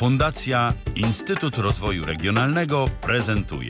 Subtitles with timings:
[0.00, 3.68] Fundacja Instytut Rozwoju Regionalnego prezentuje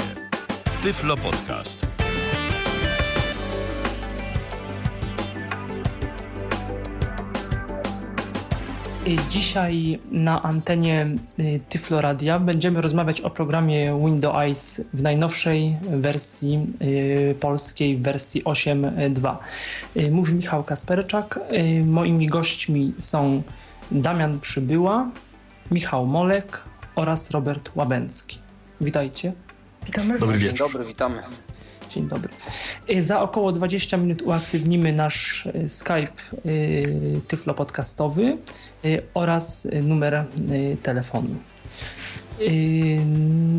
[0.83, 1.87] Tyflo Podcast.
[9.29, 11.07] Dzisiaj na antenie
[11.39, 18.45] y, Tyflo Radia będziemy rozmawiać o programie Windows Eyes w najnowszej wersji y, polskiej, wersji
[18.45, 19.37] 8.2.
[19.97, 21.41] Y, mówi Michał Kasperczak.
[21.85, 23.43] Moimi gośćmi są
[23.91, 25.11] Damian Przybyła,
[25.71, 26.63] Michał Molek
[26.95, 28.39] oraz Robert Łabęcki.
[28.81, 29.33] Witajcie.
[29.87, 30.19] Witamy.
[30.19, 30.59] Dobry wieczór.
[30.59, 31.23] Dzień dobry, witamy.
[31.91, 32.29] Dzień dobry.
[32.91, 36.13] Y, za około 20 minut uaktywnimy nasz y, Skype
[36.47, 38.39] y, Tyflo Podcastowy
[39.15, 40.25] oraz numer
[40.83, 41.37] telefonu.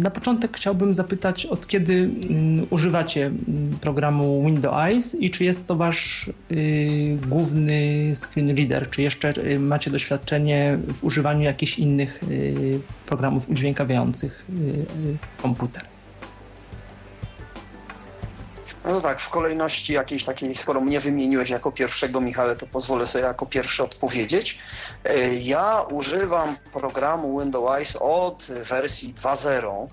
[0.03, 5.76] Na początek chciałbym zapytać, od kiedy mm, używacie mm, programu Windows i czy jest to
[5.76, 6.30] wasz
[7.30, 12.22] główny screen reader, czy jeszcze macie doświadczenie w używaniu jakichś innych
[13.05, 14.45] programów udźwiękawiających
[15.41, 15.84] komputer?
[18.86, 23.24] No tak, w kolejności jakiejś takiej, skoro mnie wymieniłeś jako pierwszego, Michale, to pozwolę sobie
[23.24, 24.58] jako pierwszy odpowiedzieć.
[25.04, 29.88] E, ja używam programu Windows od wersji 2.0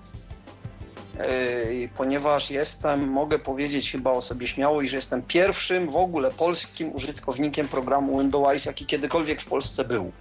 [1.17, 6.95] e, ponieważ jestem, mogę powiedzieć chyba o sobie śmiało, że jestem pierwszym w ogóle polskim
[6.95, 10.11] użytkownikiem programu Windows jaki kiedykolwiek w Polsce był.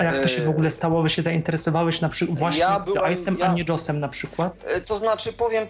[0.00, 1.02] A jak to się w ogóle stało?
[1.02, 4.64] Wy się zainteresowałeś na przykład właśnie ja byłem, Ice'em, ja, a nie JOSem na przykład?
[4.66, 5.66] E, to znaczy powiem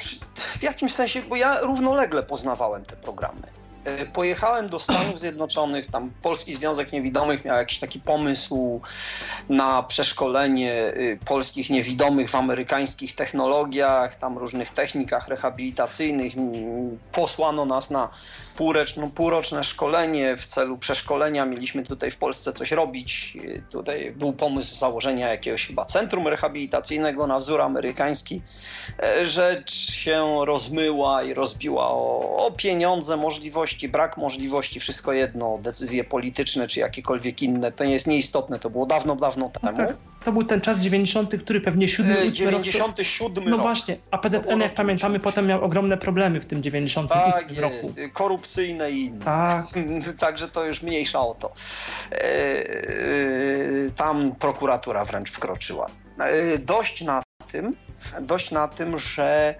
[0.58, 3.42] w jakimś sensie, bo ja równolegle poznawałem te programy.
[3.84, 8.80] E, pojechałem do Stanów Zjednoczonych, tam Polski Związek Niewidomych miał jakiś taki pomysł
[9.48, 10.92] na przeszkolenie
[11.24, 16.32] polskich niewidomych w amerykańskich technologiach, tam różnych technikach rehabilitacyjnych.
[17.12, 18.08] Posłano nas na
[18.60, 21.46] półroczne, półroczne szkolenie w celu przeszkolenia.
[21.46, 23.38] Mieliśmy tutaj w Polsce coś robić.
[23.70, 28.42] Tutaj był pomysł założenia jakiegoś chyba centrum rehabilitacyjnego na wzór amerykański.
[29.02, 36.04] E, rzecz się rozmyła i rozbiła o, o pieniądze, możliwości, brak możliwości, wszystko jedno, decyzje
[36.04, 37.72] polityczne czy jakiekolwiek inne.
[37.72, 39.78] To nie jest nieistotne, to było dawno, dawno no temu.
[39.78, 39.96] No tak.
[40.24, 45.20] To był ten czas 90., który pewnie 7 97 No właśnie, a PZN, jak pamiętamy,
[45.20, 47.76] potem miał ogromne problemy w tym 98 tak roku.
[47.76, 48.00] Jest.
[48.12, 49.24] Korupcyjne i inne.
[49.24, 49.66] Tak.
[50.18, 51.52] Także to już mniejsza o to.
[52.12, 55.90] E, e, tam prokuratura wręcz wkroczyła.
[56.18, 57.76] E, dość na tym,
[58.20, 59.54] dość na tym, że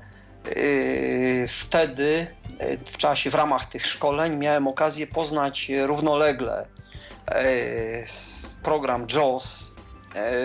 [1.48, 2.26] wtedy
[2.86, 6.66] w czasie, w ramach tych szkoleń miałem okazję poznać równolegle
[8.62, 9.69] program JAWS E,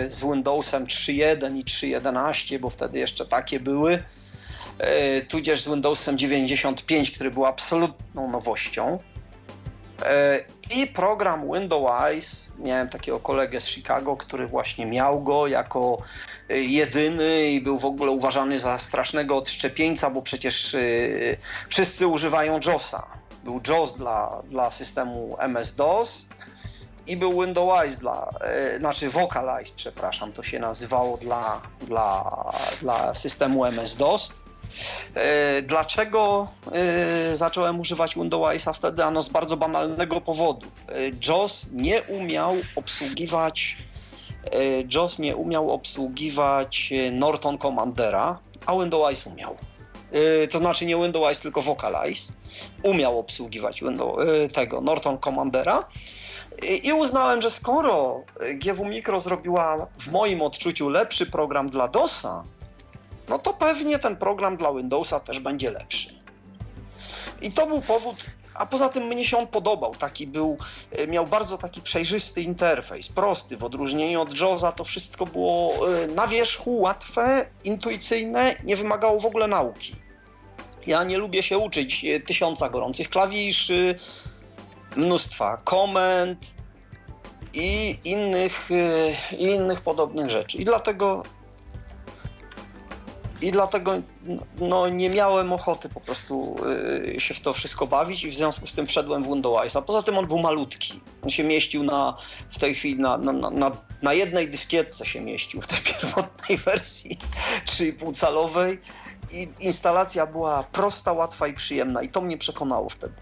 [0.08, 4.02] z Windowsem 3.1 i 3.11, bo wtedy jeszcze takie były,
[4.78, 8.98] e, tudzież z Windowsem 95, który był absolutną nowością.
[10.02, 10.40] E,
[10.76, 15.98] I program Windows Eyes, miałem takiego kolegę z Chicago, który właśnie miał go jako
[16.48, 20.76] jedyny i był w ogóle uważany za strasznego odszczepieńca, bo przecież
[21.68, 23.06] wszyscy używają JOSa.
[23.44, 26.28] Był JOS dla, dla systemu MS-DOS,
[27.06, 32.24] i był Windows dla, e, znaczy Vocalize, przepraszam, to się nazywało dla, dla,
[32.80, 34.30] dla systemu MS-DOS.
[35.14, 39.04] E, dlaczego e, zacząłem używać Windowsa wtedy?
[39.04, 40.66] Ano z bardzo banalnego powodu.
[41.28, 43.76] JOS nie umiał obsługiwać
[44.94, 49.56] JOS nie umiał obsługiwać Norton Commandera, a Windows umiał.
[50.50, 52.32] To znaczy nie Windows, tylko Vocalize.
[52.82, 55.84] Umiał obsługiwać Windows, tego Norton Commandera
[56.62, 58.22] i uznałem, że skoro
[58.54, 62.44] GW Micro zrobiła w moim odczuciu lepszy program dla DOSa,
[63.28, 66.16] no to pewnie ten program dla Windowsa też będzie lepszy.
[67.42, 68.16] I to był powód,
[68.54, 69.94] a poza tym mnie się on podobał.
[69.94, 70.58] Taki był,
[70.92, 73.56] e, miał bardzo taki przejrzysty interfejs, prosty.
[73.56, 79.26] W odróżnieniu od JOSa to wszystko było e, na wierzchu, łatwe, intuicyjne, nie wymagało w
[79.26, 79.96] ogóle nauki.
[80.86, 83.98] Ja nie lubię się uczyć tysiąca gorących klawiszy,
[84.96, 86.54] mnóstwa komend
[87.54, 90.58] i innych, y, i innych podobnych rzeczy.
[90.58, 91.22] I dlatego
[93.42, 93.92] i dlatego
[94.58, 96.56] no, nie miałem ochoty po prostu
[97.16, 99.76] y, się w to wszystko bawić i w związku z tym wszedłem w Windows.
[99.76, 101.00] A poza tym on był malutki.
[101.22, 102.16] On się mieścił na,
[102.50, 103.72] w tej chwili na, na, na,
[104.02, 107.18] na jednej dyskietce się mieścił w tej pierwotnej wersji
[107.66, 108.80] 3,5 calowej
[109.32, 113.14] i instalacja była prosta, łatwa i przyjemna i to mnie przekonało wtedy.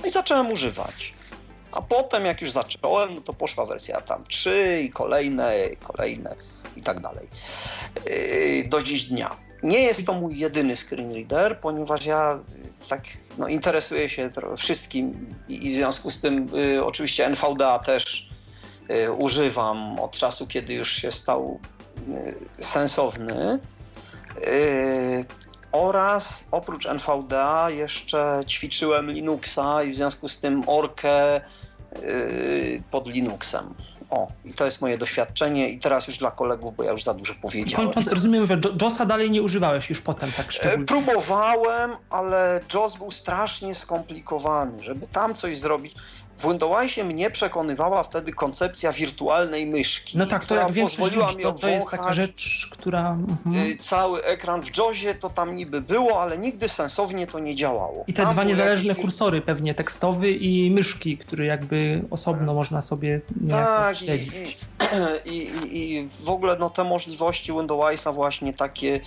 [0.00, 1.12] No i zacząłem używać.
[1.72, 6.36] A potem, jak już zacząłem, no to poszła wersja tam 3 i kolejne, i kolejne
[6.76, 7.28] i tak dalej.
[8.06, 9.36] Yy, do dziś dnia.
[9.62, 12.38] Nie jest to mój jedyny screen reader, ponieważ ja
[12.84, 13.02] y, tak
[13.38, 18.28] no, interesuję się wszystkim i w związku z tym y, oczywiście NVDA też
[19.18, 21.60] używam od czasu, kiedy już się stał
[22.58, 23.58] sensowny.
[25.76, 31.40] Oraz oprócz NVDA jeszcze ćwiczyłem Linuxa i w związku z tym Orkę
[32.90, 33.74] pod Linuxem.
[34.10, 37.14] O, i to jest moje doświadczenie i teraz już dla kolegów, bo ja już za
[37.14, 37.86] dużo powiedziałem.
[37.86, 40.82] Kończąc, rozumiem, że JOSa dalej nie używałeś już potem tak szczególnie.
[40.82, 44.82] E, próbowałem, ale JOS był strasznie skomplikowany.
[44.82, 45.94] Żeby tam coś zrobić,
[46.38, 50.18] w Windowsie mnie przekonywała wtedy koncepcja wirtualnej myszki.
[50.18, 53.10] No tak, to jak większość ludzi, to, to jest taka rzecz, która...
[53.10, 53.66] Mhm.
[53.66, 58.04] Y, cały ekran w JOSie to tam niby było, ale nigdy sensownie to nie działało.
[58.06, 59.02] I te tam dwa niezależne jakiś...
[59.02, 64.58] kursory pewnie, tekstowy i myszki, które jakby osobno można sobie tak, śledzić.
[65.24, 69.00] I, i, i, w ogóle no, te możliwości Windowsa właśnie takie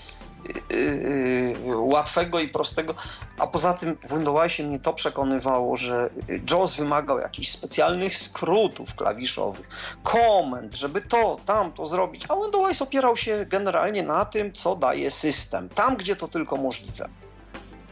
[1.65, 2.95] łatwego i prostego,
[3.39, 6.09] a poza tym w Windowsie mnie to przekonywało, że
[6.51, 9.67] JAWS wymagał jakichś specjalnych skrótów klawiszowych,
[10.03, 15.69] komend, żeby to, tamto zrobić, a Windows opierał się generalnie na tym, co daje system,
[15.69, 17.09] tam gdzie to tylko możliwe.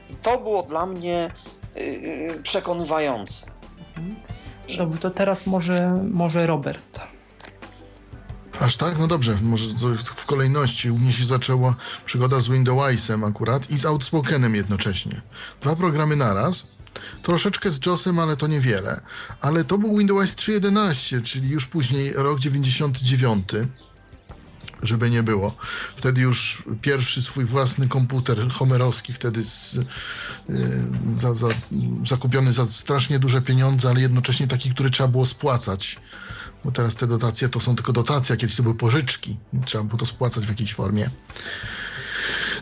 [0.10, 1.32] I to było dla mnie
[1.76, 3.46] yy, przekonywające.
[4.78, 7.00] Dobrze, to teraz może, może Robert.
[8.60, 9.00] Aż tak?
[9.00, 9.66] No dobrze, może
[10.06, 10.92] w kolejności.
[10.92, 11.76] U mnie się zaczęła
[12.06, 15.22] przygoda z Windowsem akurat i z Outspokenem jednocześnie.
[15.62, 16.68] Dwa programy naraz.
[17.24, 19.02] Troszeczkę z JOSem, ale to niewiele.
[19.42, 23.48] Ale to był Windows 3.11, czyli już później rok 99
[24.84, 25.56] żeby nie było.
[25.96, 29.80] Wtedy już pierwszy swój własny komputer homerowski, wtedy z,
[30.50, 31.48] yy, za, za,
[32.06, 36.00] zakupiony za strasznie duże pieniądze, ale jednocześnie taki, który trzeba było spłacać
[36.66, 39.38] bo teraz te dotacje to są tylko dotacje, kiedyś to były pożyczki.
[39.66, 41.10] Trzeba było to spłacać w jakiejś formie.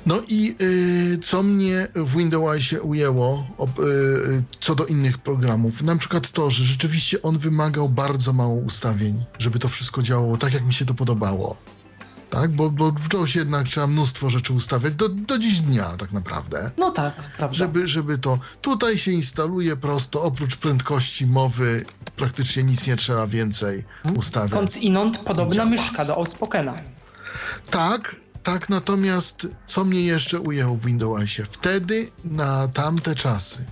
[0.06, 3.48] No i y, co mnie w Windowsie ujęło
[3.80, 9.26] y, co do innych programów, na przykład to, że rzeczywiście on wymagał bardzo mało ustawień,
[9.40, 11.58] żeby to wszystko działało tak, jak mi się to podobało.
[12.36, 16.12] Tak, bo, bo w JAWSie jednak trzeba mnóstwo rzeczy ustawiać do, do dziś dnia tak
[16.12, 16.72] naprawdę.
[16.78, 17.56] No tak, prawda.
[17.56, 18.40] Żeby, żeby to...
[18.62, 21.86] Tutaj się instaluje prosto, oprócz prędkości mowy
[22.16, 24.20] praktycznie nic nie trzeba więcej hmm?
[24.20, 24.52] ustawiać.
[24.52, 26.76] Skąd inąd podobna myszka do Outspokena.
[27.70, 31.46] Tak, tak, natomiast co mnie jeszcze ujęło w Windowsie?
[31.46, 33.66] Wtedy, na tamte czasy,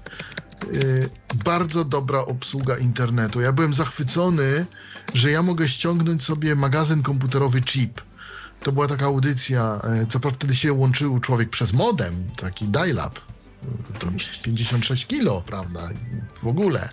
[0.72, 1.10] yy,
[1.46, 3.42] bardzo dobra obsługa internetu.
[3.42, 4.66] Ja byłem zachwycony,
[5.14, 8.02] że ja mogę ściągnąć sobie magazyn komputerowy Chip.
[8.64, 13.22] To była taka audycja, yy, co prawda wtedy się łączył człowiek przez modem, taki dial-up.
[14.00, 14.08] To
[14.44, 15.90] 56 kilo, prawda?
[16.44, 16.90] W ogóle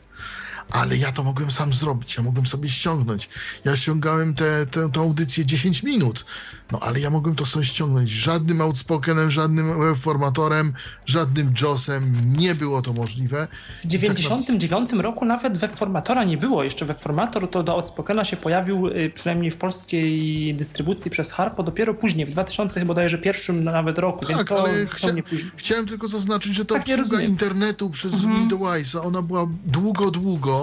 [0.70, 3.28] ale ja to mogłem sam zrobić, ja mogłem sobie ściągnąć.
[3.64, 6.24] Ja ściągałem tę audycję 10 minut,
[6.72, 8.10] no ale ja mogłem to sobie ściągnąć.
[8.10, 10.72] Żadnym outspokenem, żadnym webformatorem,
[11.06, 13.48] żadnym JOSem nie było to możliwe.
[13.84, 16.64] W 99 tak roku nawet webformatora nie było.
[16.64, 21.94] Jeszcze webformator to do outspokena się pojawił y, przynajmniej w polskiej dystrybucji przez Harpo dopiero
[21.94, 25.08] później, w 2000 bodajże pierwszym nawet roku, tak, więc to, ale chcia...
[25.56, 28.34] Chciałem tylko zaznaczyć, że ta tak, obsługa internetu przez mhm.
[28.34, 30.59] Windowsa, ona była długo, długo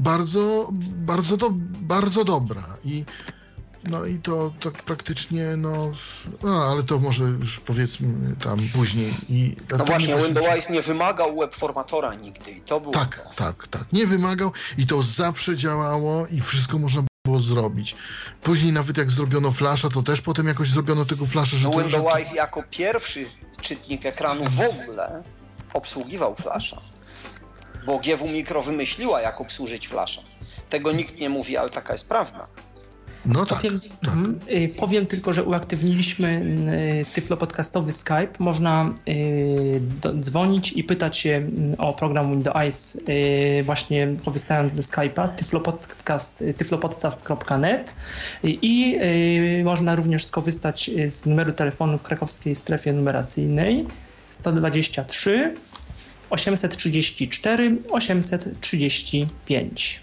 [0.00, 1.50] bardzo, bardzo, do,
[1.80, 3.04] bardzo dobra i
[3.84, 5.92] no i to tak praktycznie, no,
[6.42, 9.14] no, ale to może już powiedzmy tam później.
[9.28, 13.34] I no właśnie, Windows nie wymagał webformatora nigdy i to było Tak, to.
[13.44, 17.96] tak, tak, nie wymagał i to zawsze działało i wszystko można było zrobić.
[18.42, 21.82] Później nawet jak zrobiono flasza, to też potem jakoś zrobiono tego flasza, że no to...
[21.82, 22.34] Windows że...
[22.34, 23.26] jako pierwszy
[23.60, 25.22] czytnik ekranu w ogóle
[25.74, 26.91] obsługiwał flasza
[27.86, 30.22] bo GW Mikro wymyśliła, jak obsłużyć flasza.
[30.70, 32.48] Tego nikt nie mówi, ale taka jest prawda.
[33.26, 34.14] No tak, powiem, tak.
[34.14, 34.38] Mhm.
[34.50, 36.44] Y, powiem tylko, że uaktywniliśmy
[37.10, 38.28] y, Tyflo Podcastowy Skype.
[38.38, 39.80] Można y,
[40.20, 42.98] dzwonić i pytać się o program Windows
[43.62, 47.96] właśnie korzystając ze Skype'a tyflopodcast, tyflopodcast.net
[48.42, 48.98] i
[49.64, 53.86] można również skorzystać z numeru telefonu w krakowskiej strefie numeracyjnej
[54.30, 55.54] 123
[56.32, 60.02] 834 835.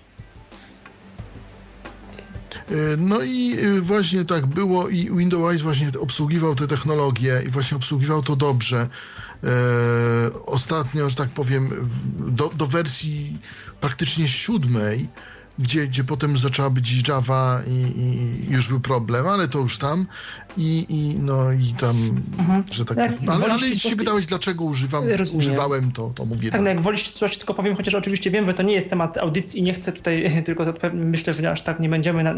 [2.97, 8.23] No i y, właśnie tak było i Windows właśnie obsługiwał te technologie i właśnie obsługiwał
[8.23, 8.89] to dobrze.
[9.43, 9.49] E,
[10.45, 13.37] ostatnio, że tak powiem, do, do wersji
[13.81, 15.09] praktycznie siódmej
[15.59, 20.07] gdzie, gdzie potem zaczęła być Java i, i, już był problem, ale to już tam
[20.57, 21.97] i, i no i tam,
[22.39, 22.63] mhm.
[22.71, 23.29] że tak powiem.
[23.29, 25.03] Ale, ale jeśli się pytałeś, dlaczego używam,
[25.33, 26.51] używałem, to, to mówię tak.
[26.51, 29.17] Tak, no jak wolisz coś, tylko powiem, chociaż oczywiście wiem, że to nie jest temat
[29.17, 32.35] audycji i nie chcę tutaj, tylko myślę, że aż tak nie będziemy na,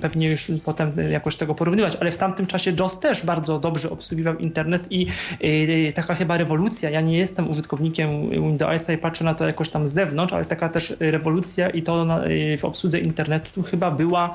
[0.00, 4.38] pewnie już potem jakoś tego porównywać, ale w tamtym czasie JOS też bardzo dobrze obsługiwał
[4.38, 5.06] internet i
[5.40, 9.86] yy, taka chyba rewolucja, ja nie jestem użytkownikiem Windowsa i patrzę na to jakoś tam
[9.86, 12.06] z zewnątrz, ale taka też rewolucja i to
[12.58, 14.34] w obsłudze internetu chyba była,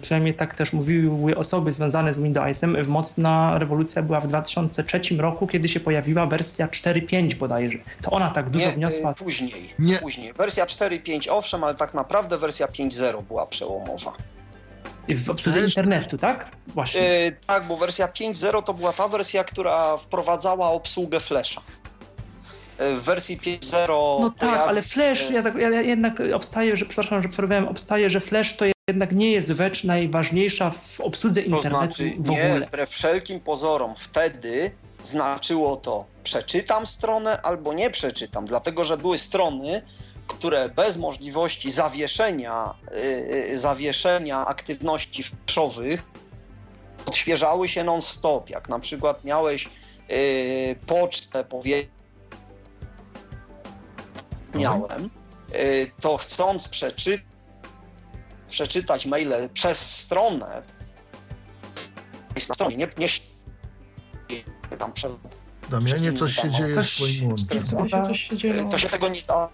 [0.00, 5.68] przynajmniej tak też mówiły osoby związane z Windowsem, mocna rewolucja była w 2003 roku, kiedy
[5.68, 7.78] się pojawiła wersja 4.5 bodajże.
[8.02, 9.14] To ona tak dużo Nie, wniosła.
[9.14, 9.98] Później, Nie.
[9.98, 10.32] później.
[10.32, 14.12] Wersja 4.5 owszem, ale tak naprawdę wersja 5.0 była przełomowa.
[15.08, 16.48] W obsłudze internetu, tak?
[16.66, 17.00] Właśnie.
[17.00, 21.60] Yy, tak, bo wersja 5.0 to była ta wersja, która wprowadzała obsługę Flasha.
[22.90, 23.86] Yy, W wersji 5.0
[24.20, 28.20] No tak, pojawi ale Flash, ja, ja jednak obstaję, że, przepraszam, że przerwałem, obstaję, że
[28.20, 32.66] Flash to jednak nie jest rzecz najważniejsza w obsłudze To internetu znaczy, w nie, ogóle.
[32.66, 34.70] wbrew wszelkim pozorom, wtedy
[35.02, 39.82] znaczyło to przeczytam stronę albo nie przeczytam, dlatego że były strony,
[40.26, 42.74] które bez możliwości zawieszenia,
[43.48, 46.02] yy, zawieszenia aktywności flashowych
[47.06, 48.50] odświeżały się non-stop.
[48.50, 49.68] Jak na przykład miałeś
[50.08, 50.16] yy,
[50.86, 51.84] pocztę, powie...
[54.54, 57.26] miałem, yy, to chcąc przeczytać,
[58.48, 60.62] przeczytać maile przez stronę,
[62.34, 62.88] jest na stronie, nie,
[64.70, 65.12] nie tam przed,
[65.70, 67.62] Damianie, coś się dzieje Coś- z twoim łączem.
[67.62, 68.68] coś- To się coś się dzieje.
[68.70, 69.48] to się tego nie da.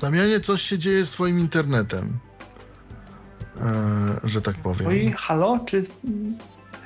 [0.00, 2.18] Damianie, coś się dzieje z twoim internetem.
[3.60, 3.64] E,
[4.24, 4.88] że tak powiem.
[4.88, 5.82] Oj, halo, czy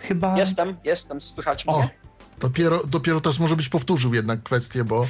[0.01, 0.39] chyba...
[0.39, 1.91] Jestem, jestem, słychać O, mnie.
[2.41, 5.07] dopiero, dopiero teraz może być powtórzył jednak kwestię, bo,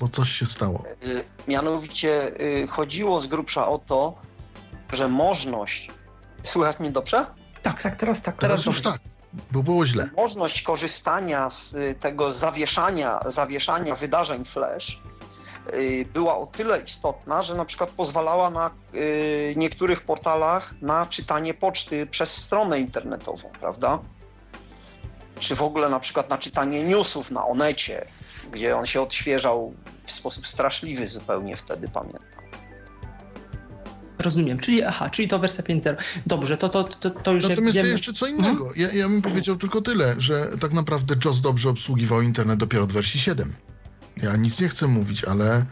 [0.00, 0.84] bo coś się stało.
[1.02, 4.14] Y, Mianowicie y, chodziło z grubsza o to,
[4.92, 5.90] że możność,
[6.44, 7.26] słychać mnie dobrze?
[7.62, 8.36] Tak, Tak, teraz tak.
[8.36, 8.98] Teraz już dobrze.
[8.98, 9.08] tak,
[9.52, 10.10] bo było źle.
[10.16, 14.98] Możność korzystania z y, tego zawieszania, zawieszania wydarzeń flash
[16.14, 18.70] była o tyle istotna, że na przykład pozwalała na
[19.56, 23.98] niektórych portalach na czytanie poczty przez stronę internetową, prawda?
[25.38, 28.06] Czy w ogóle na przykład na czytanie newsów na Onecie,
[28.52, 29.74] gdzie on się odświeżał
[30.06, 32.22] w sposób straszliwy zupełnie wtedy, pamiętam.
[34.18, 34.58] rozumiem.
[34.58, 35.96] Czyli, aha, czyli to wersja 5.0.
[36.26, 37.88] Dobrze, to, to, to, to już Natomiast wiemy...
[37.88, 38.72] jeszcze co innego.
[38.76, 42.92] Ja, ja bym powiedział tylko tyle, że tak naprawdę JOS dobrze obsługiwał internet dopiero od
[42.92, 43.52] wersji 7.
[44.16, 45.66] Ja nic nie chcę mówić, ale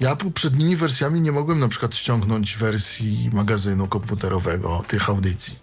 [0.00, 5.58] ja poprzednimi wersjami nie mogłem na przykład ściągnąć wersji magazynu komputerowego, tych audycji.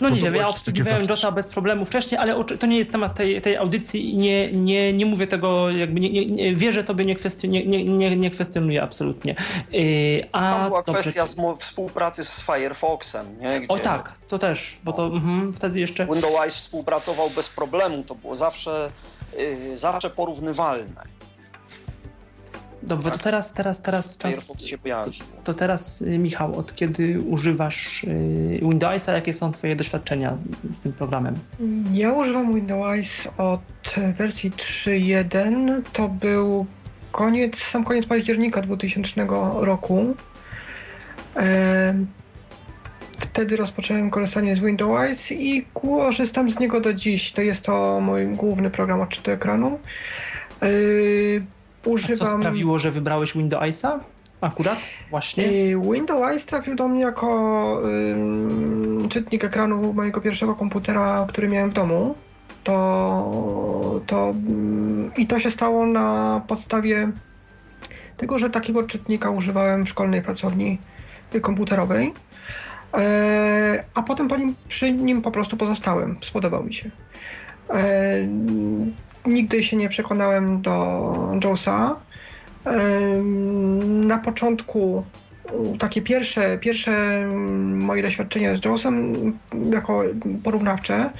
[0.00, 3.42] No nie wiem, ja obsługiwałem zawsze- bez problemu wcześniej, ale to nie jest temat tej,
[3.42, 7.14] tej audycji i nie, nie, nie mówię tego, jakby nie, nie, nie wierzę tobie, nie,
[7.14, 9.36] kwestii, nie, nie, nie, nie kwestionuję absolutnie.
[9.72, 11.26] Yy, a Tam była dobrze, kwestia
[11.58, 13.60] współpracy z Firefoxem, nie?
[13.60, 16.06] Gdzie O tak, to też, bo to mhm, wtedy jeszcze...
[16.06, 18.90] Windows współpracował bez problemu, to było zawsze,
[19.38, 21.17] yy, zawsze porównywalne.
[22.82, 24.62] Dobrze, to teraz, teraz, teraz czas...
[24.82, 25.24] Pojawił.
[25.44, 30.36] To teraz, y, Michał, od kiedy używasz y, Windowsa, jakie są twoje doświadczenia
[30.70, 31.38] z tym programem?
[31.92, 35.82] Ja używam Windows od wersji 3.1.
[35.92, 36.66] To był
[37.12, 40.14] koniec, sam koniec października 2000 roku.
[43.18, 47.32] Wtedy rozpocząłem korzystanie z Windows i korzystam z niego do dziś.
[47.32, 49.78] To jest to mój główny program odczytu ekranu.
[51.86, 52.16] Yy, A Używam...
[52.16, 54.00] co sprawiło, że wybrałeś Windowsa?
[54.40, 54.78] Akurat?
[55.10, 55.44] Właśnie?
[55.44, 57.82] Y, Windows trafił do mnie jako
[59.08, 62.14] czytnik ekranu mojego pierwszego komputera, który miałem w domu.
[62.64, 67.10] To, to, ym, I to się stało na podstawie
[68.16, 70.78] tego, że takiego czytnika używałem w szkolnej pracowni
[71.42, 72.14] komputerowej.
[72.94, 76.16] E, a potem po nim, przy nim po prostu pozostałem.
[76.22, 76.90] Spodobał mi się.
[79.28, 81.38] E, nigdy się nie przekonałem do.
[82.64, 85.04] Em, Na początku
[85.78, 89.14] takie pierwsze, pierwsze mm, moje doświadczenie z JAWSem
[89.72, 90.02] jako
[90.44, 91.10] porównawcze,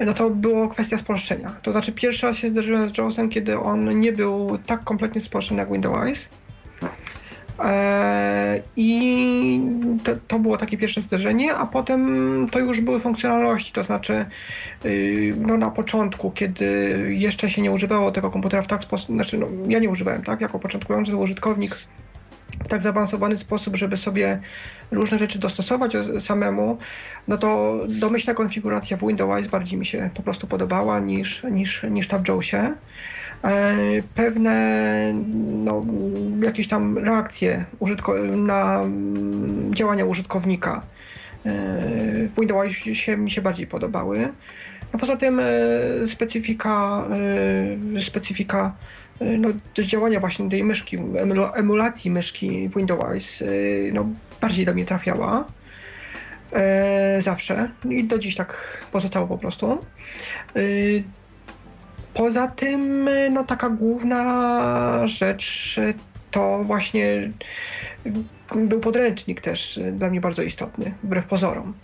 [0.00, 1.56] no to było kwestia spolszczenia.
[1.62, 5.60] To znaczy pierwszy raz się zderzyłem z JAWSem, kiedy on nie był tak kompletnie spolszczony
[5.60, 6.28] jak Windows.
[7.64, 9.60] E, I
[10.04, 14.24] to, to było takie pierwsze zderzenie, a potem to już były funkcjonalności, to znaczy
[14.84, 16.64] y, no na początku, kiedy
[17.08, 20.40] jeszcze się nie używało tego komputera w tak sposób, znaczy no, ja nie używałem, tak,
[20.40, 21.76] jako początkujący użytkownik
[22.64, 24.40] w tak zaawansowany sposób, żeby sobie
[24.90, 26.78] różne rzeczy dostosować samemu,
[27.28, 32.08] no to domyślna konfiguracja w Windows bardziej mi się po prostu podobała niż, niż, niż
[32.08, 32.74] ta w JAWSie.
[33.44, 33.74] E,
[34.14, 35.12] Pewne
[35.64, 35.82] no,
[36.42, 37.64] jakieś tam reakcje
[38.36, 40.82] na mm, działania użytkownika
[41.46, 41.52] e,
[42.28, 44.28] w Windowsie się, mi się bardziej podobały.
[44.92, 45.44] No poza tym e,
[46.08, 47.04] specyfika,
[47.96, 48.76] e, specyfika
[49.20, 53.46] e, no, też działania właśnie tej myszki, emula- emulacji myszki w Windows e,
[53.92, 54.06] no,
[54.40, 55.44] bardziej do mnie trafiała.
[56.52, 59.78] E, zawsze i do dziś tak pozostało po prostu.
[62.14, 65.76] E, Poza tym, no taka główna rzecz
[66.30, 67.30] to właśnie
[68.54, 71.74] był podręcznik też dla mnie bardzo istotny, wbrew pozorom.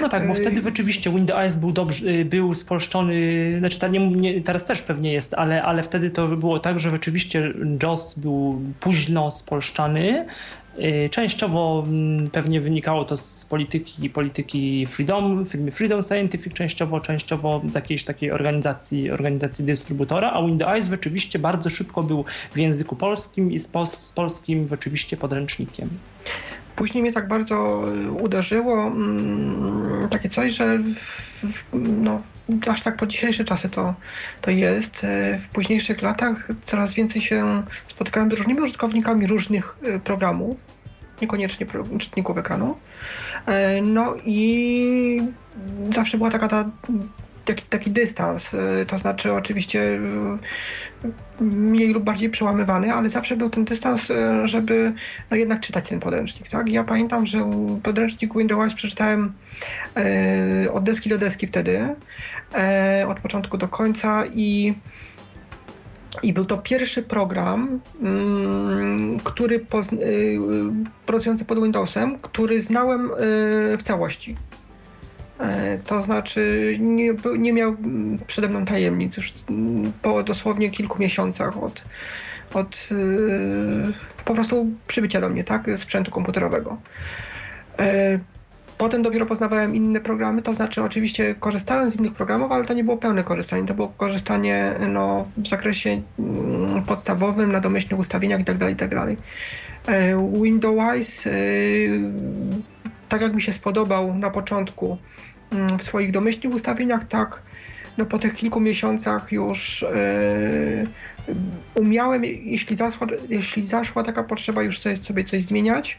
[0.00, 3.14] No tak, bo wtedy rzeczywiście Windows był dobrze, był spolszczony,
[3.58, 6.90] znaczy ta- nie, nie, teraz też pewnie jest, ale, ale wtedy to było tak, że
[6.90, 10.26] rzeczywiście JOS był późno spolszczany.
[10.78, 17.62] Y, Częściowo mm, pewnie wynikało to z polityki, polityki Freedom, firmy Freedom Scientific, częściowo, częściowo
[17.68, 23.52] z jakiejś takiej organizacji, organizacji dystrybutora, a Windows rzeczywiście bardzo szybko był w języku polskim
[23.52, 25.88] i z, pol, z polskim rzeczywiście podręcznikiem.
[26.76, 30.78] Później mnie tak bardzo y, uderzyło mm, takie coś, że
[31.42, 32.22] w, no,
[32.66, 33.94] aż tak po dzisiejsze czasy to,
[34.40, 35.04] to jest.
[35.04, 40.66] Y, W późniejszych latach coraz więcej się spotykałem z różnymi użytkownikami różnych y, programów,
[41.22, 41.66] niekoniecznie
[41.98, 42.76] czytników ekranu.
[43.48, 45.22] Y, No i
[45.94, 46.70] zawsze była taka ta,
[47.44, 48.50] taki, taki dystans,
[48.86, 50.00] to znaczy oczywiście
[51.40, 54.12] mniej lub bardziej przełamywany, ale zawsze był ten dystans,
[54.44, 54.92] żeby
[55.30, 56.68] no jednak czytać ten podręcznik, tak?
[56.68, 57.50] Ja pamiętam, że
[57.82, 59.41] podręcznik Windows przeczytałem e,
[60.72, 61.94] od deski do deski wtedy,
[62.54, 64.74] e, od początku do końca i
[66.22, 69.60] i był to pierwszy program, mm, który y,
[71.06, 73.10] pracujący pod Windowsem, który znałem
[73.78, 74.36] w całości.
[75.40, 77.76] E, To znaczy nie, nie miał
[78.26, 79.32] przede mną tajemnic już
[80.02, 81.84] po dosłownie kilku miesiącach od,
[82.54, 82.88] od
[84.24, 86.76] po prostu przybycia do mnie, tak, sprzętu komputerowego.
[88.82, 92.84] Potem dopiero poznawałem inne programy, to znaczy oczywiście korzystałem z innych programów, ale to nie
[92.84, 98.70] było pełne korzystanie, to było korzystanie no, w zakresie mm, podstawowym, na domyślnych ustawieniach itd.
[98.70, 99.16] itd.
[99.86, 101.30] E, Windows, e,
[103.08, 104.98] tak jak mi się spodobał na początku
[105.52, 107.42] mm, w swoich domyślnych ustawieniach, tak
[107.98, 110.86] no, po tych kilku miesiącach już e,
[111.74, 115.98] umiałem, jeśli zaszła, jeśli zaszła taka potrzeba, już sobie coś zmieniać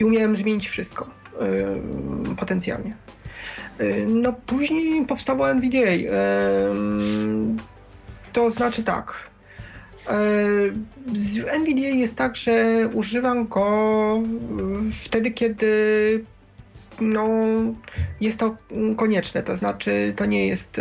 [0.00, 1.10] i umiałem zmienić wszystko
[2.36, 2.94] potencjalnie.
[4.06, 6.12] No później powstało NVDA.
[8.32, 9.30] To znaczy tak.
[11.14, 14.18] Z NVDA jest tak, że używam go
[15.04, 16.24] wtedy, kiedy
[17.00, 17.26] no,
[18.20, 18.56] jest to
[18.96, 20.80] konieczne, to znaczy to nie jest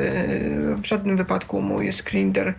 [0.78, 2.54] w żadnym wypadku mój screen reader yy,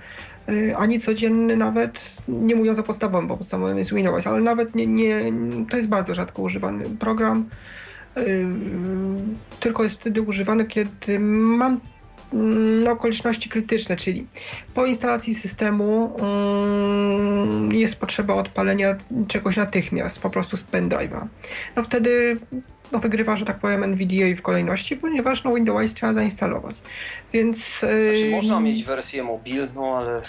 [0.77, 5.33] ani codzienny nawet, nie mówiąc o podstawowym, bo podstawowym jest Windows, ale nawet nie, nie
[5.71, 7.49] to jest bardzo rzadko używany program,
[8.17, 8.47] yy,
[9.61, 11.81] tylko jest wtedy używany, kiedy mam
[12.33, 14.27] mm, okoliczności krytyczne, czyli
[14.75, 18.97] po instalacji systemu mm, jest potrzeba odpalenia
[19.29, 21.27] czegoś natychmiast, po prostu z pendrive'a.
[21.77, 22.37] No wtedy
[22.93, 26.77] no, wygrywa, że tak powiem, NVDA w kolejności, ponieważ no, Windows trzeba zainstalować.
[27.33, 27.79] Więc.
[27.79, 30.23] Znaczy, yy, można mieć wersję mobilną, ale y,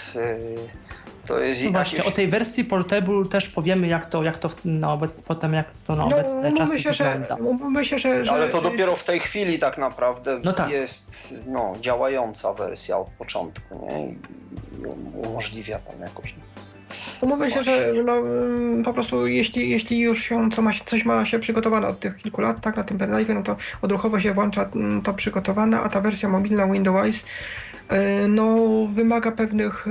[1.26, 4.48] to jest No właśnie, jakieś- o tej wersji Portable też powiemy, jak to, jak to
[4.64, 7.68] na obecne, potem jak to na obecne no, czasy myślę, że, wygląda.
[7.70, 8.32] myślę, że, że.
[8.32, 10.70] Ale to dopiero w tej chwili tak naprawdę No tak.
[10.70, 14.06] jest no, działająca wersja od początku, nie?
[14.06, 14.18] I
[14.82, 14.86] i
[15.26, 16.34] umożliwia tam jakoś.
[17.20, 21.24] Umówmy się, że no, mm, po prostu jeśli, jeśli już się, co ma coś ma
[21.24, 24.70] się przygotowane od tych kilku lat, tak, na tym pendrive, no to odruchowo się włącza
[24.74, 27.24] mm, to przygotowane, a ta wersja mobilna Windows
[28.28, 28.56] no,
[28.90, 29.86] wymaga pewnych,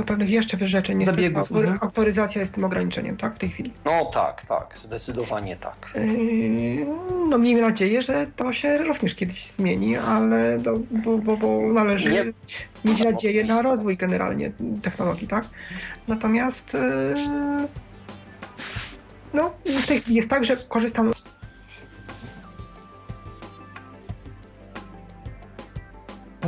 [0.00, 0.98] y, pewnych jeszcze wyrzeczeń.
[0.98, 1.78] Niestety Zabiegów, autory- mhm.
[1.82, 3.72] Autoryzacja jest tym ograniczeniem, tak, w tej chwili.
[3.84, 5.90] No tak, tak, zdecydowanie tak.
[5.94, 6.86] Yy,
[7.28, 12.10] No miejmy nadzieję, że to się również kiedyś zmieni, ale no, bo, bo, bo należy
[12.10, 12.24] Nie-
[12.84, 15.44] mieć nadzieję na rozwój generalnie technologii, tak?
[16.08, 16.76] Natomiast
[19.34, 19.50] no,
[20.08, 21.12] jest tak, że korzystam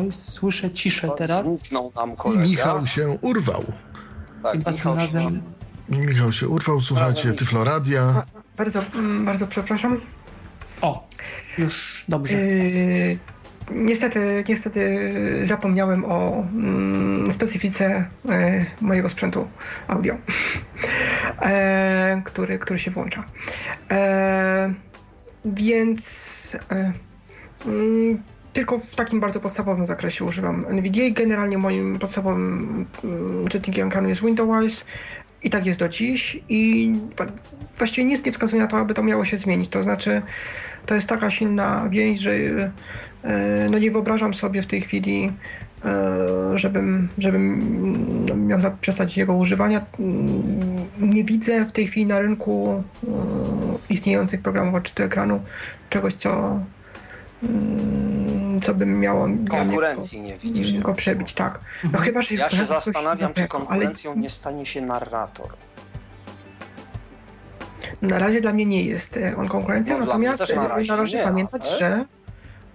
[0.01, 1.47] Oj, Słyszę ciszę teraz.
[1.59, 2.43] Zniknął nam I kolega.
[2.43, 3.65] Michał się urwał.
[4.43, 5.43] tak, Chyba tym Michał się razem.
[5.89, 7.37] Michał się urwał, słuchacie Razem.
[7.37, 8.27] Tyfloradia.
[8.57, 10.01] bardzo, mm, bardzo przepraszam.
[10.83, 11.09] O,
[11.59, 12.37] już dobrze.
[12.37, 13.19] Yy,
[13.71, 15.11] niestety, niestety
[15.45, 19.49] zapomniałem o mm, specyfice e, mojego sprzętu
[19.89, 20.15] audio,
[21.43, 23.25] e, który, który się włącza.
[23.91, 24.75] E,
[25.45, 26.57] więc
[27.67, 28.23] mm,
[28.59, 31.11] tylko w takim bardzo podstawowym zakresie używam NVDA.
[31.13, 34.85] Generalnie moim podstawowym mm, czytnikiem ekranu jest Windows.
[35.43, 36.93] I tak jest do dziś i
[37.79, 39.69] właściwie nic nie wskazuje na to, aby to miało się zmienić.
[39.69, 40.23] To znaczy,
[40.87, 45.33] to jest taka silna więź, że e, no nie wyobrażam sobie w tej chwili,
[45.85, 47.61] e, żebym, żebym
[48.29, 49.85] no, miał zaprzestać jego używania.
[50.01, 50.29] Mm,
[51.01, 53.09] Nie widzę w tej chwili na rynku e,
[53.91, 55.41] istniejących programów odczytu ekranu
[55.91, 56.65] czegoś, co, mm,
[58.63, 60.79] co by miało dla mnie konkurencji nie widzisz.
[60.81, 61.61] go przebić, tak.
[61.85, 62.05] No Mhm.
[62.05, 65.49] chyba, że Ja się zastanawiam, czy nowego, ale- konkurencją nie stanie się narrator.
[68.03, 71.79] Na razie dla mnie nie jest on konkurencją, No, natomiast na razie należy pamiętać, ale-
[71.79, 72.05] że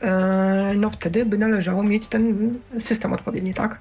[0.02, 3.78] e, no wtedy by należało mieć ten system odpowiedni, tak?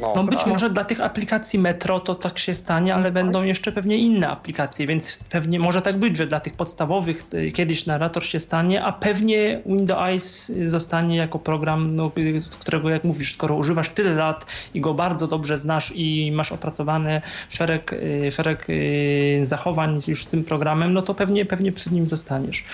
[0.00, 0.50] No być prawda.
[0.50, 4.86] może dla tych aplikacji Metro to tak się stanie, ale będą jeszcze pewnie inne aplikacje,
[4.86, 8.92] więc pewnie może tak być, że dla tych podstawowych y, kiedyś narrator się stanie, a
[8.92, 14.46] pewnie Windows Eyes zostanie jako program, no, y, którego jak mówisz, skoro używasz tyle lat
[14.74, 20.26] i go bardzo dobrze znasz i masz opracowany szereg, y, szereg y, zachowań już z
[20.26, 22.64] tym programem, no to pewnie, pewnie przy nim zostaniesz.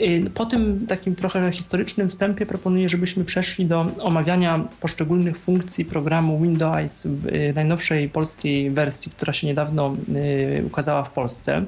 [0.00, 6.40] Y, Po tym takim trochę historycznym wstępie proponuję, żebyśmy przeszli do omawiania poszczególnych funkcji programu
[6.40, 11.64] Windows Eyes w y, najnowszej polskiej wersji, która się niedawno y, ukazała w Polsce.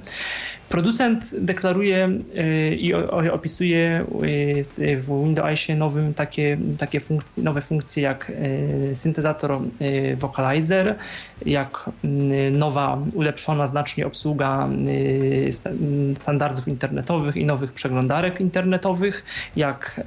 [0.75, 2.95] Producent deklaruje y, i
[3.31, 4.05] opisuje
[4.79, 9.59] y, w Windows Eyesie nowym takie, takie funkcje, nowe funkcje jak y, syntezator
[10.17, 10.95] Vocalizer,
[11.47, 11.91] jak
[12.53, 14.69] nowa, ulepszona znacznie obsługa
[15.51, 15.71] sta-
[16.17, 19.25] standardów internetowych i nowych przeglądarek internetowych,
[19.57, 20.01] jak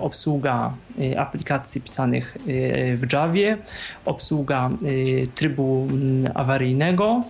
[0.00, 0.72] obsługa
[1.18, 2.36] aplikacji pisanych
[2.96, 3.58] w Javie,
[4.04, 4.70] obsługa
[5.34, 7.24] trybu mm, awaryjnego.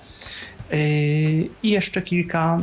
[0.73, 2.61] Y, I jeszcze kilka,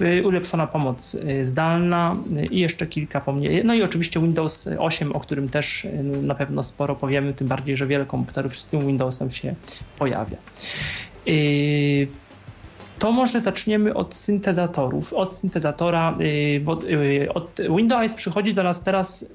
[0.00, 3.64] y, ulepszona pomoc y, zdalna y, i jeszcze kilka pomnie.
[3.64, 7.76] No i oczywiście Windows 8, o którym też y, na pewno sporo powiemy, tym bardziej,
[7.76, 9.54] że wiele komputerów z tym Windowsem się
[9.98, 10.36] pojawia.
[13.04, 15.12] Y, To może zaczniemy od syntezatorów.
[15.12, 19.26] Od syntezatora, y, bo y, od Windows przychodzi do nas teraz y,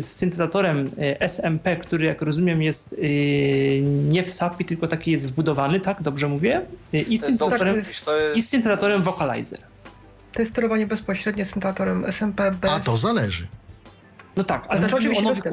[0.00, 5.28] z syntezatorem y, SMP, który jak rozumiem jest y, nie w SAPI, tylko taki jest
[5.28, 6.02] wbudowany, tak?
[6.02, 6.62] Dobrze mówię?
[6.94, 7.82] Y, I syntezatorem,
[8.34, 9.60] i syntezatorem Vocalizer.
[10.32, 12.70] To jest sterowanie bezpośrednie syntezatorem SMP bez...
[12.70, 13.46] A to zależy.
[14.36, 15.44] No tak, ale znaczy chodzi o nowych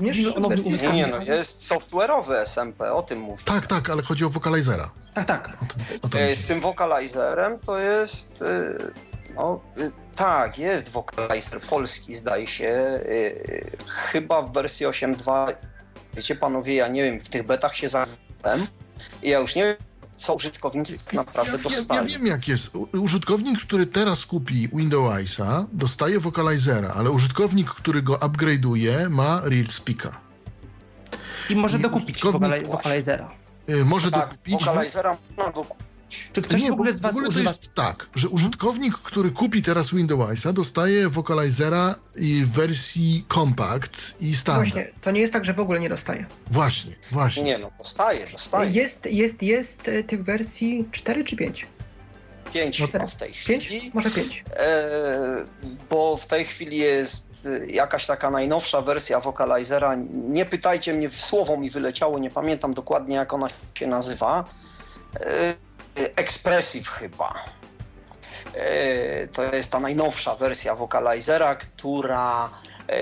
[0.00, 3.42] mówimy o nowych nie, nie, no jest software'owy SMP, o tym mówię.
[3.44, 4.90] Tak, tak, ale chodzi o Vocalizera.
[5.14, 5.48] Tak, tak.
[5.62, 6.36] O tym, o tym E.
[6.36, 8.42] Z tym vocalizerem to jest.
[8.42, 13.00] e, No, e, tak, jest vocalizer polski, zdaje się.
[13.86, 15.52] Chyba w wersji 8.2.
[16.14, 18.66] Wiecie, panowie, ja nie wiem, w tych betach się zagrałem
[19.22, 19.76] i ja już nie wiem,
[20.20, 22.08] co użytkownicy tak naprawdę ja, ja, ja dostali.
[22.12, 22.70] wiem jak jest.
[22.92, 29.66] Użytkownik, który teraz kupi Windows Eyesa, dostaje Vocalizera, ale użytkownik, który go upgrade'uje, ma Real
[29.66, 30.20] Speaka.
[31.50, 32.22] I może I dokupić.
[32.66, 33.30] Vocalizera.
[33.70, 34.54] Y, Może tak, dokupić.
[34.64, 35.86] vocalizera można go kupić.
[36.32, 38.98] Czy ktoś nie, w ogóle z Was w ogóle to używa jest tak, że użytkownik,
[38.98, 44.72] który kupi teraz Windows Eyesa, dostaje Vocalizera i w wersji Compact i Standard.
[44.72, 46.26] Właśnie, to nie jest tak, że w ogóle nie dostaje.
[46.46, 47.42] Właśnie, właśnie.
[47.42, 48.70] Nie, no, dostaje, dostaje.
[48.70, 51.66] Jest, jest, jest e, tych wersji 4 czy 5?
[52.52, 53.10] Pięć No chyba tak.
[53.10, 53.64] w tej 5?
[53.64, 53.90] chwili.
[53.94, 54.44] Może 5.
[54.56, 55.44] E,
[55.90, 59.96] bo w tej chwili jest e, jakaś taka najnowsza wersja Vocalizera.
[60.12, 64.44] Nie pytajcie mnie, słowo mi wyleciało, nie pamiętam dokładnie jak ona się nazywa.
[65.20, 65.54] E,
[66.16, 67.34] Expressive chyba.
[68.54, 72.50] E, To jest ta najnowsza wersja Vocalizera, która
[72.88, 72.92] e,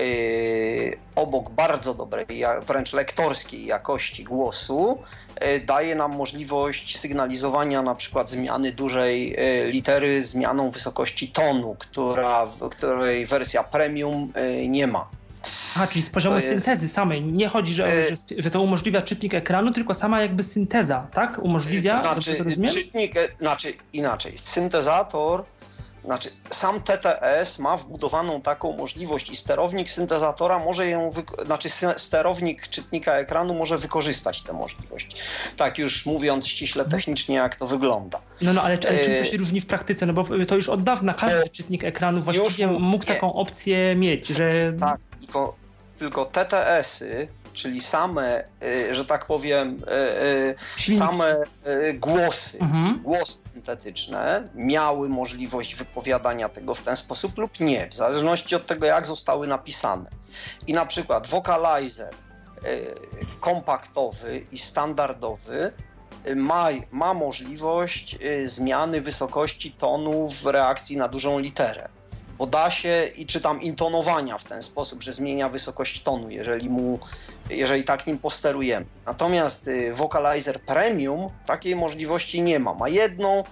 [1.15, 2.25] obok bardzo dobrej,
[2.63, 5.03] wręcz lektorskiej jakości głosu,
[5.35, 12.47] e, daje nam możliwość sygnalizowania na przykład zmiany dużej e, litery zmianą wysokości tonu, która,
[12.71, 15.09] której wersja premium e, nie ma.
[15.75, 17.23] A, czyli z poziomu jest- syntezy samej.
[17.23, 21.39] Nie chodzi, że, E, że, że to umożliwia czytnik ekranu, tylko sama jakby synteza, tak?
[21.39, 21.93] Umożliwia?
[22.03, 22.73] Dobrze znaczy, to rozumiem?
[22.73, 25.43] czytnik, e, znaczy inaczej, syntezator,
[26.05, 31.11] znaczy sam TTS ma wbudowaną taką możliwość i sterownik syntezatora może ją,
[31.45, 35.07] znaczy sterownik czytnika ekranu może wykorzystać tę możliwość.
[35.57, 36.99] Tak już mówiąc ściśle Mhm.
[37.01, 38.21] technicznie, jak to wygląda.
[38.41, 40.05] No, no, ale, ale czym to e, się różni w praktyce?
[40.05, 43.13] No bo to już od dawna każdy E, czytnik ekranu właściwie mu- mógł nie.
[43.15, 44.99] taką opcję mieć, że Tak,
[45.29, 45.55] tylko,
[45.97, 49.91] tylko TTS-y, czyli same, y, że tak powiem, y,
[50.23, 51.03] y, silnik...
[51.03, 51.35] same
[51.93, 52.99] głosy, Mhm.
[53.03, 58.85] głosy syntetyczne miały możliwość wypowiadania tego w ten sposób lub nie, w zależności od tego,
[58.85, 60.09] jak zostały napisane.
[60.67, 62.13] I na przykład vocalizer
[63.39, 65.71] kompaktowy i standardowy
[66.35, 71.89] ma, ma możliwość zmiany wysokości tonu w reakcji na dużą literę.
[72.39, 76.69] Bo da się i czy tam intonowania w ten sposób, że zmienia wysokość tonu, jeżeli
[76.69, 76.99] mu,
[77.49, 78.85] jeżeli tak nim posterujemy.
[79.05, 82.73] Natomiast y, Vocalizer Premium takiej możliwości nie ma.
[82.73, 83.43] Ma jedną,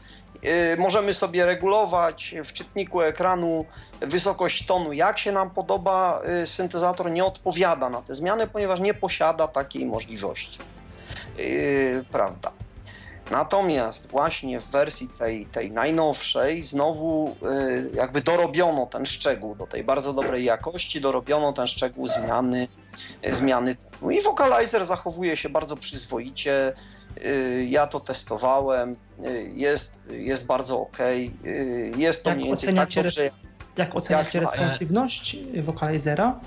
[0.74, 3.66] y, możemy sobie regulować w czytniku ekranu
[4.00, 6.22] wysokość tonu, jak się nam podoba.
[6.44, 10.60] y, Syntezator nie odpowiada na te zmiany, ponieważ nie posiada takiej możliwości.
[12.12, 12.52] Prawda.
[13.32, 17.36] Natomiast właśnie w wersji tej, tej najnowszej znowu
[17.94, 22.68] y, jakby dorobiono ten szczegół do tej bardzo dobrej jakości, dorobiono ten szczegół zmiany,
[23.32, 24.12] zmiany tonu.
[24.12, 26.74] I Vocalizer zachowuje się bardzo przyzwoicie.
[27.26, 30.98] y, ja to testowałem, y, jest, jest bardzo ok.
[31.98, 33.30] Jest to Jak mniej więcej tak oceniacie dobrze.
[33.78, 36.40] Jak oceniacie Jak- responsywność wokalizera?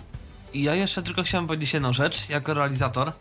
[0.53, 3.13] I ja jeszcze tylko chciałem powiedzieć jedną rzecz, jako realizator,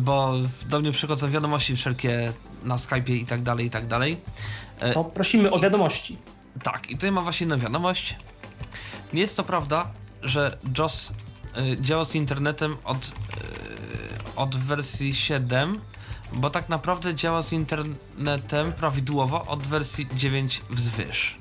[0.00, 0.34] bo
[0.68, 4.20] do mnie przychodzą wiadomości wszelkie na Skype'ie i tak dalej, i tak dalej.
[4.94, 6.16] To prosimy o wiadomości.
[6.62, 8.16] Tak, i tutaj mam właśnie jedną wiadomość.
[9.12, 11.12] Nie jest to prawda, że JOS
[11.58, 13.10] y, działa z internetem od, y,
[14.36, 15.80] od wersji 7,
[16.32, 21.38] bo tak naprawdę działa z internetem prawidłowo od wersji 9 wzwyż.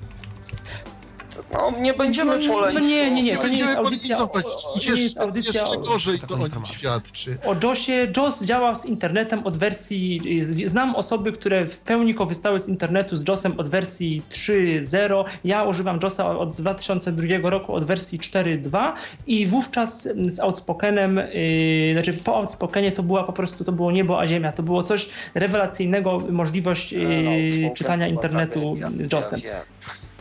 [1.54, 2.74] No, nie będziemy No, polemizować.
[2.74, 4.38] no nie, nie, nie, to nie jest Będziemy audycja o- o-
[4.80, 7.38] nie jest Jeszcze, audycja jeszcze gorzej to o nim świadczy.
[7.46, 8.08] O JOSie.
[8.18, 10.22] JOS działa z internetem od wersji.
[10.66, 15.24] Znam osoby, które w pełni korzystały z internetu z JOSem od wersji 3.0.
[15.44, 18.94] Ja używam JOSa od 2002 roku, od wersji 4.2
[19.28, 24.20] i wówczas z Outspokenem, yy, znaczy po Outspokenie to była po prostu, to było niebo
[24.20, 24.52] a ziemia.
[24.52, 28.78] To było coś rewelacyjnego, możliwość yy, No, Outspoken czytania internetu
[29.14, 29.42] JOSem.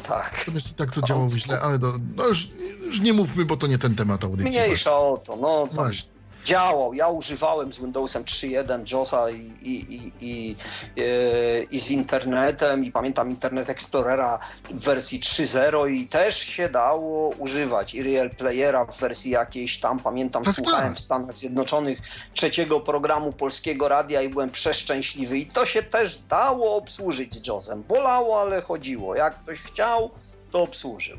[0.03, 0.39] Tak.
[0.39, 2.49] Natomiast i tak to działało źle, ale do, no już,
[2.87, 4.51] już nie mówmy, bo to nie ten temat audycji.
[4.51, 5.37] Mniejsza o to.
[5.37, 6.12] No, tam Właśnie.
[6.45, 6.95] Działał.
[6.95, 10.57] Ja używałem z Windowsem 3.1 JOSa i, i, i, i,
[10.97, 14.39] e, i z internetem i pamiętam Internet Explorera
[14.71, 19.99] w wersji 3.0 i też się dało używać i Real Playera w wersji jakiejś tam,
[19.99, 20.97] pamiętam, Tak, słuchałem tak.
[20.97, 21.99] w Stanach Zjednoczonych
[22.35, 27.83] trzeciego programu Polskiego Radia i byłem przeszczęśliwy i to się też dało obsłużyć z JOSem.
[27.83, 29.15] Bolało, ale chodziło.
[29.17, 30.11] Jak ktoś chciał,
[30.51, 31.19] to obsłużył.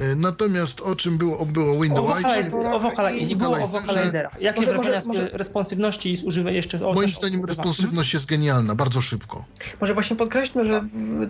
[0.00, 4.40] E, Natomiast o czym było, było Windows o, wokali- i było o wokalizerach.
[4.40, 6.86] Jakie Może- wrażenia może- z responsywności i zużywa jeszcze...
[6.88, 7.46] O, Moim zdaniem używa.
[7.62, 9.44] responsywność jest genialna, bardzo szybko.
[9.80, 10.84] Może właśnie podkreślmy, że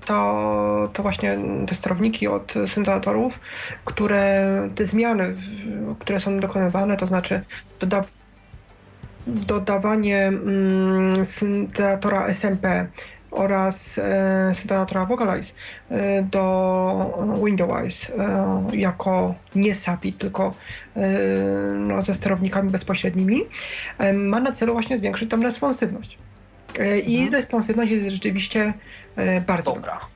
[0.05, 3.41] to, to właśnie te sterowniki od syntezatorów,
[3.85, 5.37] które te zmiany,
[5.99, 7.41] które są dokonywane, to znaczy
[7.81, 8.05] doda,
[9.27, 12.87] dodawanie mm, syntezatora SMP
[13.37, 15.53] oraz e, syntezatora Vocalize
[15.91, 20.55] e, do Windows e, jako nie SAPI, tylko
[20.97, 21.09] e,
[21.75, 23.41] no, ze sterownikami bezpośrednimi,
[24.15, 26.19] ma na celu właśnie zwiększyć tam responsywność.
[27.07, 27.33] I Mhm.
[27.33, 28.73] responsywność jest rzeczywiście
[29.47, 29.93] bardzo dobra.
[29.93, 30.16] Dobra.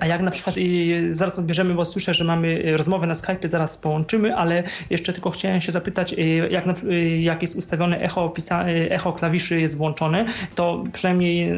[0.00, 3.48] A jak na przykład, y, zaraz odbierzemy, bo słyszę, że mamy y, rozmowę na Skype,
[3.48, 8.00] zaraz połączymy, ale jeszcze tylko chciałem się zapytać, y, jak, na, y, jak jest ustawione
[8.00, 11.52] echo, pisa, echo klawiszy jest włączone, to przynajmniej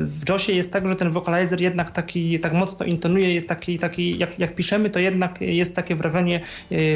[0.00, 4.18] w JOSie jest tak, że ten vocalizer jednak taki, tak mocno intonuje, jest taki, taki
[4.18, 6.40] jak, jak piszemy, to jednak jest takie wrażenie,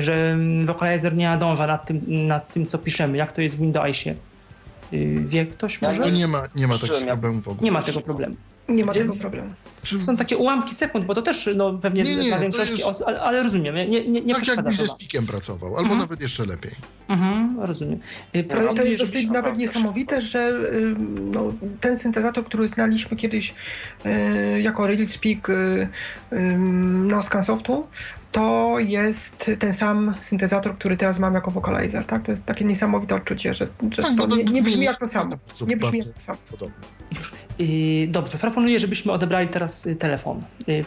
[0.00, 3.18] że vocalizer nie nadąża nad tym, nad tym, co piszemy.
[3.18, 4.14] Jak to jest w Windowsie?
[4.92, 6.12] Y, Wie ktoś może?
[6.12, 7.64] Nie ma, nie ma takich problemów w ogóle.
[7.64, 8.36] Nie ma tego problemu.
[8.68, 9.50] Nie ma tego problemu.
[9.98, 13.06] Są takie ułamki sekund, bo to też no, pewnie Nie, nie, dla większości jest- osób,
[13.06, 15.98] ale, ale rozumiem, nie, nie, nie tak jakbyś ze spikiem pracował, albo Mhm.
[16.00, 16.72] nawet jeszcze lepiej.
[17.08, 17.98] Mhm, rozumiem.
[18.36, 20.94] Y, Ale to jest dosyć nawet niesamowite, że y,
[21.32, 23.54] no, ten syntezator, który znaliśmy kiedyś
[24.06, 25.52] y, jako RealSpeak y,
[26.32, 26.38] y,
[27.08, 27.86] no, Scansoftu,
[28.32, 32.04] to jest ten sam syntezator, który teraz mam jako vocalizer.
[32.04, 32.22] Tak?
[32.24, 35.06] To jest takie niesamowite odczucie, że, że Tak, to no nie, nie brzmi jak to
[35.06, 35.30] samo.
[35.46, 36.38] bardzo, Nie brzmi bardzo jak to samo.
[36.50, 36.76] Podobnie.
[37.18, 37.32] Już.
[37.60, 40.42] Y, dobrze, proponuję, żebyśmy odebrali teraz y, telefon.
[40.68, 40.84] Y,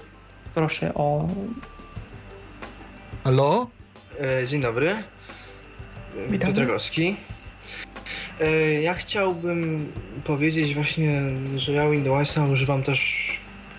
[0.54, 1.28] proszę o...
[3.24, 3.68] Halo?
[4.22, 4.96] E, Dzień dobry.
[6.30, 6.54] Witamy.
[6.54, 7.16] Piotrowski.
[8.40, 9.92] E, Ja chciałbym
[10.24, 11.22] powiedzieć właśnie,
[11.58, 13.00] że ja Windowsa używam też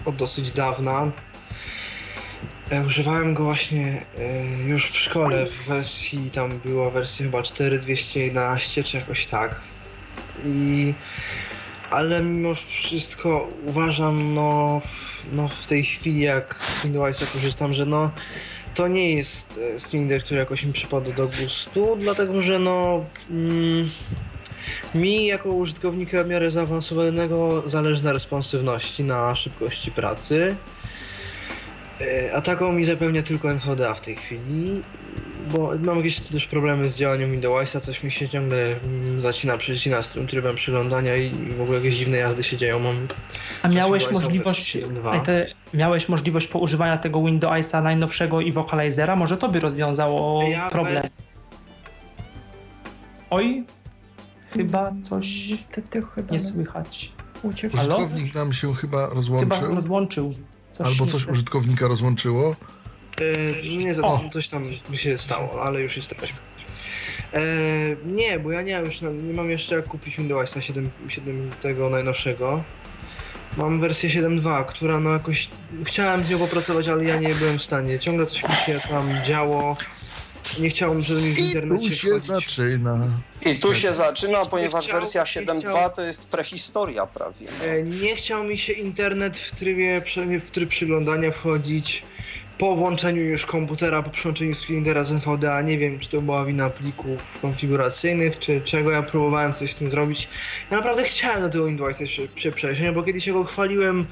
[0.05, 1.11] od dosyć dawna.
[2.87, 8.96] Używałem go właśnie e, już w szkole w wersji, tam była wersja chyba 4211 czy
[8.96, 9.61] jakoś tak.
[10.44, 10.94] I
[11.90, 14.81] ale mimo wszystko uważam no,
[15.33, 18.11] no w tej chwili jak z Windowsa korzystam, że no
[18.74, 23.90] to nie jest e, screenreader, który jakoś mi przypadł do gustu, dlatego że no mm,
[24.94, 30.57] mi jako użytkownika w miarę zaawansowanego zależy na responsywności, na szybkości pracy.
[32.00, 34.83] E, A taką mi zapewnia tylko NVDA w tej chwili,
[35.50, 40.02] bo mam jakieś też problemy z działaniem Windowsa, coś mi się ciągle mm, zacina, przecina
[40.02, 42.78] z tym trybem przeglądania i w ogóle jakieś dziwne jazdy się dzieją.
[42.78, 43.09] Mam
[43.62, 45.16] A miałeś możliwość, wersji 7.2.
[45.16, 49.16] a te, miałeś możliwość poużywania tego Windowsa najnowszego i vocalizera?
[49.16, 51.02] Może to by rozwiązało Ja problem.
[51.02, 51.09] we-
[53.30, 53.64] Oj,
[54.50, 57.12] chyba coś Niestety chyba nie słychać.
[57.42, 57.76] uciekł.
[57.76, 60.35] Użytkownik nam się chyba Chyba rozłączył, rozłączył.
[60.74, 62.56] Coś albo coś użytkownika rozłączyło.
[63.18, 64.20] E, nie, za O.
[64.32, 66.38] coś tam mi się stało, ale już jesteśmy.
[67.32, 67.40] E,
[68.04, 71.90] nie, bo ja nie mam, już, nie mam jeszcze jak kupić Windowsa 7, 7 tego
[71.90, 72.62] najnowszego.
[73.56, 75.48] Mam wersję 7.2, która no jakoś...
[75.84, 77.98] Chciałem z nią popracować, ale ja nie byłem w stanie.
[77.98, 79.76] Ciągle coś mi się tam działo.
[80.61, 82.26] Nie chciałbym, żeby mi w I internecie tu się wchodzić.
[82.26, 82.98] zaczyna.
[83.46, 85.90] I tu się zaczyna, ponieważ chciał- wersja nie 7.2 chciał.
[85.96, 87.46] to jest prehistoria prawie.
[87.59, 87.64] no.
[87.64, 92.02] E, Nie chciał mi się internet w trybie, przynajmniej w tryb przyglądania wchodzić.
[92.59, 96.71] Po włączeniu już komputera, po przyłączeniu screendera z NVDA, nie wiem czy to była wina
[96.71, 100.29] plików konfiguracyjnych, czy czego, ja próbowałem coś z tym zrobić.
[100.71, 104.07] Ja naprawdę chciałem do tego Windowsa się, się przejść, bo kiedyś go chwaliłem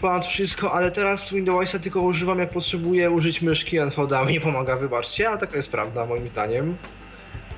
[0.00, 4.76] ponad wszystko, ale teraz Windowsa tylko używam jak potrzebuję użyć myszki, NVDA mi nie pomaga,
[4.76, 6.76] wybaczcie, ale taka jest prawda moim zdaniem.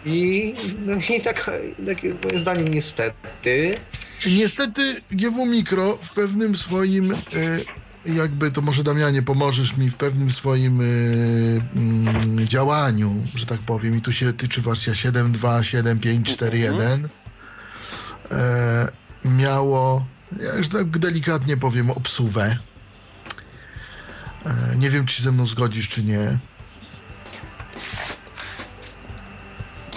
[0.07, 0.55] I,
[0.87, 1.53] no, i taka,
[1.87, 3.79] takie moje zdanie niestety.
[4.27, 7.17] Niestety GW Mikro w pewnym swoim, e,
[8.05, 10.85] jakby to może Damianie pomożesz mi, w pewnym swoim e,
[11.77, 17.09] mm, działaniu, że tak powiem, i tu się tyczy wersja 7.2, 7.5.4.1,
[18.31, 18.89] e,
[19.25, 20.07] miało,
[20.43, 22.59] ja już tak delikatnie powiem, obsuwę.
[24.47, 26.39] E, nie wiem, czy się ze mną zgodzisz, czy nie.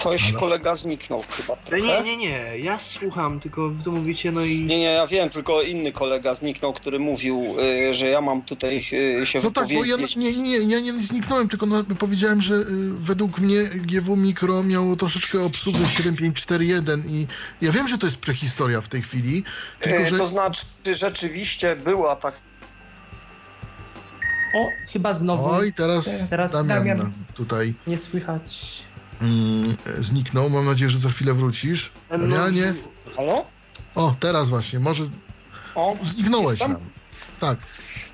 [0.04, 0.40] Coś Halo?
[0.40, 1.82] kolega zniknął chyba E, trochę.
[1.82, 4.60] Nie, nie, nie, ja słucham, tylko wy to mówicie, no i...
[4.66, 7.56] Nie, nie, ja wiem, tylko inny kolega zniknął, który mówił,
[7.90, 8.86] y, że ja mam tutaj
[9.22, 10.16] y, się No tak, bo ja wypowiedzieć.
[10.16, 12.66] nie, nie, nie, ja nie zniknąłem, tylko no, powiedziałem, że y,
[13.00, 17.28] według mnie GW Mikro miało troszeczkę obsługę 7541 i
[17.62, 19.44] ja wiem, że to jest prehistoria w tej chwili,
[19.80, 20.18] tylko E, że...
[20.18, 22.34] To znaczy, rzeczywiście była tak.
[24.56, 27.12] O, chyba znowu Oj, teraz, Teraz Damian, Damian.
[27.34, 28.68] tutaj nie słychać.
[29.22, 30.50] Mm, zniknął.
[30.50, 31.92] Mam nadzieję, że za chwilę wrócisz.
[32.10, 32.74] Damianie?
[33.16, 33.46] Halo?
[33.96, 35.04] O, teraz właśnie, może
[35.76, 36.72] O, zniknąłeś Jestem?
[36.72, 36.82] nam.
[37.40, 37.60] Tak.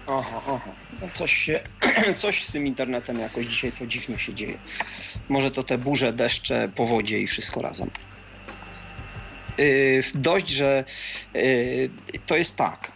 [0.07, 0.59] aha, aha.
[1.01, 1.59] No coś się,
[2.15, 4.57] coś z tym internetem jakoś dzisiaj to dziwnie się dzieje.
[5.29, 7.89] Może to te burze, deszcze, powodzie i wszystko razem.
[9.57, 10.83] Yy, dość, że
[11.33, 11.89] yy,
[12.25, 12.91] to jest tak.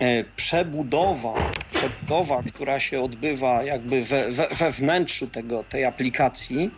[0.00, 6.70] Yy, Przebudowa, przebudowa, która się odbywa jakby we, we, we wnętrzu tego, tej aplikacji,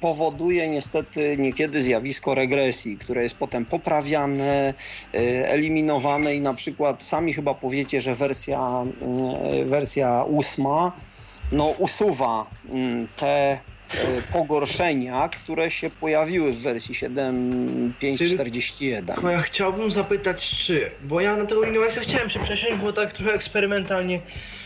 [0.00, 4.74] powoduje niestety niekiedy zjawisko regresji, które jest potem poprawiane,
[5.12, 8.84] yy, eliminowane i na przykład sami chyba powiecie, że wersja,
[9.56, 10.92] yy, wersja ósma
[11.52, 13.58] no, usuwa mm, te
[14.32, 19.06] pogorszenia, które się pojawiły w wersji 7.5.41.
[19.06, 23.12] Tylko ja chciałbym zapytać, czy, bo ja na tego Windowsa chciałem się przesiąść, bo tak
[23.12, 24.20] trochę eksperymentalnie,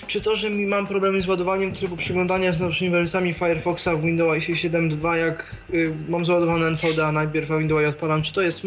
[0.09, 4.03] czy to, że mi mam problemy z ładowaniem trybu przeglądania z nowszymi wersjami Firefoxa w
[4.03, 8.61] Windowsie 7.2, jak y, mam załadowane NVDA najpierw, a Windowsa odpalam, czy to jest,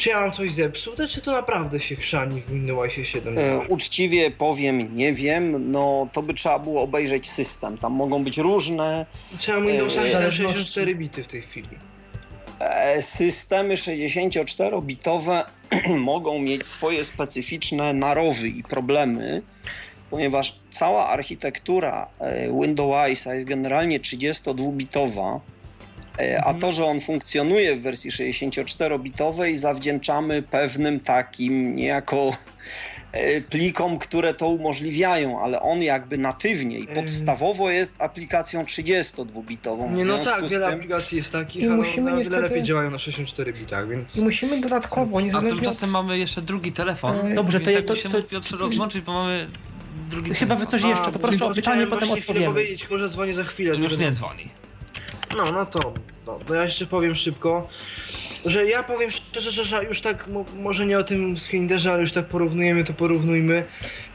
[0.00, 3.38] czy ja mam coś zepsute, czy to naprawdę się chrzani w Windowsie 7.2?
[3.38, 7.78] E, uczciwie powiem, nie wiem, no to by trzeba było obejrzeć system.
[7.78, 9.06] Tam mogą być różne
[9.38, 11.68] Trzeba Windowsa e, 64 bity w tej chwili.
[12.60, 15.44] e, systemy 64-bitowe
[15.96, 19.42] mogą mieć swoje specyficzne narowy i problemy,
[20.10, 25.40] ponieważ cała architektura e, Windowsa jest generalnie 32-bitowa,
[26.20, 32.30] e, a to, że on funkcjonuje w wersji 64-bitowej zawdzięczamy pewnym takim niejako
[33.12, 39.92] e, plikom, które to umożliwiają, ale on jakby natywnie i podstawowo jest aplikacją 32-bitową.
[39.92, 42.90] Nie no tak, wiele tym- aplikacji jest takich, I ale musimy one niestety- lepiej działają
[42.90, 44.16] na 64 bitach, więc...
[44.16, 45.56] I musimy dodatkowo, A niezależnie od...
[45.56, 47.34] tymczasem mamy jeszcze drugi telefon.
[47.34, 49.48] Dobrze, to to- się to- mógł Piotr to- rozłączyć, bo mamy
[50.10, 52.46] drugi Chyba wy coś jeszcze, to proszę o pytanie, potem odpowiemy.
[52.46, 53.76] powiedzieć, tylko że dzwonię za chwilę.
[53.76, 54.48] Już żeby- nie dzwoni.
[55.36, 55.94] No, no to,
[56.26, 57.68] no, to ja jeszcze powiem szybko,
[58.44, 62.00] że ja powiem szczerze, że, że już tak, mo, może nie o tym Screenderze, ale
[62.00, 63.64] już tak porównujemy, to porównujmy.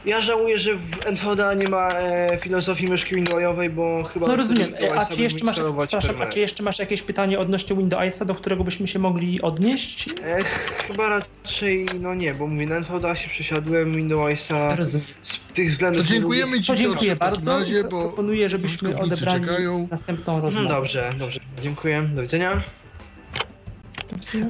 [0.04, 4.26] Ja żałuję, że w NVDA nie ma e, filozofii myszki Windowsowej, bo chyba...
[4.26, 8.24] No rozumiem, a czy jeszcze masz, przepraszam, a czy jeszcze masz jakieś pytanie odnośnie Windowsa,
[8.24, 10.08] do którego byśmy się mogli odnieść?
[10.24, 10.44] E,
[10.86, 15.06] chyba raczej, no nie, bo mówię, na NVDA się przesiadłem, Windowsa Rozumiem.
[15.22, 16.02] z tych względów...
[16.02, 16.60] To dziękujemy.
[16.60, 17.58] Ci To dziękuję bardzo.
[17.58, 19.88] razie, bo Proponuję, żebyśmy odebrali czekają.
[19.90, 20.68] następną No rozmowę.
[20.68, 22.62] dobrze, dobrze, dziękuję, do widzenia.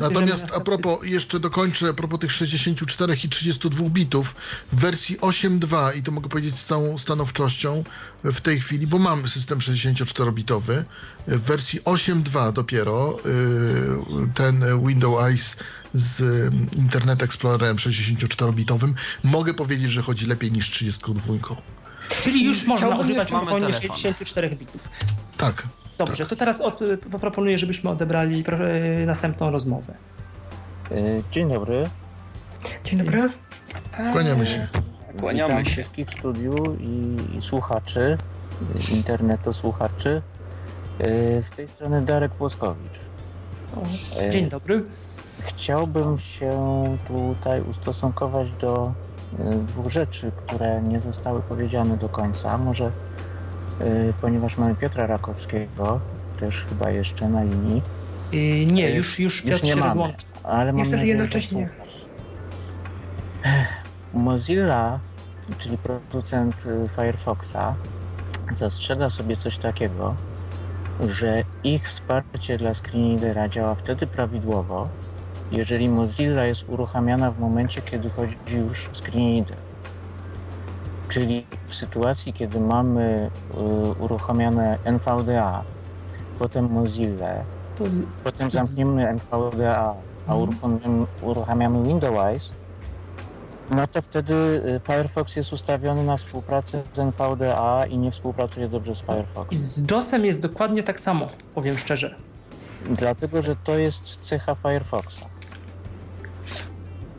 [0.00, 4.34] Natomiast a propos, jeszcze dokończę, a propos tych 64 i 32 bitów,
[4.72, 7.84] w wersji 8.2, i to mogę powiedzieć z całą stanowczością
[8.24, 10.84] w tej chwili, bo mam system 64-bitowy,
[11.26, 15.56] w wersji 8.2 dopiero y, ten Windows Eyes
[15.94, 21.34] z y, Internet Explorerem 64-bitowym, mogę powiedzieć, że chodzi lepiej niż 32.
[22.22, 23.96] Czyli już można używać spokojnie telefon.
[23.96, 24.88] 64 bitów.
[25.36, 25.66] Tak.
[26.06, 26.80] Dobrze, to teraz od,
[27.20, 29.94] proponuję, żebyśmy odebrali pro, e, następną rozmowę.
[30.92, 31.86] Y, Dzień dobry.
[32.84, 33.28] Dzień dobry.
[34.12, 34.68] Kłaniamy się.
[35.20, 35.70] Kłaniamy Witam się.
[35.70, 38.18] wszystkich w studiu i, i słuchaczy,
[38.92, 40.22] internetu słuchaczy.
[41.40, 42.98] Z tej strony Darek Włoskowicz.
[43.76, 44.84] O, E, Dzień dobry.
[45.38, 46.52] Chciałbym się
[47.08, 48.92] tutaj ustosunkować do
[49.68, 52.58] dwóch rzeczy, które nie zostały powiedziane do końca.
[52.58, 52.90] Może
[54.20, 56.00] ponieważ mamy Piotra Rakowskiego,
[56.40, 57.82] też chyba jeszcze na linii.
[58.34, 60.28] Y, nie, już, już Piotr nie się mamy, rozłączył.
[60.42, 61.68] ale Niestety nadzieję, jednocześnie.
[64.14, 64.98] Mozilla,
[65.58, 67.74] czyli producent y, Firefoxa,
[68.54, 70.14] zastrzega sobie coś takiego,
[71.08, 74.88] że ich wsparcie dla screenreadera działa wtedy prawidłowo,
[75.52, 79.56] jeżeli Mozilla jest uruchamiana w momencie, kiedy chodzi już screenreader.
[81.12, 85.62] Czyli w sytuacji, kiedy mamy y, uruchomione NVDA,
[86.38, 87.34] potem Mozilla,
[87.78, 87.84] To
[88.24, 89.94] potem zamkniemy NVDA,
[90.26, 90.40] a Mhm.
[90.42, 92.52] uruchamiamy, uruchamiamy Windows,
[93.70, 98.94] no to wtedy y, Firefox jest ustawiony na współpracę z NVDA i nie współpracuje dobrze
[98.94, 99.58] z I Firefoxem.
[99.58, 102.14] z JOSem jest dokładnie tak samo, powiem szczerze.
[102.90, 105.31] Dlatego, że to jest cecha Firefoxa.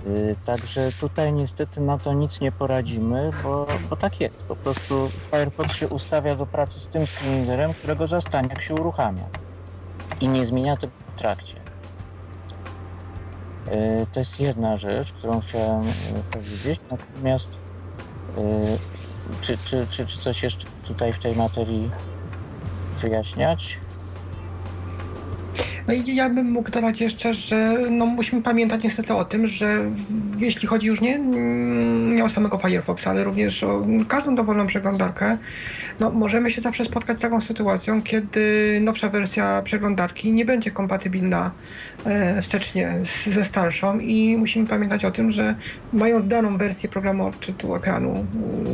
[0.07, 4.35] Y, Także tutaj niestety na to nic nie poradzimy, bo, bo tak jest.
[4.35, 9.23] Po prostu Firefox się ustawia do pracy z tym screenreaderem, którego zastanie, jak się uruchamia.
[10.21, 11.55] I nie zmienia tego w trakcie.
[13.71, 15.91] Y, To jest jedna rzecz, którą chciałem y,
[16.31, 16.79] powiedzieć.
[16.91, 17.47] Natomiast
[19.41, 21.91] czy, czy, czy, czy coś jeszcze tutaj w tej materii
[23.01, 23.77] wyjaśniać?
[25.87, 29.91] No i ja bym mógł dodać jeszcze, że no musimy pamiętać niestety o tym, że
[30.37, 31.19] jeśli chodzi już nie,
[32.15, 35.37] nie o samego Firefoxa, ale również o każdą dowolną przeglądarkę,
[35.99, 41.51] no możemy się zawsze spotkać z taką sytuacją, kiedy nowsza wersja przeglądarki nie będzie kompatybilna
[42.05, 45.55] e, wstecznie z, ze starszą i musimy pamiętać o tym, że
[45.93, 48.25] mając daną wersję programu odczytu ekranu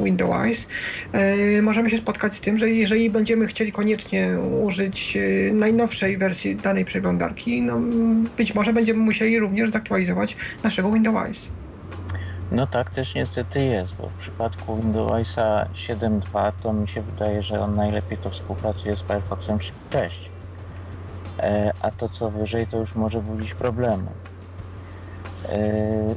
[0.04, 0.68] Windows,
[1.14, 6.56] e, możemy się spotkać z tym, że jeżeli będziemy chcieli koniecznie użyć e, najnowszej wersji
[6.56, 7.80] danej przeglądarki, no
[8.38, 11.50] być może będziemy musieli również zaktualizować naszego Windows.
[12.52, 17.60] No tak też niestety jest, bo w przypadku Windowsa 7.2 to mi się wydaje, że
[17.60, 19.74] on najlepiej to współpracuje z Firefoxem 6.
[21.40, 24.08] E, a to co wyżej to już może budzić problemy.
[25.50, 26.16] E,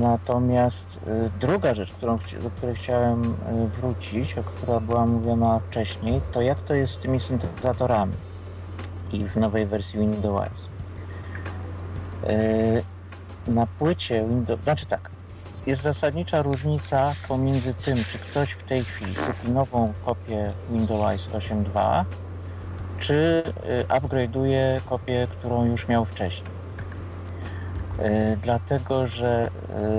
[0.00, 3.34] natomiast e, druga rzecz, którą, do której chciałem
[3.80, 8.12] wrócić, o która była mówiona wcześniej, to jak to jest z tymi syntezatorami
[9.12, 10.68] i w nowej wersji Windows.
[13.46, 15.10] Na płycie Windows, znaczy tak,
[15.66, 22.04] jest zasadnicza różnica pomiędzy tym, czy ktoś w tej chwili kupi nową kopię Windows 8.2,
[23.06, 26.50] czy y, upgrade'uje kopię, którą już miał wcześniej.
[28.00, 29.50] Y, Dlatego, że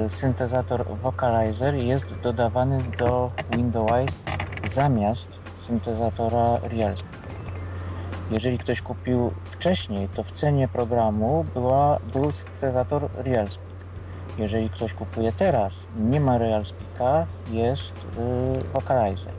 [0.05, 4.23] y, syntezator Vocalizer jest dodawany do Windows
[4.71, 5.27] zamiast
[5.67, 7.25] syntezatora Reelspeak.
[8.31, 13.75] Jeżeli ktoś kupił wcześniej, to w cenie programu była, był syntezator Reelspeak.
[14.37, 19.33] Jeżeli ktoś kupuje teraz, nie ma Reelspeaka, jest y, Vocalizer.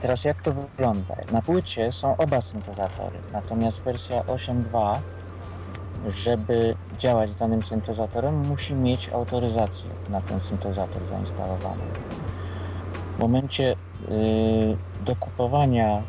[0.00, 1.14] Teraz jak to wygląda?
[1.32, 4.96] Na płycie są oba syntezatory, natomiast wersja 8.2,
[6.08, 11.82] żeby działać z danym syntezatorem, musi mieć autoryzację na ten syntezator zainstalowany.
[13.16, 13.76] W momencie y,
[15.04, 16.02] dokupowania y,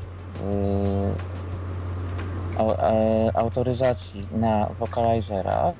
[2.59, 5.73] e, autoryzacji na Vocalizera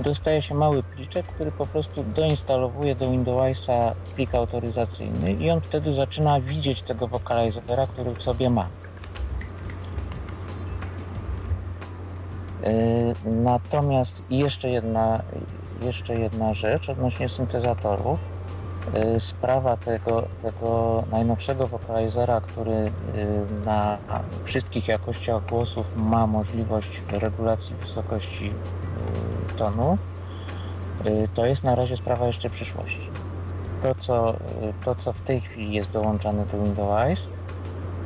[0.00, 5.92] dostaje się mały pliczek, który po prostu doinstalowuje do Windowsa plik autoryzacyjny i on wtedy
[5.92, 8.68] zaczyna widzieć tego Vocalizera, który w sobie ma.
[12.62, 15.22] Yy, Natomiast jeszcze jedna,
[15.82, 18.28] jeszcze jedna rzecz odnośnie syntezatorów.
[18.94, 22.90] Yy, Sprawa tego, tego najnowszego Vocalizera, który yy,
[23.64, 23.98] na
[24.44, 28.52] wszystkich jakościach głosów ma możliwość regulacji wysokości
[29.56, 29.98] tonu,
[31.04, 33.10] yy, to jest na razie sprawa jeszcze przyszłości.
[33.82, 37.20] To co, yy, to, co w tej chwili jest dołączane do Windows,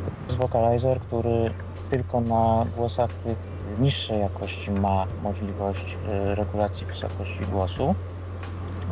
[0.04, 1.50] to jest Vocalizer, który
[1.90, 3.10] tylko na głosach
[3.78, 5.96] niższej jakości ma możliwość
[6.30, 7.94] y, regulacji wysokości głosu,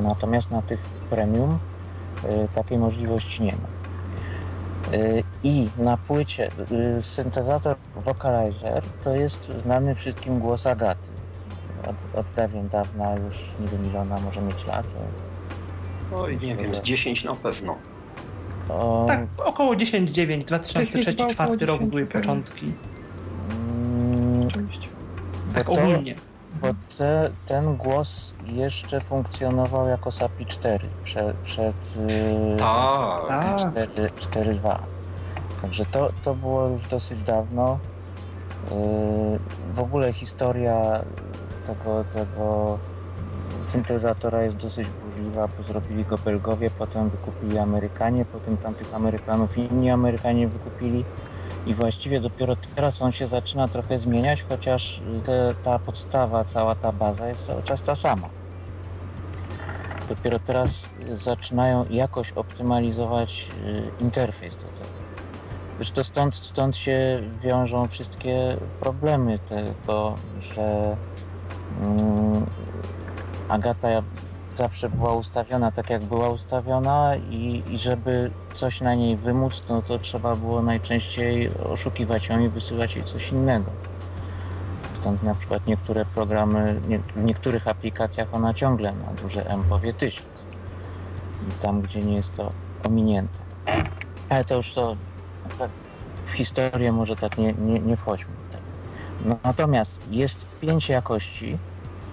[0.00, 0.80] natomiast na tych
[1.10, 1.58] premium
[2.24, 3.76] y, takiej możliwości nie ma.
[4.96, 6.50] Y, I na płycie
[6.98, 11.15] y, syntezator Vocalizer to jest znany wszystkim głos Agaty.
[11.86, 14.86] Od, od dawien dawna już nie wiem ile ona może mieć lat.
[16.14, 17.76] Oj, nie wiem, z 10 na pewno.
[18.68, 22.72] O, Tak, około 10-9, 2003-2004 rok około były 10, początki.
[23.50, 24.88] mm, Oczywiście.
[25.54, 26.14] Tak bo to- ogólnie.
[26.60, 26.68] Bo
[26.98, 33.28] te, ten głos jeszcze funkcjonował jako SAPI 4 prze, przed yy, Tak.
[33.28, 33.58] Tak.
[33.72, 34.78] 4 4.2.
[35.62, 37.78] Także to, to było już dosyć dawno.
[38.70, 39.38] Yy,
[39.74, 41.00] w ogóle historia
[41.66, 42.78] tego, tego
[43.66, 49.90] syntezatora jest dosyć możliwa, bo zrobili go Belgowie, potem wykupili Amerykanie, potem tamtych Amerykanów inni
[49.90, 51.04] Amerykanie wykupili
[51.66, 56.92] i właściwie dopiero teraz on się zaczyna trochę zmieniać, chociaż te, ta podstawa, cała ta
[56.92, 58.28] baza jest cały czas ta sama.
[60.08, 64.96] Dopiero teraz zaczynają jakoś optymalizować y, interfejs do tego.
[65.76, 70.96] Zresztą stąd, stąd się wiążą wszystkie problemy tego, że
[73.48, 73.88] Agata
[74.56, 79.82] zawsze była ustawiona tak, jak była ustawiona i, i żeby coś na niej wymóc, no
[79.82, 83.70] to trzeba było najczęściej oszukiwać ją i wysyłać jej coś innego.
[85.00, 89.94] Stąd na przykład niektóre programy, nie, w niektórych aplikacjach ona ciągle na duże M powie
[89.94, 90.28] 1000.
[91.48, 92.52] I tam, gdzie nie jest to
[92.84, 93.38] ominięte.
[94.28, 94.96] Ale to już to
[95.58, 95.70] tak,
[96.24, 98.32] w historię może tak nie, nie, nie wchodźmy.
[99.44, 101.58] Natomiast jest pięć jakości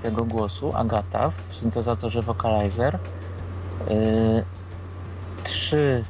[0.04, 2.99] tego głosu, Agata, w syntezatorze Vocalizer.
[3.89, 4.43] Yy,
[5.43, 6.04] trzy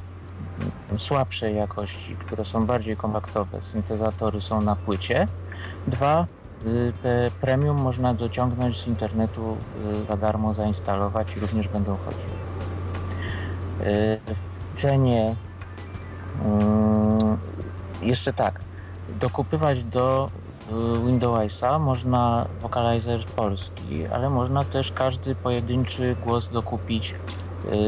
[0.98, 5.28] słabsze jakości, które są bardziej kompaktowe, syntezatory są na płycie.
[5.88, 6.28] Dwa,
[6.66, 12.34] yy, te premium można dociągnąć z internetu yy, za darmo, zainstalować i również będą chodziły.
[13.80, 15.36] Yy, w cenie
[18.02, 18.60] jeszcze tak,
[19.20, 20.30] dokupywać do
[21.06, 27.16] Windowsa można Vocalizer polski, ale można też każdy pojedynczy głos dokupić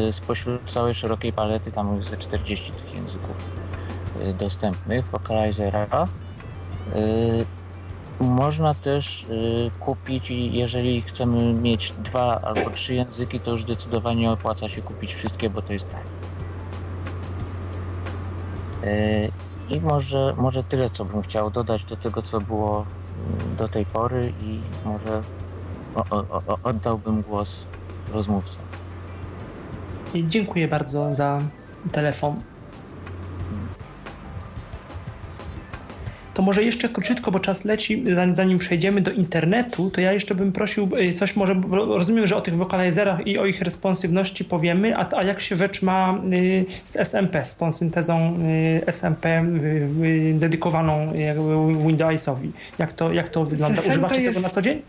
[0.10, 3.36] y, spośród całej szerokiej palety, tam jest ze 40 tych języków
[4.22, 6.08] y, dostępnych Vocalizera.
[6.96, 7.46] Y,
[8.20, 9.26] można też
[9.80, 15.50] kupić, jeżeli chcemy mieć dwa albo trzy języki, to już zdecydowanie opłaca się kupić wszystkie,
[15.50, 16.06] bo to jest taniej.
[19.70, 22.86] I może, może tyle, co bym chciał dodać do tego, co było
[23.39, 25.22] mm, do tej pory i może
[25.95, 26.16] o,
[26.47, 27.63] o, oddałbym głos
[28.13, 28.63] rozmówcom.
[30.16, 31.41] Dziękuję bardzo za
[31.91, 32.41] telefon.
[36.36, 40.52] To może jeszcze króciutko, bo czas leci, zanim przejdziemy do internetu, to ja jeszcze bym
[40.52, 45.18] prosił y, coś może, rozumiem, że o tych wokalizerach i o ich responsywności powiemy, a,
[45.18, 48.40] a jak się rzecz ma y, z SMP, z tą syntezą
[48.82, 49.46] y, SMP
[50.34, 51.14] dedykowaną
[51.88, 52.52] Windowsowi?
[52.80, 53.82] Jak to, jak to wygląda?
[53.82, 54.82] Używacie jest, tego na co dzień?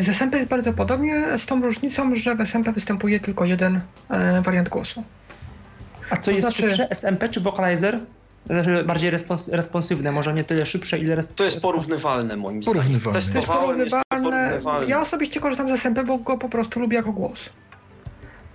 [0.00, 3.80] Z SMP jest bardzo podobnie, z tą różnicą, że w SMP występuje tylko jeden
[4.10, 5.02] e, wariant głosu.
[6.10, 6.62] A co to jest znaczy...
[6.62, 7.98] szybsze, SMP czy Vocalizer?
[8.46, 11.38] Znaczy, bardziej respons responsywne, może nie tyle szybsze, ile responsywne.
[11.38, 12.80] To jest porównywalne moim zdaniem.
[12.80, 13.20] Porównywalne.
[13.20, 14.88] Testowałem, jest porównywalne.
[14.88, 17.50] Ja osobiście korzystam z SMP, bo go po prostu lubię jako głos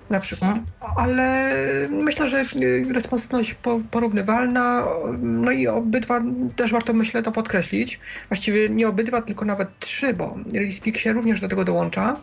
[0.10, 0.51] na przykład.
[0.51, 0.68] Hmm.
[0.97, 1.51] Ale
[1.89, 2.45] myślę, że
[2.93, 3.55] responsywność
[3.91, 4.84] porównywalna,
[5.22, 6.22] no i obydwa,
[6.55, 7.99] też warto myślę to podkreślić.
[8.30, 12.18] Właściwie nie obydwa, tylko nawet trzy, bo RealSpeak się również do tego dołącza.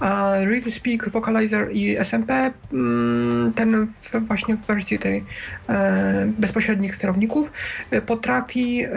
[0.00, 3.86] A RealSpeak, Vocalizer i SMP, mm, ten
[4.20, 5.24] właśnie w wersji tej
[5.68, 7.52] e, bezpośrednich sterowników,
[7.90, 8.90] e, potrafi e,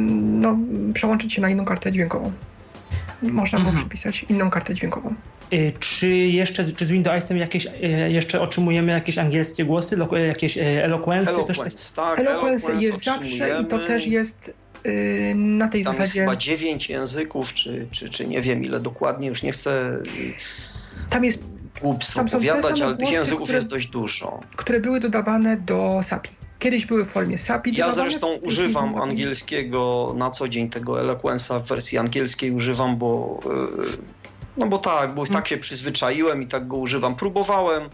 [0.00, 0.58] no,
[0.94, 2.32] przełączyć się na inną kartę dźwiękową.
[3.22, 3.76] Można mhm.
[3.76, 5.14] było przypisać inną kartę dźwiękową.
[5.54, 7.70] Y, czy jeszcze czy z Windowsem jakieś, y,
[8.08, 9.96] jeszcze otrzymujemy jakieś angielskie głosy,
[10.26, 11.30] jakieś eloquence?
[11.30, 14.54] Eloquence, coś tak, eloquence, eloquence jest zawsze i to też jest
[14.86, 16.20] y, na tej Tam zasadzie.
[16.20, 19.98] Jest chyba dziewięć języków, czy, czy, czy nie wiem ile dokładnie, już nie chcę.
[21.10, 21.44] Tam jest.
[21.82, 24.40] Głupstwo tam są powiadać, ale tych języków które, jest dość dużo.
[24.56, 26.30] Które były dodawane do SAPI.
[26.58, 27.76] Kiedyś były w formie SAPI.
[27.76, 33.40] Ja zresztą używam angielskiego na co dzień, tego Eloquence'a w wersji angielskiej używam, bo
[34.56, 35.34] no bo tak, bo mm.
[35.34, 37.16] tak się przyzwyczaiłem i tak go używam.
[37.16, 37.88] Próbowałem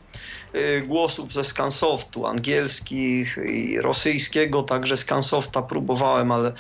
[0.55, 6.53] y, głosów ze skansoftu angielskich i rosyjskiego, także skansofta próbowałem, ale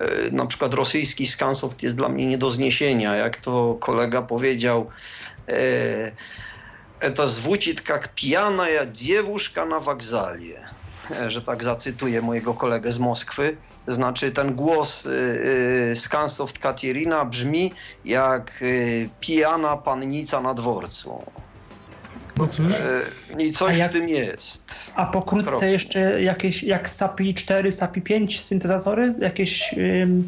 [0.00, 3.16] y, na przykład rosyjski skansoft jest dla mnie nie do zniesienia.
[3.16, 4.86] Jak to kolega powiedział,
[5.48, 10.60] y, to zwrócić jak pijana dziewuszka na wagzalie,
[11.28, 13.56] że tak zacytuję mojego kolegę z Moskwy.
[13.88, 15.10] Znaczy ten głos y,
[15.92, 17.72] y, Skansoft Katerina brzmi
[18.04, 21.22] jak y, pijana pannica na dworcu.
[22.36, 22.72] No cóż.
[23.38, 24.92] I coś jak, w tym jest.
[24.94, 29.14] A pokrótce jeszcze jakieś jak SAPI 4, SAPI 5 syntezatory?
[29.18, 29.74] Jakieś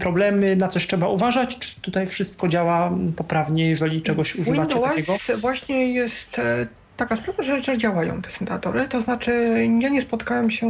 [0.01, 1.59] problemy, na coś trzeba uważać?
[1.59, 5.17] Czy tutaj wszystko działa poprawnie, jeżeli czegoś używacie Windows takiego?
[5.41, 6.67] właśnie jest e,
[7.03, 9.33] taka sprawa, że, że działają te syntezatory, to znaczy
[9.81, 10.69] ja nie spotkałem się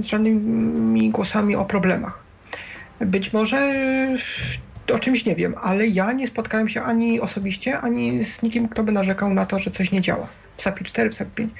[0.00, 2.22] z żadnymi głosami o problemach.
[3.00, 3.58] Być może
[4.94, 8.84] o czymś nie wiem, ale ja nie spotkałem się ani osobiście, ani z nikim, kto
[8.84, 10.28] by narzekał na to, że coś nie działa.
[10.56, 11.52] W SAPI 4, w SAPI 5.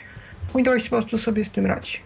[0.54, 1.98] Windows po prostu sobie z tym radzi.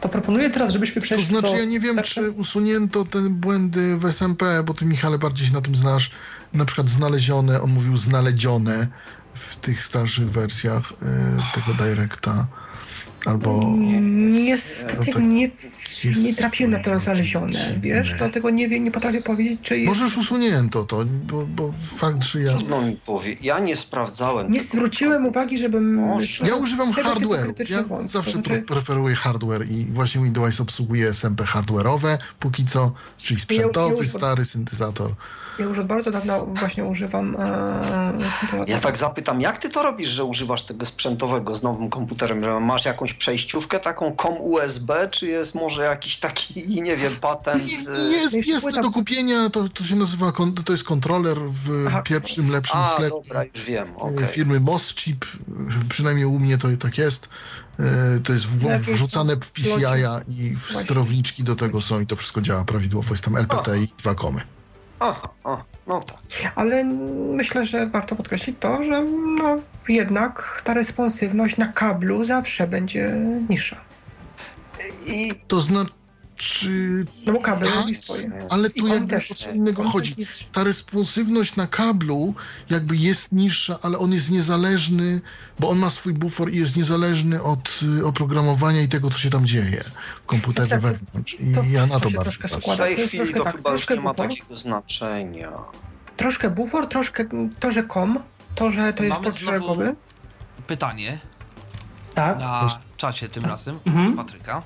[0.00, 1.58] To proponuję teraz, żebyśmy przeszli To znaczy, do...
[1.58, 5.60] ja nie wiem, czy usunięto te błędy w SMP, bo ty, Michale, bardziej się na
[5.60, 6.10] tym znasz.
[6.52, 8.86] Na przykład znalezione, on mówił znalezione
[9.36, 10.94] w tych starszych wersjach y,
[11.54, 12.46] tego Directa
[13.26, 13.74] albo...
[14.30, 15.50] Niestety No tak nie,
[16.22, 17.80] nie trafiłem na to dziwne.
[17.80, 19.88] wiesz, dlatego nie, wiem, nie potrafię powiedzieć, czy jest...
[19.88, 22.58] Może już usunięto to, bo, bo fakt, że ja...
[22.68, 24.50] No mi powie, ja nie sprawdzałem.
[24.50, 24.70] Nie tego.
[24.72, 25.94] zwróciłem uwagi, żebym...
[25.94, 26.46] Może.
[26.46, 27.42] Ja używam tego hardware'u.
[27.42, 32.64] krytyczny Ja zawsze To znaczy- pre- preferuję hardware i właśnie Windows obsługuje SMP hardware'owe póki
[32.64, 35.12] co, czyli sprzętowy, stary syntezator.
[35.58, 38.12] Ja już od bardzo dawna właśnie używam e.
[38.66, 42.64] Ja tak zapytam, jak ty to robisz, że używasz tego sprzętowego z nowym komputerem?
[42.64, 47.68] Masz jakąś przejściówkę taką COM USB, czy jest może jakiś taki, nie wiem, patent?
[47.68, 50.32] I Jest, Jest jest płyta- do kupienia, to, to się nazywa,
[50.64, 52.02] to jest kontroler w Aha.
[52.02, 54.26] pierwszym, lepszym A, sklepie dobra, już wiem, e, okej.
[54.26, 55.24] firmy Moschip,
[55.88, 57.28] przynajmniej u mnie to tak jest.
[57.80, 57.82] E,
[58.24, 58.58] To jest w,
[58.92, 63.14] wrzucane w PCI-a i w sterowniczki do tego są i to wszystko działa prawidłowo.
[63.14, 64.40] Jest tam LPT i dwa komy.
[65.00, 66.18] Aha, a, no tak.
[66.54, 66.84] Ale
[67.34, 69.04] myślę, że warto podkreślić to, że
[69.38, 73.12] no, jednak ta responsywność na kablu zawsze będzie
[73.48, 73.76] niższa.
[75.06, 75.92] I To znaczy,
[77.26, 78.46] No bo kabel Tak, robi swoje.
[78.50, 80.14] ale tu jakby o co innego On chodzi.
[80.18, 82.34] jest- Ta responsywność na kablu
[82.70, 85.20] jakby jest niższa, ale on jest niezależny,
[85.60, 89.30] bo on ma swój bufor i jest niezależny od y, oprogramowania i tego, co się
[89.30, 89.84] tam dzieje
[90.22, 91.36] w komputerze Tak, wewnątrz.
[91.40, 92.74] I To ja na to bardzo troszkę patrzę.
[92.74, 95.52] w tej jest chwili troszkę to tak, chyba już troszkę nie ma takiego znaczenia.
[96.16, 97.24] Troszkę bufor, troszkę
[97.60, 98.18] to, że kom,
[98.54, 99.94] to, że to jest Mamy port znowu- szeregowy.
[100.66, 101.18] Pytanie
[102.14, 102.38] Tak?
[102.38, 104.16] na czacie tym razem, Mhm.
[104.16, 104.62] Patryka.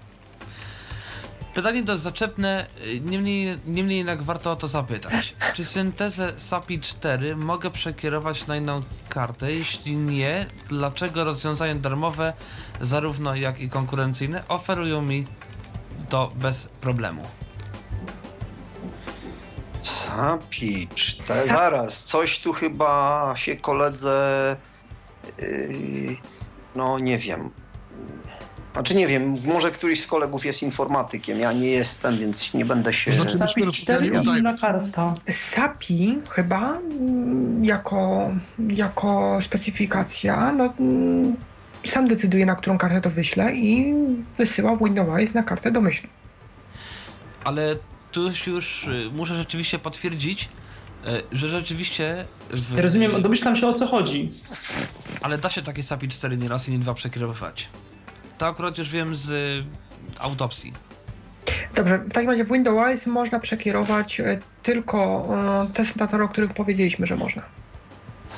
[1.55, 5.35] Pytanie dość zaczepne, y, niemniej, niemniej jednak warto o to zapytać.
[5.55, 9.53] Czy syntezę SAPI 4 mogę przekierować na inną kartę?
[9.53, 12.33] Jeśli nie, dlaczego rozwiązania darmowe,
[12.81, 15.27] zarówno jak i konkurencyjne, oferują mi
[16.09, 17.25] to bez problemu?
[19.83, 24.57] Sapicz, te, Sa- zaraz, coś tu chyba się koledze,
[25.39, 26.17] yy,
[26.77, 27.51] no nie wiem,
[28.73, 32.93] znaczy nie wiem, może któryś z kolegów jest informatykiem, ja nie jestem, więc nie będę
[32.93, 33.13] się...
[33.13, 35.15] Znaczy- SAPI myśmy 4 rozmawiali o i inna karta.
[35.31, 38.31] SAPI chyba mm, jako,
[38.69, 41.37] jako specyfikacja, no, mm,
[41.87, 43.95] sam decyduje na którą kartę to wyśle i
[44.37, 46.11] wysyła Windows na kartę domyślną.
[47.45, 47.77] Ale
[48.13, 50.49] tu już, już y, muszę rzeczywiście potwierdzić,
[51.07, 52.25] y, że rzeczywiście...
[52.51, 54.31] W, rozumiem, domyślam się o co chodzi.
[55.23, 57.69] Ale da się takie SAPI 4 nie raz i nie dwa przekierowywać.
[58.41, 59.65] To akurat już wiem z y,
[60.19, 60.73] autopsji.
[61.75, 65.29] Dobrze, w takim razie w Windows można przekierować e, tylko
[65.71, 67.43] e, te syntezatory, o których powiedzieliśmy, że można.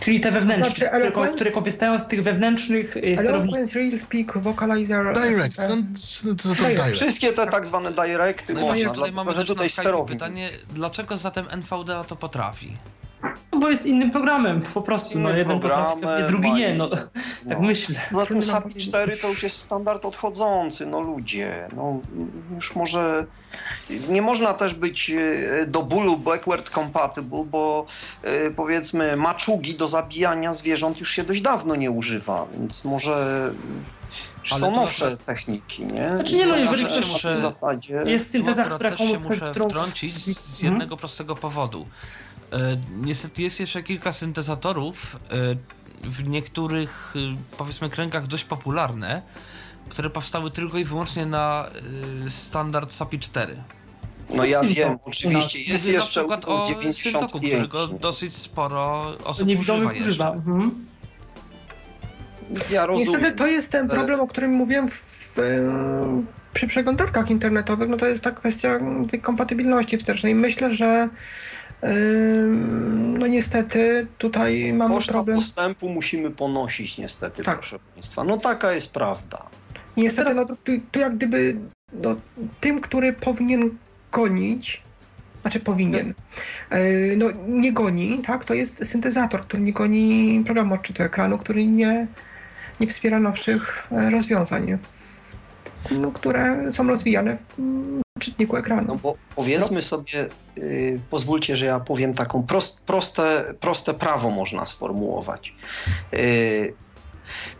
[0.00, 1.34] Czyli te wewnętrzne, Znaczy które, Eloquence?
[1.34, 3.56] które korzystają z tych wewnętrznych y, sterowników.
[3.58, 5.12] Eloquence, RealSpeak, Vocalizer...
[5.14, 6.96] Direct, e, syn- syntezator Direct.
[6.96, 10.18] Wszystkie te tak zwane directy No i można, tutaj dlatego, mamy że tutaj sterownik.
[10.18, 12.76] pytanie, dlaczego zatem NVDA to potrafi?
[13.52, 15.18] No bo jest innym programem, po prostu.
[15.20, 16.88] No, jeden potrafi, drugi nie, no.
[16.88, 16.96] no.
[17.48, 18.00] Tak myślę.
[18.12, 18.88] No ten Trudno SAPI powiedzieć.
[18.88, 21.68] 4 to już jest standard odchodzący, no ludzie.
[21.76, 22.00] No
[22.54, 23.26] już może.
[24.08, 27.86] Nie można też być e, do bólu backward compatible, bo
[28.22, 33.50] e, powiedzmy maczugi do zabijania zwierząt już się dość dawno nie używa, więc może.
[34.44, 36.08] Są to nowsze akurat- techniki, nie?
[36.08, 38.02] Znaczy nie, no, jeżeli ktoś- tej zasadzie.
[38.06, 39.68] Jest synteza, która też się komu- muszę którą...
[39.68, 41.86] wtrącić z, jednego prostego powodu.
[42.52, 45.36] E, niestety jest jeszcze kilka syntezatorów, e,
[46.08, 49.22] w niektórych, e, powiedzmy, kręgach dość popularne,
[49.88, 51.66] które powstały tylko i wyłącznie na
[52.28, 53.56] standard SAPI 4.
[54.30, 55.68] No ja wiem, oczywiście nas.
[55.68, 57.52] jest jeszcze na przykład o Syntoku, 95.
[57.52, 57.98] którego nie?
[57.98, 60.32] dosyć sporo osób Niewidomy używa używa.
[60.32, 60.86] Mhm.
[62.70, 63.12] Ja rozumiem.
[63.12, 64.94] Niestety to jest ten problem, o którym mówiłem w,
[65.36, 65.38] w,
[66.54, 68.80] przy przeglądarkach internetowych, no to jest ta kwestia
[69.10, 70.34] tej kompatybilności wstecznej.
[70.34, 71.08] Myślę, że
[73.18, 75.36] no niestety tutaj mamy Koszta problem.
[75.36, 77.58] postępu musimy ponosić niestety, Tak.
[77.58, 78.24] proszę Państwa.
[78.24, 79.46] No taka jest prawda.
[79.96, 81.56] Niestety Teraz- no, tu, tu jak gdyby
[81.92, 82.16] no,
[82.60, 83.70] tym, który powinien
[84.12, 84.82] gonić,
[85.42, 86.14] znaczy powinien,
[86.70, 91.66] yy, no nie goni, tak, to jest syntezator, który nie goni programu odczytu ekranu, który
[91.66, 92.06] nie,
[92.80, 94.91] nie wspiera nowszych e, rozwiązań, w,
[95.90, 98.98] no, które są rozwijane w mm, czytniku No ekranu.
[99.02, 100.28] bo powiedzmy sobie,
[100.58, 105.54] y, pozwólcie, że ja powiem taką prost, proste, proste prawo można sformułować.
[106.14, 106.74] Y,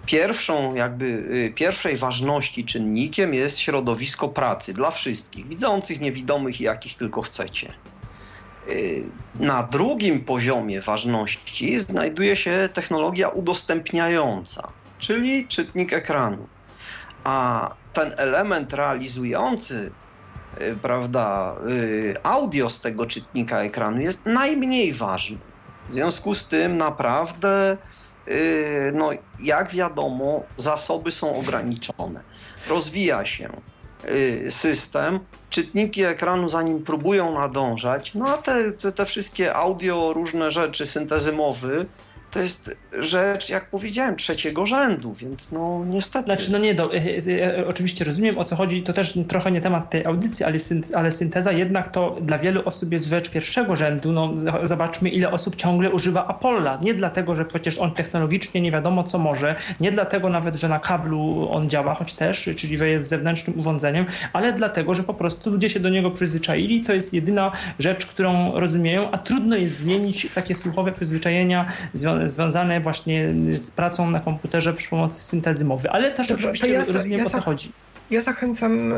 [0.07, 6.95] Pierwszą, jakby y, pierwszej ważności czynnikiem jest środowisko pracy dla wszystkich, widzących, niewidomych i jakich
[6.97, 7.73] tylko chcecie.
[8.68, 9.03] Y,
[9.41, 14.68] Na drugim poziomie ważności znajduje się technologia udostępniająca,
[14.99, 16.47] czyli czytnik ekranu.
[17.25, 19.90] A ten element realizujący
[20.61, 25.38] y, prawda, y, audio z tego czytnika ekranu jest najmniej ważny.
[25.90, 27.76] W związku z tym naprawdę
[28.93, 32.20] no jak wiadomo, zasoby są ograniczone.
[32.68, 33.49] Rozwija się
[34.51, 35.20] system,
[35.51, 40.86] czytniki ekranu za nim próbują nadążać, no a te, te, te wszystkie audio, różne rzeczy,
[40.86, 41.86] syntezy mowy,
[42.33, 46.24] to jest rzecz, jak powiedziałem, trzeciego rzędu, więc no niestety.
[46.24, 49.51] Znaczy, no nie, do, e, e, e, oczywiście rozumiem o co chodzi, to też trochę
[49.51, 50.59] nie temat tej audycji, ale,
[50.95, 54.12] ale synteza jednak to dla wielu osób jest rzecz pierwszego rzędu.
[54.12, 56.78] No, zobaczmy, ile osób ciągle używa Apolla.
[56.83, 60.78] Nie dlatego, że przecież on technologicznie nie wiadomo co może, nie dlatego nawet, że na
[60.78, 65.51] kablu on działa, choć też, czyli że jest zewnętrznym urządzeniem, ale dlatego, że po prostu
[65.51, 66.83] ludzie się do niego przyzwyczaili.
[66.83, 72.81] To jest jedyna rzecz, którą rozumieją, a trudno jest zmienić takie słuchowe przyzwyczajenia związane związane
[72.81, 77.27] właśnie z pracą na komputerze przy pomocy syntezy mowy, ale też oczywiście ja, rozumiem ja,
[77.27, 77.73] o co chodzi.
[78.12, 78.94] Ja zachęcam,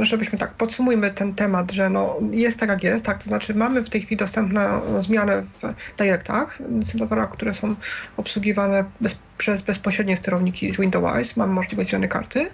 [0.00, 3.82] żebyśmy tak podsumujmy ten temat, że no jest tak jak jest, tak, to znaczy mamy
[3.82, 7.74] w tej chwili dostępne zmiany w directach, syntezatorach, które są
[8.16, 12.50] obsługiwane bez, przez bezpośrednie sterowniki z Windows, mamy możliwość zmiany karty.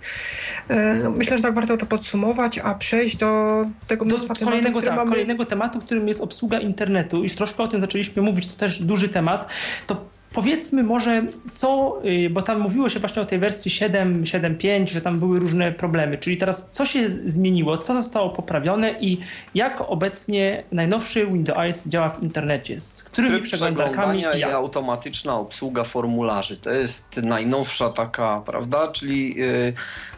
[0.68, 4.96] E, no, myślę, że tak warto to podsumować, a przejść do tego do kolejnego, tak,
[4.96, 5.11] mamy...
[5.11, 7.22] kolejnego tematu, którym jest obsługa internetu.
[7.22, 9.46] Już troszkę o tym zaczęliśmy mówić, to też duży temat.
[9.86, 14.89] To Powiedzmy może co, y, bo tam mówiło się właśnie o tej wersji 7, 7.5,
[14.89, 19.20] że tam były różne problemy, czyli teraz co się zmieniło, co zostało poprawione i
[19.55, 25.85] jak obecnie najnowszy Windows działa w internecie, z którymi Tryb przeglądarkami i, i automatyczna obsługa
[25.85, 26.57] formularzy.
[26.57, 29.72] To jest najnowsza taka, prawda, czyli yy,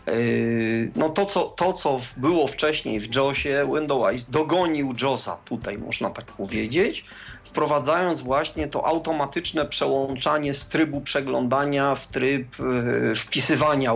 [0.06, 6.10] yy, no to co, to, co było wcześniej w JOSie, Windows dogonił JOSa tutaj, można
[6.10, 7.04] tak powiedzieć
[7.52, 13.92] wprowadzając właśnie to automatyczne przełączanie z trybu przeglądania w tryb e, wpisywania,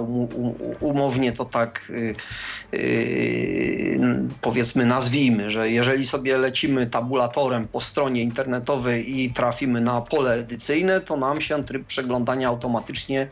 [0.80, 2.80] umownie to tak e, e,
[4.40, 11.00] powiedzmy nazwijmy, że jeżeli sobie lecimy tabulatorem po stronie internetowej i trafimy na pole edycyjne,
[11.00, 13.28] to nam się tryb przeglądania automatycznie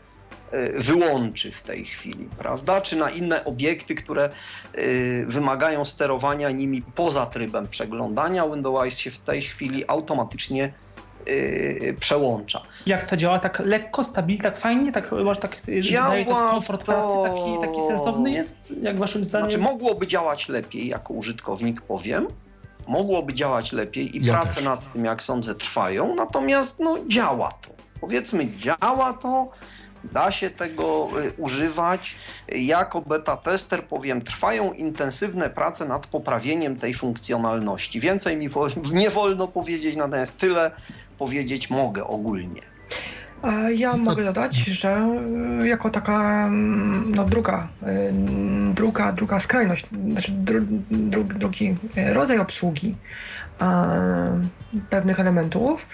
[0.73, 2.81] wyłączy w tej chwili, prawda?
[2.81, 4.29] Czy na inne obiekty, które
[4.77, 8.49] y, wymagają sterowania nimi poza trybem przeglądania.
[8.49, 10.73] Windows się w tej chwili automatycznie
[11.27, 12.61] y, przełącza.
[12.85, 13.39] Jak to działa?
[13.39, 14.91] Tak lekko, stabilnie, tak fajnie?
[14.91, 16.85] Tak, może tak, działa daje to komfort to...
[16.85, 19.51] pracy taki, taki sensowny jest, jak waszym zdaniem?
[19.51, 22.27] Znaczy, mogłoby działać lepiej, jako użytkownik powiem.
[22.87, 24.63] Mogłoby działać lepiej i ja prace też.
[24.63, 27.69] nad tym, jak sądzę, trwają, natomiast no, działa to.
[28.01, 29.49] Powiedzmy, działa to,
[30.11, 32.15] Da się tego y, używać.
[32.47, 37.99] Jako beta tester powiem, trwają intensywne prace nad poprawieniem tej funkcjonalności.
[37.99, 38.49] Więcej mi
[38.93, 40.71] nie wolno powiedzieć, natomiast tyle
[41.17, 42.61] powiedzieć mogę ogólnie.
[43.75, 45.17] Ja mogę dodać, że
[45.63, 48.13] y, jako taka mm, no, druga, y,
[48.73, 51.75] druga, druga skrajność, znaczy dru, dru, drugi
[52.13, 52.95] rodzaj obsługi
[54.89, 55.87] pewnych elementów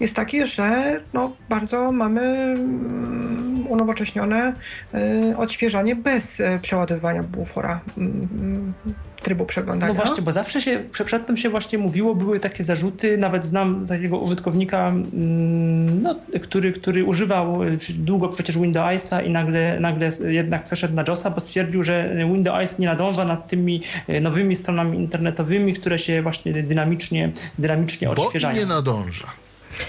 [0.00, 4.52] jest taki, że no, bardzo mamy mm, unowocześnione
[4.94, 7.80] y, odświeżanie bez przeładowywania bufora.
[7.98, 8.72] Mm,
[9.20, 9.92] trybu przeglądania.
[9.92, 14.18] No właśnie, bo zawsze się, przedtem się właśnie mówiło, były takie zarzuty, nawet znam takiego
[14.18, 17.60] użytkownika, mm, no, który, który używał
[17.98, 22.86] długo przecież Windowsa i nagle, nagle jednak przeszedł na JOSa, bo stwierdził, że Windows nie
[22.86, 28.54] nadąża nad tymi e, nowymi stronami internetowymi, które się właśnie dynamicznie, dynamicznie odświeżają.
[28.54, 29.26] Bo nie nadąża.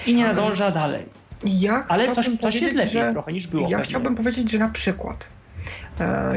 [0.07, 1.05] I nie nadąża dalej.
[1.45, 3.63] Ja Ale coś, coś jest lepiej że, trochę niż było.
[3.63, 3.83] Ja pewnie.
[3.83, 5.25] chciałbym powiedzieć, że na przykład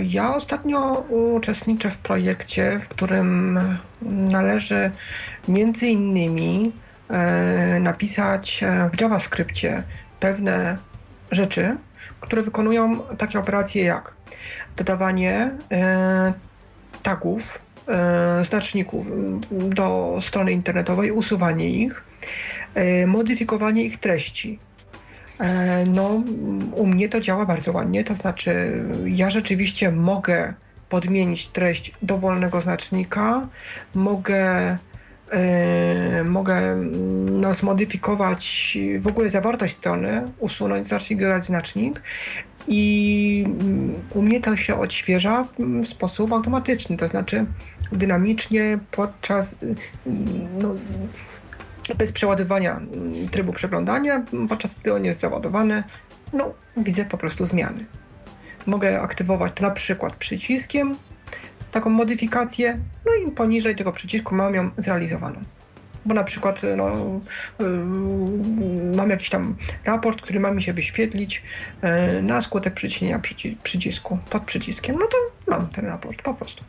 [0.03, 3.61] ja ostatnio uczestniczę w projekcie, w którym
[4.03, 4.91] należy
[5.49, 6.73] między innymi
[7.09, 9.83] e, napisać e, w JavaScriptie
[10.21, 10.77] pewne
[11.31, 11.77] rzeczy,
[12.21, 14.13] które wykonują takie operacje jak
[14.77, 15.51] dodawanie
[17.03, 17.59] tagów,
[18.45, 19.07] znaczników
[19.51, 22.05] do strony internetowej, usuwanie ich,
[23.07, 24.59] modyfikowanie ich treści.
[24.59, 24.72] E,
[25.87, 26.23] no,
[26.73, 30.55] u mnie to działa bardzo ładnie, to znaczy ja rzeczywiście mogę
[30.89, 33.49] podmienić treść dowolnego znacznika,
[33.95, 34.79] mogę
[36.17, 36.77] Yy, mogę
[37.31, 42.03] no, zmodyfikować w ogóle zawartość strony, usunąć znacznik, dodać znacznik
[42.69, 47.47] i mm, u mnie to się odświeża w sposób automatyczny, to znaczy
[47.93, 49.57] dynamicznie podczas
[50.63, 50.75] no,
[51.99, 55.83] bez przeładowania mm, trybu przeglądania, podczas gdy on jest załadowany,
[56.33, 57.85] no widzę po prostu zmiany.
[58.67, 60.97] Mogę aktywować na przykład przyciskiem,
[61.73, 65.41] taką modyfikację, no i poniżej tego przycisku mam ją zrealizowaną.
[66.05, 67.21] Bo na przykład no,
[67.59, 71.43] yy, mam jakiś tam raport, który ma mi się wyświetlić
[71.83, 73.21] yy, na skutek przyciśnięcia
[73.63, 75.17] przycisku pod przyciskiem, no to
[75.51, 76.65] mam ten raport po prostu.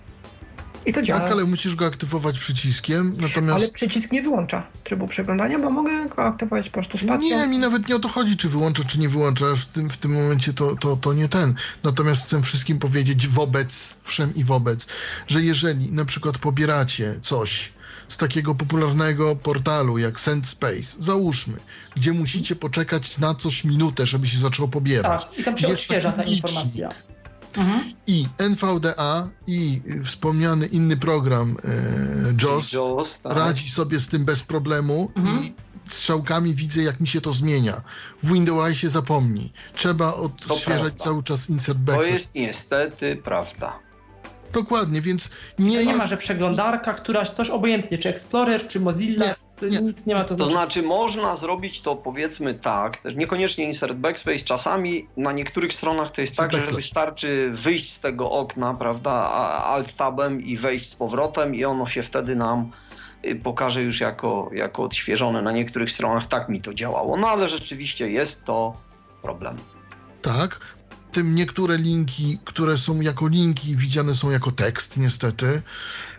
[0.86, 1.20] I to działa.
[1.20, 3.60] Tak, ale musisz go aktywować przyciskiem, natomiast...
[3.60, 7.38] Ale przycisk nie wyłącza trybu przeglądania, bo mogę go aktywować po prostu spacją.
[7.38, 9.46] Nie, mi nawet nie o to chodzi, czy wyłącza, czy nie wyłącza.
[9.56, 11.54] W tym, w tym momencie to, to, to nie ten.
[11.84, 14.86] Natomiast chcę wszystkim powiedzieć wobec, wszem i wobec,
[15.28, 17.74] że jeżeli na przykład pobieracie coś
[18.08, 21.58] z takiego popularnego portalu jak SendSpace, załóżmy,
[21.96, 25.26] gdzie musicie poczekać na coś minutę, żeby się zaczęło pobierać.
[25.26, 26.90] Tak, i tam się Jest odświeża ta informacja.
[27.58, 27.97] Licznik.
[28.08, 33.34] I NVDA i wspomniany inny program e, JOS JOS, tak.
[33.38, 35.54] radzi sobie z tym bez problemu i
[35.88, 37.82] strzałkami widzę, jak mi się to zmienia.
[38.24, 39.51] W Windowsie zapomnij.
[39.76, 42.14] Trzeba odświeżać cały czas insert To backslash.
[42.14, 43.80] jest niestety prawda.
[44.54, 45.30] Dokładnie, więc
[45.60, 45.97] nie, Nie, nie jest...
[45.97, 49.82] ma, że przeglądarka, któraś coś obojętnie, czy Explorer, czy Mozilla, Nie, to nie.
[49.82, 54.39] nic nie ma to To znaczy można zrobić to powiedzmy tak, też niekoniecznie insert backspace,
[54.39, 59.12] czasami na niektórych stronach to jest tak, że wystarczy wyjść z tego okna, prawda,
[59.64, 62.72] alt tabem i wejść z powrotem i ono się wtedy nam
[63.26, 65.41] y, pokaże już jako, jako odświeżone.
[65.41, 68.78] Na niektórych stronach tak mi to działało, no ale rzeczywiście jest to
[69.22, 69.58] problem.
[70.22, 70.60] Tak.
[71.14, 75.61] Tym niektóre linki, które są jako linki, widziane są jako tekst, niestety.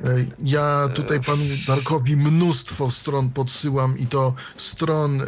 [0.05, 0.09] E,
[0.45, 5.27] Ja tutaj panu Darkowi mnóstwo stron podsyłam i to stron e,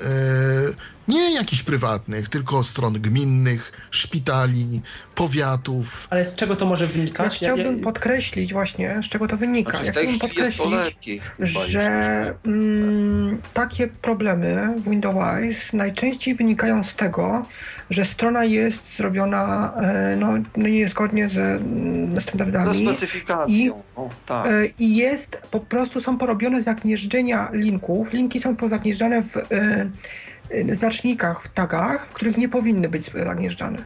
[1.09, 4.83] nie jakichś prywatnych, tylko stron gminnych, szpitali,
[5.15, 6.07] powiatów.
[6.11, 7.35] Ale z czego to może Ja wynikać?
[7.37, 9.71] chciałbym podkreślić właśnie, z czego to wynika.
[9.71, 11.21] Znaczy, Ja chciałbym podkreślić, lepiej.
[11.39, 17.47] że mm, takie problemy w Windows najczęściej wynikają z tego,
[17.91, 24.47] że strona jest zrobiona e, no, no niezgodnie ze mm, Ze standardami specyfikacją, o, tak.
[24.47, 28.13] e, i jest, po prostu są porobione zagnieżdżenia linków.
[28.13, 33.79] Linki są pozagnieżdżane w e, znacznikach, w tagach, w których nie powinny być zagnieżdżane.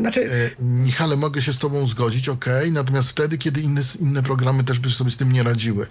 [0.00, 4.64] Znaczy, E, Michale, mogę się z tobą zgodzić, ok, natomiast wtedy, kiedy inne, inne programy
[4.64, 5.86] też by sobie z tym nie radziły.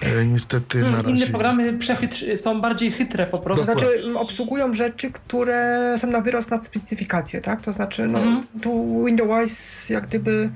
[0.00, 1.78] E, niestety na Hmm, razie Inne programy
[2.22, 2.42] jest...
[2.42, 3.64] są bardziej chytre po To prostu.
[3.64, 7.60] znaczy m, obsługują rzeczy, które są na wyrost nad specyfikację, tak?
[7.60, 8.46] To znaczy, no, Mhm.
[8.62, 10.50] tu Windows jak gdyby,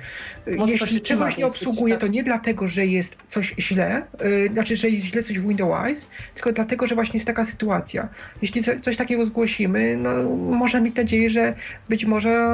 [0.48, 4.76] y, Mocno jeśli czegoś nie obsługuje, to nie dlatego, że jest coś źle, y, znaczy,
[4.76, 8.08] że jest źle coś w Windows, tylko dlatego, że właśnie jest taka sytuacja.
[8.42, 11.54] Jeśli co, coś takiego zgłosimy, no, może mieć nadzieję, że
[11.88, 12.53] być może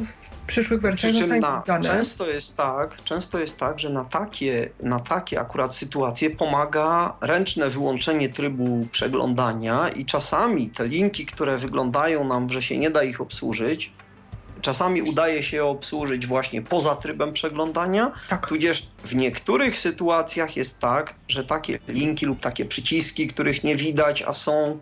[0.00, 1.84] w przyszłych wersjach Przy zostanie na, dane.
[1.84, 7.70] często jest tak, często jest tak, że na takie, na takie akurat sytuacje pomaga ręczne
[7.70, 13.20] wyłączenie trybu przeglądania i czasami te linki, które wyglądają nam, że się nie da ich
[13.20, 13.92] obsłużyć,
[14.60, 18.46] czasami udaje się je obsłużyć właśnie poza trybem przeglądania, Tak.
[18.46, 24.22] tudzież w niektórych sytuacjach jest tak, że takie linki lub takie przyciski, których nie widać,
[24.22, 24.78] a są,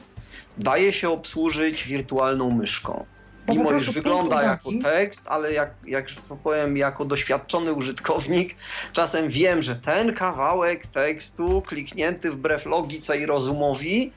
[0.58, 3.04] daje się obsłużyć wirtualną myszką.
[3.46, 8.56] Bo Mimo iż wygląda jako tekst, ale jak, jak to powiem, jako doświadczony użytkownik,
[8.92, 14.12] czasem wiem, że ten kawałek tekstu kliknięty wbrew logice i rozumowi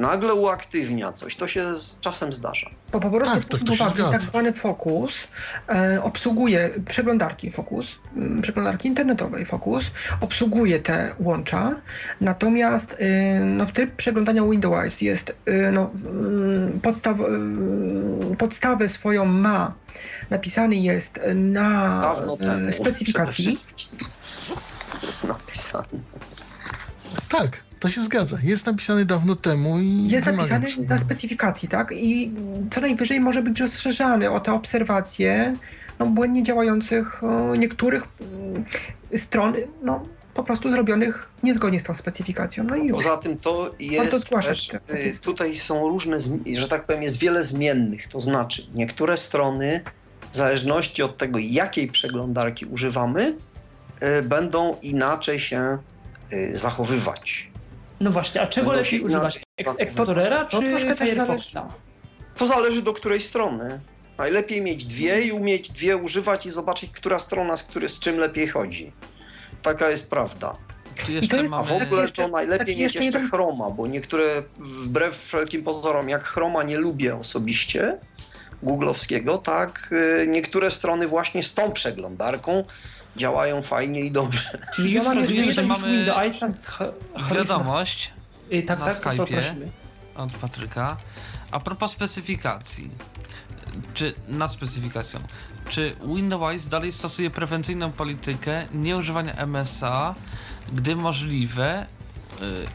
[0.00, 1.36] nagle uaktywnia coś.
[1.36, 2.70] To się z czasem zdarza.
[2.92, 5.14] Bo po prostu Tak, tak, to się uwagi, tak zwany Focus
[5.68, 9.90] e, obsługuje przeglądarki Focus, m, przeglądarki internetowej Focus,
[10.20, 11.74] obsługuje te łącza,
[12.20, 17.24] natomiast e, no, tryb przeglądania Windows jest, e, no, mm, podstaw, e,
[18.36, 19.74] podstawę swoją ma,
[20.30, 22.72] napisany jest na Dawno e, temu.
[22.72, 23.56] specyfikacji.
[25.02, 25.84] Jest napisane.
[27.28, 28.36] Tak, to się zgadza.
[28.42, 31.92] Jest napisany dawno temu i Jest napisany na specyfikacji, tak?
[31.92, 32.32] I
[32.70, 35.56] co najwyżej może być rozszerzany o te obserwacje
[35.98, 38.64] no, błędnie działających o, niektórych mm,
[39.16, 40.02] stron, no
[40.34, 42.64] po prostu zrobionych niezgodnie z tą specyfikacją.
[42.64, 42.96] No i już.
[42.96, 45.24] Poza tym to jest zgłaszać też, te naciski.
[45.24, 46.16] tutaj są różne,
[46.52, 48.08] że tak powiem, jest wiele zmiennych.
[48.08, 49.80] To znaczy, niektóre strony,
[50.32, 53.34] w zależności od tego, jakiej przeglądarki używamy,
[54.18, 55.78] y, będą inaczej się
[56.32, 57.49] y, zachowywać.
[58.00, 59.40] No właśnie, a czego Będą lepiej używać?
[59.58, 59.82] zachowywać.
[59.86, 61.56] Explorera No czy tak Firefoxa?
[62.36, 63.80] To zależy do której strony.
[64.18, 68.18] Najlepiej mieć dwie i umieć dwie używać i zobaczyć, która strona z, który, z czym
[68.18, 68.92] lepiej chodzi.
[69.62, 70.52] Taka jest prawda.
[71.08, 75.18] Jest- A w ogóle jeszcze- to najlepiej taki mieć jeszcze jeden- Chroma, bo niektóre, wbrew
[75.18, 77.98] wszelkim pozorom, jak Chroma nie lubię osobiście,
[78.62, 79.90] googlowskiego, tak,
[80.22, 82.64] y, niektóre strony właśnie z tą przeglądarką
[83.16, 84.58] działają fajnie i dobrze.
[84.74, 86.06] Czyli już rozumiem, że mamy
[87.34, 88.12] Wiadomość
[88.52, 89.68] Y, Tak, na tak, Skype'ie.
[90.16, 90.96] od Patryka.
[91.50, 92.90] A propos specyfikacji.
[93.94, 95.20] Czy nad specyfikacją.
[95.68, 100.14] Czy Windows dalej stosuje prewencyjną politykę nieużywania MSA,
[100.72, 101.86] gdy możliwe
[102.42, 102.66] y,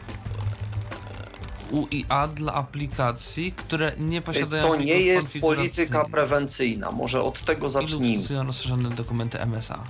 [1.70, 8.18] UIA dla aplikacji, które nie posiadają To nie jest polityka prewencyjna, może od tego zacznijmy.
[8.18, 9.84] stosują rozszerzone dokumenty MSA.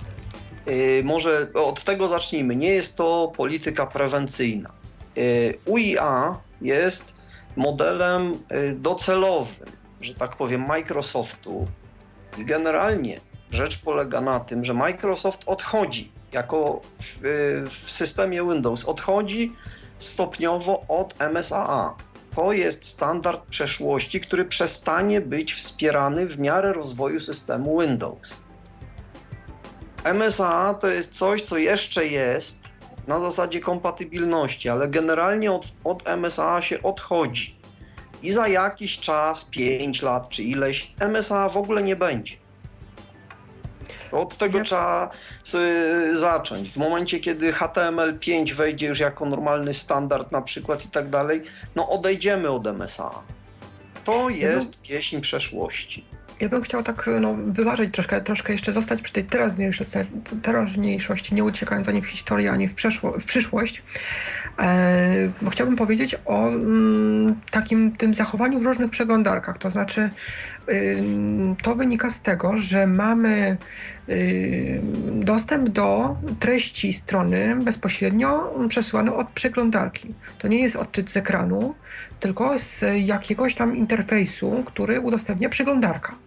[1.04, 2.56] Może od tego zacznijmy.
[2.56, 4.70] Nie jest to polityka prewencyjna.
[5.64, 7.14] UIA jest
[7.56, 8.38] modelem
[8.74, 9.66] docelowym,
[10.00, 11.66] że tak powiem, Microsoftu.
[12.38, 17.20] I generalnie rzecz polega na tym, że Microsoft odchodzi jako w,
[17.70, 19.52] w systemie Windows, odchodzi
[19.98, 21.94] stopniowo od MSAA.
[22.34, 28.36] To jest standard przeszłości, który przestanie być wspierany w miarę rozwoju systemu Windows.
[30.14, 32.62] MSA to jest coś, co jeszcze jest
[33.06, 37.56] na zasadzie kompatybilności, ale generalnie od, od MSA się odchodzi.
[38.22, 42.36] I za jakiś czas, 5 lat czy ileś, MSA w ogóle nie będzie.
[44.12, 45.10] Od tego trzeba
[46.14, 46.70] zacząć.
[46.70, 51.42] W momencie, kiedy HTML5 wejdzie już jako normalny standard na przykład i tak dalej,
[51.74, 53.10] no odejdziemy od MSA.
[54.04, 56.04] To jest pieśń przeszłości.
[56.40, 59.26] Ja bym chciał tak no, wyważyć troszkę, troszkę jeszcze zostać przy tej
[60.42, 62.74] teraźniejszości, nie uciekając ani w historię, ani w,
[63.20, 63.82] w przyszłość.
[64.58, 69.58] E, bo chciałbym powiedzieć o mm, takim tym zachowaniu w różnych przeglądarkach.
[69.58, 70.10] To znaczy,
[70.68, 71.04] y,
[71.62, 73.56] to wynika z tego, że mamy
[74.08, 74.80] y,
[75.12, 80.14] dostęp do treści strony bezpośrednio przesyłany od przeglądarki.
[80.38, 81.74] To nie jest odczyt z ekranu,
[82.20, 86.25] tylko z jakiegoś tam interfejsu, który udostępnia przeglądarka.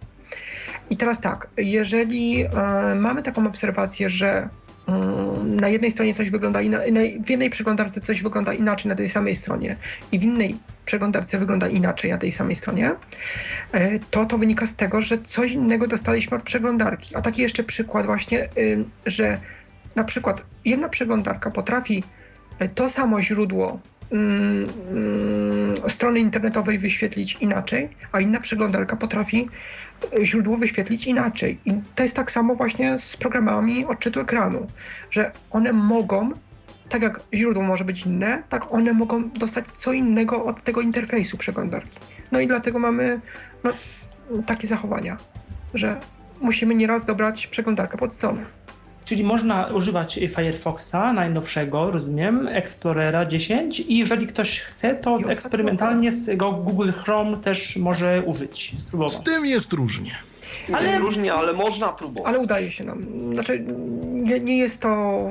[0.90, 2.48] I teraz tak, jeżeli e,
[2.94, 4.48] mamy taką obserwację, że
[4.88, 9.08] mm, na jednej stronie coś wygląda inaczej, w jednej przeglądarce coś wygląda inaczej na tej
[9.08, 9.76] samej stronie
[10.12, 12.90] i w innej przeglądarce wygląda inaczej na tej samej stronie,
[13.72, 17.16] e, to to wynika z tego, że coś innego dostaliśmy od przeglądarki.
[17.16, 19.40] A taki jeszcze przykład właśnie, y, że
[19.96, 22.04] na przykład jedna przeglądarka potrafi
[22.58, 23.80] e, to samo źródło
[25.88, 29.48] strony internetowej wyświetlić inaczej, a inna przeglądarka potrafi
[30.22, 31.58] źródło wyświetlić inaczej.
[31.64, 34.66] I to jest tak samo właśnie z programami odczytu ekranu,
[35.10, 36.30] że one mogą,
[36.88, 41.36] tak jak źródło może być inne, tak one mogą dostać co innego od tego interfejsu
[41.36, 41.98] przeglądarki.
[42.32, 43.20] No i dlatego mamy
[43.64, 43.72] no,
[44.46, 45.16] takie zachowania,
[45.74, 46.00] że
[46.40, 48.44] musimy nieraz dobrać przeglądarkę pod stronę.
[49.10, 56.36] Czyli można używać Firefoxa najnowszego, rozumiem, Explorera 10 i jeżeli ktoś chce, to eksperymentalnie z
[56.36, 59.12] go Google Chrome też może użyć, spróbować.
[59.12, 60.10] Z tym jest różnie.
[60.72, 62.28] Ale, jest różnie, ale można próbować.
[62.28, 63.04] Ale udaje się nam.
[63.32, 63.64] Znaczy,
[64.22, 65.22] nie, nie, jest to,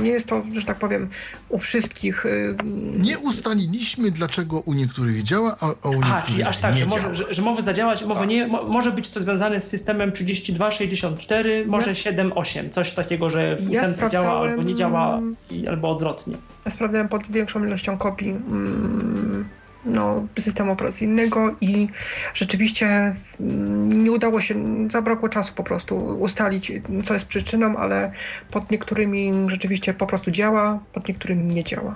[0.00, 1.08] nie jest to, że tak powiem,
[1.48, 2.26] u wszystkich.
[2.26, 2.56] Y,
[2.98, 7.14] nie ustaliliśmy, dlaczego u niektórych działa, a, u niektórych Aha, czyli aż tak, że, może,
[7.14, 8.28] że, że może zadziałać, może, tak.
[8.28, 13.70] nie, może być to związane z systemem 3264, może ja 7.8, coś takiego, że w
[13.70, 15.20] ósemce ja działa albo nie działa,
[15.68, 16.36] albo odwrotnie.
[16.64, 18.30] Ja sprawdzałem pod większą ilością kopii.
[18.30, 19.48] Mm,
[19.88, 21.88] no, systemu operacyjnego i
[22.34, 24.54] rzeczywiście mm, nie udało się,
[24.90, 26.72] zabrakło czasu po prostu ustalić,
[27.04, 28.12] co jest przyczyną, ale
[28.50, 31.94] pod niektórymi rzeczywiście po prostu działa, pod niektórymi nie działa.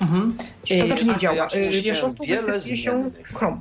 [0.00, 0.34] Mhm.
[0.80, 1.46] To znaczy nie działa.
[1.46, 1.50] Po
[2.00, 3.60] prostu wysypie się Chrome.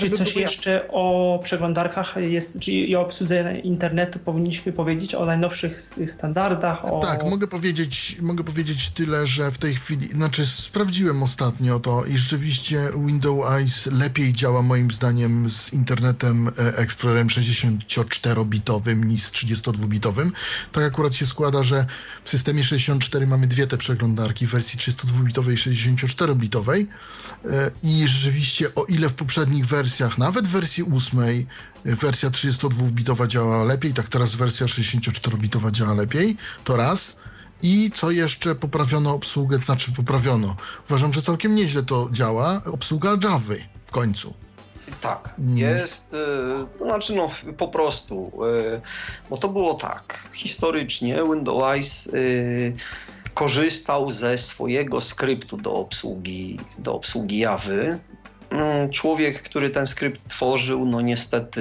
[0.00, 5.80] Czy coś jeszcze o przeglądarkach jest, czy i o obsłudze internetu powinniśmy powiedzieć, o najnowszych
[6.06, 6.84] standardach?
[6.84, 6.98] O...
[6.98, 12.18] Tak, mogę powiedzieć, mogę powiedzieć tyle, że w tej chwili, znaczy sprawdziłem ostatnio to i
[12.18, 20.30] rzeczywiście Windows Eyes lepiej działa moim zdaniem z internetem e, Explorerem 64-bitowym niż z 32-bitowym.
[20.72, 21.86] Tak akurat się składa, że
[22.24, 26.86] w systemie 64 mamy dwie te przeglądarki w wersji 32-bitowej i 64-bitowej e,
[27.82, 31.46] i rzeczywiście o ile w poprzednich wersjach nawet w wersji 8
[31.84, 37.20] wersja 32-bitowa działa lepiej, tak teraz wersja 64-bitowa działa lepiej, to raz.
[37.62, 40.56] I co jeszcze poprawiono obsługę, znaczy poprawiono.
[40.90, 42.62] Uważam, że całkiem nieźle to działa.
[42.72, 43.54] Obsługa Java
[43.86, 44.34] w końcu.
[45.00, 45.58] Tak, mm.
[45.58, 48.32] jest, y, to znaczy no po prostu,
[49.30, 52.08] bo to było tak, historycznie Windows
[53.34, 57.98] korzystał ze swojego skryptu do obsługi, do obsługi Jawy,
[58.50, 61.60] Mm, człowiek, który ten skrypt tworzył, no niestety,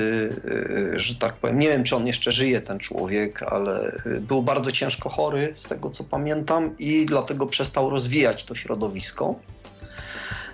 [0.96, 4.42] y, że tak powiem, nie wiem czy on jeszcze żyje, ten człowiek, ale y, był
[4.42, 9.36] bardzo ciężko chory, z tego co pamiętam, i dlatego przestał rozwijać to środowisko.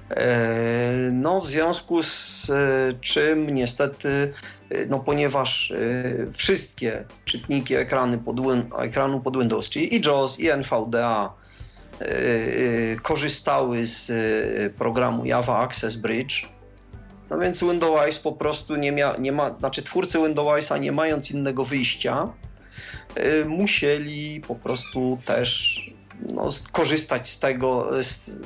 [0.09, 4.33] E, no, w związku z y, czym niestety,
[4.89, 5.73] no ponieważ
[6.33, 8.37] wszystkie czytniki ekrany pod,
[8.79, 11.33] ekranu pod Windows, czyli i JAWS, i NVDA,
[12.01, 16.47] E, e, korzystały z e, programu Java Access Bridge.
[17.29, 21.63] No więc Windows po prostu nie, mia, nie ma, znaczy twórcy Windowsa nie mając innego
[21.63, 22.27] wyjścia,
[23.45, 25.79] musieli po prostu też
[26.19, 28.39] no, korzystać z tego, z,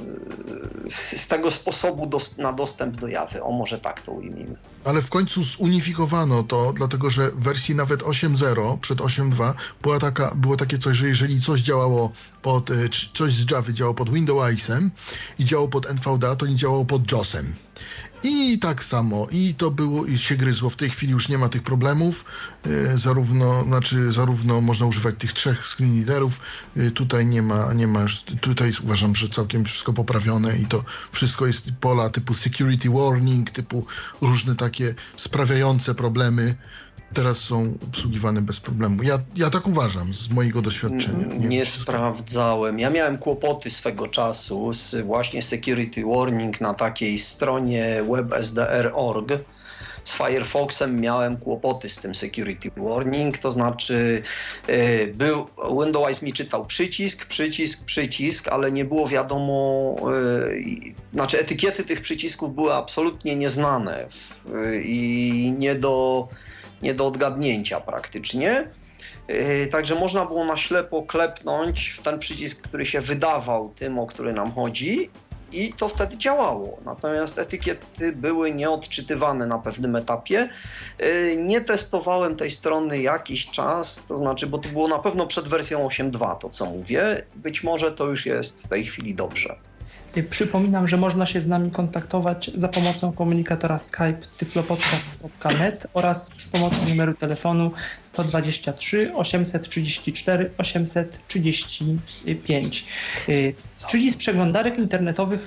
[1.16, 3.44] z tego sposobu dos na dostęp do Jawy.
[3.44, 4.56] O, może tak to ujmijmy.
[4.84, 10.36] Ale w końcu zunifikowano to, dlatego że w wersji nawet 8.0 przed 8.2 była taka,
[10.36, 12.12] było takie coś, że jeżeli coś działało
[12.42, 14.92] pod, y, coś z Java działało pod Windowsem
[15.40, 17.56] i działało pod NVDA, to nie działało pod JOSem.
[18.24, 20.70] I tak samo, i to było, i się gryzło.
[20.70, 22.26] W tej chwili już nie ma tych problemów.
[22.66, 26.06] Yy, zarówno, znaczy, zarówno można używać tych trzech screen.
[26.76, 28.06] Yy, tutaj nie ma, nie ma,
[28.42, 33.86] tutaj uważam, że całkiem wszystko poprawione i to wszystko jest pola typu security warning, typu
[34.22, 36.56] różne takie sprawiające problemy
[37.14, 39.04] teraz są obsługiwane bez problemu.
[39.04, 41.26] Ja, ja tak uważam z mojego doświadczenia.
[41.38, 42.80] Nie, nie sprawdzałem.
[42.80, 49.32] Ja miałem kłopoty swego czasu z właśnie security warning na takiej stronie websdr.org.
[50.04, 54.24] Z Firefoxem miałem kłopoty z tym security warning, to znaczy
[54.68, 55.48] yy, był
[55.80, 59.96] Windows mi czytał przycisk, przycisk, przycisk, ale nie było wiadomo,
[60.52, 64.08] yy, znaczy etykiety tych przycisków były absolutnie nieznane
[64.54, 66.28] yy, i nie do
[66.82, 68.68] nie do odgadnięcia praktycznie.
[69.28, 74.08] Yy, także można było na ślepo klepnąć w ten przycisk, który się wydawał tym, o
[74.08, 75.10] który nam chodzi,
[75.52, 76.78] i to wtedy działało.
[76.86, 80.50] Natomiast etykiety były nieodczytywane na pewnym etapie.
[81.00, 85.48] Yy, nie testowałem tej strony jakiś czas, to znaczy, bo to było na pewno przed
[85.48, 87.24] wersją 8.2, to co mówię.
[87.36, 89.56] Być może to już jest w tej chwili dobrze.
[90.30, 96.86] Przypominam, że można się z nami kontaktować za pomocą komunikatora Skype tyflopodcast.net oraz przy pomocy
[96.86, 97.72] numeru telefonu
[98.04, 102.86] 123 834 835.
[103.90, 105.46] Czyli z przeglądarek internetowych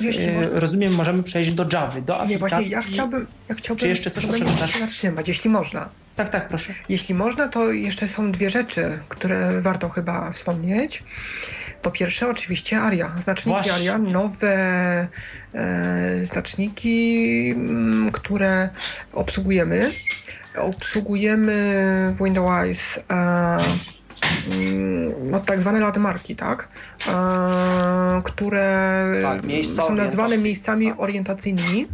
[0.53, 2.29] rozumiem możemy przejść do Java, do aplikacji.
[2.29, 4.79] Nie, właśnie ja chciałbym, ja chciałbym Czy jeszcze coś o przeglądarce?
[5.27, 5.89] jeśli można.
[6.17, 6.75] Tak, tak, proszę.
[6.89, 11.05] Jeśli można, to jeszcze są dwie rzeczy, które warto chyba wspomnieć.
[11.83, 13.73] Po pierwsze, oczywiście ARIA, znaczniki Właśnie.
[13.73, 15.09] ARIA, nowe
[15.55, 18.69] e, znaczniki, m, mm, które
[19.13, 19.93] obsługujemy.
[20.57, 21.55] Obsługujemy
[22.15, 23.59] w Windows e,
[24.53, 26.69] mm, no, tak zwane landmarki, tak?
[27.09, 29.43] E, które tak,
[29.77, 31.01] są nazwane miejscami tak.
[31.01, 31.89] orientacyjnymi.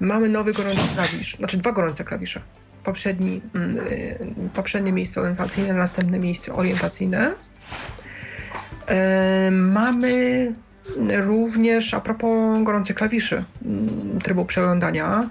[0.00, 2.40] Mamy nowy gorący klawisz, znaczy dwa gorące klawisze.
[2.84, 7.34] Poprzedni, mm, y, poprzednie miejsce orientacyjne, następne miejsce orientacyjne.
[9.50, 10.52] Mamy
[11.22, 15.28] również, a propos gorących klawiszy mm, trybu przeglądania,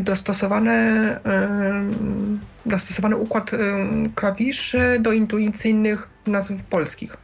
[0.00, 0.70] dostosowane,
[1.26, 1.84] e,
[2.66, 3.50] dostosowany układ
[4.14, 7.16] klawiszy do intuicyjnych nazw polskich.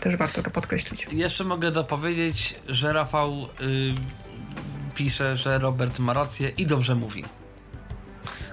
[0.00, 1.08] Też warto to podkreślić.
[1.12, 3.46] Jeszcze mogę dopowiedzieć, że Rafał y,
[4.94, 7.24] pisze, że Robert ma rację i dobrze mówi.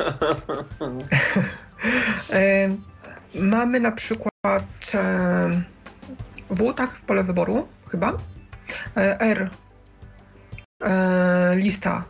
[3.35, 4.63] Mamy na przykład
[6.49, 8.17] w, tak, w pole wyboru chyba.
[8.97, 9.49] E, R.
[10.83, 12.05] E, lista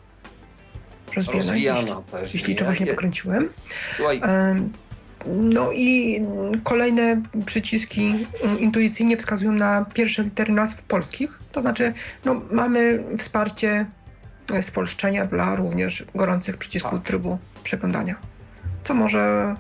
[1.16, 2.30] rozwijana, rozwijana jeśli, pewnie.
[2.34, 3.50] jeśli czegoś nie pokręciłem.
[3.96, 4.22] Słuchaj.
[5.28, 6.22] No i
[6.64, 8.28] kolejne przyciski
[8.60, 11.40] intuicyjnie wskazują na pierwsze litery nazw polskich.
[11.52, 11.94] To znaczy,
[12.26, 13.86] no, mamy wsparcie
[14.62, 17.04] spolszczenia dla również gorących przycisków tak.
[17.04, 18.16] trybu przeglądania.
[18.84, 19.56] Co może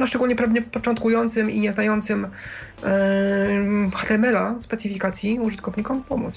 [0.00, 2.26] no szczególnie pewnie początkującym i nieznającym
[2.82, 2.88] yy,
[3.94, 6.34] HTML-a specyfikacji użytkownikom pomóc.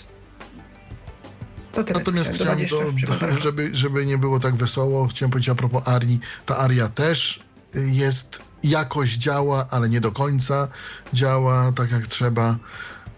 [1.71, 5.87] To tyle Natomiast chciałem, do, żeby, żeby nie było tak wesoło, chciałem powiedzieć a propos
[5.87, 7.43] Arii, ta Aria też
[7.73, 10.67] jest, jakoś działa, ale nie do końca
[11.13, 12.55] działa tak jak trzeba.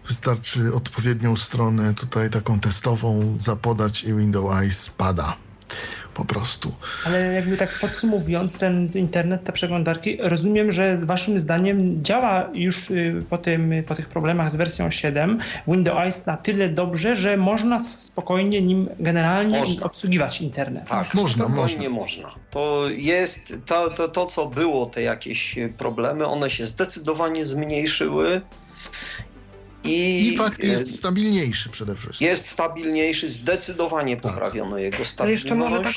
[0.07, 5.37] Wystarczy odpowiednią stronę tutaj taką testową zapodać i Windows Eyes pada
[6.17, 6.75] po prostu.
[7.05, 13.23] Ale jakby tak podsumowując ten internet, te przeglądarki, rozumiem, że waszym zdaniem działa już y,
[13.29, 18.61] po, tym, po tych problemach z wersją 7 Windows na tyle dobrze, że można spokojnie
[18.61, 19.85] nim generalnie można.
[19.85, 20.85] obsługiwać internet.
[20.87, 21.89] Tak, można, można.
[21.89, 22.29] można.
[22.51, 28.41] To jest to, to, to, co było, te jakieś problemy, one się zdecydowanie zmniejszyły.
[29.87, 32.27] I, I fakt jest e, stabilniejszy przede wszystkim.
[32.27, 34.31] Jest stabilniejszy, zdecydowanie tak.
[34.31, 35.19] poprawiono jego stabilność.
[35.19, 35.93] Ale jeszcze może tak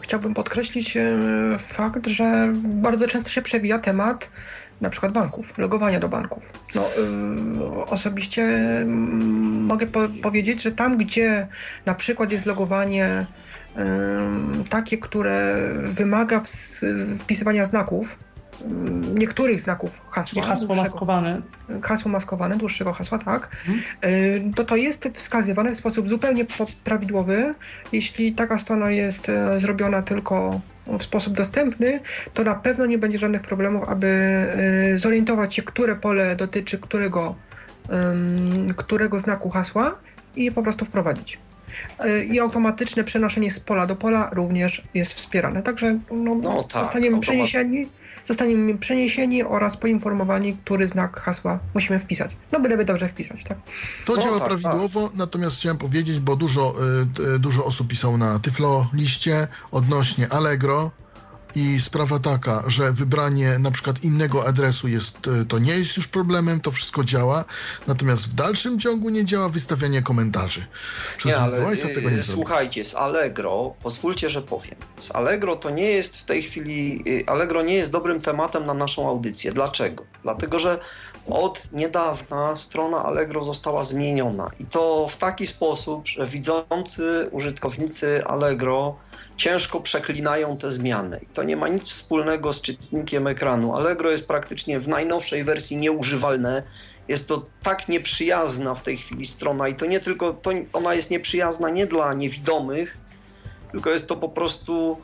[0.00, 1.18] chciałbym podkreślić e,
[1.58, 4.30] fakt, że bardzo często się przewija temat
[4.80, 6.52] na przykład banków, logowania do banków.
[6.74, 6.88] No,
[7.64, 8.46] yy, osobiście
[9.60, 11.46] mogę po powiedzieć, że tam, gdzie
[11.86, 13.26] na przykład jest logowanie
[13.76, 13.84] yy,
[14.70, 16.42] takie, które wymaga
[17.18, 18.18] wpisywania znaków,
[19.14, 20.24] niektórych znaków hasła.
[20.24, 21.42] Czyli hasło maskowane.
[21.82, 23.48] Hasło maskowane, dłuższego hasła, tak.
[23.56, 24.52] Hmm.
[24.52, 26.46] To to jest wskazywane w sposób zupełnie
[26.84, 27.54] prawidłowy.
[27.92, 32.00] Jeśli taka strona jest e, zrobiona tylko w sposób dostępny,
[32.34, 37.34] to na pewno nie będzie żadnych problemów, aby e, zorientować się, które pole dotyczy którego
[38.76, 39.98] którego znaku hasła
[40.36, 41.38] i je po prostu wprowadzić.
[41.98, 45.62] E, I automatyczne przenoszenie z pola do pola również jest wspierane.
[45.62, 47.88] Także no, no tak, zostaniemy, przeniesieni,
[48.24, 52.36] zostaniemy przeniesieni oraz poinformowani, który znak hasła musimy wpisać.
[52.52, 53.58] No byleby dobrze wpisać, tak?
[54.04, 55.16] To no, działa tak, prawidłowo, tak.
[55.16, 56.74] natomiast chciałem powiedzieć, bo dużo,
[57.34, 60.90] y, dużo osób pisało na Tyflo liście odnośnie Allegro,
[61.54, 66.08] i sprawa taka, że wybranie na przykład innego adresu jest, e, to nie jest już
[66.08, 67.44] problemem, to wszystko działa,
[67.86, 70.66] natomiast w dalszym ciągu nie działa wystawianie komentarzy.
[71.16, 75.90] Przez nie, ale, tego nie Słuchajcie, z Allegro, pozwólcie, że powiem, z Allegro to nie
[75.90, 79.52] jest w tej chwili, y, Allegro nie jest dobrym tematem na naszą audycję.
[79.52, 80.04] Dlaczego?
[80.22, 80.78] Dlatego, że
[81.26, 88.96] od niedawna strona Allegro została zmieniona i to w taki sposób, że widzący użytkownicy Allegro
[89.36, 91.20] ciężko przeklinają te zmiany.
[91.22, 93.76] I to nie ma nic wspólnego z czytnikiem ekranu.
[93.76, 96.62] Allegro jest praktycznie w najnowszej wersji nieużywalne.
[97.08, 101.10] Jest to tak nieprzyjazna w tej chwili strona i to nie tylko, to ona jest
[101.10, 102.98] nieprzyjazna nie dla niewidomych,
[103.72, 105.00] tylko jest to po prostu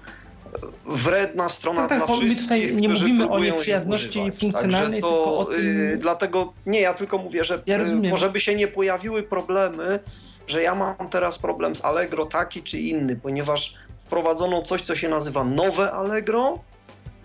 [0.87, 5.45] wredna strona tak, tak, dla wszystkich, tutaj nie mówimy o nieprzyjazności funkcjonalnej, to, tylko o
[5.45, 5.65] tym...
[5.65, 10.01] Yy, dlatego, nie, ja tylko mówię, że ja yy, może by się nie pojawiły problemy,
[10.47, 13.75] że ja mam teraz problem z Allegro taki czy inny, ponieważ
[14.11, 16.59] wprowadzono coś, co się nazywa nowe Allegro,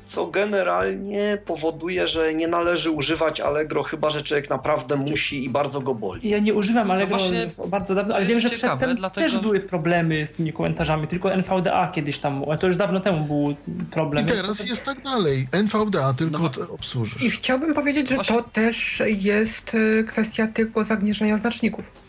[0.05, 5.81] co generalnie powoduje, że nie należy używać Allegro, chyba że człowiek naprawdę musi i bardzo
[5.81, 6.29] go boli.
[6.29, 7.17] Ja nie używam Allegro
[7.57, 9.27] no bardzo dawno, ale wiem, że ciekawe, przedtem dlatego...
[9.27, 13.25] też były problemy z tymi komentarzami, tylko NVDA kiedyś tam, ale to już dawno temu
[13.25, 13.55] był
[13.91, 14.25] problem.
[14.25, 17.23] I teraz jest tak dalej, NVDA tylko no, obsłużysz.
[17.23, 18.35] I chciałbym powiedzieć, że Właśnie...
[18.35, 22.04] to też jest y, kwestia tylko zagnieżdżenia znaczników.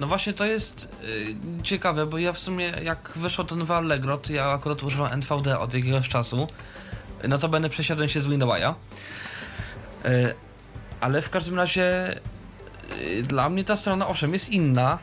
[0.00, 4.18] No właśnie to jest yy, ciekawe, bo ja w sumie jak wyszło to nowe Allegro,
[4.18, 6.46] to ja akurat używam NVD od jakiegoś czasu.
[7.28, 8.74] No to będę przesiadłem się z Windowsa.
[10.04, 10.34] Yy,
[11.00, 12.14] ale w każdym razie
[13.06, 14.98] yy, dla mnie ta strona owszem jest inna,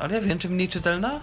[0.00, 1.20] ale ja wiem, czy mniej czytelna?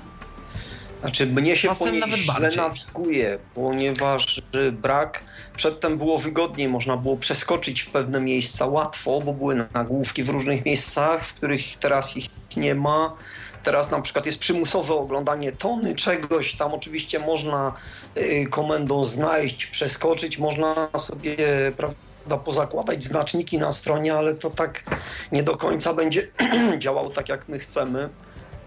[1.02, 2.58] Znaczy mnie się Czasem po niej nawet źle bardziej.
[2.62, 4.42] nawiguje, ponieważ
[4.72, 5.24] brak
[5.56, 10.66] Przedtem było wygodniej, można było przeskoczyć w pewne miejsca łatwo, bo były nagłówki w różnych
[10.66, 13.16] miejscach, w których teraz ich nie ma.
[13.64, 17.74] Teraz na przykład jest przymusowe oglądanie tony czegoś, tam oczywiście można
[18.18, 21.38] y, komendą znaleźć, przeskoczyć, można sobie
[21.78, 24.84] prawda, pozakładać znaczniki na stronie, ale to tak
[25.32, 26.28] nie do końca będzie
[26.80, 28.10] działało tak, jak my chcemy.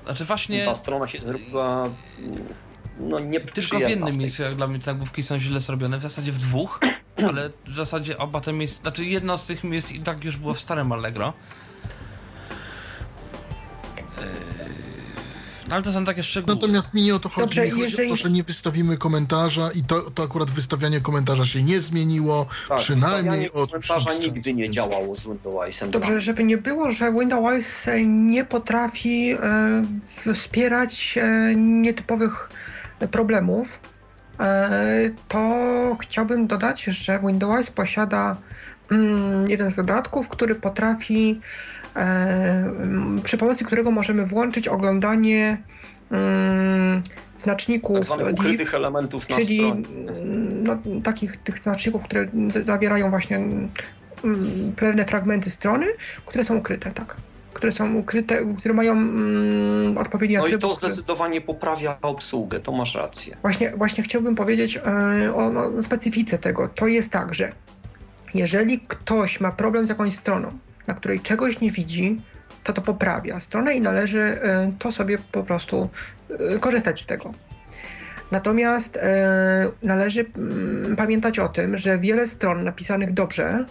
[0.04, 0.64] Znaczy właśnie...
[0.64, 1.88] Ta strona się zrobiła
[3.00, 6.02] no nie Tylko w jednym miejscu, jak dla mnie te nagłówki są źle zrobione, w
[6.02, 6.80] zasadzie w dwóch,
[7.28, 10.54] ale w zasadzie oba te miejsca, znaczy jedno z tych miejsc i tak już było
[10.54, 11.32] w starym Allegro.
[15.70, 16.54] Ale to są takie szczegóły.
[16.54, 17.46] Natomiast mi nie o to chodzi.
[17.46, 18.08] Dobrze, mi chodzi jeżeli...
[18.08, 22.46] o to, że nie wystawimy komentarza i to, to akurat wystawianie komentarza się nie zmieniło,
[22.68, 25.90] tak, przynajmniej od komentarza nigdy nie działało z Windowsem.
[25.90, 29.34] Dobrze, żeby nie było, że Windows nie potrafi e,
[30.34, 32.50] wspierać e, nietypowych
[33.10, 33.78] problemów,
[34.40, 38.36] e, to chciałbym dodać, że Windows posiada
[38.90, 41.40] mm, jeden z dodatków, który potrafi,
[43.22, 45.58] przy pomocy którego możemy włączyć oglądanie
[46.10, 47.02] mm,
[47.38, 49.62] znaczników tak ukrytych elementów na czyli
[50.64, 52.28] no, takich tych znaczników, które
[52.64, 55.86] zawierają właśnie mm, pewne fragmenty strony,
[56.26, 57.16] które są ukryte, tak
[57.56, 60.66] które są ukryte, które mają mm, odpowiednie atrybuty.
[60.66, 63.36] No i to zdecydowanie poprawia obsługę, to masz rację.
[63.42, 66.68] Właśnie, właśnie chciałbym powiedzieć e, o no, specyfice tego.
[66.68, 67.52] To jest tak, że
[68.34, 70.48] jeżeli ktoś ma problem z jakąś stroną,
[70.86, 72.20] na której czegoś nie widzi,
[72.64, 75.88] to to poprawia stronę i należy e, to sobie po prostu
[76.30, 77.34] e, korzystać z tego.
[78.30, 83.64] Natomiast e, należy mm, pamiętać o tym, że wiele stron napisanych dobrze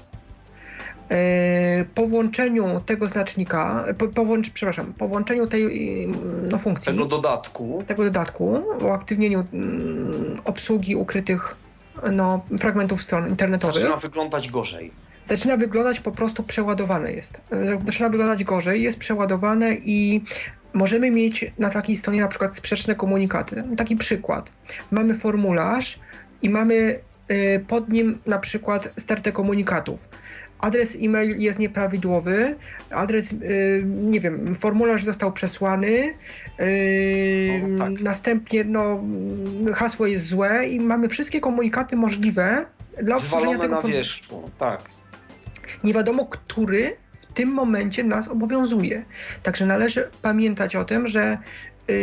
[1.95, 6.07] po włączeniu tego znacznika, po, po włącz, przepraszam, po włączeniu tej
[6.51, 11.55] no, funkcji, tego dodatku, tego dodatku, uaktywnieniu mm, obsługi ukrytych
[12.11, 13.75] no, fragmentów stron internetowych.
[13.75, 14.91] Zaczyna wyglądać gorzej.
[15.25, 17.41] Zaczyna wyglądać po prostu przeładowane jest.
[17.51, 20.23] E, zaczyna wyglądać gorzej, jest przeładowane i
[20.73, 23.63] możemy mieć na takiej stronie na przykład sprzeczne komunikaty.
[23.77, 24.49] Taki przykład.
[24.91, 25.99] Mamy formularz
[26.41, 29.99] i mamy e, pod nim na przykład stertę komunikatów
[30.59, 32.55] adres e-mail jest nieprawidłowy,
[32.89, 36.13] adres, yy, nie wiem, formularz został przesłany,
[37.69, 38.01] no, tak.
[38.01, 39.03] następnie no,
[39.73, 42.65] hasło jest złe i mamy wszystkie komunikaty możliwe
[43.03, 44.94] dla obsłużenia tego na wierzchu, tak.
[45.83, 49.05] Nie wiadomo, który w tym momencie nas obowiązuje.
[49.43, 51.37] Także należy pamiętać o tym, że
[51.87, 51.95] yy,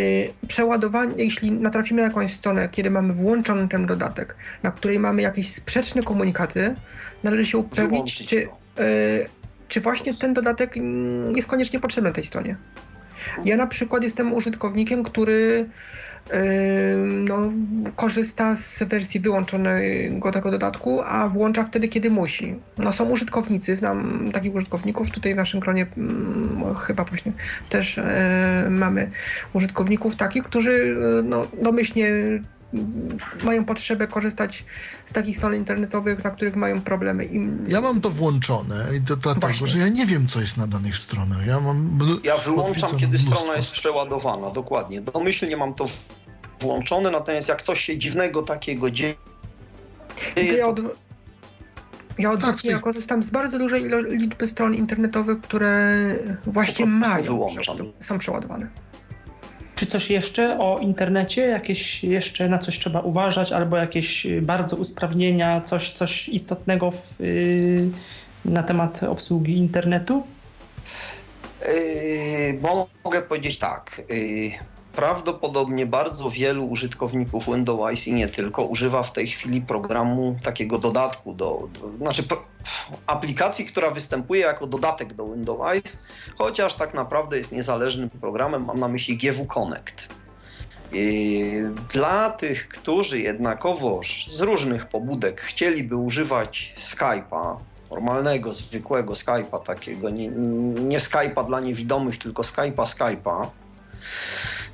[0.49, 5.53] przeładowanie, jeśli natrafimy na jakąś stronę, kiedy mamy włączony ten dodatek, na której mamy jakieś
[5.53, 6.75] sprzeczne komunikaty,
[7.23, 8.49] należy się upewnić, czy, yy,
[9.69, 12.57] czy właśnie ten dodatek mm, jest koniecznie potrzebny tej stronie.
[13.45, 15.69] Ja na przykład jestem użytkownikiem, który
[17.07, 17.53] no,
[17.97, 22.55] korzysta z wersji wyłączonego tego dodatku, a włącza wtedy, kiedy musi.
[22.79, 27.33] No, są użytkownicy, znam takich użytkowników, tutaj w naszym gronie mm, chyba właśnie
[27.69, 29.11] też yy, mamy
[29.53, 32.11] użytkowników takich, którzy yy, no, domyślnie
[33.45, 34.65] mają potrzebę korzystać
[35.07, 37.25] z takich stron internetowych, na których mają problemy.
[37.25, 37.49] I...
[37.69, 40.97] Ja mam to włączone i to dlatego, że ja nie wiem, co jest na danych
[40.97, 41.47] stronach.
[41.47, 41.99] Ja mam.
[42.25, 45.01] Ja wyłączam, kiedy mnóstwo strona jest przeładowana, dokładnie.
[45.01, 45.87] Domyślnie mam to
[46.61, 49.15] włączone, natomiast jak coś się dziwnego takiego dzieje,
[50.59, 50.79] ja, od...
[52.19, 55.97] ja Tak, odwrotnie, ty- ja korzystam z bardzo dużej liczby stron internetowych, które
[56.47, 57.77] właśnie mają, wyłączam.
[58.01, 58.67] są przeładowane.
[59.83, 61.47] Czy coś jeszcze o internecie?
[61.47, 67.21] Jakieś jeszcze na coś trzeba uważać, albo jakieś y, bardzo usprawnienia, coś, coś istotnego w,
[67.21, 67.89] y,
[68.45, 70.23] na temat obsługi internetu?
[71.69, 72.61] Yy,
[73.05, 74.03] mogę powiedzieć tak.
[74.93, 81.35] Prawdopodobnie bardzo wielu użytkowników Windows i nie tylko używa w tej chwili programu takiego dodatku
[81.35, 82.43] do, do znaczy pro,
[83.07, 86.03] aplikacji, która występuje jako dodatek do Windows,
[86.39, 90.09] chociaż tak naprawdę jest niezależnym programem, mam na myśli GW Connect.
[90.93, 97.57] Yy, Dla tych, którzy jednakowoż z różnych pobudek chcieliby używać Skype'a,
[97.91, 100.29] normalnego, zwykłego Skype'a, takiego nie,
[100.89, 103.47] nie Skype'a dla niewidomych, tylko Skype'a Skype'a.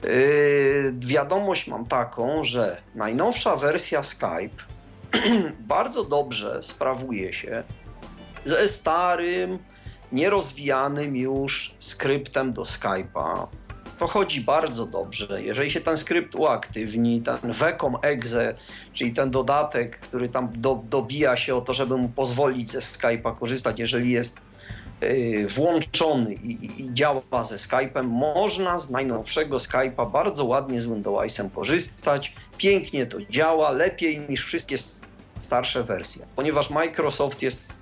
[0.02, 4.64] Yy, wiadomość mam taką, że najnowsza wersja Skype
[5.60, 7.62] bardzo dobrze sprawuje się
[8.44, 9.58] ze starym,
[10.12, 13.46] nierozwijanym już skryptem do Skype'a.
[13.98, 15.42] To chodzi bardzo dobrze.
[15.42, 18.54] Jeżeli się ten skrypt uaktywni, ten Vecom Exe,
[18.92, 23.38] czyli ten dodatek, który tam do, dobija się o to, żeby mu pozwolić ze Skype'a
[23.38, 24.47] korzystać, jeżeli jest
[25.56, 32.34] włączony i, i, działa ze Skype'em, można z najnowszego Skype'a bardzo ładnie z Windowsem korzystać.
[32.56, 34.76] Pięknie to działa, lepiej niż wszystkie
[35.40, 37.72] starsze wersje, ponieważ Microsoft jest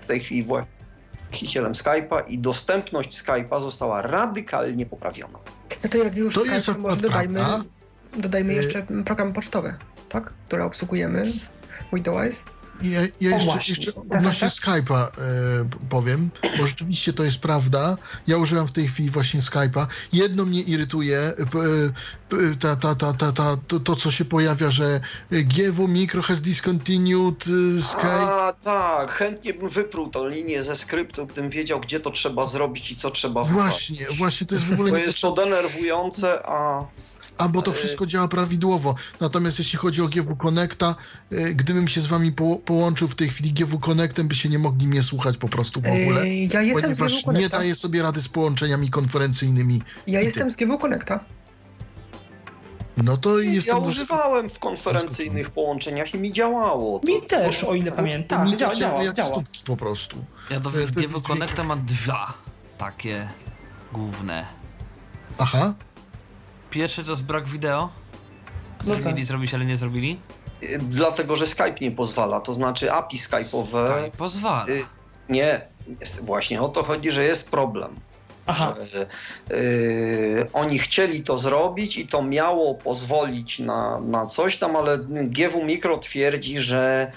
[0.00, 5.38] w tej chwili właścicielem Skype'a i dostępność Skype'a została radykalnie poprawiona.
[5.84, 7.40] No to jak już To jest Skype, może dodajmy,
[8.16, 9.74] dodajmy Y- jeszcze programy pocztowe,
[10.08, 10.32] tak?
[10.46, 11.32] Które obsługujemy
[11.92, 12.44] Windows.
[12.82, 13.74] Ja, ja jeszcze, właśnie.
[13.74, 15.08] jeszcze Tak, odnośnie tak, Skype'a e,
[15.88, 17.96] powiem, bo rzeczywiście to jest prawda.
[18.26, 19.86] Ja używam w tej chwili właśnie Skype'a.
[20.12, 21.34] Jedno mnie irytuje, e,
[22.60, 25.00] ta, ta, ta, ta, ta, to, to co się pojawia, że
[25.30, 27.44] GW Micro has discontinued
[27.78, 28.32] e, Skype.
[28.32, 32.90] A tak, chętnie bym wyprół tą linię ze skryptu, gdybym wiedział, gdzie to trzeba zrobić
[32.90, 36.84] i co trzeba Właśnie, właśnie to jest w ogóle To jest to denerwujące, a
[37.42, 38.94] A bo to wszystko działa prawidłowo.
[39.20, 40.94] Natomiast jeśli chodzi o GW Connecta,
[41.32, 44.86] e, gdybym się z wami po, połączył w tej chwili GW Connectem, byście nie mogli
[44.88, 46.20] mnie słuchać po prostu w ogóle.
[46.22, 49.82] Ej, ja jestem z Ponieważ GW nie daję sobie rady z połączeniami konferencyjnymi.
[50.06, 51.20] Ja jestem z GW Connecta.
[52.96, 53.78] No to ja jestem...
[53.80, 56.98] dos- używałem w konferencyjnych połączeniach i mi działało.
[56.98, 58.46] To, Mi też, o ile pamiętam.
[58.50, 59.28] mi Działa, działa jak działa.
[59.28, 60.16] stópki po prostu.
[60.50, 62.32] Ja do E, GW Connecta mam dwa
[62.78, 63.28] takie
[63.92, 64.46] główne.
[65.38, 65.74] Aha.
[66.72, 67.88] Pierwszy to jest brak wideo,
[68.78, 69.12] który No tak.
[69.12, 70.18] mieli zrobić, ale nie zrobili.
[70.62, 73.86] Y, Dlatego, że Skype nie pozwala, to znaczy API Skype'owe.
[74.00, 74.66] Skype pozwala.
[74.68, 74.84] Y,
[75.28, 75.60] Nie,
[76.00, 77.94] jest, właśnie o to chodzi, że jest problem.
[78.46, 79.06] Aha, Że,
[79.56, 85.64] y, oni chcieli to zrobić i to miało pozwolić na, na coś tam, ale GW
[85.64, 87.12] Micro twierdzi, że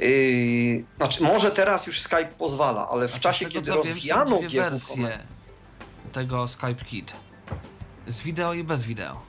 [0.00, 5.18] y, znaczy może teraz już Skype pozwala, ale w Znaczy, czasie, kiedy dwie GW wersje
[6.12, 7.12] tego Skype Kit.
[8.06, 9.20] Z wideo i bez wideo.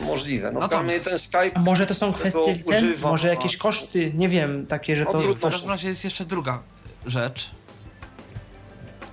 [0.00, 0.52] możliwe.
[0.52, 4.28] No, Natomiast- ten Skype a może to są kwestie licencji, używam, może jakieś koszty, nie
[4.28, 5.20] wiem, takie, że No to...
[5.20, 6.62] W każdym razie jest jeszcze druga
[7.06, 7.50] rzecz.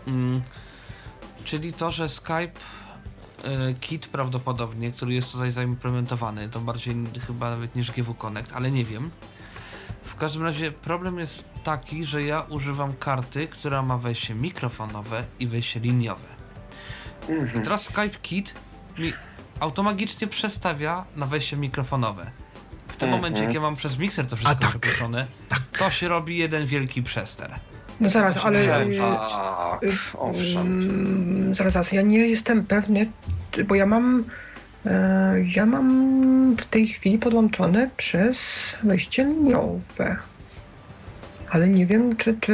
[0.08, 0.42] Mm,
[1.44, 2.52] czyli to, że Skype
[3.70, 6.96] y, Kit prawdopodobnie, który jest tutaj zaimplementowany, to bardziej
[7.28, 9.12] chyba nawet niż GW Connect, ale nie wiem.
[10.04, 15.48] W każdym razie problem jest taki, że ja używam karty, która ma wejście mikrofonowe i
[15.48, 16.28] wejście liniowe.
[17.30, 17.64] Mhm.
[17.64, 18.56] Teraz Skype Kit
[19.00, 19.14] mi
[19.60, 22.32] automagicznie przestawia na wejście mikrofonowe.
[22.88, 23.22] W tym Mhm.
[23.22, 24.70] momencie, jak ja mam przez mikser to wszystko tak.
[24.70, 25.28] przepuszczone,
[25.80, 27.52] to się robi jeden wielki przester.
[28.00, 28.64] No zaraz, ale...
[28.64, 30.62] y, tak, y, owszem.
[30.68, 33.12] mm, zaraz, zaraz, ja nie jestem pewny,
[33.52, 34.24] czy, bo ja mam...
[34.86, 38.38] E, ja mam w tej chwili podłączone przez
[38.84, 40.18] wejście liniowe.
[41.50, 42.54] Ale nie wiem, czy, czy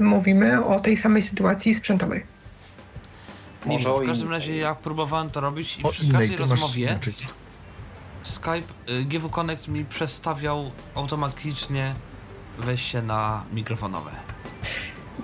[0.00, 2.24] mówimy o tej samej sytuacji sprzętowej.
[3.66, 6.36] Nie Może wiem, w każdym razie ja próbowałem to robić i O przy innej każdej
[6.36, 6.98] rozmowie.
[8.22, 11.94] Skype, y, GW Connect mi przestawiał automatycznie
[12.58, 14.10] wejście na mikrofonowe.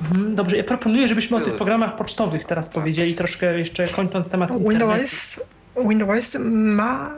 [0.02, 4.50] Mhm, dobrze, ja proponuję, żebyśmy o tych programach pocztowych teraz powiedzieli, troszkę jeszcze kończąc temat
[4.60, 5.40] Windows,
[5.88, 7.10] Windows ma,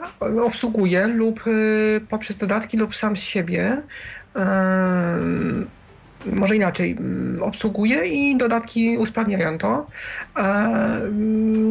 [0.45, 3.81] obsługuje lub y, poprzez dodatki lub sam z siebie
[6.25, 6.97] może inaczej,
[7.41, 9.87] obsługuje i dodatki usprawniają to.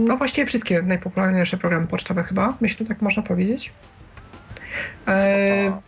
[0.06, 3.72] No właściwie wszystkie najpopularniejsze programy pocztowe chyba, myślę, tak można powiedzieć.
[5.08, 5.80] E,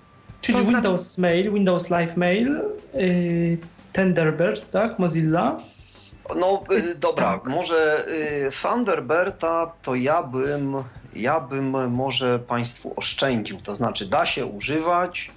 [0.45, 1.21] Czyli to Windows znaczy...
[1.21, 2.61] Mail, Windows Live Mail,
[2.95, 3.59] yy,
[3.93, 4.99] Thunderbird, tak?
[4.99, 5.61] Mozilla.
[6.37, 7.47] No y, dobra, tak.
[7.47, 10.75] może y, Thunderbirda to ja bym,
[11.17, 13.61] ja bym może Państwu oszczędził.
[13.61, 15.31] To znaczy da się używać,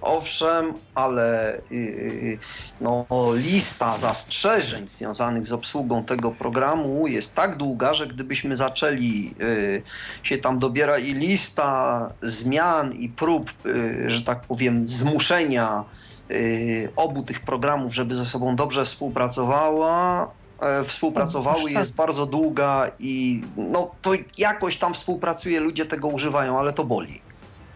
[0.00, 2.38] Owszem, ale yy,
[2.80, 9.82] no, lista zastrzeżeń związanych z obsługą tego programu jest tak długa, że gdybyśmy zaczęli yy,
[10.22, 15.84] się tam dobierać i lista zmian i prób, yy, że tak powiem, zmuszenia
[16.30, 20.30] y, obu tych programów, żeby ze sobą dobrze współpracowała,
[20.60, 26.72] e, współpracowały jest bardzo długa i no, to jakoś tam współpracuje, ludzie tego używają, ale
[26.72, 27.27] to boli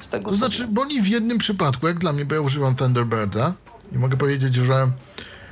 [0.03, 0.31] z tego.
[0.31, 0.75] To znaczy, wiem.
[0.75, 3.55] boli w jednym przypadku, jak dla mnie, bo ja używam Thunderbirda
[3.93, 4.91] i mogę powiedzieć, że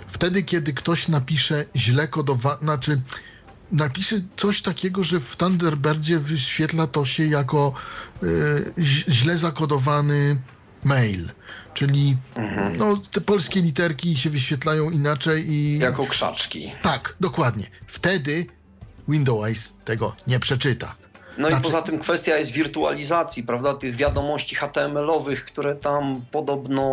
[0.08, 3.00] wtedy, kiedy ktoś napisze źle kodowane, znaczy
[3.72, 7.72] napisze coś takiego, że w Thunderbirdzie wyświetla to się jako
[8.22, 8.72] y,
[9.08, 10.40] źle zakodowany
[10.84, 11.30] mail.
[11.74, 12.76] Czyli mhm.
[12.76, 15.78] no, te polskie literki się wyświetlają inaczej i.
[15.78, 16.72] Jako krzaczki.
[16.82, 17.66] Tak, dokładnie.
[17.86, 18.46] Wtedy
[19.08, 20.99] Windows tego nie przeczyta.
[21.38, 21.62] No znaczy...
[21.62, 26.84] i poza tym kwestia jest wirtualizacji, prawda, tych wiadomości HTML-owych, które tam podobno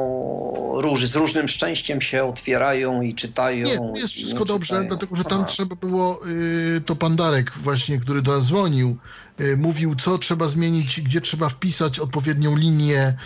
[0.73, 3.65] róż, z różnym szczęściem się otwierają i czytają.
[3.65, 4.87] Nie, jest wszystko dobrze, czytają.
[4.87, 5.47] dlatego że tam Aha.
[5.47, 8.97] trzeba było, y, to pan Darek właśnie, który do nas dzwonił,
[9.39, 13.17] y, mówił, co trzeba zmienić, gdzie trzeba wpisać odpowiednią linię,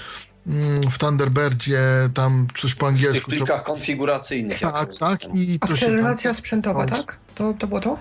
[0.48, 1.80] mm, w Thunderbirdzie,
[2.14, 3.22] tam coś po angielsku.
[3.22, 4.60] W tych plikach konfiguracyjnych.
[4.60, 5.36] Tak, tak.
[5.36, 6.38] I to Akceleracja tam...
[6.38, 7.18] sprzętowa, tak?
[7.36, 7.98] To, to było to?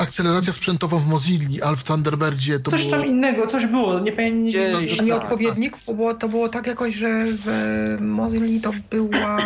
[0.00, 2.96] Akceleracja sprzętowa w Mozilla, ale w Thunderbirdzie to coś było...
[2.96, 4.86] tam innego, coś było, nie pamiętam.
[4.86, 5.96] Nie, nieodpowiednik, tak, tak.
[5.96, 7.46] Bo to było tak jakoś, że w
[8.00, 9.38] Mozilla to była...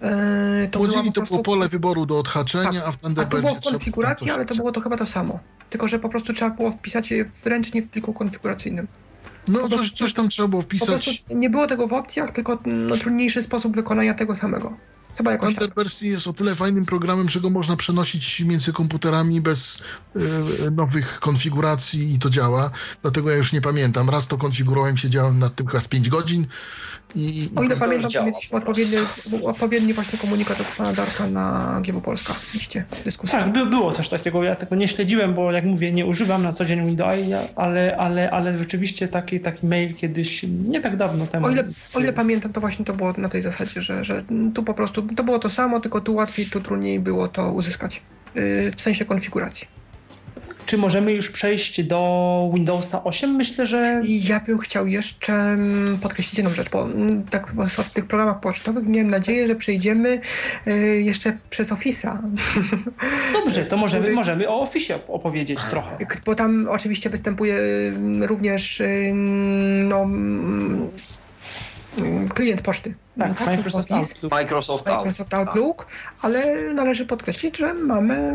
[0.00, 1.34] E, to Mozilla to prostu...
[1.34, 3.48] było pole wyboru do odhaczenia, tak, a w Thunderbirdzie...
[3.48, 5.38] to było w konfiguracji, ale to było to chyba to samo.
[5.70, 8.86] Tylko, że po prostu trzeba było wpisać je ręcznie w pliku konfiguracyjnym.
[9.48, 11.24] No, coś, coś tam trzeba było wpisać.
[11.34, 14.76] nie było tego w opcjach, tylko no, trudniejszy sposób wykonania tego samego.
[15.16, 16.02] Chyba jakoś Thunderbird tak.
[16.02, 19.78] jest o tyle fajnym programem, że go można przenosić między komputerami bez
[20.16, 22.70] y, nowych konfiguracji i to działa.
[23.02, 24.10] Dlatego ja już nie pamiętam.
[24.10, 26.46] Raz to konfigurowałem, siedziałem nad tym chyba z 5 godzin.
[27.14, 28.96] I, o ile pamiętam, to mieliśmy odpowiedni,
[29.44, 32.34] odpowiedni właśnie komunikat od pana Darka na GW Polska.
[32.54, 33.38] Liście dyskusji.
[33.38, 34.44] Tak, by, było coś takiego.
[34.44, 37.10] Ja tego nie śledziłem, bo jak mówię, nie używam na co dzień Windows,
[37.56, 41.46] ale, ale, ale rzeczywiście taki, taki mail kiedyś, nie tak dawno temu.
[41.46, 41.64] O ile,
[41.94, 44.22] o ile pamiętam, to właśnie to było na tej zasadzie, że, że
[44.54, 48.02] tu po prostu to było to samo, tylko tu łatwiej, tu trudniej było to uzyskać.
[48.34, 49.81] Yy, w sensie konfiguracji.
[50.66, 53.30] Czy możemy już przejść do Windowsa 8?
[53.30, 54.02] Myślę, że.
[54.04, 58.86] Ja bym chciał jeszcze mm, podkreślić jedną rzecz, bo mm, tak w tych programach pocztowych
[58.86, 60.20] miałem nadzieję, że przejdziemy
[60.66, 62.18] y, jeszcze przez Office'a.
[63.44, 65.96] Dobrze, to możemy, możemy o Office opowiedzieć trochę.
[66.24, 68.82] Bo tam oczywiście występuje mm, również
[69.84, 70.08] no,
[72.34, 72.94] klient poczty.
[73.18, 74.32] Tak, tak Microsoft, Outlook.
[74.32, 75.86] Microsoft, Microsoft Outlook,
[76.22, 78.32] ale należy podkreślić, że mamy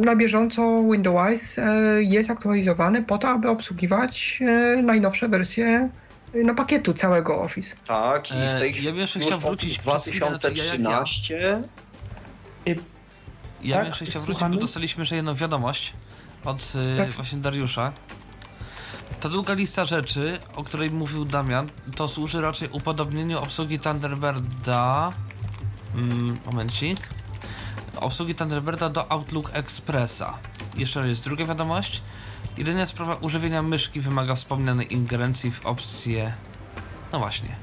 [0.00, 1.62] na bieżąco Windows e,
[2.02, 5.88] jest aktualizowany po to, aby obsługiwać e, najnowsze wersje
[6.44, 7.76] no, pakietu całego Office.
[7.86, 11.62] Tak, i w tej chwili ja bym jeszcze chciał wrócić 2013.
[12.66, 12.74] Ja,
[13.62, 15.92] ja bym jeszcze chciał wrócić, bo dostaliśmy jeszcze jedną wiadomość
[16.44, 17.10] od tak.
[17.10, 17.92] właśnie Dariusza,
[19.20, 25.12] ta długa lista rzeczy, o której mówił Damian, to służy raczej upodobnieniu obsługi Thunderbirda.
[25.94, 27.08] Mm, momencik.
[27.96, 30.38] Obsługi Thunderbirda do Outlook Expressa.
[30.76, 32.02] Jeszcze jest druga wiadomość.
[32.56, 36.34] Jedyna sprawa używienia myszki wymaga wspomnianej ingerencji w opcję.
[37.12, 37.56] No właśnie.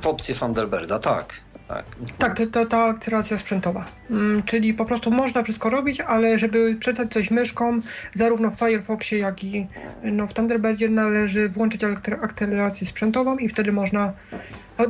[0.00, 1.84] W opcję Thunderbirda, tak tak.
[2.18, 3.84] Tak, to, to ta akceleracja sprzętowa.
[4.10, 7.80] Mm, czyli po prostu można wszystko robić, ale żeby przeczytać coś myszką,
[8.14, 9.66] zarówno w Firefoxie, jak i
[10.02, 11.84] no, w Thunderbirdzie należy włączyć
[12.22, 14.12] akcelerację sprzętową i wtedy można...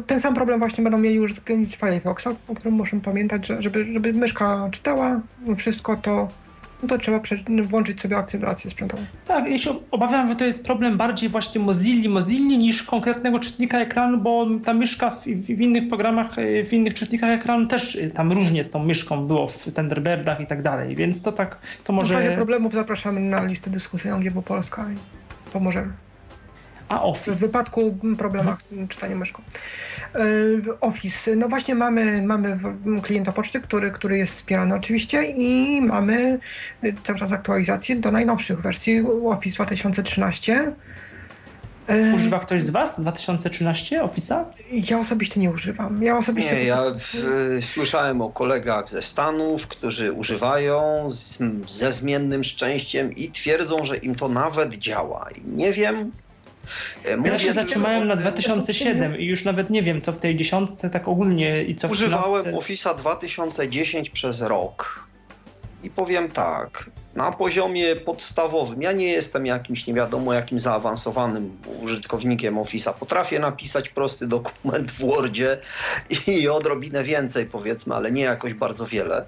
[0.07, 4.13] Ten sam problem właśnie będą mieli użytkownicy Firefoxa, o którym muszę pamiętać, że żeby, żeby
[4.13, 5.21] myszka czytała
[5.57, 6.29] wszystko, to
[6.83, 7.21] no to trzeba
[7.63, 9.03] włączyć sobie akcelerację sprzętową.
[9.27, 13.81] Tak, ja się obawiam, że to jest problem bardziej właśnie Mozilla, Mozilla niż konkretnego czytnika
[13.81, 18.11] ekranu, bo ta myszka w, w, innych programach, e, w innych czytnikach ekranu też e,
[18.11, 21.93] tam różnie z tą myszką było w Thunderbirdach i tak dalej, więc to tak, to
[21.93, 22.15] może...
[22.15, 24.97] W razie problemów zapraszamy na listę dyskusyjną GW Polska i
[25.53, 25.93] pomożemy.
[26.93, 27.33] A Office?
[27.33, 28.89] W wypadku problemach mhm.
[28.89, 29.43] czytania myszką.
[30.81, 31.37] Office.
[31.37, 32.59] No właśnie mamy, mamy
[33.03, 36.39] klienta poczty, który, który jest wspierany oczywiście i mamy
[37.05, 40.73] cały czas aktualizację do najnowszych wersji Office 2013.
[42.15, 44.45] Używa ktoś z Was 2013 Office'a?
[44.71, 46.03] Ja osobiście nie używam.
[46.03, 46.57] Ja osobiście.
[46.57, 53.31] Nie, ja w, słyszałem o kolegach ze Stanów, którzy używają z, ze zmiennym szczęściem i
[53.31, 55.29] twierdzą, że im to nawet działa.
[55.37, 56.13] I nie wiem.
[57.05, 60.37] E, mówię, ja się zatrzymałem na 2007 i już nawet nie wiem, co w tej
[60.37, 62.61] dziesiątce tak ogólnie i co w Używałem 13...
[62.61, 65.07] Office'a 2010 przez rok.
[65.83, 68.83] I powiem tak, na poziomie podstawowym.
[68.83, 72.95] Ja nie jestem jakimś nie wiadomo jakim zaawansowanym użytkownikiem Office'a.
[72.95, 75.59] Potrafię napisać prosty dokument w Wordzie
[76.27, 79.25] i odrobinę więcej powiedzmy, ale nie jakoś bardzo wiele.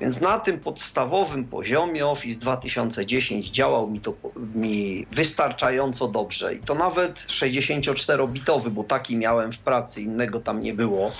[0.00, 4.14] Więc na tym podstawowym poziomie Office 2010 działał mi to
[4.54, 6.54] mi wystarczająco dobrze.
[6.54, 11.12] I to nawet 64-bitowy, bo taki miałem w pracy, innego tam nie było.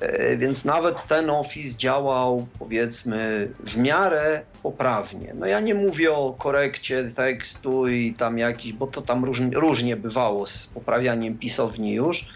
[0.00, 5.34] E, więc nawet ten Office działał powiedzmy w miarę poprawnie.
[5.34, 9.96] No ja nie mówię o korekcie tekstu i tam jakiś, bo to tam różnie, różnie
[9.96, 12.28] bywało z poprawianiem pisowni już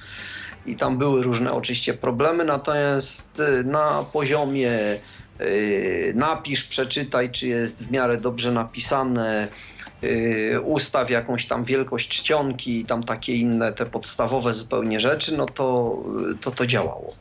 [0.66, 4.70] i tam były różne oczywiście problemy, natomiast e, na poziomie
[6.14, 9.48] napisz, przeczytaj, czy jest w miarę dobrze napisane,
[10.04, 15.46] Y, ustaw jakąś tam wielkość czcionki i tam takie inne te podstawowe zupełnie rzeczy, no
[15.46, 15.96] to
[16.40, 17.14] to, to działało.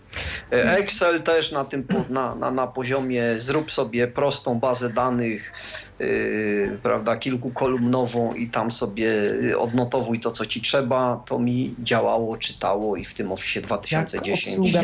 [0.54, 5.52] Y, Excel też na tym na, na, na poziomie zrób sobie prostą bazę danych
[6.00, 9.12] Yy, prawda, kilkukolumnową i tam sobie
[9.58, 14.28] odnotowuj to, co ci trzeba, to mi działało, czytało i w tym Office 2010.
[14.28, 14.82] Jak obsługa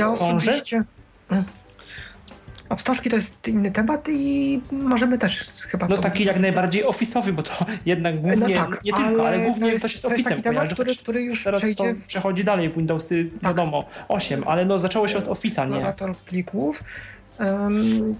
[1.30, 1.43] a
[2.77, 5.88] wstążki to jest inny temat i możemy też chyba...
[5.88, 9.39] No taki jak najbardziej ofisowy, bo to jednak no głównie, no tak, nie tylko, ale,
[9.39, 11.95] głównie to jest, coś Office'em temat, który, który już Teraz przejdzie...
[11.95, 13.43] to przechodzi dalej w Windowsy, tak.
[13.43, 15.71] wiadomo, 8, ale no zaczęło się od Office'a, nie?
[15.71, 16.84] Generator plików.
[17.39, 18.15] Um,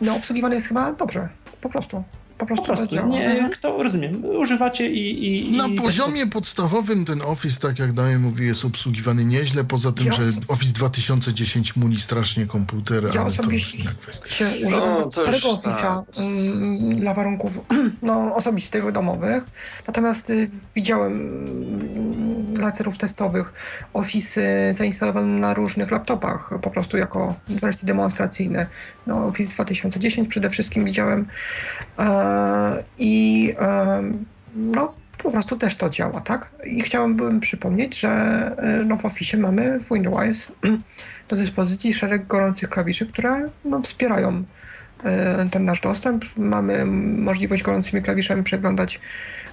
[0.00, 1.28] no obsługiwany jest chyba dobrze,
[1.60, 2.04] po prostu
[2.38, 3.06] po prostu, po prostu.
[3.08, 5.52] nie, kto, rozumiem, używacie i...
[5.52, 9.92] i Na i poziomie podstawowym ten Office, tak jak Damian mówi, jest obsługiwany nieźle, poza
[9.92, 14.34] tym, ja że Office 2010 muli strasznie komputer, ja ale to już inna kwestia.
[14.34, 17.52] Się używam no, starego Office'a mm, dla warunków
[18.02, 19.44] no, osobistych, domowych,
[19.86, 23.52] natomiast y, widziałem mm, lacerów testowych
[23.92, 24.40] Office
[24.74, 28.66] zainstalowane na różnych laptopach, po prostu jako wersje demonstracyjne.
[29.06, 31.26] No, Office 2010 przede wszystkim widziałem
[32.98, 33.54] i
[34.56, 36.50] no, po prostu też to działa, tak?
[36.64, 38.08] I chciałbym przypomnieć, że
[38.58, 40.52] e, no, w Office mamy w Windows
[41.28, 44.44] do dyspozycji szereg gorących klawiszy, które no, wspierają
[45.04, 46.24] e, ten nasz dostęp.
[46.36, 46.84] Mamy
[47.16, 49.00] możliwość gorącymi klawiszami przeglądać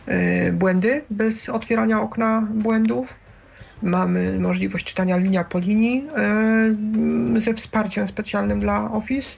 [0.05, 3.13] e, błędy bez otwierania okna błędów.
[3.81, 6.07] Mamy możliwość czytania linia po linii
[7.37, 9.29] ze wsparciem specjalnym dla Office.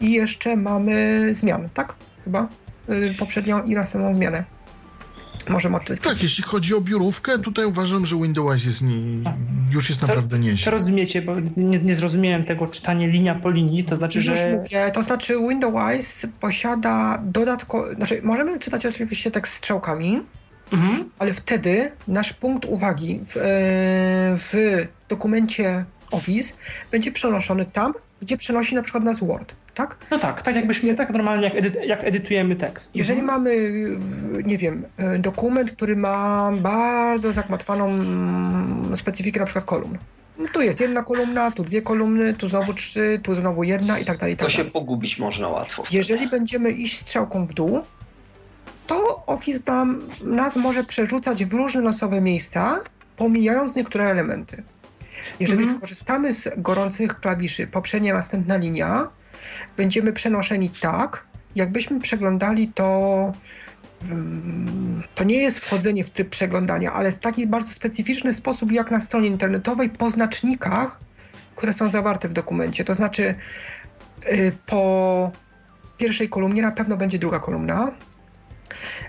[0.00, 1.94] I jeszcze mamy zmian, tak?
[2.24, 2.48] Chyba?
[2.90, 4.44] Y, poprzednią i następną zmianę.
[5.48, 6.04] Możemy odczytać.
[6.04, 8.96] Tak, jeśli chodzi o biurówkę, tutaj uważam, że Windows jest nie,
[9.70, 10.64] już jest co, naprawdę nieźle.
[10.64, 14.56] Co rozumiecie, bo nie, nie, zrozumiałem tego czytanie linia po linii, to znaczy, już że...
[14.56, 17.94] Mówię, to znaczy Windows posiada dodatkowo...
[17.94, 20.22] Znaczy, możemy czytać oczywiście tekst strzałkami,
[20.72, 21.10] mhm.
[21.18, 23.40] ale wtedy nasz punkt uwagi w, e,
[24.36, 24.52] w
[25.08, 26.54] dokumencie Office
[26.90, 29.96] będzie przenoszony tam, gdzie przenosi na przykład nas Word tak?
[30.10, 32.96] No tak, tak jakbyśmy, tak normalnie jak, edy, jak edytujemy tekst.
[32.96, 33.40] Jeżeli mhm.
[33.42, 33.70] mamy,
[34.44, 39.98] nie wiem, e, dokument, który ma bardzo zagmatwaną mm, specyfikę na przykład kolumn.
[40.38, 44.04] No tu jest jedna kolumna, tu dwie kolumny, tu znowu trzy, tu znowu jedna i
[44.04, 44.34] tak dalej.
[44.34, 45.84] I tak to się pogubić można łatwo.
[45.90, 47.80] Jeżeli będziemy iść strzałką w dół,
[48.86, 52.80] to Office nam, nas może przerzucać w różne losowe miejsca,
[53.16, 54.62] pomijając niektóre elementy.
[55.40, 55.78] Jeżeli mhm.
[55.78, 59.08] skorzystamy z gorących klawiszy, poprzednia, następna linia,
[59.76, 61.24] będziemy przenoszeni tak,
[61.56, 63.32] jakbyśmy przeglądali to.
[64.02, 68.90] Mm, to nie jest wchodzenie w tryb przeglądania, ale w taki bardzo specyficzny sposób, jak
[68.90, 71.00] na stronie internetowej, po znacznikach,
[71.56, 72.84] które są zawarte w dokumencie.
[72.84, 73.34] To znaczy,
[74.32, 75.32] y, po
[75.98, 77.92] pierwszej kolumnie na pewno będzie druga kolumna.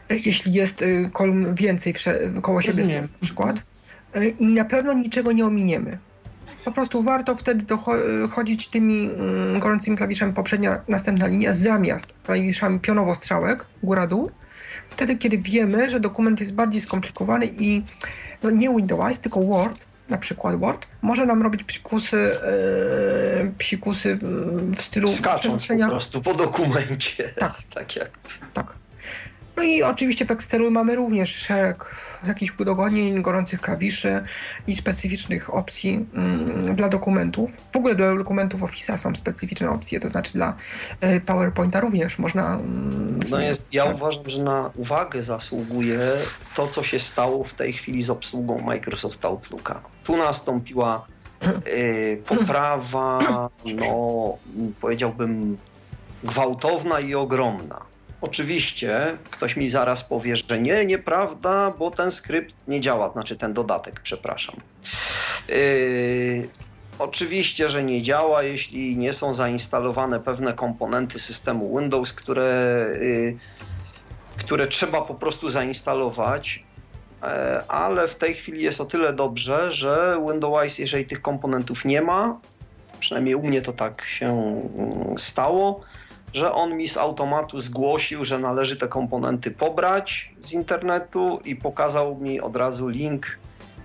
[0.09, 1.93] Jeśli jest y, kolumn więcej
[2.41, 3.57] koło siebie, na przykład.
[4.15, 5.97] Y, I na pewno niczego nie ominiemy
[6.67, 7.65] po prostu warto wtedy
[8.21, 14.31] dochodzić tymi mm, gorącymi klawiszami poprzednia, następna linia zamiast klawiszami pionowo-strzałek, góra-dół.
[14.89, 17.83] Wtedy, kiedy wiemy, że dokument jest bardziej skomplikowany i
[18.43, 22.31] no nie Windows, tylko Word, na przykład Word, może nam robić psikusy,
[23.43, 24.23] yy, psikusy w,
[24.75, 25.07] w stylu...
[25.07, 27.29] Skacząc po prostu po dokumencie.
[27.29, 27.53] Tak.
[27.75, 28.09] tak jak...
[28.53, 28.73] Tak.
[29.57, 31.95] No i oczywiście w Excelu mamy również szereg
[32.27, 34.23] jakichś udogodnień, gorących klawiszy
[34.67, 37.51] i specyficznych opcji mm, dla dokumentów.
[37.73, 40.55] W ogóle dla dokumentów Office'a są specyficzne opcje, to znaczy dla
[41.03, 42.53] y, PowerPointa również można.
[42.55, 45.99] Mm, No jest, ja uważam, że na uwagę zasługuje
[46.55, 49.81] to, co się stało w tej chwili z obsługą Microsoft Outlooka.
[50.03, 51.05] Tu nastąpiła
[51.67, 53.19] y, poprawa,
[53.79, 54.37] no
[54.81, 55.57] powiedziałbym,
[56.23, 57.96] gwałtowna i ogromna.
[58.21, 63.53] Oczywiście ktoś mi zaraz powie, że nie, nieprawda, bo ten skrypt nie działa, znaczy ten
[63.53, 64.55] dodatek, przepraszam.
[65.47, 66.47] Yy,
[66.99, 73.37] oczywiście, że nie działa, jeśli nie są zainstalowane pewne komponenty systemu Windows, które, yy,
[74.37, 76.63] które trzeba po prostu zainstalować.
[77.23, 82.01] E, Ale w tej chwili jest o tyle dobrze, że Windows, jeżeli tych komponentów nie
[82.01, 82.39] ma,
[82.99, 85.81] przynajmniej u mnie to tak się mm, stało,
[86.33, 92.15] że on mi z automatu zgłosił, że należy te komponenty pobrać z internetu i pokazał
[92.15, 93.39] mi od razu link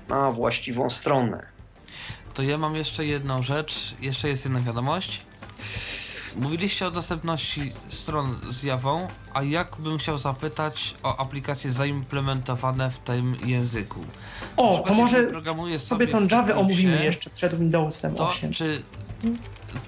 [0.09, 1.47] na właściwą stronę.
[2.35, 5.23] To ja mam jeszcze jedną rzecz, jeszcze jest jedna wiadomość.
[6.36, 12.98] Mówiliście o dostępności stron z Jawą, a jak bym chciał zapytać o aplikacje zaimplementowane w
[12.98, 14.01] tym języku?
[14.56, 18.52] O, przykład, to może programuję sobie tą Eclipsie, omówimy jeszcze przed Windowsem To 8.
[18.52, 18.82] czy,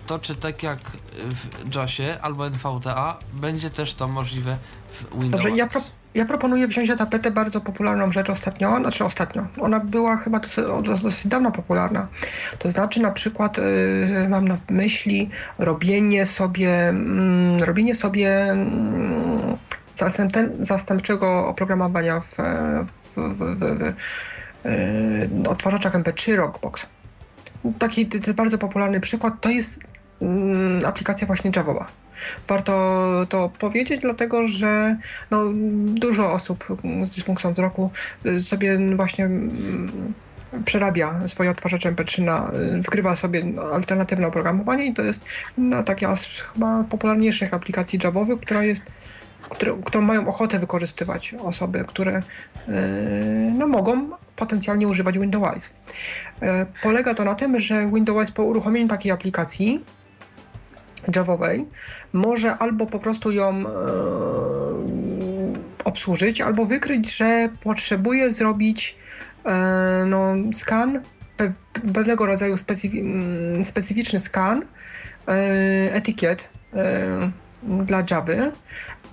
[0.06, 0.78] to czy tak jak
[1.14, 4.56] w JOSie albo NVDA, będzie też to możliwe
[4.90, 5.30] w Windows?
[5.30, 5.80] Dobrze, ja, pro,
[6.14, 9.46] ja proponuję wziąć na tapetę bardzo popularną rzecz ostatnio, znaczy ostatnio.
[9.60, 10.64] Ona była chyba dosyć,
[11.02, 12.08] dosyć, dawno popularna.
[12.58, 19.56] To znaczy na przykład yy, mam na myśli robienie sobie, mm, robienie sobie mm,
[20.60, 22.36] zastępczego oprogramowania w,
[22.86, 23.94] w, w, w, w
[24.64, 26.86] yy, odtwarzaczach MP3 Rockbox.
[27.78, 29.80] Taki bardzo popularny przykład to jest
[30.20, 31.86] mm, aplikacja właśnie Javowa.
[32.48, 34.96] Warto to powiedzieć, dlatego że
[35.30, 35.44] no,
[35.84, 36.64] dużo osób
[37.06, 37.90] z dysfunkcją wzroku
[38.26, 40.14] y, sobie właśnie mm,
[40.64, 42.50] przerabia swoje odtwarzacze MP3 na,
[43.14, 45.20] y, sobie alternatywne oprogramowanie i to jest
[45.58, 48.82] no, taka z chyba popularniejszych aplikacji Javowych, która jest
[49.50, 52.22] które, którą mają ochotę wykorzystywać osoby, które
[52.68, 52.74] yy,
[53.58, 55.74] no, mogą potencjalnie używać Windows.
[56.42, 56.48] Yy,
[56.82, 59.84] polega to na tym, że Windows po uruchomieniu takiej aplikacji
[61.16, 61.66] Javowej
[62.12, 63.66] może albo po prostu ją yy,
[65.84, 68.96] obsłużyć, albo wykryć, że potrzebuje zrobić
[69.44, 69.52] yy,
[70.06, 71.00] no, skan,
[71.36, 71.52] pe,
[71.94, 73.04] pewnego rodzaju specyfi,
[73.62, 74.62] specyficzny skan
[75.92, 76.48] etykiet
[77.62, 78.52] dla Javy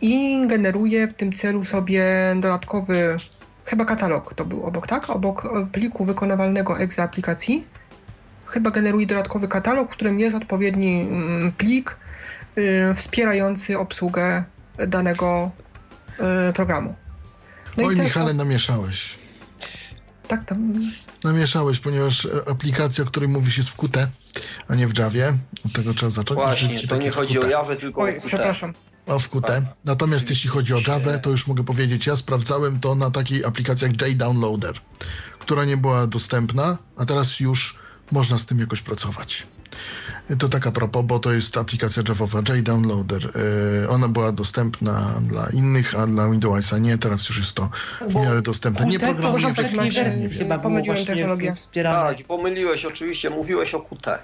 [0.02, 2.04] i generuje w tym celu sobie
[2.36, 3.18] dodatkowy,
[3.66, 5.10] chyba katalog to był obok, tak?
[5.10, 7.68] Obok pliku wykonywalnego exe aplikacji.
[8.46, 11.98] Chyba generuje dodatkowy katalog, w którym jest odpowiedni mm, plik
[12.58, 14.44] y, wspierający obsługę
[14.88, 15.52] danego
[16.50, 16.96] y, programu.
[17.78, 19.18] No Oj, Michale, sposób- namieszałeś.
[20.28, 20.74] Tak, tam,
[21.24, 24.08] Namieszałeś, ponieważ e, aplikacja, o której mówisz, jest w Qt,
[24.68, 25.34] a nie w Javie.
[25.66, 26.36] Od tego trzeba zacząć.
[26.40, 27.52] Właśnie, to nie chodzi o Qt.
[27.52, 28.28] Jawę, tylko o oj, Qt.
[28.28, 28.74] przepraszam.
[29.20, 29.48] W Qt.
[29.48, 29.64] Tak.
[29.86, 33.88] Natomiast jeśli chodzi o Javę, to już mogę powiedzieć, ja sprawdzałem to na takiej aplikacji
[33.88, 34.76] jak JDownloader,
[35.40, 37.80] która nie była dostępna, a teraz już
[38.12, 39.48] można z tym jakoś pracować.
[40.40, 43.32] To tak a propos, bo to jest aplikacja Javowa JDownloader.
[43.82, 46.98] Yy, ona była dostępna dla innych, a dla Windowsa nie.
[46.98, 47.70] Teraz już jest to
[48.10, 48.86] w miarę dostępne.
[48.86, 51.54] Nie programuję może w chyba Pomyliłem technologię.
[51.84, 54.20] Tak, i pomyliłeś oczywiście, mówiłeś o Qt,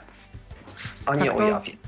[1.05, 1.86] a nie Tak, o Jawie.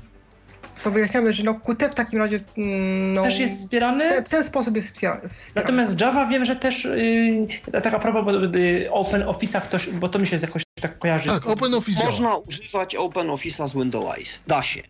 [0.84, 4.08] To wyjaśniamy, że no Qt w takim razie mm, no, Też jest wspierany.
[4.08, 5.54] te, w ten sposób jest wspiera- wspierany.
[5.54, 10.08] Natomiast Java wiem, że też yy, tak a propos bo, yy, Open Office'a ktoś, bo
[10.08, 11.28] to mi się jakoś tak kojarzy.
[11.28, 12.10] Tak, OpenOffice działa.
[12.10, 14.42] Można używać OpenOffice'a z Windows.
[14.46, 14.82] Da się.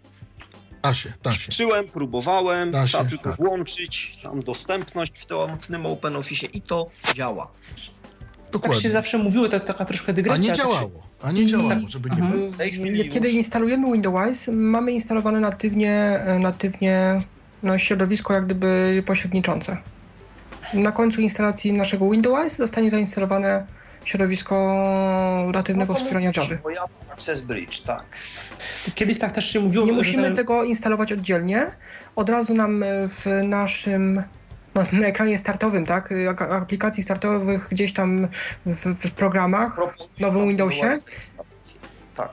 [0.83, 1.53] Da się, da się.
[1.53, 3.39] Czyłem, próbowałem, Da trzeba się, tylko tak.
[3.39, 5.27] włączyć tam dostępność w
[5.67, 7.45] tym OpenOffice'ie i to działa.
[8.43, 8.81] tak Dokładnie.
[8.83, 10.41] się zawsze mówiło, to taka troszkę A dygresja.
[10.43, 11.10] nie tak się- działało.
[11.23, 12.31] A nie działało, żeby nie Aha.
[12.33, 12.51] było.
[13.11, 17.19] Kiedy już- instalujemy Windows, mamy instalowane natywnie, natywnie
[17.63, 19.77] no, środowisko jak gdyby pośredniczące.
[20.75, 23.67] Na końcu instalacji naszego Windows zostanie zainstalowane
[24.05, 24.57] środowisko
[25.55, 26.71] natywnego No wspierania Java.
[26.71, 28.03] Java Access Bridge, tak.
[28.95, 29.85] Kiedyś tak też się mówiło.
[29.85, 31.67] Nie że musimy ten- tego instalować oddzielnie.
[32.17, 34.23] Od razu nam w naszym
[34.75, 38.29] no, na ekranie startowym, tak, jak- aplikacji startowych gdzieś tam
[38.67, 39.81] w, w programach,
[40.17, 40.95] w nowym Windowsie,
[42.17, 42.31] Tak.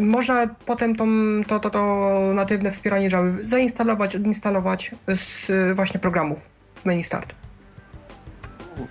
[0.00, 1.06] Można potem tą,
[1.46, 6.40] to, to, to natywne wspieranie Java zainstalować, odinstalować z właśnie programów
[6.74, 7.34] w menu Start.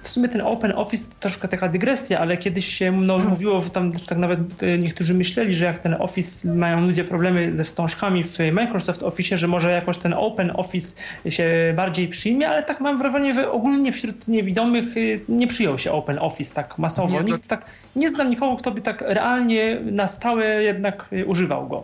[0.02, 3.70] W sumie ten Open Office to troszkę taka dygresja, ale kiedyś się no, mówiło, że
[3.70, 8.24] tam tak nawet e, niektórzy myśleli, że jak ten Office mają ludzie problemy ze wstążkami
[8.24, 12.98] w Microsoft Office, że może jakoś ten Open Office się bardziej przyjmie, ale tak mam
[12.98, 17.22] wrażenie, że ogólnie wśród niewidomych y, nie przyjął się Open Office tak masowo.
[17.22, 17.66] Nie, Nikt tak,
[17.96, 21.84] nie znam nikogo, kto by tak realnie na stałe jednak y, używał go.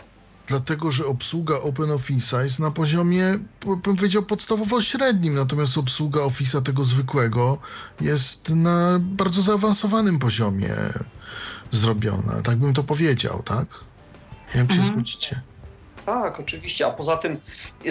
[0.53, 6.61] Dlatego, że obsługa OpenOffice'a jest na poziomie, po- bym powiedział, podstawowo średnim, natomiast obsługa Office'a
[6.61, 7.57] tego zwykłego
[8.01, 10.75] jest na bardzo zaawansowanym poziomie
[11.71, 12.41] zrobiona.
[12.43, 13.65] Tak bym to powiedział, tak?
[14.47, 14.93] Nie wiem, czy się Mhm.
[14.95, 15.41] zgodzicie.
[16.05, 17.37] Tak, oczywiście, a poza tym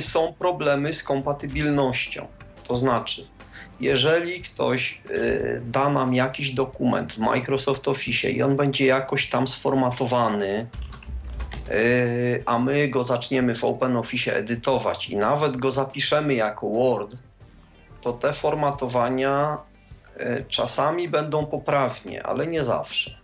[0.01, 2.27] są problemy z kompatybilnością.
[2.69, 3.27] To znaczy,
[3.81, 9.49] jeżeli ktoś y, da nam jakiś dokument w Microsoft Office i on będzie jakoś tam
[9.49, 10.67] sformatowany,
[12.47, 17.17] a my go zaczniemy w OpenOffice edytować i nawet go zapiszemy jako Word,
[18.01, 19.59] to te formatowania
[20.21, 23.19] y, czasami będą poprawnie, ale nie zawsze.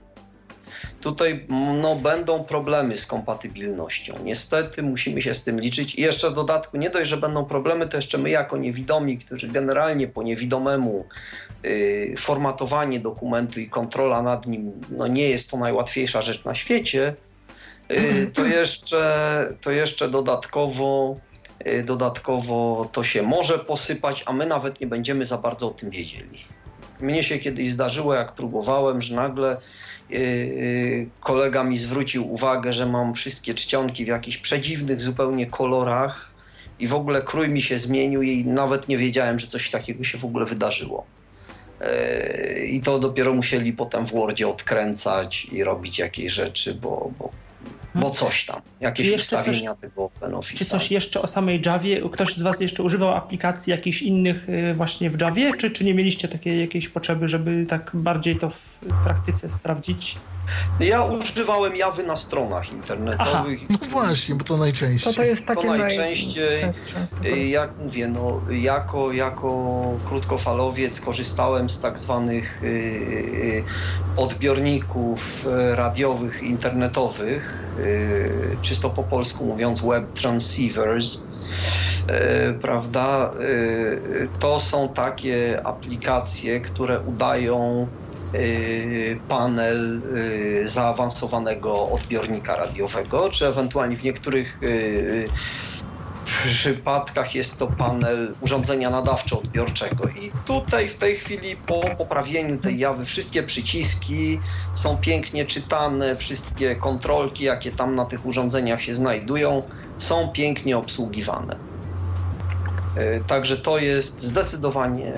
[1.01, 1.47] Tutaj
[1.83, 4.15] no, będą problemy z kompatybilnością.
[4.25, 5.95] Niestety musimy się z tym liczyć.
[5.95, 9.49] I jeszcze w dodatku, nie dość, że będą problemy, to jeszcze my jako niewidomi, którzy
[9.49, 11.05] generalnie po niewidomemu
[11.65, 17.15] y, formatowanie dokumentu i kontrola nad nim no, nie jest to najłatwiejsza rzecz na świecie,
[18.35, 21.17] to jeszcze, to jeszcze dodatkowo,
[21.67, 25.91] y, dodatkowo to się może posypać, a my nawet nie będziemy za bardzo o tym
[25.91, 26.45] wiedzieli.
[27.01, 29.57] Mnie się kiedyś zdarzyło, jak próbowałem, że nagle
[30.11, 36.31] yy, kolega mi zwrócił uwagę, że mam wszystkie czcionki w jakichś przedziwnych zupełnie kolorach
[36.79, 40.19] i w ogóle krój mi się zmienił i nawet nie wiedziałem, że coś takiego się
[40.19, 41.07] w ogóle wydarzyło.
[42.67, 47.31] I to dopiero musieli potem w Wordzie odkręcać i robić jakieś rzeczy, bo, bo,
[47.95, 50.59] bo coś tam, jakieś jeszcze ustawienia tego OpenOffice'a.
[50.59, 52.09] Czy coś jeszcze o samej Javie?
[52.11, 55.57] Ktoś z Was jeszcze używał aplikacji jakichś innych y, właśnie w Javie?
[55.57, 60.19] Czy, czy nie mieliście takiej jakiejś potrzeby, żeby tak bardziej to w praktyce sprawdzić?
[60.81, 63.61] Ja używałem Jawy na stronach internetowych.
[63.71, 65.13] No właśnie, bo to najczęściej.
[65.15, 67.07] To to jest takie To najczęściej, najczęstsze.
[67.25, 69.75] Y, Jak mówię, no, jako, jako
[70.09, 73.65] krótkofalowiec korzystałem z tak zwanych y, y,
[74.17, 81.25] odbiorników radiowych, internetowych, y, czysto po polsku mówiąc web transceivers.
[82.51, 83.31] y, Prawda?
[84.41, 87.87] To są takie aplikacje, które udają
[89.29, 95.25] panel y, zaawansowanego odbiornika radiowego, czy ewentualnie w niektórych y,
[96.25, 100.09] przypadkach jest to panel urządzenia nadawczo-odbiorczego.
[100.19, 104.41] I tutaj w tej chwili po poprawieniu tej jawy wszystkie przyciski
[104.75, 109.63] są pięknie czytane, wszystkie kontrolki, jakie tam na tych urządzeniach się znajdują,
[109.99, 111.57] są pięknie obsługiwane.
[113.27, 115.13] Także to jest zdecydowanie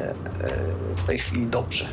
[0.97, 1.89] w tej chwili dobrze.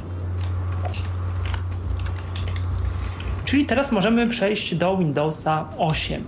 [3.54, 6.24] Czyli teraz możemy przejść do Windowsa 8.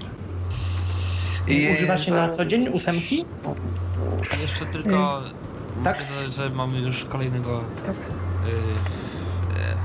[1.48, 3.26] I- Używacie na co dzień ósemki?
[4.42, 5.22] Jeszcze tylko
[5.84, 6.00] tak?
[6.00, 7.96] mogę dodać, że mamy już kolejnego Tak.
[7.96, 8.00] y,
[9.60, 9.76] e,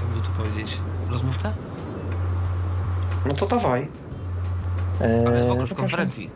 [0.00, 0.76] jakby to powiedzieć,
[1.10, 1.52] rozmówcę?
[3.26, 3.88] No to dawaj.
[5.00, 6.30] Ale w E, ogóle w konferencji.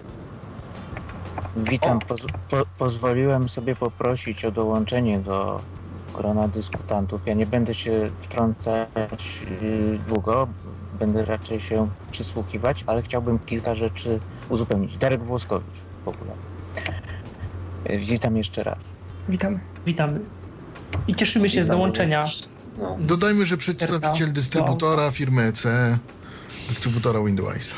[1.57, 1.99] Witam.
[1.99, 5.61] Poz, po, pozwoliłem sobie poprosić o dołączenie do
[6.15, 7.21] grona dyskutantów.
[7.27, 10.49] Ja nie będę się wtrącać y, długo,
[10.99, 14.97] będę raczej się przysłuchiwać, ale chciałbym kilka rzeczy uzupełnić.
[14.99, 15.75] Darek Włoskowicz
[16.05, 16.31] w ogóle.
[17.91, 18.79] Y, Witam jeszcze raz.
[19.29, 19.59] Witam.
[19.87, 20.21] Witamy.
[21.09, 21.79] I cieszymy się z Witamy.
[21.79, 22.27] dołączenia.
[22.79, 22.97] No.
[23.01, 25.65] Dodajmy, że przedstawiciel dystrybutora firmy EC,
[26.69, 27.77] dystrybutora Windowsa.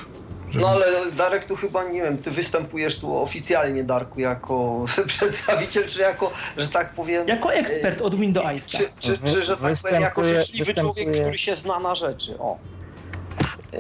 [0.53, 5.87] Żeby- No ale Darek tu chyba, nie wiem, ty występujesz tu oficjalnie, Darku, jako przedstawiciel,
[5.87, 7.29] czy jako, że tak powiem...
[7.29, 8.51] Jako ekspert od Windowsa.
[8.79, 12.39] Czy, czy, czy, że tak powiem, jako Występuje- życzliwy człowiek, który się zna na rzeczy,
[12.39, 12.59] o.
[13.75, 13.79] Y,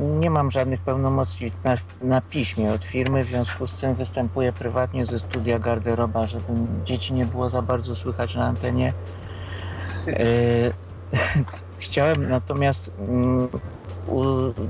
[0.00, 5.06] Nie mam żadnych pełnomocni na, na piśmie od firmy, w związku z tym występuję prywatnie
[5.06, 6.44] ze studia garderoba, żeby
[6.84, 8.92] dzieci nie było za bardzo słychać na antenie.
[10.08, 10.72] Y,
[11.78, 13.48] Chciałem natomiast mm,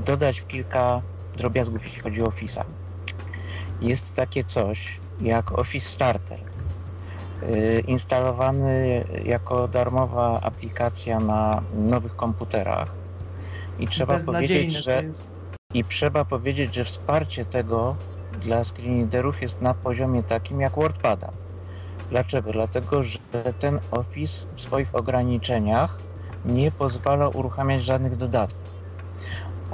[0.04, 1.02] dodać kilka
[1.36, 2.64] drobiazgów, jeśli chodzi o Office'a.
[3.80, 6.38] Jest takie coś jak Office Starter,
[7.42, 12.94] y, instalowany jako darmowa aplikacja na nowych komputerach.
[13.78, 15.02] I trzeba powiedzieć, że
[15.74, 17.96] i trzeba powiedzieć, że wsparcie tego
[18.42, 21.30] dla screenreaderów jest na poziomie takim jak WordPada.
[22.10, 22.52] Dlaczego?
[22.52, 23.18] Dlatego, że
[23.58, 25.98] ten Office w swoich ograniczeniach
[26.44, 28.63] nie pozwala uruchamiać żadnych dodatków.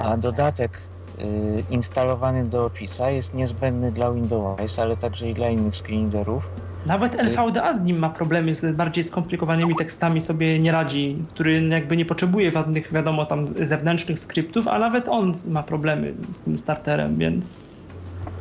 [0.01, 0.71] A dodatek
[1.19, 6.49] y, instalowany do Office'a jest niezbędny dla Windowsa, ale także i dla innych screenreaderów.
[6.87, 11.97] Nawet LVDA z nim ma problemy z bardziej skomplikowanymi tekstami, sobie nie radzi, który jakby
[11.97, 17.17] nie potrzebuje żadnych, wiadomo, tam zewnętrznych skryptów, a nawet on ma problemy z tym starterem,
[17.17, 17.91] więc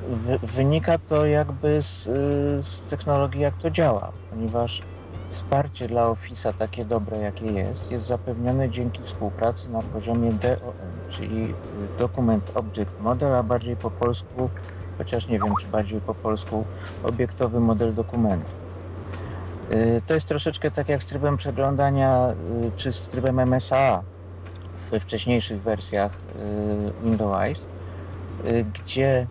[0.10, 4.82] Wy, wynika to jakby z, y, z technologii, jak to działa, ponieważ
[5.30, 10.74] wsparcie dla Office'a takie dobre, jakie jest, jest zapewnione dzięki współpracy na poziomie DOM,
[11.10, 11.54] czyli y,
[12.00, 14.50] Document Object Model, a bardziej po polsku,
[14.98, 16.66] chociaż nie wiem, czy bardziej po polsku,
[17.04, 18.52] obiektowy model dokumentu.
[19.72, 22.30] Y, To jest troszeczkę tak jak z trybem przeglądania,
[22.68, 24.02] y, czy z trybem MSA
[24.92, 26.12] we wcześniejszych wersjach
[27.04, 27.66] Windows,
[28.74, 29.28] gdzie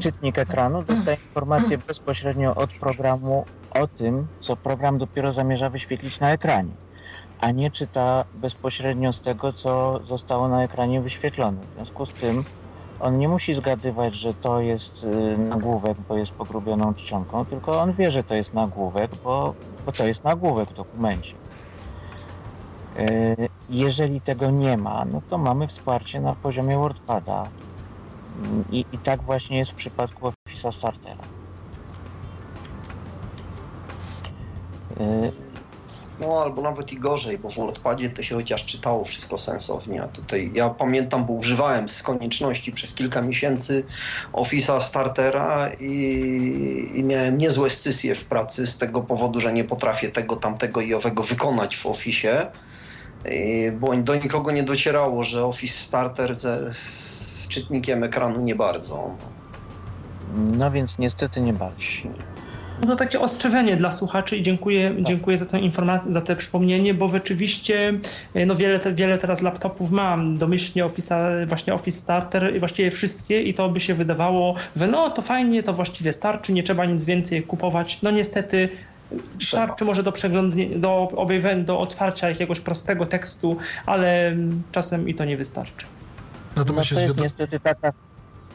[0.00, 3.44] czytnik ekranu dostaje informację bezpośrednio od programu
[3.74, 6.72] o tym, co program dopiero zamierza wyświetlić na ekranie,
[7.40, 11.58] a nie czyta bezpośrednio z tego, co zostało na ekranie wyświetlone.
[11.72, 12.44] W związku z tym
[13.00, 17.92] on nie musi zgadywać, że to jest y, nagłówek, bo jest pogrubioną czcionką, tylko on
[17.92, 19.54] wie, że to jest nagłówek, bo,
[19.86, 21.34] bo to jest nagłówek w dokumencie.
[22.98, 27.48] Y, Jeżeli tego nie ma, no to mamy wsparcie na poziomie WordPada,
[28.70, 31.33] i, I tak właśnie jest w przypadku Office'a Startera.
[36.20, 40.02] No albo nawet i gorzej, bo w WordPadzie to się chociaż czytało wszystko sensownie.
[40.02, 43.86] A tutaj ja pamiętam, bo używałem z konieczności przez kilka miesięcy
[44.32, 50.08] Office'a Startera i, i miałem niezłe scysje w pracy z tego powodu, że nie potrafię
[50.08, 52.46] tego, tamtego i owego wykonać w Office'ie.
[53.30, 59.10] I- Bo do nikogo nie docierało, że Office Starter ze, z czytnikiem ekranu nie bardzo.
[60.36, 61.82] No więc niestety nie bardzo.
[62.80, 66.94] No to takie ostrzeżenie dla słuchaczy i dziękuję, dziękuję za tę informację, za te przypomnienie,
[66.94, 67.98] bo rzeczywiście
[68.34, 72.90] e, no wiele, te, wiele teraz laptopów ma domyślnie Office, właśnie Office Starter i właściwie
[72.90, 76.84] wszystkie i to by się wydawało, że no to fajnie, to właściwie starczy, nie trzeba
[76.84, 78.02] nic więcej kupować.
[78.02, 78.68] No niestety
[79.28, 83.56] starczy może do przeglądania, do obejrzenia, do otwarcia jakiegoś prostego tekstu,
[83.86, 85.86] ale mm, czasem i to nie wystarczy.
[86.56, 87.92] No Natomiast to jest niestety taka,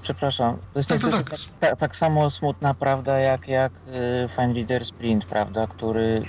[0.02, 1.40] przepraszam, to jest Tak, tak, tak.
[1.60, 6.24] tak, tak samo smutna prawda jak, jak y, FineReader Sprint, prawda, który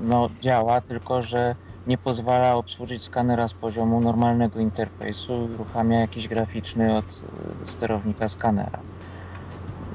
[0.00, 1.54] no, działa, tylko że
[1.86, 8.28] nie pozwala obsłużyć skanera z poziomu normalnego interfejsu i uruchamia jakiś graficzny od y, sterownika
[8.28, 8.78] skanera.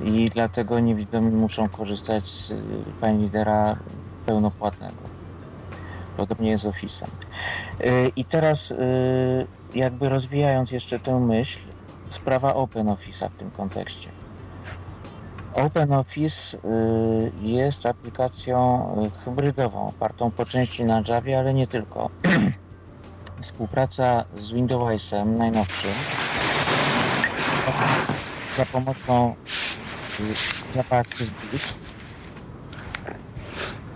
[0.03, 2.55] I dlatego niewidomi muszą korzystać z y,
[3.01, 3.75] FineReadera
[4.25, 5.11] pełnopłatnego.
[6.17, 7.07] Podobnie jest z Office'em.
[8.15, 8.73] I teraz
[9.75, 11.59] jakby rozwijając jeszcze tę myśl,
[12.13, 14.09] sprawa OpenOffice'a w tym kontekście.
[15.53, 22.09] OpenOffice y, jest aplikacją y, hybrydową, opartą po części na Javie, ale nie tylko.
[23.41, 25.91] Współpraca z Windowsem najnowszym
[28.55, 29.35] za pomocą
[30.75, 31.73] Java Accessibility.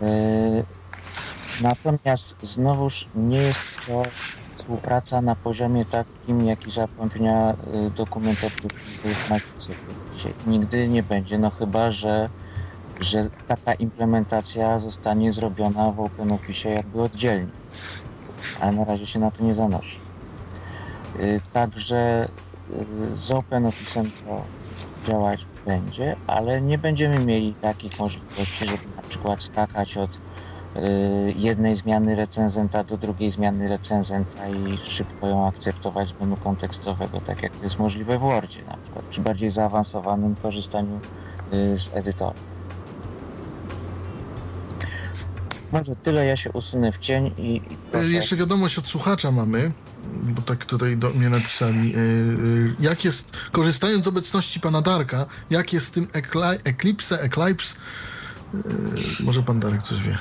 [0.01, 0.63] Y,
[1.61, 4.03] Natomiast znowuż nie jest to
[4.55, 7.53] współpraca na poziomie takim, jaki zapewnia
[7.87, 10.33] y, dokument obsługi w Microsoftie.
[10.47, 12.29] Nigdy nie będzie, no chyba, że,
[13.01, 17.51] że taka implementacja zostanie zrobiona w OpenOffice jakby oddzielnie.
[18.59, 19.99] Ale na razie się na to nie zanosi.
[21.19, 22.29] Y, Także
[22.71, 24.41] y, z OpenOffice'em to
[25.07, 30.24] działać będzie, ale nie będziemy mieli takich możliwości, żeby na przykład skakać od
[31.35, 37.43] jednej zmiany recenzenta do drugiej zmiany recenzenta i szybko ją akceptować z menu kontekstowego, tak
[37.43, 40.99] jak to jest możliwe w Wordzie na przykład, przy bardziej zaawansowanym korzystaniu
[41.53, 42.33] y, z edytora.
[45.71, 47.61] Może tyle, ja się usunę w cień i, i
[47.91, 48.07] proszę.
[48.07, 49.71] Jeszcze wiadomość od słuchacza mamy,
[50.13, 51.93] bo tak tutaj do mnie napisali.
[52.79, 57.75] Jak jest, korzystając z obecności pana Darka, jak jest z tym Ecli- Eclipse, Eclipse?
[59.19, 60.17] Może pan Darek coś wie.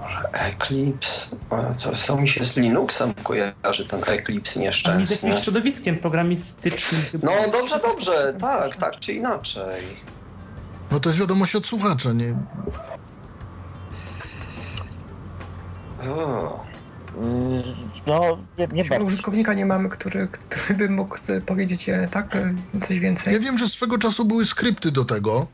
[0.00, 5.28] Może Eclipse, a co, co mi się z Linuxem kojarzy ten Eclipse Ani z nieszczęsny.
[5.28, 7.00] jakimś środowiskiem programistycznym.
[7.22, 9.82] No dobrze, dobrze, tak, tak czy inaczej.
[10.90, 12.34] No to jest wiadomość od słuchacza, nie?
[16.10, 16.66] O,
[18.06, 19.04] No, nie, nie bardzo.
[19.04, 22.54] użytkownika nie mamy, który, który by mógł e, powiedzieć e, tak, e,
[22.86, 23.34] coś więcej?
[23.34, 25.46] Ja wiem, że swego czasu były skrypty do tego,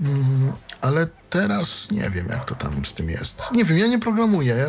[0.00, 0.52] mm,
[0.84, 3.42] ale teraz nie wiem, jak to tam z tym jest.
[3.52, 4.54] Nie wiem, ja nie programuję.
[4.54, 4.66] Ja, ja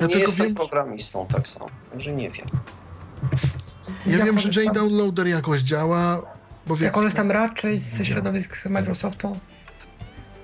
[0.00, 2.46] nie tylko jestem wiem, programistą tak samo, także nie wiem.
[4.06, 6.22] ja Ja wiem, że JDownloader jakoś działa,
[6.66, 9.38] bo Ja wiesz, korzystam raczej ze środowisk Microsoftu,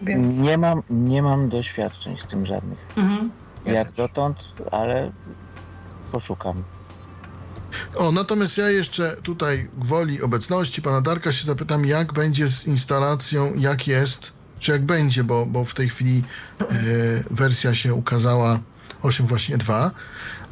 [0.03, 0.39] więc...
[0.39, 2.79] Nie mam, nie mam doświadczeń z tym żadnych.
[2.97, 3.31] Mhm.
[3.67, 3.97] Ja Jak też.
[3.97, 4.39] dotąd,
[4.71, 5.13] ale
[6.13, 6.63] poszukam.
[7.97, 13.55] O, natomiast ja jeszcze tutaj gwoli obecności pana Darka się zapytam, jak będzie z instalacją,
[13.55, 14.33] jak jest
[14.63, 16.23] czy jak będzie, bo, bo w tej chwili
[16.61, 16.65] e,
[17.31, 18.61] wersja się ukazała
[19.03, 19.91] 8 właśnie 2,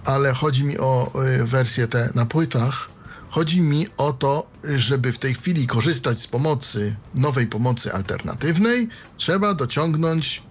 [0.05, 2.91] ale chodzi mi o e, wersje te na płytach.
[3.29, 9.55] Chodzi mi o to, żeby w tej chwili korzystać z pomocy, nowej pomocy alternatywnej, trzeba
[9.55, 10.43] dociągnąć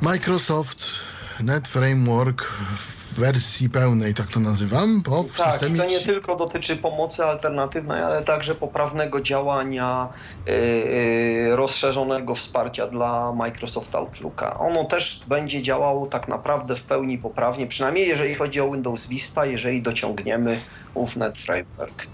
[0.00, 0.86] Microsoft
[1.40, 2.52] Net Framework
[3.10, 5.80] w wersji pełnej, tak to nazywam, bo w tak, systemie...
[5.80, 10.08] to nie tylko dotyczy pomocy alternatywnej, ale także poprawnego działania,
[10.46, 14.58] yy, rozszerzonego wsparcia dla Microsoft Outlooka.
[14.58, 19.46] Ono też będzie działało tak naprawdę w pełni poprawnie, przynajmniej jeżeli chodzi o Windows Vista,
[19.46, 20.60] jeżeli dociągniemy
[20.94, 22.06] ów Net Framework.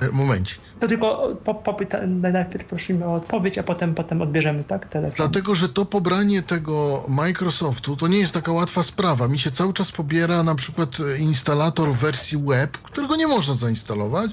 [0.00, 0.60] E, Momencik.
[0.80, 4.88] To tylko po, popyta, najpierw prosimy o odpowiedź, a potem, potem odbierzemy, tak?
[4.88, 5.16] Telefon.
[5.16, 9.28] Dlatego, że to pobranie tego Microsoftu to nie jest taka łatwa sprawa.
[9.28, 14.30] Mi się cały czas pobiera na przykład instalator wersji web, którego nie można zainstalować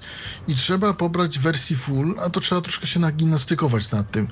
[0.47, 4.27] i trzeba pobrać wersji full, a to trzeba troszkę się nagimnastykować nad tym.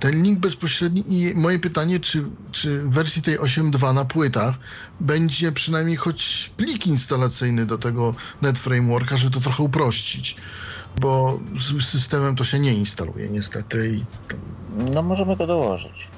[0.00, 4.54] Ten link bezpośredni i moje pytanie, czy, czy w wersji tej 8.2 na płytach
[5.00, 10.36] będzie przynajmniej choć plik instalacyjny do tego Net Frameworka, żeby to trochę uprościć.
[11.00, 14.36] Bo z systemem to się nie instaluje niestety i to,
[14.94, 16.08] No możemy go dołożyć.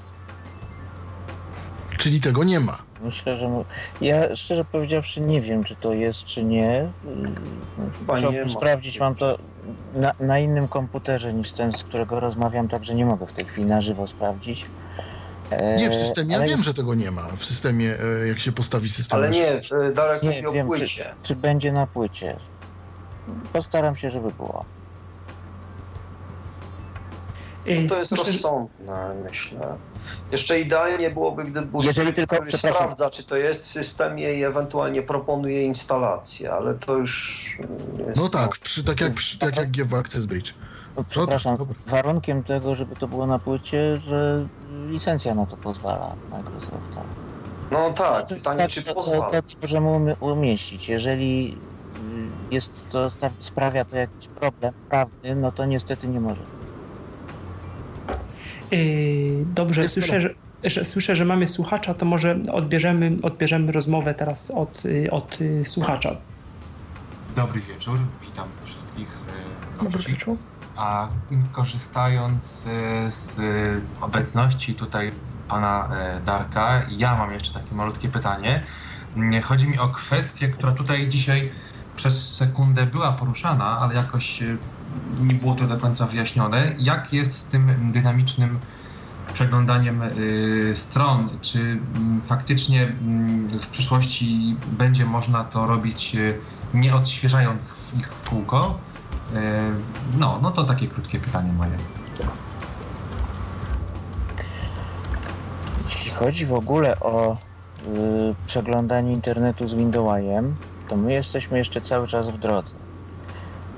[1.98, 2.78] czyli tego nie ma.
[3.02, 3.64] Myślę, że.
[4.00, 6.88] Ja szczerze powiedziawszy nie wiem, czy to jest, czy nie.
[7.98, 8.48] Chyba ma.
[8.48, 9.38] sprawdzić, mam to
[9.94, 13.66] na, na innym komputerze niż ten, z którego rozmawiam, także nie mogę w tej chwili
[13.66, 14.64] na żywo sprawdzić.
[15.50, 17.22] E, Nie, w systemie, ja wiem, że tego nie ma.
[17.36, 19.18] W systemie, e, jak się postawi system.
[19.18, 19.52] Ale na nie,
[19.88, 21.14] y, Darek Nie, wiem, płycie.
[21.22, 22.36] Czy będzie na płycie?
[23.52, 24.64] Postaram się, żeby było.
[27.66, 29.76] No To jest słyszę, rozsądne, myślę.
[30.32, 32.74] Jeszcze idealnie byłoby, gdyby Jeżeli tylko- przepraszam.
[32.74, 37.44] sprawdza, czy to jest w systemie i ewentualnie proponuje instalację, ale to już
[37.98, 40.54] jest No tak, przy, tak, jak, przy, tak jak GW Access Bridge.
[40.96, 41.74] No, przepraszam, dobra.
[41.86, 44.46] warunkiem tego, żeby to było na płycie, że
[44.86, 47.00] licencja na to pozwala Microsofta.
[47.70, 49.30] No tak, To- pytanie tak, czy to, pozwala.
[49.30, 50.88] to, to możemy umie- umieścić.
[50.88, 51.58] Jeżeli
[52.54, 53.10] jest to
[53.40, 56.42] sprawia to jakiś problem prawny, no to niestety nie może.
[58.70, 64.50] Yy, dobrze, słyszę że, że, słyszę, że mamy słuchacza, to może odbierzemy, odbierzemy rozmowę teraz
[64.50, 66.16] od, yy, od yy, słuchacza.
[67.36, 69.08] Dobry wieczór, witam wszystkich
[69.78, 70.12] Dobry gości.
[70.12, 70.36] wieczór.
[70.76, 71.08] A
[71.52, 72.66] korzystając
[73.08, 73.40] z
[74.00, 75.12] obecności tutaj
[75.48, 75.90] pana
[76.24, 78.62] Darka, ja mam jeszcze takie malutkie pytanie.
[79.42, 81.52] Chodzi mi o kwestię, która tutaj dzisiaj
[81.96, 84.56] przez sekundę była poruszana, ale jakoś e,
[85.20, 86.74] nie było to do końca wyjaśnione.
[86.78, 88.58] Jak jest z tym dynamicznym
[89.32, 91.28] przeglądaniem y, stron?
[91.42, 96.38] Czy mm, faktycznie mm, w przyszłości będzie można to robić y,
[96.74, 98.78] nie odświeżając ich w kółko?
[99.32, 99.38] Y,
[100.18, 101.70] No, no to takie krótkie pytanie moje.
[105.84, 107.36] Jeśli chodzi w ogóle o
[107.86, 110.54] y, przeglądanie internetu z Windowsem,
[110.94, 112.74] to my jesteśmy jeszcze cały czas w drodze.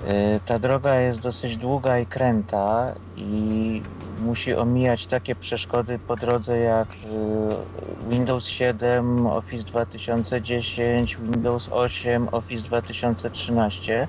[0.09, 3.82] Y, ta droga jest dosyć długa i kręta i
[4.20, 12.62] musi omijać takie przeszkody po drodze jak y, Windows 7, Office 2010, Windows 8, Office
[12.62, 14.09] 2013,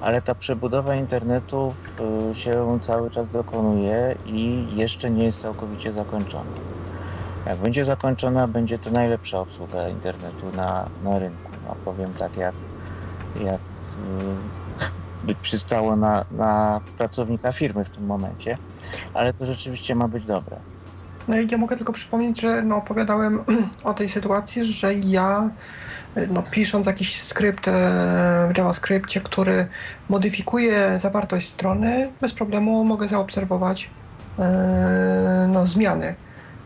[0.00, 1.74] ale ta przebudowa internetu
[2.32, 6.50] y, się cały czas dokonuje i jeszcze nie jest całkowicie zakończona.
[7.46, 11.51] Jak będzie zakończona, będzie to najlepsza obsługa internetu na, na rynku.
[11.68, 12.54] No, powiem tak, jak,
[13.40, 18.58] jak y, by przystało na, na pracownika firmy w tym momencie,
[19.14, 20.56] ale to rzeczywiście ma być dobre.
[21.28, 23.44] No i ja mogę tylko przypomnieć, że no, opowiadałem
[23.84, 25.50] o tej sytuacji, że ja
[26.28, 27.72] no, pisząc jakiś skrypt e,
[28.54, 29.66] w JavaScriptie, który
[30.08, 33.90] modyfikuje zawartość strony, bez problemu mogę zaobserwować
[34.38, 36.14] e, no, zmiany,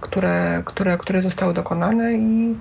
[0.01, 2.56] które, które, które zostały dokonane i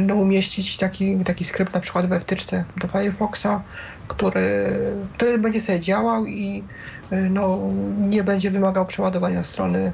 [0.00, 3.62] no, umieścić taki, taki skrypt na przykład we wtyczce do Firefoxa,
[4.08, 4.78] który,
[5.14, 6.64] który będzie sobie działał i
[7.10, 7.58] e, no,
[7.98, 9.92] nie będzie wymagał przeładowania strony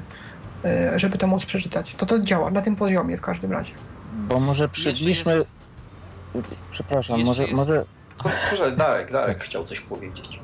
[0.65, 1.95] e, żeby to móc przeczytać.
[1.95, 3.73] To to działa na tym poziomie w każdym razie.
[4.13, 5.33] Bo może przybliżmy...
[5.33, 5.47] jest-
[6.71, 7.85] Przepraszam, jeszcze może, jest- może
[8.49, 10.39] Proszę, Darek, Darek chciał coś powiedzieć.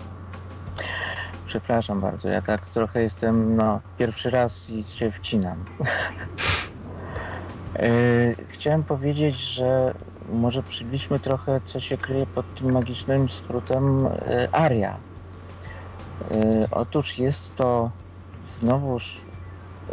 [1.47, 5.65] Przepraszam bardzo, ja tak trochę jestem, no, pierwszy raz i się wcinam.
[7.79, 9.93] Yy, Chciałem powiedzieć, że
[10.29, 14.97] może przybliżmy trochę, co się kryje pod tym magicznym skrótem yy, ARIA.
[16.31, 17.91] Yy, Otóż jest to
[18.49, 19.21] znowuż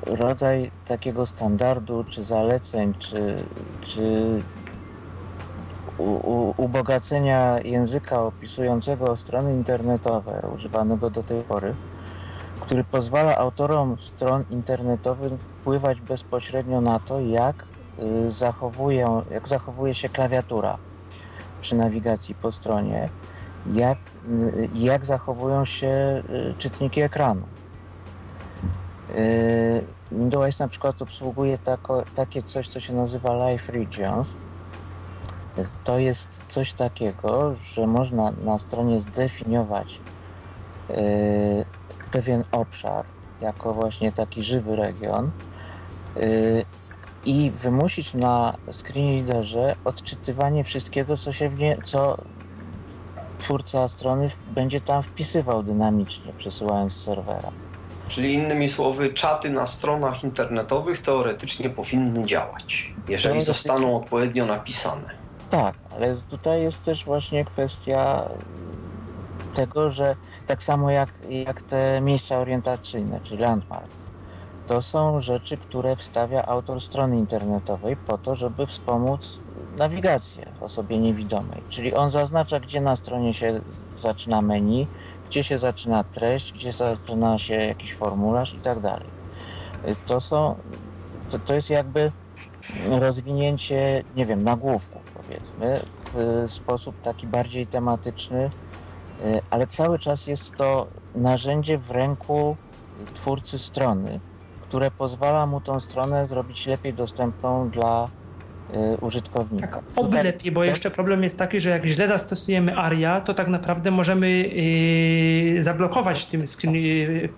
[0.06, 3.36] rodzaj takiego standardu, czy zaleceń, czy,
[3.82, 4.42] czy
[5.98, 11.74] u, ubogacenia języka opisującego strony internetowe używanego do tej pory,
[12.60, 17.64] który pozwala autorom stron internetowych wpływać bezpośrednio na to, jak
[18.30, 20.78] zachowują, jak zachowuje się klawiatura
[21.60, 23.08] przy nawigacji po stronie,
[23.72, 23.98] jak,
[24.28, 27.42] y, jak zachowują się y, czytniki ekranu.
[29.16, 34.28] Y, Windows na przykład obsługuje tako, takie coś, co się nazywa Live Regions.
[35.58, 40.00] Y, To jest coś takiego, że można na stronie zdefiniować
[40.90, 41.64] y,
[42.12, 43.04] pewien obszar
[43.40, 45.30] jako właśnie taki żywy region
[46.16, 46.64] y,
[47.24, 52.18] i wymusić na screen readerze odczytywanie wszystkiego, co się w nie, co
[53.38, 57.50] twórca strony będzie tam wpisywał dynamicznie, przesyłając serwera.
[58.08, 63.54] Czyli innymi słowy, czaty na stronach internetowych teoretycznie powinny działać, jeżeli Teoretycznie.
[63.54, 65.10] zostaną odpowiednio napisane.
[65.50, 68.28] Tak, ale tutaj jest też właśnie kwestia
[69.54, 70.16] tego, że
[70.46, 73.96] tak samo jak, jak te miejsca orientacyjne, czy landmarks,
[74.66, 79.40] to są rzeczy, które wstawia autor strony internetowej po to, żeby wspomóc
[79.76, 81.62] nawigację osobie niewidomej.
[81.68, 83.60] Czyli on zaznacza, gdzie na stronie się
[83.98, 84.86] zaczyna menu,
[85.28, 89.08] gdzie się zaczyna treść, gdzie zaczyna się jakiś formularz i tak dalej.
[90.06, 90.54] To są,
[91.30, 92.12] to, to jest jakby
[92.88, 95.80] rozwinięcie, nie wiem, nagłówków powiedzmy,
[96.14, 98.50] w sposób taki bardziej tematyczny,
[99.24, 102.56] y, ale cały czas jest to narzędzie w ręku
[103.14, 104.20] twórcy strony,
[104.72, 108.08] które pozwala mu tą stronę zrobić lepiej dostępną dla
[108.74, 109.66] y, użytkownika.
[109.66, 113.34] Tak, oby Tutaj- lepiej, bo jeszcze problem jest taki, że jak źle zastosujemy ARIA, to
[113.34, 117.28] tak naprawdę możemy yy, zablokować tym screen, yy,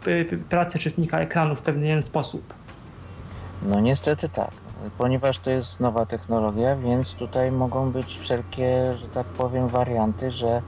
[0.48, 2.54] pracę czytnika ekranu w pewien sposób.
[3.62, 4.50] No niestety tak,
[4.98, 10.62] ponieważ to jest nowa technologia, więc tutaj mogą być wszelkie, że tak powiem, warianty, że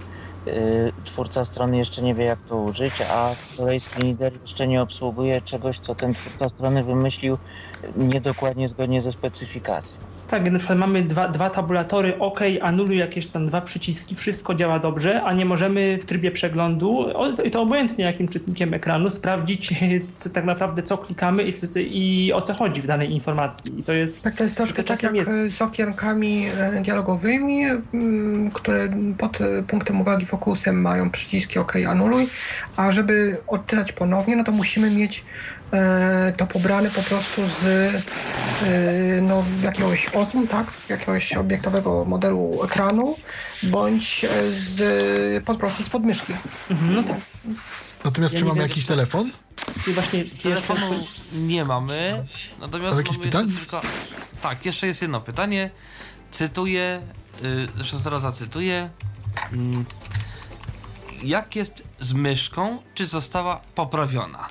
[1.05, 3.35] twórca strony jeszcze nie wie jak to użyć, a
[3.78, 7.39] screen reader jeszcze nie obsługuje czegoś, co ten twórca strony wymyślił
[7.97, 10.15] niedokładnie zgodnie ze specyfikacją.
[10.28, 14.78] Tak, na przykład mamy dwa, dwa tabulatory, OK, anuluj jakieś tam dwa przyciski, wszystko działa
[14.78, 17.07] dobrze, a nie możemy w trybie przeglądu,
[17.44, 19.74] i to obojętnie jakim czytnikiem ekranu, sprawdzić
[20.19, 23.81] co, tak naprawdę co klikamy i, co, i o co chodzi w danej informacji.
[23.81, 24.24] I to jest...
[24.24, 25.57] Tak, to jest troszkę to tak jak jest.
[25.57, 28.89] z okienkami e, dialogowymi, mm, które
[29.19, 32.28] pod e, punktem uwagi fokusem mają przyciski OK, anuluj,
[32.77, 35.24] a żeby odczytać ponownie, no to musimy mieć
[36.36, 37.64] to pobrane po prostu z
[38.62, 40.66] e, no, jakiegoś OSM, tak?
[40.88, 43.16] Jakiegoś obiektowego modelu ekranu,
[43.62, 46.32] bądź e, z, po prostu z podmyszki.
[46.70, 47.16] Mhm, no tak.
[48.05, 49.30] Natomiast Ja czy mamy wiem, jakiś telefon?
[49.84, 51.06] Czyli właśnie czy Telefonu
[51.40, 52.24] nie mamy,
[52.60, 53.52] natomiast mamy pytanie?
[53.59, 53.80] tylko...
[54.40, 55.70] Tak, jeszcze jest jedno pytanie.
[56.30, 57.02] Cytuję,
[57.43, 58.90] yy, zresztą zaraz zacytuję.
[59.52, 59.84] Mm,
[61.22, 62.78] jak jest z myszką?
[62.94, 64.48] Czy została poprawiona?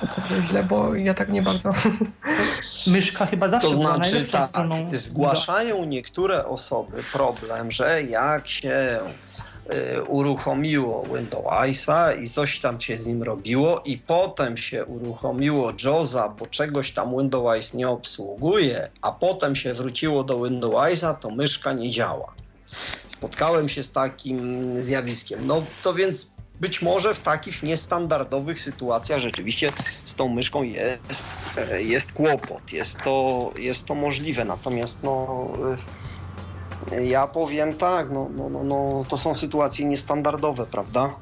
[0.00, 1.70] To co źle, bo ja tak nie bardzo...
[2.86, 4.88] myszka chyba zawsze To znaczy tak, stroną.
[4.92, 8.98] zgłaszają niektóre osoby problem, że jak się
[9.98, 16.28] y, uruchomiło Windowsa i coś tam się z nim robiło i potem się uruchomiło JOSa,
[16.28, 21.90] bo czegoś tam Windows nie obsługuje, a potem się wróciło do Windowsa, to myszka nie
[21.90, 22.34] działa.
[23.08, 25.46] Spotkałem się z takim zjawiskiem.
[25.46, 26.30] No to więc
[26.60, 29.70] być może w takich niestandardowych sytuacjach rzeczywiście
[30.04, 31.24] z tą myszką jest,
[31.78, 34.44] jest kłopot, jest to, jest to możliwe.
[34.44, 35.46] Natomiast no,
[37.02, 41.14] ja powiem tak, no, no, no, no, to są sytuacje niestandardowe, prawda?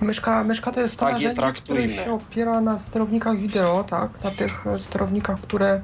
[0.00, 4.24] Myszka, myszka to jest Tak narzędzie, które się opiera na sterownikach wideo, tak?
[4.24, 5.82] Na tych sterownikach, które,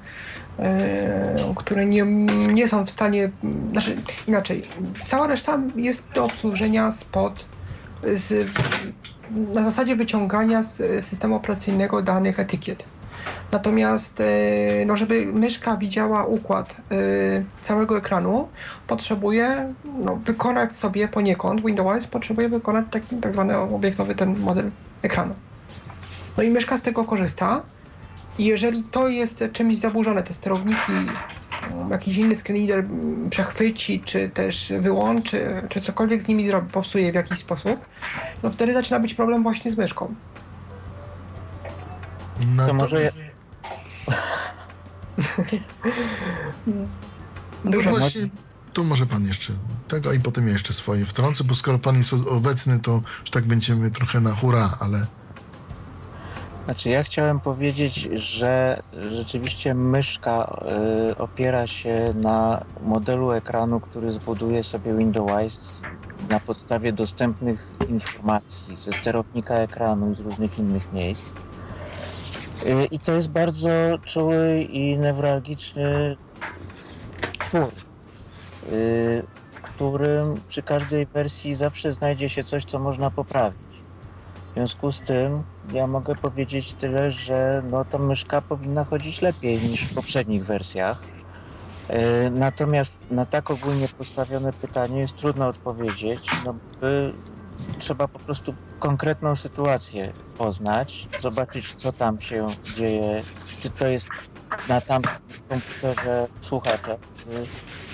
[1.57, 2.05] które nie,
[2.53, 3.31] nie są w stanie.
[3.71, 3.97] Znaczy
[4.29, 4.63] inaczej,
[5.05, 7.45] cała reszta jest do obsłużenia spod
[8.03, 8.49] z,
[9.55, 12.85] na zasadzie wyciągania z systemu operacyjnego danych etykiet.
[13.53, 14.25] Natomiast, e,
[14.87, 16.95] no, żeby myszka widziała układ e,
[17.63, 18.49] całego ekranu,
[18.87, 24.71] potrzebuje no, wykonać sobie poniekąd, Windows potrzebuje wykonać taki tak zwany obiektowy ten model
[25.03, 25.35] ekranu.
[26.37, 27.63] No i myszka z tego korzysta.
[28.39, 30.93] I jeżeli to jest czymś zaburzone, te sterowniki,
[31.91, 37.15] jakiś inny screenreader mm, przechwyci, czy też wyłączy, czy cokolwiek z nimi zrobi, popsuje w
[37.15, 37.81] jakiś sposób,
[38.43, 40.15] no wtedy zaczyna być problem właśnie z myszką.
[42.47, 43.11] No To może ja,
[47.65, 48.29] No właśnie,
[48.73, 49.53] to może pan jeszcze
[49.89, 53.45] tego i potem ja jeszcze swoje wtrącę, bo skoro pan jest obecny, to już tak
[53.45, 55.07] będziemy trochę na hura, ale
[56.69, 58.83] Znaczy, ja chciałem powiedzieć, że
[59.13, 60.61] rzeczywiście myszka
[61.11, 65.73] y, opiera się na modelu ekranu, który zbuduje sobie Windows
[66.29, 71.25] na podstawie dostępnych informacji ze sterownika ekranu i z różnych innych miejsc.
[72.67, 73.71] Y, I to jest bardzo
[74.05, 76.17] czuły i newralgiczny
[77.39, 77.73] twór,
[78.73, 79.23] y,
[79.53, 83.69] w którym przy każdej wersji zawsze znajdzie się coś, co można poprawić.
[84.51, 85.43] W związku z tym
[85.73, 91.03] ja mogę powiedzieć tyle, że no, ta myszka powinna chodzić lepiej niż w poprzednich wersjach.
[91.89, 96.55] E, Natomiast na tak ogólnie postawione pytanie jest trudno odpowiedzieć, no
[97.79, 102.47] trzeba po prostu konkretną sytuację poznać, zobaczyć co tam się
[102.77, 103.23] dzieje,
[103.61, 104.07] czy to jest
[104.69, 105.13] na tamtym
[105.49, 106.97] komputerze słuchacza,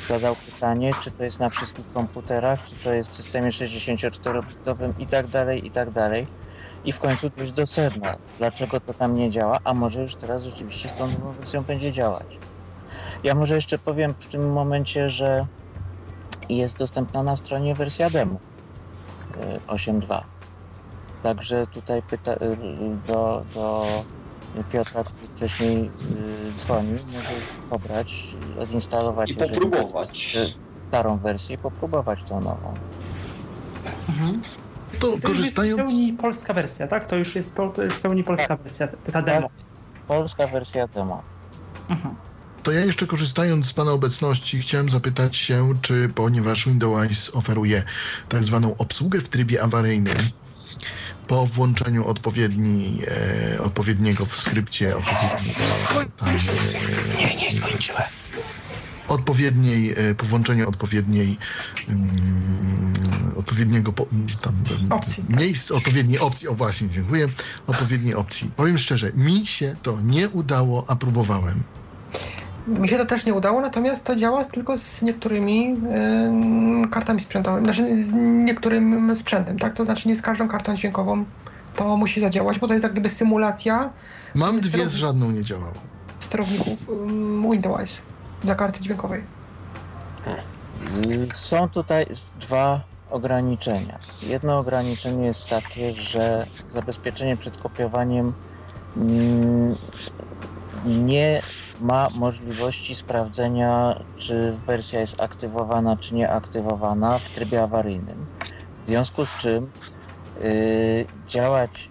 [0.09, 5.06] zadał pytanie, czy to jest na wszystkich komputerach, czy to jest w systemie 64-bitowym i
[5.06, 6.26] tak dalej, i tak dalej.
[6.85, 10.43] I w końcu dojść do sedna, dlaczego to tam nie działa, a może już teraz
[10.44, 12.27] rzeczywiście z tą nową wersją będzie działać.
[13.24, 15.47] Ja może jeszcze powiem w tym momencie, że
[16.48, 18.35] jest dostępna na stronie wersja demo
[19.36, 20.23] y, 8.2.
[21.23, 22.56] Także tutaj pyta, y, y,
[23.06, 23.85] do, do
[24.73, 25.90] Piotra, który wcześniej y,
[26.61, 27.31] dzwonił, może
[27.70, 30.36] pobrać, odinstalować I popróbować.
[30.36, 30.55] y,
[30.89, 32.74] starą wersję i popróbować tą nową.
[34.98, 35.78] To To już jest w korzystając...
[35.80, 37.06] pełni polska wersja, tak?
[37.06, 37.56] To już jest
[37.90, 39.50] w pełni polska wersja, ta- ta demo.
[40.08, 41.22] Polska wersja demo.
[41.88, 42.14] Mhm.
[42.62, 47.82] To ja jeszcze korzystając z Pana obecności chciałem zapytać się, czy ponieważ Windows oferuje
[48.28, 50.16] tak zwaną obsługę w trybie awaryjnym,
[51.26, 52.98] po włączeniu odpowiedni,
[53.56, 55.60] e, odpowiedniego w skrypcie, odpowiedniego
[56.16, 58.02] tam, e, Nie, nie skończyłem.
[59.09, 61.39] Odpowiedniej, e, po włączeniu odpowiedniej
[61.89, 62.93] mm,
[63.36, 64.06] odpowiedniego po,
[64.40, 64.55] tam,
[64.90, 65.24] Opcji.
[65.28, 67.28] miejsc, odpowiedniej opcji, o właśnie, dziękuję,
[67.66, 68.51] odpowiedniej opcji.
[68.56, 71.62] Powiem szczerze, mi się to nie udało, a próbowałem.
[72.66, 75.74] Mi się to też nie udało, natomiast to działa tylko z niektórymi
[76.26, 78.12] ym, kartami sprzętowymi, znaczy z
[78.44, 79.74] niektórym sprzętem, tak?
[79.74, 81.24] To znaczy nie z każdą kartą dźwiękową
[81.76, 83.90] to musi zadziałać, bo to jest jak gdyby symulacja
[84.35, 85.74] Mam dwie, z żadną nie działało.
[86.20, 88.01] sterowników ym, Windows
[88.44, 89.24] dla karty dźwiękowej.
[91.06, 92.06] Y, Są tutaj
[92.40, 92.80] dwa
[93.10, 93.98] ograniczenia.
[94.22, 98.32] Jedno ograniczenie jest takie, że zabezpieczenie przed kopiowaniem
[98.96, 99.76] mm,
[100.86, 101.42] nie
[101.80, 108.26] ma możliwości sprawdzenia, czy wersja jest aktywowana, czy nieaktywowana w trybie awaryjnym.
[108.84, 109.70] W związku z czym
[110.44, 111.88] y, działać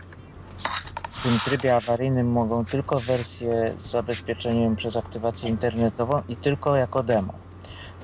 [1.24, 7.34] tym trybie awaryjnym mogą tylko wersje z zabezpieczeniem przez aktywację internetową i tylko jako demo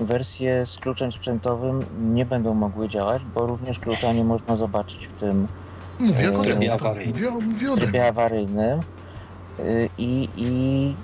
[0.00, 1.84] wersje z kluczem sprzętowym
[2.14, 5.46] nie będą mogły działać, bo również klucza nie można zobaczyć w tym
[6.00, 7.14] Mówię o Trybie awaryjnym.
[7.14, 8.82] Mówię, mówię o trybie awaryjnym
[9.60, 10.94] Y, i, i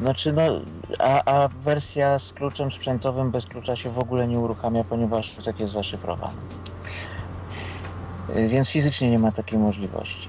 [0.00, 0.42] znaczy no,
[0.98, 5.60] a, a wersja z kluczem sprzętowym bez klucza się w ogóle nie uruchamia, ponieważ język
[5.60, 6.38] jest zaszyfrowany.
[8.36, 10.28] Y, Więc fizycznie nie ma takiej możliwości.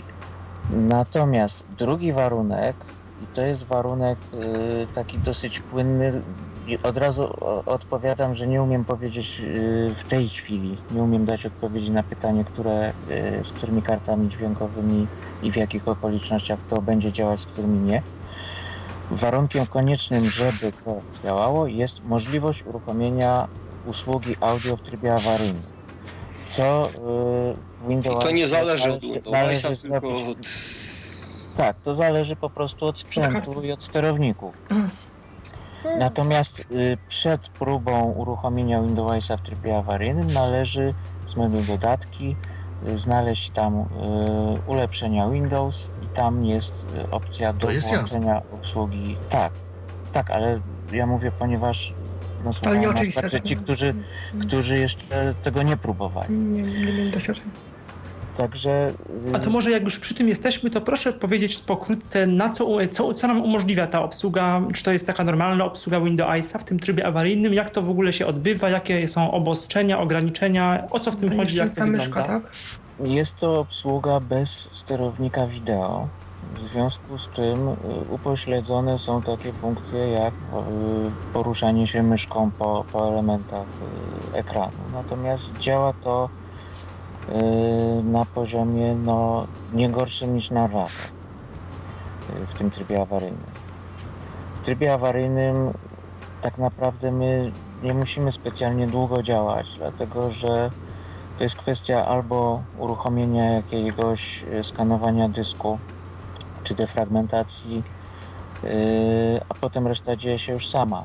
[0.71, 2.75] Natomiast drugi warunek,
[3.23, 6.21] i to jest warunek y, taki dosyć płynny,
[6.67, 7.33] i od razu
[7.65, 12.43] odpowiadam, że nie umiem powiedzieć y, w tej chwili, nie umiem dać odpowiedzi na pytanie,
[12.43, 15.07] które, y, z którymi kartami dźwiękowymi
[15.43, 18.01] i w jakich okolicznościach to będzie działać, z którymi nie.
[19.11, 23.47] Warunkiem koniecznym, żeby to działało, jest możliwość uruchomienia
[23.85, 25.76] usługi audio w trybie awaryjnym.
[26.57, 26.91] Co y,
[27.77, 29.01] w I Windows to nie zależy od
[29.31, 30.31] należy- Windowsa, tylko zrobić-
[31.51, 31.57] od...
[31.57, 34.57] tak, to zależy po prostu od sprzętu i od sterowników.
[34.69, 34.89] Mm.
[35.99, 40.93] Natomiast y, przed próbą uruchomienia Windowsa w trybie awaryjnym należy
[41.27, 42.35] z menu dodatki
[42.87, 43.85] y, znaleźć tam
[44.67, 46.73] ulepszenia Windows i tam jest
[47.11, 49.17] opcja do To jest włączenia obsługi.
[49.29, 49.51] Tak,
[50.13, 50.59] tak, ale
[50.91, 51.93] ja mówię, ponieważ
[52.45, 53.93] no, słuchają nas nieoczywiste, także że- ci, którzy,
[54.41, 56.33] którzy jeszcze tego nie próbowali.
[56.33, 57.11] Nie, nie.
[58.37, 58.89] Także
[59.31, 62.67] y, A to może jak już przy tym jesteśmy, to proszę powiedzieć pokrótce, na co,
[62.91, 64.61] co, co nam umożliwia ta obsługa?
[64.73, 67.53] Czy to jest taka normalna obsługa Windowsa w tym trybie awaryjnym?
[67.53, 68.69] Jak to w ogóle się odbywa?
[68.69, 70.83] Jakie są obostrzenia, ograniczenia?
[70.91, 71.57] O co w tym To chodzi?
[71.57, 72.29] Jak to myszka, wygląda?
[72.47, 72.51] tak?
[73.07, 76.07] Jest to obsługa bez sterownika wideo,
[76.55, 77.75] w związku z czym y,
[78.09, 80.37] upośledzone są takie funkcje jak y,
[81.33, 83.67] poruszanie się myszką po, po elementach
[84.33, 84.77] y, ekranu.
[84.93, 86.29] Natomiast działa to
[88.03, 90.91] na poziomie no, nie gorszym niż narrator
[92.41, 93.51] y, w tym trybie awaryjnym.
[94.61, 95.73] W trybie awaryjnym
[96.41, 97.51] tak naprawdę my
[97.83, 100.71] nie musimy specjalnie długo działać, dlatego że
[101.37, 105.79] to jest kwestia albo uruchomienia jakiegoś skanowania dysku,
[106.67, 107.83] czy defragmentacji,
[108.63, 108.69] yy,
[109.49, 111.03] a potem reszta dzieje się już sama.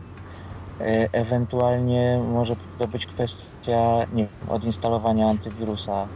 [0.81, 6.07] E, Ewentualnie może to być kwestia nie odinstalowania antywirusa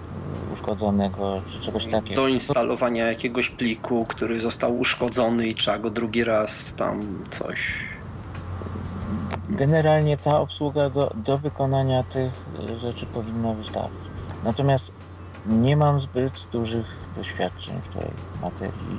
[0.52, 2.23] uszkodzonego czy czegoś takiego.
[2.23, 7.73] Do instalowania jakiegoś pliku, który został uszkodzony i trzeba go drugi raz tam coś.
[9.51, 12.32] Generalnie ta obsługa do, do wykonania tych
[12.81, 13.98] rzeczy powinna wystarczyć.
[14.44, 14.93] Natomiast
[15.47, 16.86] nie mam zbyt dużych
[17.16, 18.10] doświadczeń w tej
[18.43, 18.98] materii.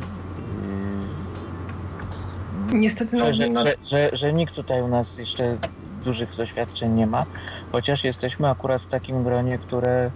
[2.73, 5.57] Niestety, Yy, no, że, no, że, że, że nikt tutaj u nas jeszcze
[6.03, 7.25] dużych doświadczeń nie ma,
[7.71, 10.11] chociaż jesteśmy akurat w takim gronie, które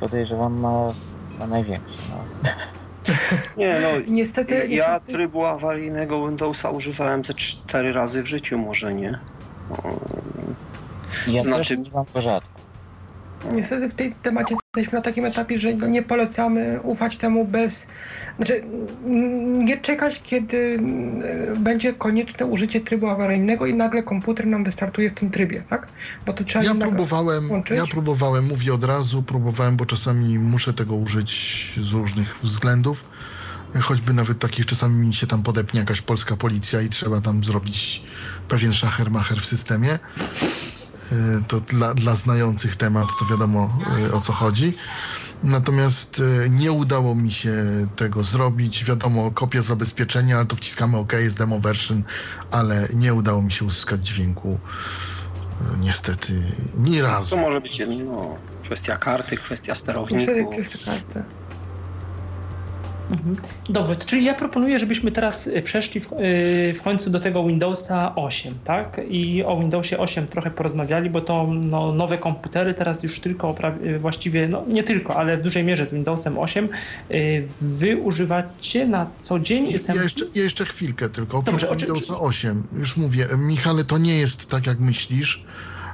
[0.00, 0.92] podejrzewam ma,
[1.38, 1.98] ma największe.
[2.10, 2.50] No.
[3.56, 3.88] Nie, no.
[4.08, 9.18] niestety, Ja niestety trybu awaryjnego Windowsa używałem ze cztery razy w życiu, może nie.
[9.70, 9.76] No,
[11.26, 12.55] Ja Znaczy- też używam go rzadko.
[13.54, 17.86] Niestety w tej temacie jesteśmy na takim etapie, że nie polecamy ufać temu bez.
[18.36, 18.64] Znaczy,
[19.64, 20.78] nie czekać, kiedy
[21.52, 25.88] e, będzie konieczne użycie trybu awaryjnego i nagle komputer nam wystartuje w tym trybie, tak?
[26.26, 27.76] Bo to trzeba Ja próbowałem, włączyć.
[27.76, 33.04] ja próbowałem, mówię od razu, próbowałem, bo czasami muszę tego użyć z różnych względów.
[33.80, 38.02] Choćby nawet takich czasami mi się tam podepnie jakaś polska policja i trzeba tam zrobić
[38.48, 39.98] pewien szachermacher w systemie.
[41.12, 43.78] Y, To dla, dla znających temat to wiadomo
[44.08, 44.76] y, o co chodzi.
[45.42, 47.54] Natomiast y, nie udało mi się
[47.96, 48.84] tego zrobić.
[48.84, 52.02] Wiadomo, kopia zabezpieczenia, ale to wciskamy OK, jest demo version,
[52.50, 54.60] ale nie udało mi się uzyskać dźwięku.
[55.80, 56.42] Niestety,
[56.74, 57.36] ni To razu.
[57.36, 60.56] może być no, kwestia karty, kwestia sterowników.
[60.56, 61.22] jest karty.
[63.10, 63.36] Mhm.
[63.68, 68.14] Dobrze, czyli ja proponuję, żebyśmy teraz y, przeszli w, y, w końcu do tego Windowsa
[68.14, 69.00] 8, tak?
[69.08, 73.54] I o Windowsie 8 trochę porozmawiali, bo to no, nowe komputery teraz już tylko
[73.84, 76.68] y, właściwie, no nie tylko, ale w dużej mierze z Windowsem 8
[77.10, 81.42] y, wy używacie na co dzień Ja jeszcze, ja jeszcze chwilkę tylko.
[81.42, 85.44] Dobrze, Windowsa 8, już mówię, Michale, to nie jest tak, jak myślisz.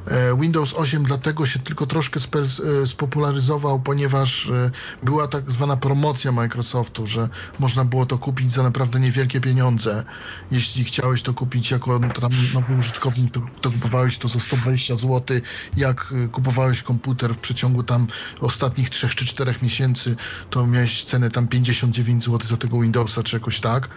[0.06, 4.70] E, Windows 8 dlatego się tylko troszkę e, spopularyzował, ponieważ e,
[5.02, 10.04] była tak zwana promocja Microsoftu, że można było to kupić za naprawdę niewielkie pieniądze.
[10.50, 15.40] Jeśli chciałeś to kupić jako tam nowy użytkownik, to, to kupowałeś to za 120 zł.
[15.76, 18.06] Jak kupowałeś komputer w przeciągu tam
[18.40, 20.16] ostatnich 3 czy 4 miesięcy,
[20.50, 23.88] to miałeś cenę tam 59 zł za tego Windowsa, czy jakoś tak.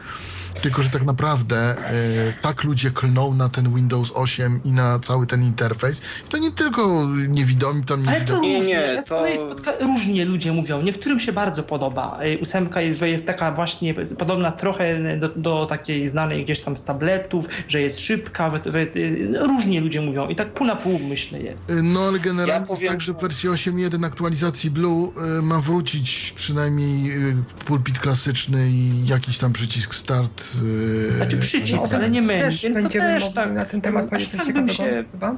[0.61, 5.27] Tylko, że tak naprawdę e, tak ludzie klną na ten Windows 8 i na cały
[5.27, 6.01] ten interfejs.
[6.27, 9.71] I to nie tylko niewidomi, tam Ale to Nie, różnie, nie, ja to- spotka...
[9.81, 10.81] różnie ludzie mówią.
[10.81, 12.19] Niektórym się bardzo podoba.
[12.23, 16.75] Y, Ósemka, jest, że jest taka właśnie podobna trochę do, do takiej znanej gdzieś tam
[16.75, 20.27] z tabletów, że jest szybka, że, że y, różnie ludzie mówią.
[20.29, 21.69] I tak pół na pół myślę jest.
[21.69, 25.41] E, No ale generalnie Ja jest powiem- tak, że w wersji 8.1 aktualizacji Blue e,
[25.41, 30.44] ma wrócić przynajmniej e, w pulpit klasyczny i jakiś tam przycisk start.
[31.15, 33.53] Znaczy przycisk, O tym ale nie też więc to też tak.
[33.53, 35.35] na ten temat powiedzieć coś tak bym się chyba.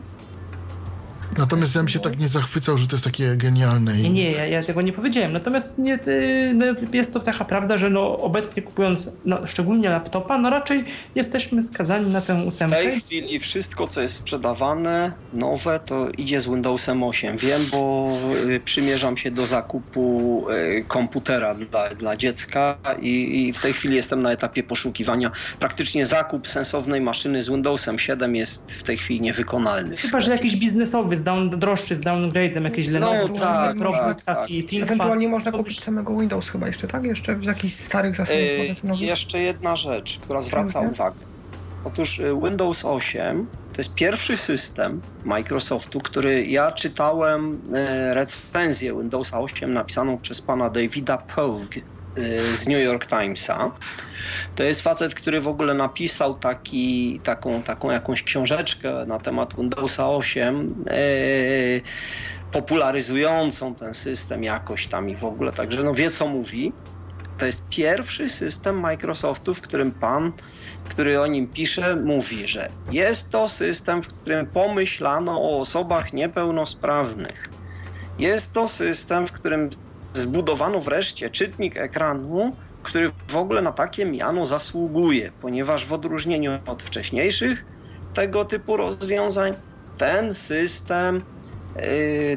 [1.38, 4.02] Natomiast ja bym się tak nie zachwycał, że to jest takie genialne.
[4.02, 5.34] i- Nie, ja, ja tego nie powiedziałem.
[5.34, 10.38] Natomiast nie, y, no, jest to taka prawda, że no, obecnie kupując no, szczególnie laptopa,
[10.38, 10.84] no raczej
[11.16, 12.76] jesteśmy skazani na tę W ósemkę.
[12.78, 17.38] tej chwili wszystko, co jest sprzedawane, nowe, to idzie z Windowsem 8.
[17.38, 18.10] Wiem, bo
[18.50, 23.96] y, przymierzam się do zakupu y, komputera dla, dla dziecka i, i w tej chwili
[23.96, 25.32] jestem na etapie poszukiwania.
[25.60, 29.98] Praktycznie zakup sensownej maszyny z Windowsem 7 jest w tej chwili niewykonalny.
[29.98, 34.08] w Chyba, że jakiś biznesowy, z down, droższy z downgrade'em, jakieś Lenovo, No, tak, Chromebook,
[34.08, 34.38] tak, tak.
[34.38, 34.92] taki ThinkPad.
[34.96, 37.04] Ewentualnie można kupić samego Windows chyba jeszcze, tak?
[37.04, 39.02] Jeszcze z jakichś starych zasobów Y, magazynowych.
[39.02, 41.16] jeszcze jedna rzecz, która zwraca uwagę.
[41.86, 47.54] Otóż y, Windows 8 to jest pierwszy system Microsoftu, który ja czytałem
[48.12, 51.82] y, recenzję Windowsa 8 napisaną przez pana Davida Pogue y,
[52.56, 53.72] z New York Timesa.
[54.56, 60.10] To jest facet, który w ogóle napisał taki, taką, taką jakąś książeczkę na temat Windowsa
[60.10, 61.82] 8, y,
[62.52, 66.74] popularyzującą ten system jakoś tam i w ogóle, także no wie co mówi.
[67.38, 70.32] To jest pierwszy system Microsoftu, w którym pan,
[70.90, 77.50] który o nim pisze, mówi, że jest to system, w którym pomyślano o osobach niepełnosprawnych.
[78.20, 79.70] Jest to system, w którym
[80.18, 86.84] zbudowano wreszcie czytnik ekranu, który w ogóle na takie miano zasługuje, ponieważ w odróżnieniu od
[86.84, 87.66] wcześniejszych
[88.14, 89.54] tego typu rozwiązań,
[89.98, 91.22] ten system
[91.76, 91.84] yy,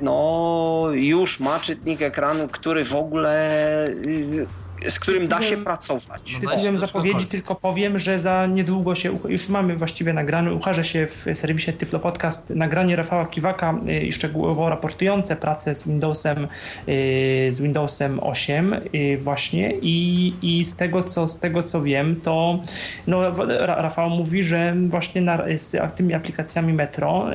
[0.03, 4.47] no, już ma czytnik ekranu, który w ogóle yy,
[4.89, 6.39] z którym da się pracować.
[6.43, 11.07] No Tytułem zapowiedzi tylko powiem, że za niedługo się, już mamy właściwie nagrane, ukaże się
[11.07, 16.49] w serwisie Tyflo Podcast nagranie Rafała Kiwaka y, i szczegółowo raportujące pracę z Windowsem,
[16.89, 19.73] y, z Windowsem 8 y, właśnie.
[19.83, 22.61] I, i z tego co z tego co wiem, to
[23.07, 27.27] no, Rafał mówi, że właśnie na, z tymi aplikacjami Metro,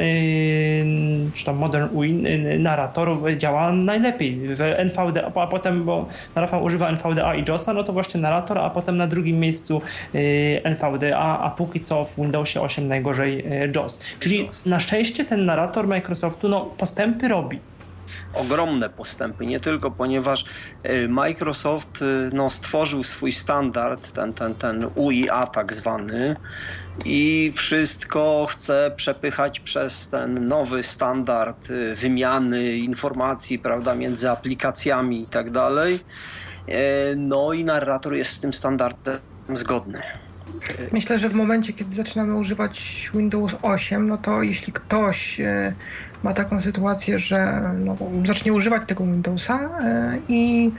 [1.34, 7.35] czy tam Modern y, narrator działa najlepiej, że NVDA, a potem, bo Rafał używa NVDA
[7.36, 9.82] i JOSa, no to właśnie narrator, a potem na drugim miejscu
[10.16, 14.02] y, NVDA, a póki co w Windowsie 8 najgorzej y, JOS.
[14.20, 14.66] Czyli JOS.
[14.66, 17.60] na szczęście ten narrator Microsoftu no, postępy robi.
[18.34, 20.46] ogromne postępy, nie tylko ponieważ
[20.86, 26.36] y, Microsoft y, no, stworzył swój standard, ten, ten, ten UIA tak zwany
[27.06, 35.28] i wszystko chce przepychać przez ten nowy standard y, wymiany informacji, prawda, między aplikacjami i
[35.28, 36.00] tak dalej.
[36.68, 39.20] E, No i narrator jest z tym standardem
[39.54, 40.02] zgodny.
[40.92, 45.74] Myślę, że w momencie, kiedy zaczynamy używać Windows 8, no to jeśli ktoś e,
[46.24, 50.72] ma taką sytuację, że no, zacznie używać tego Windowsa e, i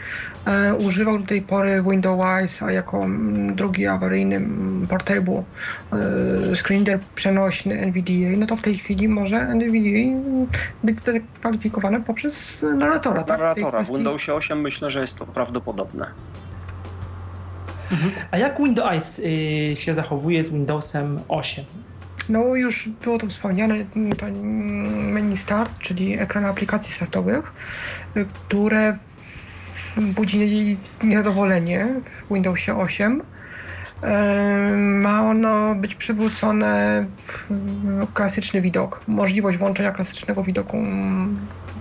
[0.47, 5.43] e, używał do tej pory Windows, a jako mm, drugi awaryjny mm, portable
[6.55, 10.31] screen reader przenośny NVDA, no to w tej chwili może NVDA
[10.85, 13.23] być zakwalifikowane poprzez narratora.
[13.23, 13.39] Tak?
[13.39, 16.07] W Narratora w kwestii- Windowsie 8 myślę, że jest to prawdopodobne.
[18.31, 21.65] A jak Windows y, się zachowuje z Windowsem 8?
[22.28, 23.74] No już było to wspomniane,
[24.16, 24.27] to
[25.12, 27.53] menu start, czyli ekran aplikacji startowych,
[28.16, 28.97] y, które
[29.97, 31.86] budzi niezadowolenie
[32.28, 33.20] w Windowsie 8.
[33.20, 37.05] Y, Ma ono być przywrócone
[38.15, 41.39] klasyczny widok, możliwość włączenia klasycznego widoku mm,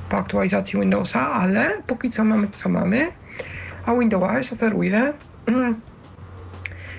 [0.09, 3.07] po aktualizacji Windowsa, ale póki co mamy co mamy,
[3.85, 5.13] a Windows oferuje
[5.45, 5.75] mm,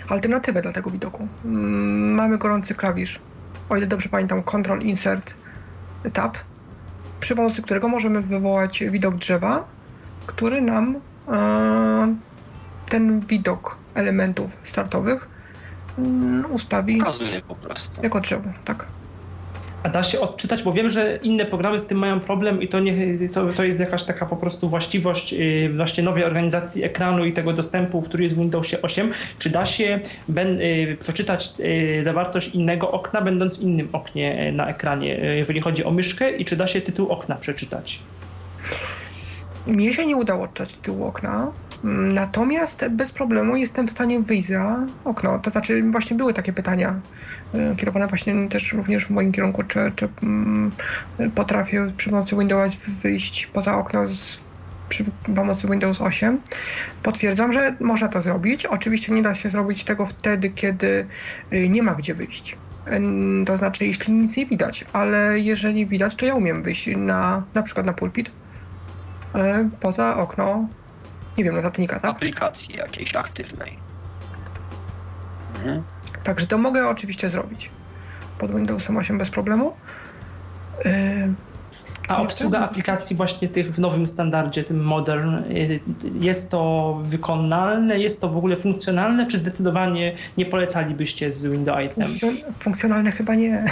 [0.09, 1.28] alternatywę dla tego widoku.
[1.44, 3.20] Mm, Mamy gorący klawisz,
[3.68, 5.34] o ile dobrze pamiętam, Ctrl Insert
[6.12, 6.38] Tab,
[7.20, 9.64] przy pomocy którego możemy wywołać widok drzewa,
[10.26, 10.97] który nam
[11.28, 12.14] e,
[12.88, 15.28] ten widok elementów startowych
[15.98, 18.02] mm, ustawi Pokazuje po prostu.
[18.02, 18.51] jako drzewo.
[18.64, 18.86] Tak.
[19.87, 22.81] A da się odczytać, bo wiem, że inne programy z tym mają problem i to,
[22.81, 22.95] nie,
[23.57, 28.03] to, jest jakaś taka po prostu właściwość yy, właśnie nowej organizacji ekranu i tego dostępu,
[28.03, 29.13] który jest w Windowsie 8.
[29.39, 34.69] Czy da się ben, yy, przeczytać yy, zawartość innego okna, będąc w innym oknie na
[34.69, 38.01] ekranie, jeżeli chodzi o myszkę i czy da się tytuł okna przeczytać?
[39.66, 41.52] Mnie się nie udało odczytać tytułu okna,
[41.84, 45.38] mm, natomiast bez problemu jestem w stanie wyjść za okno.
[45.38, 47.01] To znaczy właśnie były takie pytania
[47.55, 50.70] y, kierowane właśnie też również w moim kierunku, czy, czy mm,
[51.34, 54.38] potrafię przy pomocy Windows wyjść poza okno z,
[54.88, 55.05] przy
[55.36, 56.40] pomocy Windows 8.
[57.02, 58.66] Potwierdzam, że można to zrobić.
[58.66, 61.06] Oczywiście nie da się zrobić tego wtedy, kiedy
[61.52, 62.56] y, nie ma gdzie wyjść.
[63.47, 67.62] To znaczy, jeśli nic nie widać, ale jeżeli widać, to ja umiem wyjść na, na
[67.62, 68.30] przykład na pulpit,
[69.37, 70.69] e, poza okno,
[71.39, 72.11] nie wiem, notatnika, tak?
[72.17, 73.79] Aplikacji jakiejś aktywnej.
[75.57, 75.83] Mhm.
[76.25, 77.71] Także to mogę oczywiście zrobić
[78.39, 79.73] pod Windowsem 8 bez problemu.
[80.85, 81.29] E,
[82.09, 85.81] A obsługa aplikacji właśnie tych w nowym standardzie, tym modern, yy,
[86.21, 92.09] jest to wykonalne, jest to w ogóle funkcjonalne, czy zdecydowanie nie polecalibyście z Windowsem?
[92.09, 93.65] funkcjon- funkcjonalne chyba nie.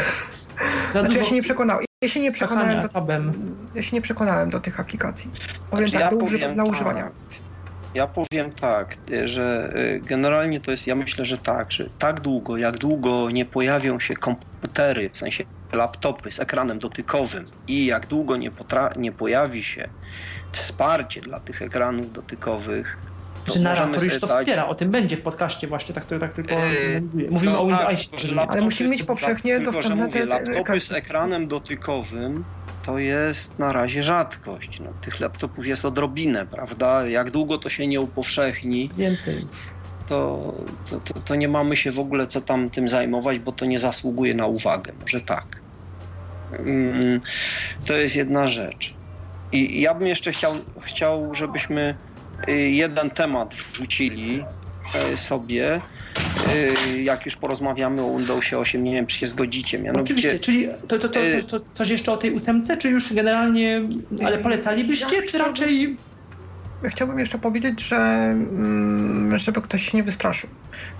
[0.92, 1.84] Za Znaczy ja się nie przekonałem.
[2.04, 3.32] Ja się nie przekonałem do, tabem.
[3.74, 5.30] ja się nie przekonałem do tych aplikacji.
[5.70, 7.10] Powiem Znaczy, tak, do ja używa, powiem dla tak, używania.
[7.94, 12.20] Ja powiem tak, y, że y, generalnie to jest, ja myślę, że tak, że tak
[12.20, 18.06] długo, jak długo nie pojawią się komputery, w sensie laptopy z ekranem dotykowym i jak
[18.06, 19.88] długo nie, potra- nie pojawi się
[20.52, 22.98] wsparcie dla tych ekranów dotykowych,
[23.44, 24.66] Czy możemy narrator już to dać- wspiera?
[24.66, 27.00] O tym będzie w podcaście właśnie, tak, to- tak tylko Yy.
[27.30, 28.36] Mówimy no o tak, że rozumiem.
[28.36, 32.44] laptop Ale musimy mieć to- powszechnie że dostępne te- laptopy z ekranem dotykowym
[32.82, 34.80] to jest na razie rzadkość.
[34.80, 37.06] No, tych laptopów jest odrobinę, prawda?
[37.06, 39.44] Jak długo to się nie upowszechni, Więcej już.
[40.08, 40.52] to,
[40.90, 43.78] to, to, to nie mamy się w ogóle co tam tym zajmować, bo to nie
[43.78, 44.92] zasługuje na uwagę.
[45.00, 45.44] Może tak.
[46.58, 47.20] Mm,
[47.86, 48.94] To jest jedna rzecz.
[49.52, 51.94] I ja bym jeszcze chciał, chciał żebyśmy
[52.52, 54.44] jeden temat wrzucili
[55.12, 55.80] y, sobie,
[56.94, 59.78] y, jak już porozmawiamy o Windowsie 8, nie wiem, czy się zgodzicie.
[59.78, 62.88] Oczywiście, Mianowicie, czyli to, to, to, y- to, to coś jeszcze o tej ósemce, czy
[62.90, 63.82] już generalnie,
[64.24, 65.96] ale polecalibyście, czy raczej
[66.88, 70.50] Chciałbym jeszcze powiedzieć, że mm, żeby ktoś się nie wystraszył.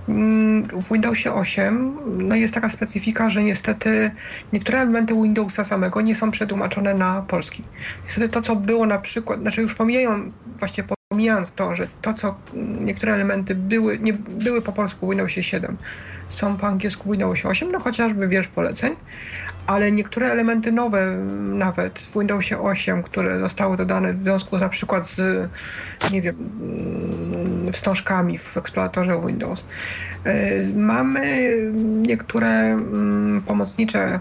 [0.08, 4.10] Mm, W Windowsie 8 no jest taka specyfika, że niestety
[4.52, 7.62] niektóre elementy Windowsa samego nie są przetłumaczone na polski.
[8.04, 10.84] Niestety to, co było na przykład, znaczy już pomijają właśnie
[11.14, 12.34] pomijając to, że to, co
[12.80, 15.76] niektóre elementy były, nie były po polsku Windowsie 7,
[16.28, 18.96] są po angielsku Windowsie 8, no chociażby wiersz poleceń,
[19.66, 21.16] ale niektóre elementy nowe
[21.48, 25.50] nawet w Windowsie 8, które zostały dodane w związku na przykład z,
[26.12, 26.36] nie wiem,
[27.72, 29.64] wstążkami w eksploratorze Windows.
[30.24, 34.20] E, mamy niektóre mm, pomocnicze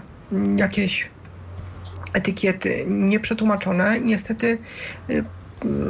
[0.56, 1.08] jakieś
[2.12, 4.58] etykiety nieprzetłumaczone i niestety
[5.10, 5.24] y,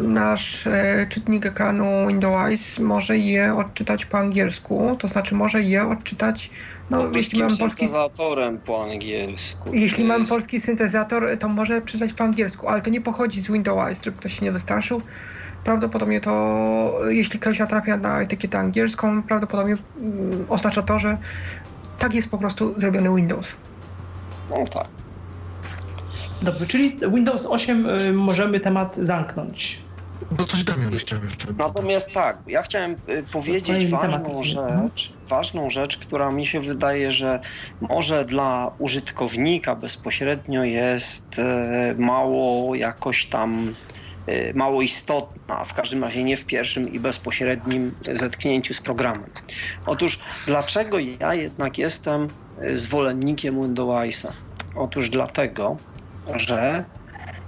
[0.03, 6.51] nasz e, czytnik ekranu Windows może je odczytać po angielsku, to znaczy może je odczytać
[6.91, 9.75] no, jeśli mam polski syntezatorem po angielsku.
[9.75, 14.03] Jeśli mam polski syntezator, to może przeczytać po angielsku, ale to nie pochodzi z Windows,
[14.05, 15.03] żeby ktoś się nie wystraszył.
[15.65, 21.19] Prawdopodobnie to, jeśli ktoś natrafia na etykietę angielską, prawdopodobnie mm, oznacza to, że
[21.99, 23.57] tak jest po prostu zrobiony Windows.
[24.51, 25.04] No tak.
[26.45, 29.79] Dobrze, czyli Windows 8 y, możemy temat zamknąć.
[30.39, 31.49] No coś Damian chciał jeszcze.
[31.59, 37.41] Natomiast tak, ja chciałem y, powiedzieć ważną rzecz, ważną rzecz, która mi się wydaje, że
[37.81, 41.43] może dla użytkownika bezpośrednio jest y,
[41.99, 43.75] mało jakoś tam
[44.55, 49.31] mało istotna, w każdym razie nie w pierwszym i bezpośrednim zetknięciu z programem.
[49.87, 52.29] Otóż dlaczego ja jednak jestem
[52.75, 54.33] zwolennikiem Windowsa?
[54.77, 55.77] Otóż dlatego,
[56.35, 56.85] że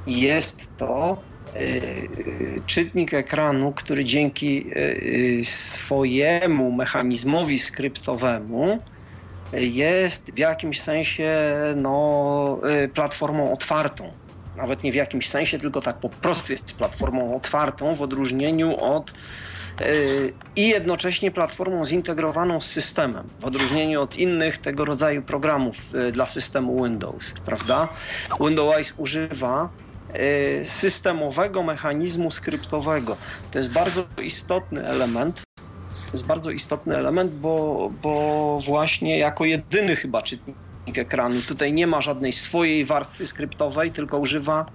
[0.07, 1.23] jest to
[1.57, 8.79] y, czytnik ekranu, który dzięki y, swojemu mechanizmowi skryptowemu
[9.53, 11.31] jest w jakimś sensie
[11.77, 12.61] no,
[12.95, 14.13] platformą otwartą.
[14.57, 19.13] Nawet nie w jakimś sensie, tylko tak po prostu jest platformą otwartą w odróżnieniu od
[20.57, 26.27] i jednocześnie platformą zintegrowaną z systemem, w odróżnieniu od innych tego rodzaju programów y, dla
[26.27, 27.89] systemu Windows, prawda?
[28.41, 29.69] Windows używa
[30.15, 33.17] y, systemowego mechanizmu skryptowego.
[33.51, 35.43] To jest bardzo istotny element.
[36.07, 40.57] To jest bardzo istotny element, bo, bo właśnie jako jedyny chyba czytnik
[40.95, 44.67] ekranu tutaj nie ma żadnej swojej warstwy skryptowej, tylko używa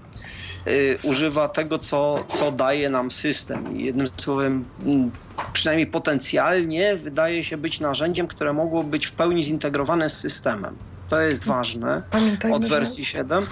[1.03, 3.79] używa tego, co, co daje nam system.
[3.79, 5.11] Jednym słowem, mm,
[5.53, 10.75] przynajmniej potencjalnie, wydaje się być narzędziem, które mogło być w pełni zintegrowane z systemem.
[11.09, 13.43] To jest ważne Pamiętajmy, od wersji 7.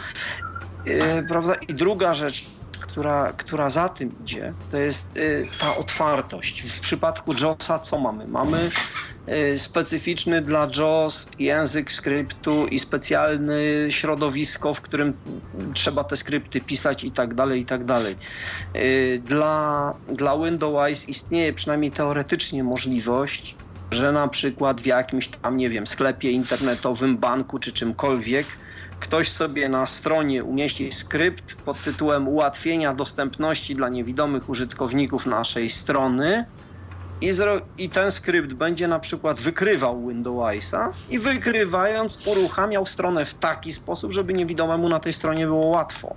[0.88, 1.56] Y, prawda?
[1.68, 2.46] I druga rzecz,
[2.92, 6.62] która, która za tym idzie, to jest y, ta otwartość.
[6.62, 8.28] W przypadku JOSa co mamy?
[8.28, 8.72] Mamy
[9.30, 13.54] Y, specyficzny dla JAWS język skryptu i specjalne
[13.90, 15.14] środowisko, w którym
[15.74, 18.16] trzeba te skrypty pisać i tak dalej, i tak dalej.
[18.76, 23.56] Y, dla, dla Windows istnieje przynajmniej teoretycznie możliwość,
[23.92, 28.46] że na przykład w jakimś tam, nie wiem, sklepie internetowym, banku czy czymkolwiek,
[29.00, 36.46] ktoś sobie na stronie umieści skrypt pod tytułem ułatwienia dostępności dla niewidomych użytkowników naszej strony
[37.22, 37.32] i,
[37.78, 44.12] i ten skrypt będzie na przykład wykrywał Windowsa i wykrywając uruchamiał stronę w taki sposób,
[44.12, 46.16] żeby niewidomemu na tej stronie było łatwo.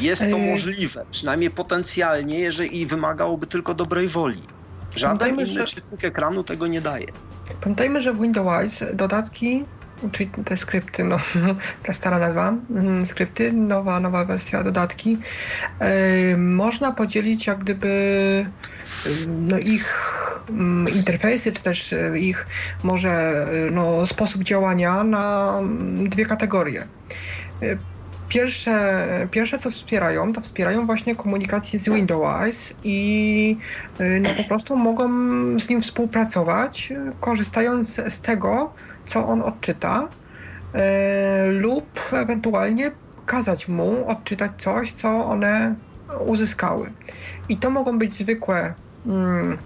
[0.00, 4.42] Jest to możliwe, przynajmniej potencjalnie, jeżeli wymagałoby tylko dobrej woli.
[4.96, 5.64] Żaden inny że...
[5.64, 7.06] czytnik ekranu tego nie daje.
[7.60, 9.64] Pamiętajmy, że w Windows dodatki
[10.12, 11.16] czyli te skrypty, no,
[11.82, 15.18] ta stara nazwa, mm, skrypty, nowa, nowa wersja, dodatki,
[16.36, 18.46] można podzielić jak gdyby
[19.26, 20.14] no, ich
[20.94, 22.46] interfejsy, czy też e, ich
[22.82, 23.10] może
[23.66, 25.60] e, no, sposób działania na
[26.08, 26.86] dwie kategorie.
[27.62, 27.76] E,
[28.28, 33.56] pierwsze, pierwsze, co wspierają, to wspierają właśnie komunikację z Windows i
[34.20, 35.08] no, po prostu mogą
[35.58, 38.72] z nim współpracować, korzystając z tego,
[39.08, 40.08] co on odczyta,
[40.74, 42.90] e, lub ewentualnie
[43.26, 45.74] kazać mu odczytać coś, co one
[46.26, 46.90] uzyskały.
[47.48, 48.74] I to mogą być zwykłe
[49.06, 49.58] mm,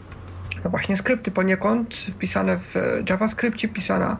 [0.64, 2.74] no właśnie skrypty poniekąd pisane w
[3.08, 4.16] JavaScriptie, pisane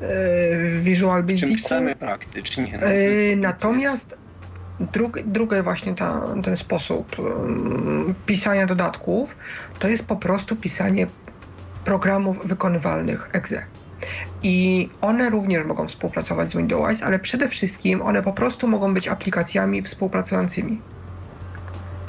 [0.00, 1.46] w Visual Basicu.
[1.46, 2.78] Czym chcemy praktycznie.
[2.82, 2.86] No,
[3.36, 4.16] natomiast
[4.80, 9.36] Drug, drugi właśnie ta, ten sposób um, pisania dodatków
[9.78, 11.06] to jest po prostu pisanie
[11.84, 13.62] programów wykonywalnych exe.
[14.42, 19.08] I one również mogą współpracować z Windows, ale przede wszystkim one po prostu mogą być
[19.08, 20.80] aplikacjami współpracującymi.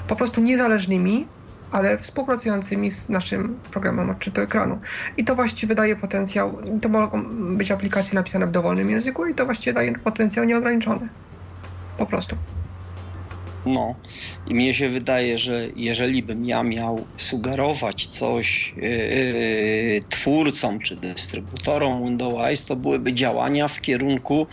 [0.07, 1.27] Po prostu niezależnymi,
[1.71, 4.79] ale współpracującymi z naszym programem odczytu ekranu.
[5.17, 7.23] I to właściwie daje potencjał, to mogą
[7.57, 11.07] być aplikacje napisane w dowolnym języku i to właściwie daje potencjał nieograniczony.
[11.97, 12.35] Po prostu.
[13.65, 13.95] No
[14.47, 22.03] i mnie się wydaje, że jeżeli bym ja miał sugerować coś yy, twórcom czy dystrybutorom
[22.03, 24.47] Windows, to byłyby działania w kierunku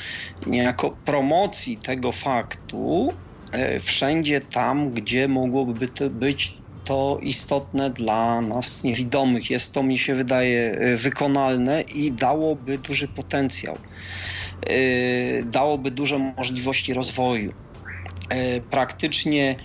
[0.47, 3.13] niejako promocji tego faktu,
[3.53, 9.51] e, wszędzie tam, gdzie mogłoby to być to istotne dla nas niewidomych.
[9.51, 13.79] Jest to, mi się wydaje, e, wykonalne i dałoby duży potencjał.
[15.45, 17.53] Dałoby duże możliwości rozwoju.
[18.71, 19.57] Praktycznie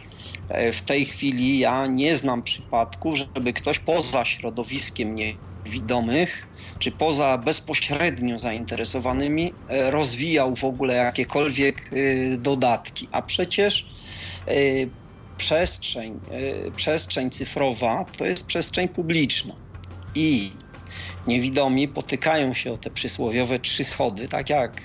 [0.73, 6.47] w tej chwili ja nie znam przypadków, żeby ktoś poza środowiskiem niewidomych
[6.79, 13.07] czy poza bezpośrednio zainteresowanymi e, rozwijał w ogóle jakiekolwiek e, dodatki.
[13.11, 13.89] A przecież
[14.47, 14.53] e,
[15.38, 16.19] przestrzeń,
[16.75, 19.55] przestrzeń cyfrowa to jest przestrzeń publiczna.
[20.15, 20.51] I
[21.28, 24.82] niewidomi potykają się o te przysłowiowe trzy schody, tak jak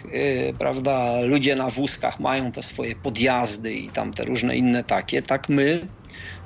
[0.59, 5.49] prawda, ludzie na wózkach mają te swoje podjazdy i tam te różne inne takie, tak
[5.49, 5.87] my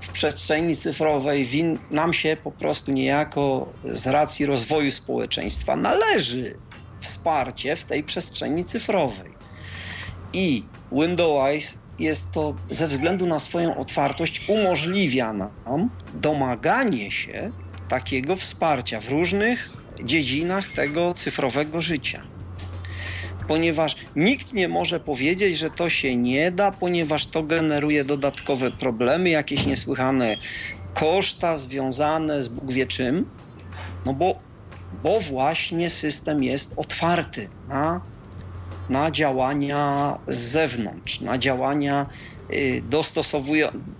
[0.00, 6.56] w przestrzeni cyfrowej win, nam się po prostu niejako z racji rozwoju społeczeństwa należy
[7.00, 9.30] wsparcie w tej przestrzeni cyfrowej.
[10.32, 10.62] I
[10.92, 17.50] Windows jest to ze względu na swoją otwartość umożliwia nam domaganie się
[17.88, 19.70] takiego wsparcia w różnych
[20.04, 22.22] dziedzinach tego cyfrowego życia.
[23.48, 29.30] Ponieważ nikt nie może powiedzieć, że to się nie da, ponieważ to generuje dodatkowe problemy,
[29.30, 30.36] jakieś niesłychane
[30.94, 33.26] koszta związane z Bóg wie czym,
[34.06, 34.38] no bo,
[35.02, 38.00] bo właśnie system jest otwarty na,
[38.88, 42.06] na działania z zewnątrz, na działania
[42.52, 42.82] y,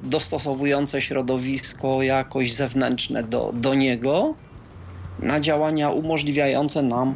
[0.03, 4.35] dostosowujące środowisko jakoś zewnętrzne do, do niego,
[5.19, 7.15] na działania umożliwiające nam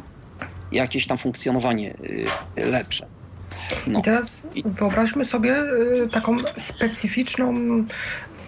[0.71, 1.93] jakieś tam funkcjonowanie
[2.57, 3.07] y, lepsze.
[3.87, 3.99] No.
[3.99, 5.55] I teraz wyobraźmy sobie
[6.03, 7.53] y, taką specyficzną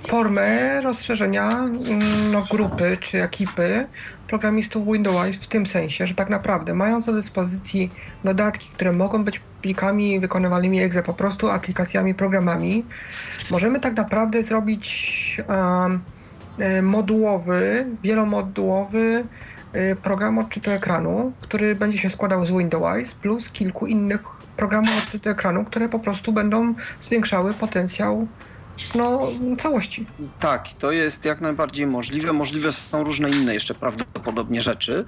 [0.07, 3.87] formę rozszerzenia mm, no, grupy czy ekipy
[4.27, 7.91] programistów Windows w tym sensie, że tak naprawdę mając do dyspozycji
[8.23, 12.85] dodatki, które mogą być plikami wykonywanymi exe, po prostu aplikacjami, programami,
[13.51, 16.01] możemy tak naprawdę zrobić um,
[16.81, 19.23] modułowy, wielomodułowy
[19.75, 24.21] Y, program odczytu ekranu, który będzie się składał z Windows plus kilku innych
[24.57, 28.27] programów odczytu ekranu, które po prostu będą zwiększały potencjał
[28.95, 30.05] no, całości.
[30.39, 32.33] Tak, to jest jak najbardziej możliwe.
[32.33, 35.05] Możliwe są różne inne jeszcze prawdopodobnie rzeczy.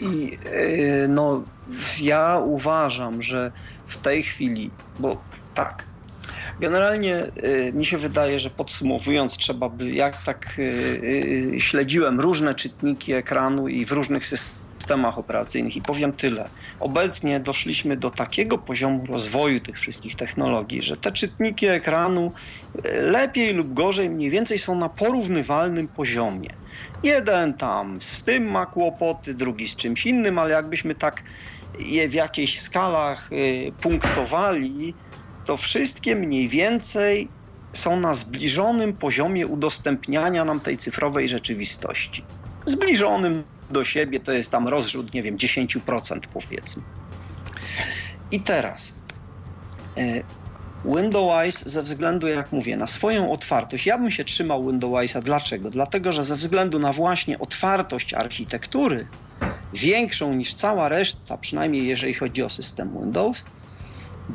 [0.00, 1.42] I yy, no,
[2.00, 3.52] ja uważam, że
[3.86, 5.16] w tej chwili, bo
[5.54, 5.84] tak,
[6.60, 10.62] Generalnie y, mi się wydaje, że podsumowując, trzeba by, jak tak y,
[11.54, 16.48] y, śledziłem różne czytniki ekranu i w różnych systemach operacyjnych i powiem tyle.
[16.80, 22.32] Obecnie doszliśmy do takiego poziomu rozwoju tych wszystkich technologii, że te czytniki ekranu
[23.02, 26.50] lepiej lub gorzej mniej więcej są na porównywalnym poziomie.
[27.02, 31.22] Jeden tam z tym ma kłopoty, drugi z czymś innym, ale jakbyśmy tak
[31.78, 33.30] je w jakichś skalach
[33.80, 34.94] punktowali,
[35.48, 37.28] to wszystkie mniej więcej
[37.72, 42.24] są na zbliżonym poziomie udostępniania nam tej cyfrowej rzeczywistości.
[42.66, 46.82] Zbliżonym do siebie to jest tam rozrzut, nie wiem, 10% powiedzmy.
[48.30, 48.94] I teraz
[49.96, 50.22] e,
[50.84, 55.20] Windows ze względu, jak mówię, na swoją otwartość, ja bym się trzymał Windowsa.
[55.20, 55.70] Dlaczego?
[55.70, 59.06] Dlatego, że ze względu na właśnie otwartość architektury,
[59.74, 63.44] większą niż cała reszta, przynajmniej jeżeli chodzi o system Windows,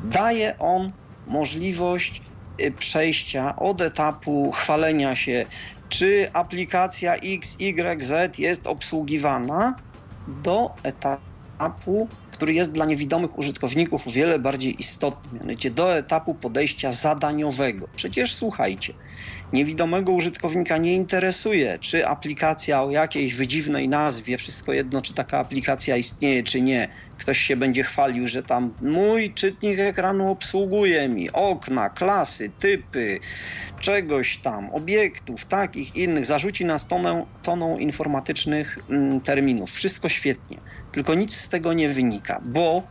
[0.03, 0.91] daje on
[1.27, 2.21] możliwość
[2.61, 5.45] y, przejścia od etapu chwalenia się,
[5.89, 9.75] czy aplikacja X, Y, Z jest obsługiwana,
[10.27, 16.91] do etapu, który jest dla niewidomych użytkowników o wiele bardziej istotny, mianowicie do etapu podejścia
[16.91, 17.87] zadaniowego.
[17.95, 18.93] Przecież słuchajcie,
[19.53, 25.97] niewidomego użytkownika nie interesuje, czy aplikacja o jakiejś wydziwnej nazwie, wszystko jedno, czy taka aplikacja
[25.97, 26.87] istnieje, czy nie
[27.23, 33.19] ktoś się będzie chwalił, że tam mój czytnik ekranu obsługuje mi okna, klasy, typy,
[33.79, 39.71] czegoś tam, obiektów, takich innych, zarzuci nas tonę, toną informatycznych mm, terminów.
[39.71, 40.57] Wszystko świetnie,
[40.91, 42.83] tylko nic z tego nie wynika, bo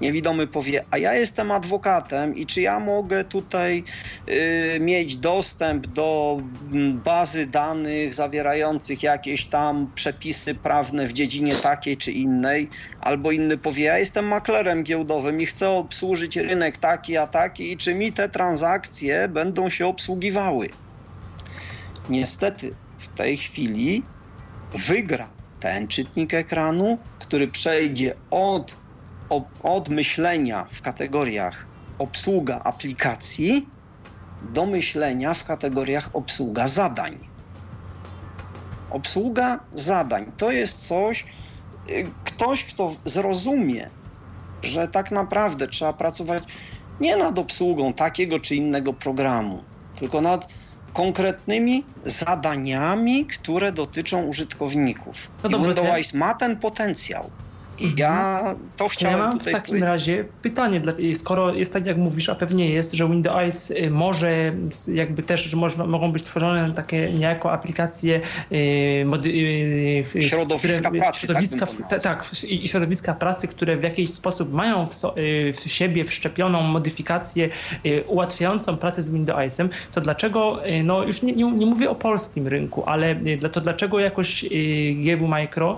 [0.00, 3.84] niewidomy powie, a ja jestem adwokatem i czy ja mogę tutaj
[4.28, 6.40] y, mieć dostęp do
[6.72, 12.68] mm, bazy danych zawierających jakieś tam przepisy prawne w dziedzinie takiej czy innej,
[13.00, 17.76] albo inny powie, ja jestem maklerem giełdowym i chcę obsłużyć rynek taki, a taki i
[17.76, 20.68] czy mi te transakcje będą się obsługiwały.
[22.08, 24.02] Niestety w tej chwili
[24.74, 25.28] wygra
[25.60, 28.83] ten czytnik ekranu, który przejdzie od
[29.62, 31.66] od myślenia w kategoriach
[31.98, 33.68] obsługa aplikacji
[34.52, 37.18] do myślenia w kategoriach obsługa zadań.
[38.90, 41.24] Obsługa zadań to jest coś,
[41.90, 43.90] y, ktoś, kto zrozumie,
[44.62, 46.44] że tak naprawdę trzeba pracować
[47.00, 49.64] Nie nad obsługą takiego czy innego programu,
[49.96, 50.48] tylko nad
[50.92, 55.30] konkretnymi zadaniami, które dotyczą użytkowników.
[55.42, 57.30] No I dobrze, to Windows ma ten potencjał.
[57.78, 57.98] I Mhm.
[57.98, 59.88] ja to Ja chciałem mam w tutaj takim powiedzieć.
[59.88, 60.80] razie pytanie,
[61.14, 64.52] skoro jest tak jak mówisz, a pewnie jest, że Windows y, może
[64.94, 68.20] jakby też, że można, mogą być tworzone takie niejako aplikacje
[68.52, 69.28] y, mody,
[70.16, 74.10] y, Środowiska pracy, środowiska, tak bym to ta- tak, i środowiska pracy, które w jakiś
[74.10, 75.14] sposób mają w, so,
[75.54, 77.48] w siebie wszczepioną modyfikację
[78.06, 82.82] ułatwiającą pracę z Windowsem, to dlaczego, no już nie, nie, nie mówię o polskim rynku,
[82.86, 83.16] ale
[83.52, 84.44] to dlaczego jakoś
[84.94, 85.76] GW Micro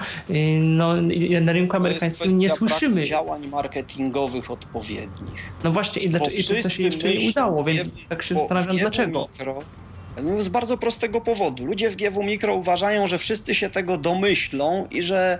[0.60, 0.94] no,
[1.40, 3.04] na rynku To amerykańskim nie słyszymy.
[3.04, 5.52] działań marketingowych odpowiednich.
[5.64, 8.34] No właśnie, i dlaczego i to, to się jeszcze nie udało, więc GW tak się
[8.34, 9.28] zastanawiam dlaczego.
[9.32, 9.62] Mikro,
[10.22, 11.66] no z bardzo prostego powodu.
[11.66, 15.38] Ludzie w GW Mikro uważają, że wszyscy się tego domyślą i że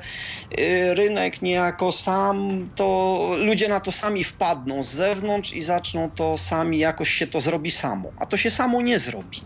[0.59, 6.39] y, rynek niejako sam, to ludzie na to sami wpadną z zewnątrz i zaczną to
[6.39, 8.13] sami, jakoś się to zrobi samo.
[8.19, 9.41] A to się samo nie zrobi.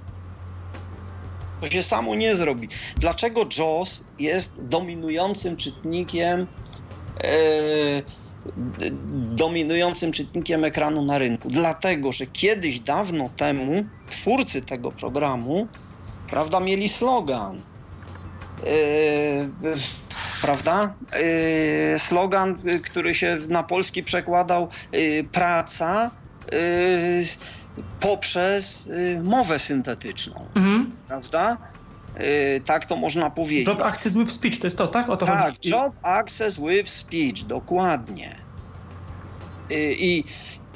[1.61, 2.69] To się samo nie zrobi.
[2.97, 6.47] Dlaczego JOS jest dominującym czytnikiem
[9.37, 11.49] dominującym czytnikiem ekranu na rynku.
[11.49, 15.69] Dlatego, że kiedyś dawno temu twórcy tego programu,
[16.31, 17.61] prawda, mieli slogan.
[18.65, 18.71] Yy,
[20.43, 20.95] prawda?
[21.93, 26.11] Yy, slogan, który się na polski przekładał yy, praca
[28.01, 28.91] poprzez
[29.23, 30.93] mowę syntetyczną, Mhm.
[31.09, 31.57] prawda?
[32.21, 33.67] Yy, tak to można powiedzieć.
[33.69, 35.09] Job Access with Speech, to jest to, tak?
[35.09, 35.71] O to Tak, chodzi.
[35.71, 38.37] Job Access with Speech, dokładnie.
[39.73, 40.25] Y, I,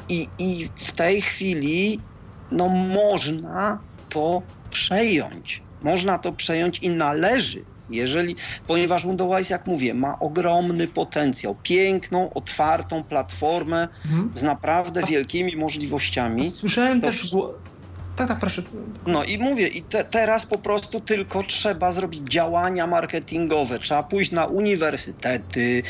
[0.08, 2.00] i, I w tej chwili
[2.50, 5.62] no, można to przejąć.
[5.82, 13.02] Można to przejąć i należy, jeżeli, ponieważ Windows, jak mówię, ma ogromny potencjał, piękną, otwartą
[13.04, 14.30] platformę Mhm.
[14.34, 16.50] z naprawdę wielkimi możliwościami.
[16.50, 17.36] Słyszałem to też...
[18.16, 18.62] Tak, tak, proszę.
[19.06, 23.78] No i mówię, i te, teraz po prostu tylko trzeba zrobić działania marketingowe.
[23.78, 25.82] Trzeba pójść na uniwersytety,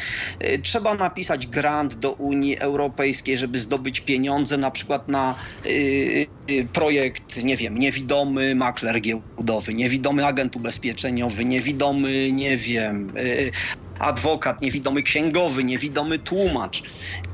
[0.45, 5.35] y, trzeba napisać grant do Unii Europejskiej, żeby zdobyć pieniądze na przykład na
[5.67, 13.51] y, y, projekt, nie wiem, niewidomy makler giełdowy, niewidomy agent ubezpieczeniowy, niewidomy, nie wiem, y,
[13.99, 16.83] adwokat, niewidomy księgowy, niewidomy tłumacz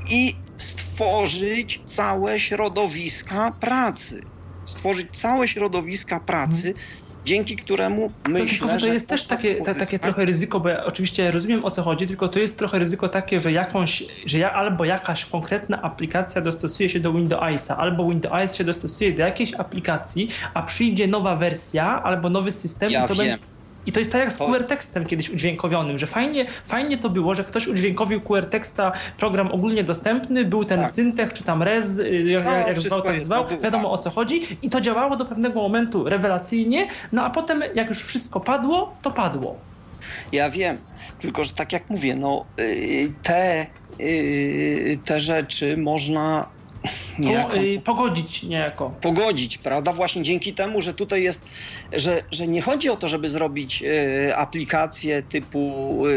[0.09, 4.30] i stworzyć całe środowiska pracy
[4.65, 6.73] stworzyć całe środowiska pracy,
[7.25, 10.85] dzięki któremu myślę, tylko, że to jest też takie, ta, takie trochę ryzyko, bo ja
[10.85, 14.53] oczywiście rozumiem o co chodzi, tylko to jest trochę ryzyko takie, że jakąś, że ja
[14.53, 20.29] albo jakaś konkretna aplikacja dostosuje się do Windowsa, albo Windows się dostosuje do jakiejś aplikacji,
[20.53, 23.27] a przyjdzie nowa wersja albo nowy system Ja i to wiem.
[23.27, 23.50] będzie.
[23.85, 27.35] I to jest tak jak z QR tekstem kiedyś udźwiękowionym, że fajnie, fajnie to było,
[27.35, 30.91] że ktoś udźwiękowił QR teksta, program ogólnie dostępny, był ten Tak.
[30.91, 34.41] Syntech czy tam Rez, y, jak, No, jak zwał, tak zwał, wiadomo o co chodzi
[34.61, 39.11] i to działało do pewnego momentu rewelacyjnie, no a potem jak już wszystko padło, to
[39.11, 39.55] padło.
[40.31, 40.77] Ja wiem,
[41.19, 43.65] tylko że tak jak mówię, no y, te,
[43.99, 46.47] y, te rzeczy można
[47.19, 48.93] niejako y, pogodzić niejako.
[49.01, 49.93] pogodzić, prawda?
[49.93, 51.41] Właśnie dzięki temu, że tutaj jest,
[51.93, 56.11] że, że nie chodzi o to, żeby zrobić e, aplikację typu e,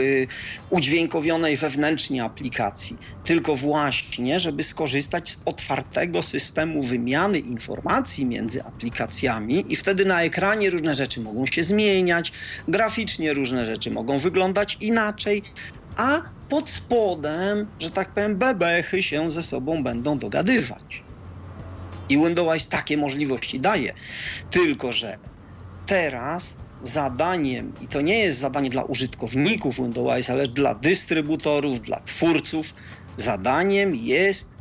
[0.70, 9.76] udźwiękowionej wewnętrznie aplikacji, tylko właśnie, żeby skorzystać z otwartego systemu wymiany informacji między aplikacjami i
[9.76, 12.32] wtedy na ekranie różne rzeczy mogą się zmieniać,
[12.68, 15.42] graficznie różne rzeczy mogą wyglądać inaczej,
[15.96, 21.02] a pod spodem, że tak powiem, bebechy się ze sobą będą dogadywać.
[22.08, 23.94] I Windows takie możliwości daje.
[24.50, 25.18] Tylko, że
[25.86, 32.74] teraz zadaniem, i to nie jest zadanie dla użytkowników Windows, ale dla dystrybutorów, dla twórców,
[33.16, 34.54] zadaniem jest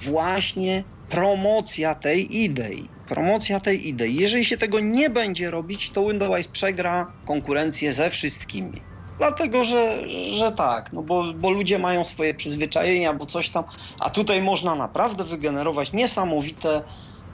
[0.00, 2.88] właśnie promocja tej idei.
[3.08, 4.16] Promocja tej idei.
[4.16, 8.80] Jeżeli się tego nie będzie robić, to Windows przegra konkurencję ze wszystkimi.
[9.18, 13.64] Dlatego, że, że tak, no bo, bo ludzie mają swoje przyzwyczajenia, bo coś tam,
[14.00, 16.82] a tutaj można naprawdę wygenerować niesamowite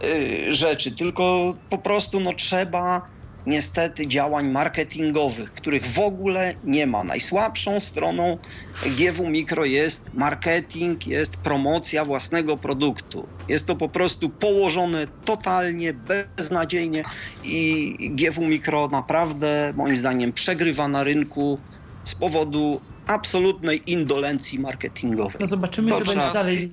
[0.05, 3.03] y, rzeczy, tylko po prostu no, trzeba
[3.47, 7.05] niestety działań marketingowych, których w ogóle nie ma.
[7.05, 8.39] Najsłabszą stroną
[8.87, 13.27] GW Mikro jest marketing, jest promocja własnego produktu.
[13.49, 15.95] Jest to po prostu położone totalnie,
[16.37, 17.03] beznadziejnie
[17.45, 21.59] i GW Mikro naprawdę moim zdaniem przegrywa na rynku
[22.05, 25.37] z powodu absolutnej indolencji marketingowej.
[25.41, 26.71] No zobaczymy, co będzie dalej.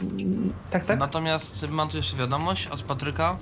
[0.69, 0.99] Tak, tak?
[0.99, 3.37] Natomiast mam tu jeszcze wiadomość od Patryka.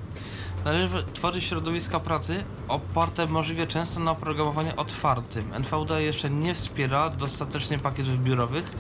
[0.66, 5.54] Należy tworzyć środowiska pracy oparte możliwie często na oprogramowaniu otwartym.
[5.54, 8.72] NVDA jeszcze nie wspiera dostatecznie pakietów biurowych,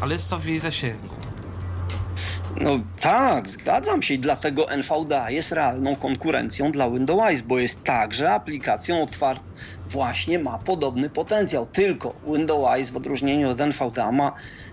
[0.00, 1.14] ale jest to w jej zasięgu.
[2.60, 8.30] No tak, zgadzam się i dlatego NVDA jest realną konkurencją dla Windows, bo jest także
[8.32, 9.44] aplikacją otwartą,
[9.86, 14.32] właśnie ma podobny potencjał, tylko Windows w odróżnieniu od NVDA ma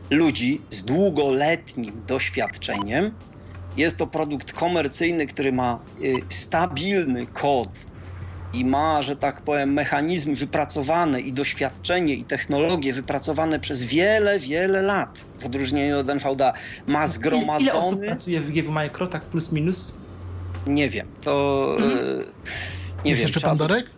[0.10, 3.12] ludzi z długoletnim doświadczeniem.
[3.78, 7.70] Jest to produkt komercyjny, który ma y, stabilny kod
[8.54, 14.82] i ma, że tak powiem, mechanizmy wypracowane i doświadczenie i technologie wypracowane przez wiele, wiele
[14.82, 16.54] lat, w odróżnieniu od NVDA,
[16.88, 17.62] ma zgromadzony...
[17.62, 19.94] Ile osób pracuje w GW Micro, tak plus minus?
[20.68, 21.66] Nie wiem, to...
[21.78, 21.94] Mhm.
[21.94, 22.02] E,
[23.06, 23.90] nie Jest wiem, jeszcze pan Darek?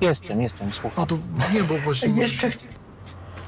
[0.00, 1.04] Jestem, jestem, słucham.
[1.04, 1.18] A to
[1.52, 2.08] nie, bo właśnie...
[2.22, 2.50] Jeszcze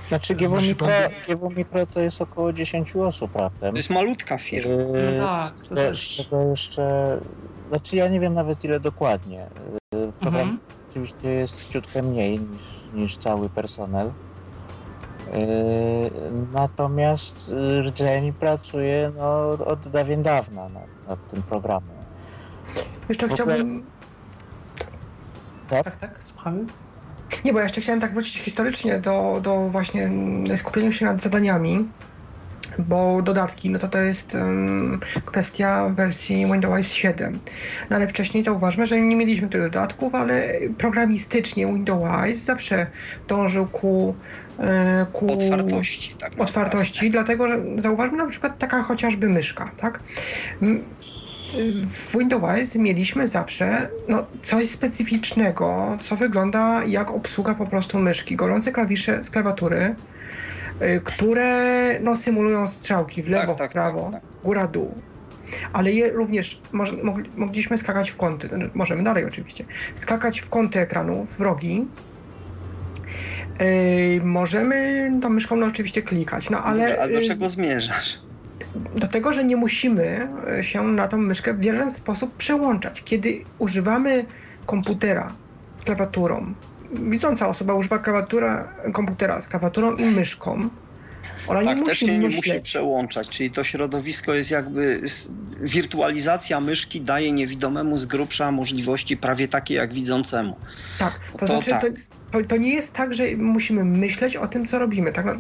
[0.08, 0.89] Znaczy GW pan-
[1.28, 3.70] GW Mikro to jest około 10 osób raptem.
[3.70, 4.73] To jest malutka firma.
[4.73, 7.18] Yy, No tak, to też- jeszcze...
[7.68, 9.47] Znaczy ja nie wiem nawet ile dokładnie.
[10.12, 10.59] Program Mhm.
[10.91, 12.61] oczywiście jest ciutkę mniej niż,
[12.95, 14.11] niż cały personel.
[15.33, 16.11] Yy,
[16.53, 21.97] Natomiast yy, rdzeń pracuje no, od dawien dawna nad, nad tym programem.
[23.09, 23.85] Jeszcze chciałbym.
[25.69, 26.65] Tak, tak, słuchamy.
[27.45, 30.11] Nie, bo jeszcze chciałem tak wrócić historycznie do, do właśnie
[30.57, 31.89] skupienia się nad zadaniami,
[32.78, 37.39] bo dodatki, no to to jest em, kwestia wersji Windows 7.
[37.90, 42.86] No ale wcześniej zauważmy, że nie mieliśmy tych dodatków, ale programistycznie Windows zawsze
[43.28, 44.15] dążył ku,
[44.58, 50.00] e, ku Otwartości, tak otwartości, dlatego że zauważmy na przykład taka chociażby myszka, tak?
[51.82, 58.36] W Windows mieliśmy zawsze no, coś specyficznego, co wygląda jak obsługa po prostu myszki.
[58.36, 59.94] Golące klawisze z klawiatury,
[61.05, 64.31] które no, symulują strzałki w lewo, Tak, tak, w prawo, tak, tak.
[64.44, 64.94] góra, dół.
[65.73, 70.48] Ale je również moż, mogli, mogliśmy skakać w kąty, znaczy, możemy dalej oczywiście, skakać w
[70.48, 71.86] kąty ekranu, w rogi.
[73.60, 77.02] Yy, możemy tą myszką no, oczywiście klikać, no ale...
[77.02, 78.18] A do yy, czego zmierzasz?
[78.97, 83.02] do tego, że nie musimy e, się na tą myszkę w żaden sposób przełączać.
[83.02, 84.24] Kiedy używamy
[84.66, 85.32] komputera
[85.74, 86.55] z klawiaturą,
[86.92, 90.68] widząca osoba używa klawiatura, komputera z klawiaturą i myszką,
[91.49, 95.02] ona Tak, nie też musi się nie musi przełączać, czyli to środowisko jest jakby,
[95.60, 100.57] wirtualizacja myszki daje niewidomemu z grubsza możliwości prawie takie jak widzącemu.
[100.99, 101.83] Tak, to, To znaczy tak.
[101.83, 101.89] To,
[102.31, 105.12] to, to nie jest tak, że musimy myśleć o tym, co robimy.
[105.12, 105.34] Tak, no,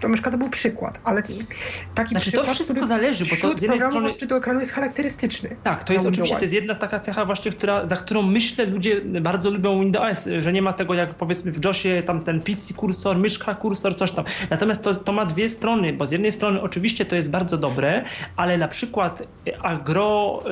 [0.00, 3.58] ta myszka to był przykład, ale taki Znaczy to przykład, wszystko który zależy, bo to
[3.58, 5.56] z jednej strony odczytu ekranu jest charakterystyczny.
[5.62, 8.66] Tak, to jest oczywiście to jest jedna z taka cecha właśnie, która, za którą myślę
[8.66, 12.74] ludzie bardzo lubią Windows, że nie ma tego jak powiedzmy w JOSie tam ten PC
[12.74, 14.24] kursor, myszka kursor, coś tam.
[14.50, 18.04] Natomiast to, to ma dwie strony, bo z jednej strony oczywiście to jest bardzo dobre,
[18.36, 20.42] ale na przykład y, agro,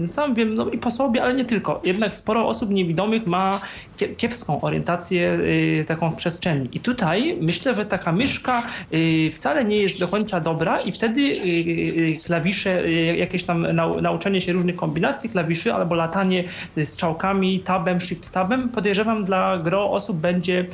[0.00, 1.80] yy, sam wiem, no i po sobie, ale nie tylko.
[1.84, 3.60] Jednak sporo osób niewidomych ma
[3.98, 6.68] kie- kiepską orientację yy, taką w przestrzeni.
[6.72, 11.20] I tutaj myślę, że taka myszka yy, wcale nie jest do końca dobra i wtedy
[11.20, 16.44] yy, klawisze, jakieś tam nau, nauczenie się różnych kombinacji klawiszy albo latanie
[16.84, 20.66] strzałkami, tabem, shift tabem, podejrzewam dla gro osób będzie,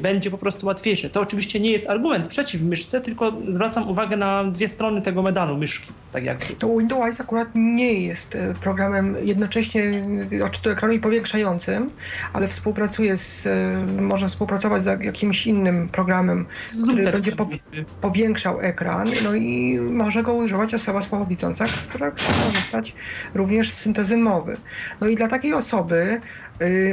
[0.00, 1.10] będzie po prostu łatwiejsze.
[1.10, 5.56] To oczywiście nie jest argument przeciw myszce, tylko zwracam uwagę na dwie strony tego medalu
[5.56, 5.92] myszki.
[6.12, 6.44] Tak jakby.
[6.46, 9.82] To Windows akurat nie jest e, programem jednocześnie
[10.44, 11.90] odczytu ekranu i powiększającym,
[12.32, 18.60] ale współpracuje z, e, może współpracować z jakimś innym programem, Zoom który będzie powi- powiększał
[18.60, 22.94] ekran, no i może go używać osoba słabowidząca, która chce korzystać
[23.34, 24.56] również z syntezy mowy.
[25.00, 26.20] No i dla takiej osoby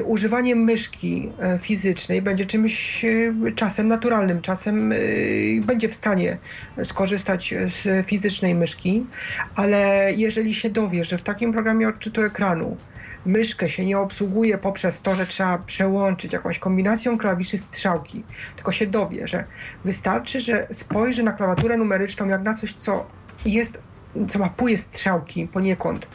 [0.06, 6.38] używanie myszki e, fizycznej będzie czymś y, czasem naturalnym, czasem y, będzie w stanie
[6.84, 9.06] skorzystać z fizycznej myszki,
[9.56, 12.78] ale jeżeli się dowie, że w takim programie odczytu ekranu
[13.26, 18.24] myszkę się nie obsługuje poprzez to, że trzeba przełączyć jakąś kombinacją klawiszy strzałki,
[18.56, 19.44] tylko się dowie, że
[19.86, 23.06] wystarczy, że spojrzy na klawiaturę numeryczną jak na coś, co
[23.46, 23.82] jest,
[24.30, 26.08] co mapuje strzałki poniekąd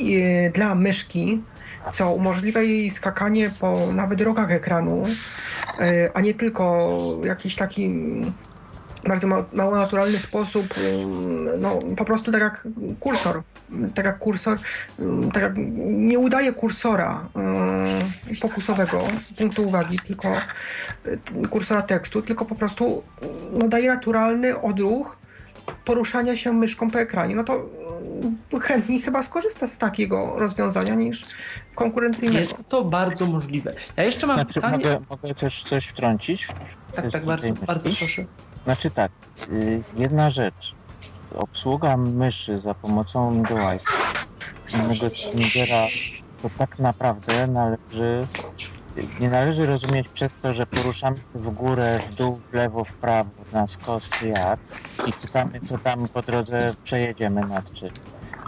[0.00, 1.42] e, dla myszki,
[1.92, 5.02] co umożliwia jej skakanie po nawet rogach ekranu,
[5.78, 6.88] e, a nie tylko
[7.24, 7.90] jakiś taki
[9.08, 12.68] bardzo ma- mało naturalny sposób, mm, no po prostu tak jak
[13.00, 13.42] kursor,
[13.94, 14.58] tak jak kursor,
[14.98, 15.52] mm, tak jak
[15.86, 17.86] nie udaje kursora mm,
[18.40, 19.00] fokusowego
[19.38, 20.28] punktu uwagi, tylko
[21.06, 23.02] y, kursora tekstu, tylko po prostu
[23.52, 25.21] no, daje naturalny odruch
[25.84, 31.22] poruszania się myszką po ekranie, no to mm, chętniej chyba skorzysta z takiego rozwiązania niż
[31.74, 32.40] konkurencyjnego.
[32.40, 33.74] Jest to bardzo możliwe.
[33.96, 34.76] Ja jeszcze mam Znaczy, pytanie.
[34.76, 36.48] mogę, mogę też coś wtrącić?
[36.96, 38.24] Tak, tak, bardzo, bardzo proszę.
[38.64, 39.12] Znaczy tak,
[39.52, 40.74] y, jedna rzecz.
[41.34, 43.84] Obsługa myszy za pomocą Windows
[44.74, 45.86] innego Slingera
[46.42, 48.26] to tak naprawdę należy
[49.20, 52.92] nie należy rozumieć przez to, że poruszamy się w górę, w dół, w lewo, w
[52.92, 54.58] prawo, na skos czy jak
[55.06, 57.90] i czytamy, co tam po drodze przejedziemy nad czym.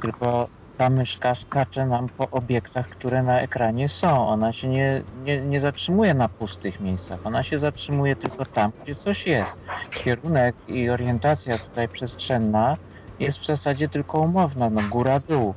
[0.03, 4.29] Tylko ta myszka skacze nam po obiektach, które na ekranie są.
[4.29, 7.27] Ona się nie, nie, nie zatrzymuje na pustych miejscach.
[7.27, 9.51] Ona się zatrzymuje tylko tam, gdzie coś jest.
[9.91, 12.77] Kierunek i orientacja tutaj przestrzenna
[13.21, 14.71] jest w zasadzie tylko umowna.
[14.71, 15.55] No, góra, dół.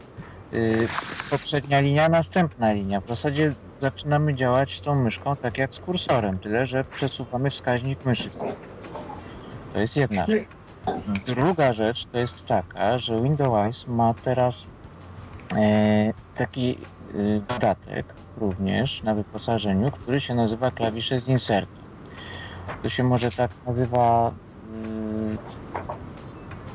[0.52, 0.88] Yy,
[1.30, 3.02] poprzednia linia, następna linia.
[3.02, 8.30] W zasadzie zaczynamy działać tą myszką tak jak z kursorem, tyle że przesuwamy wskaźnik myszy.
[9.74, 10.48] To jest jedna rzecz.
[11.26, 14.68] Druga rzecz to jest taka, że Windows ma teraz
[15.56, 16.78] e, taki
[17.14, 18.06] e, dodatek
[18.38, 21.84] również na wyposażeniu, który się nazywa klawisze z insertem.
[22.84, 24.32] To się może tak nazywa
[24.74, 25.38] mm,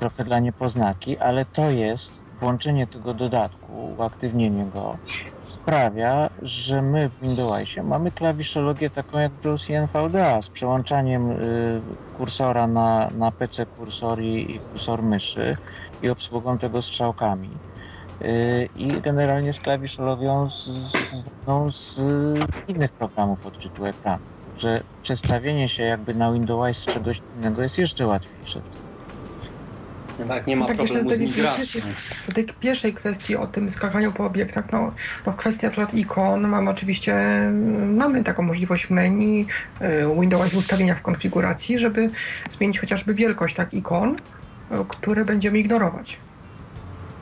[0.00, 4.97] trochę dla niepoznaki, ale to jest włączenie tego dodatku, uaktywnienie go
[5.52, 11.81] sprawia, że my w Windowsie mamy klawiszologię taką jak JAWS i NVDA z przełączaniem y,
[12.18, 15.56] kursora na, na PC kursor i, i kursor myszy
[16.02, 17.50] i obsługą tego strzałkami.
[18.22, 20.92] Y, I generalnie z klawiszologią z, z,
[21.47, 22.00] no, z
[22.68, 24.24] innych programów odczytu ekranu.
[24.58, 28.60] Że przestawienie się jakby na Windows z czegoś innego jest jeszcze łatwiejsze.
[30.28, 31.82] Tak, nie ma Tak, problemu jeszcze z migracją.
[32.28, 34.92] W tej pierwszej kwestii o tym skakaniu po obiektach, no,
[35.26, 37.15] no w kwestii na przykład ikon mamy oczywiście,
[37.94, 39.47] mamy taką możliwość w menu
[39.82, 42.10] y, Windows ustawienia w konfiguracji, żeby
[42.50, 44.15] zmienić chociażby wielkość tak ikon, y,
[44.89, 46.16] które będziemy ignorować.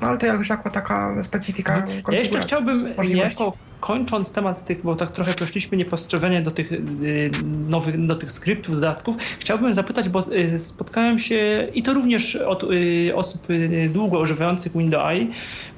[0.00, 3.14] No ale to jak już jako taka specyfika Ja jeszcze chciałbym możliwości.
[3.14, 7.30] niejako kończąc temat tych, bo tak trochę przeszliśmy niepostrzeżenie do tych y,
[7.68, 12.62] nowych, do tych skryptów, dodatków, chciałbym zapytać, bo y, spotkałem się i to również od
[12.62, 13.46] y, osób
[13.88, 14.72] długo używających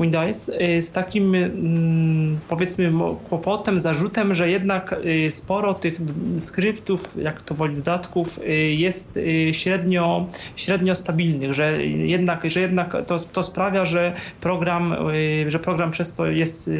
[0.00, 0.50] Windows,
[0.80, 2.92] z takim mm, powiedzmy
[3.28, 4.94] kłopotem, zarzutem, że jednak
[5.30, 6.00] sporo tych
[6.38, 8.40] skryptów, jak to woli dodatków,
[8.76, 9.18] jest
[9.52, 14.96] średnio, średnio stabilnych, że jednak, że jednak to, to sprawia, że program,
[15.46, 16.70] że program przez to jest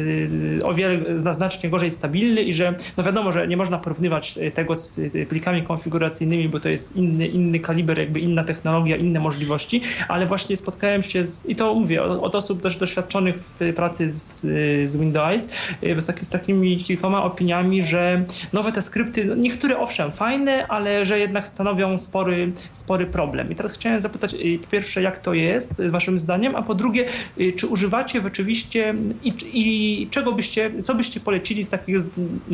[0.63, 4.75] o wiele znacznie gorzej stabilny i że no wiadomo, że nie można porównywać y, tego
[4.75, 9.81] z y, plikami konfiguracyjnymi, bo to jest inny, inny kaliber, jakby inna technologia, inne możliwości,
[10.07, 14.43] ale właśnie spotkałem się z, i to mówię, od osób dość doświadczonych w pracy z,
[14.43, 15.49] y, z Windows,
[15.99, 21.05] z, taki, z takimi kilkoma opiniami, że nowe te skrypty, no niektóre owszem fajne, ale
[21.05, 23.51] że jednak stanowią spory, spory problem.
[23.51, 27.05] I teraz chciałem zapytać po pierwsze, jak to jest waszym zdaniem, a po drugie,
[27.55, 31.97] czy używacie rzeczywiście i, i czego byście, co byście polecili z takich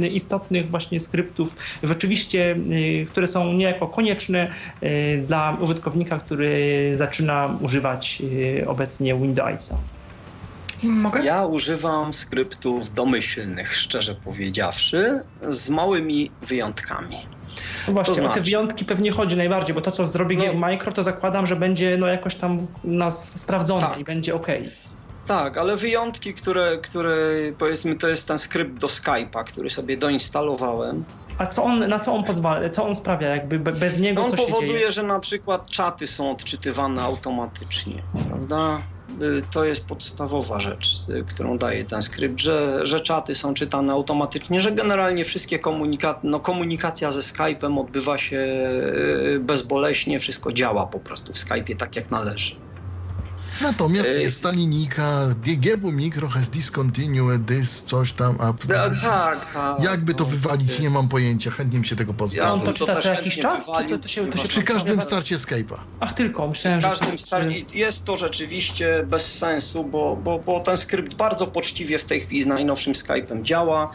[0.04, 4.52] y, istotnych właśnie skryptów, rzeczywiście, y, które są niejako konieczne
[4.84, 8.22] y, dla użytkownika, który zaczyna używać
[8.62, 9.78] y, obecnie Windowsa.
[10.84, 11.24] Mogę?
[11.26, 17.18] Ja używam skryptów domyślnych, szczerze powiedziawszy, z małymi wyjątkami.
[17.88, 20.44] No właśnie, To o te znaczy- wyjątki pewnie chodzi najbardziej, bo to, co zrobi No.
[20.46, 24.00] GV Micro, to zakładam, że będzie no, jakoś tam no, sprawdzone Tak.
[24.00, 24.48] i będzie ok.
[25.30, 27.18] Tak, ale wyjątki, które, które
[27.58, 31.04] powiedzmy to jest ten skrypt do Skype'a, który sobie doinstalowałem.
[31.38, 34.30] A co on, na co on pozwala, co on sprawia, jakby be- bez niego On
[34.30, 34.92] co się powoduje, dzieje?
[34.92, 38.82] że na przykład czaty są odczytywane automatycznie, prawda?
[39.22, 43.94] Y, To jest podstawowa rzecz, y, którą daje ten skrypt, że, że czaty są czytane
[43.94, 50.86] automatycznie, że generalnie wszystkie komunikaty, no komunikacja ze Skype'em odbywa się y, bezboleśnie, wszystko działa
[50.88, 52.56] po prostu w Skype'ie tak jak należy.
[53.62, 58.74] Natomiast jest ta linijka DGW Micro has discontinued this, coś tam, up.
[58.74, 59.84] Ja, tak, tak.
[59.84, 62.50] Jakby to no, wywalić, nie mam pojęcia, chętnie mi się tego A pozbyłem.
[62.50, 65.02] on to czyta co jakiś czas, czy to, wywalił, to się, to się Przy każdym
[65.02, 65.78] starcie Skype'a.
[66.00, 70.40] Ach, tylko, myślałem, że to każdym jest, starcie jest to rzeczywiście bez sensu, bo, bo,
[70.40, 73.92] bo ten skrypt bardzo poczciwie w tej chwili z najnowszym Skype'em działa.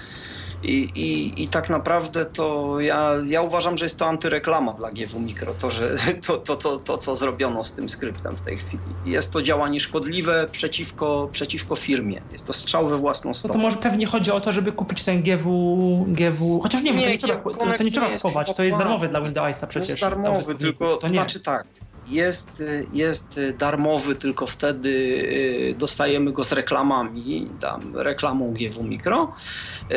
[0.64, 5.20] I, i, I tak naprawdę to ja, ja uważam, że jest to antyreklama dla GW
[5.20, 8.82] Mikro, to, że, to, to, to, to, co zrobiono z tym skryptem w tej chwili.
[9.06, 12.22] Jest to działanie szkodliwe przeciwko, przeciwko firmie.
[12.32, 13.54] Jest to strzał we własną No stopę.
[13.54, 17.06] to może pewnie chodzi o to, żeby kupić ten GW, GW chociaż nie, nie, to
[17.06, 19.66] Nie, nie, trzeba, to, to Connect nie trzeba jest kupować, to jest darmowe dla Windowsa
[19.66, 19.88] przecież.
[19.88, 21.12] jest dla darmowy, tylko to to nie.
[21.12, 21.66] znaczy tak.
[22.08, 29.32] Jest, jest darmowy, tylko wtedy y, dostajemy go z reklamami, tam reklamą GW Mikro,
[29.90, 29.94] y,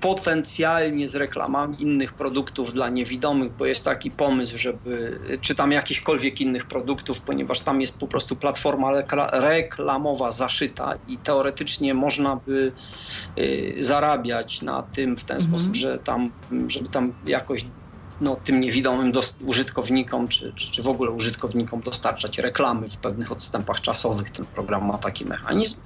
[0.00, 6.40] potencjalnie z reklamami innych produktów dla niewidomych, bo jest taki pomysł, żeby, czy tam jakichkolwiek
[6.40, 12.72] innych produktów, ponieważ tam jest po prostu platforma rekla- reklamowa zaszyta i teoretycznie można by
[13.38, 15.50] y, zarabiać na tym w ten Mhm.
[15.52, 16.30] sposób, że tam,
[16.66, 17.64] żeby tam jakoś
[18.20, 19.12] no, tym niewidomym
[19.46, 24.30] użytkownikom, czy, czy, czy w ogóle użytkownikom dostarczać reklamy w pewnych odstępach czasowych.
[24.30, 25.80] Ten program ma taki mechanizm.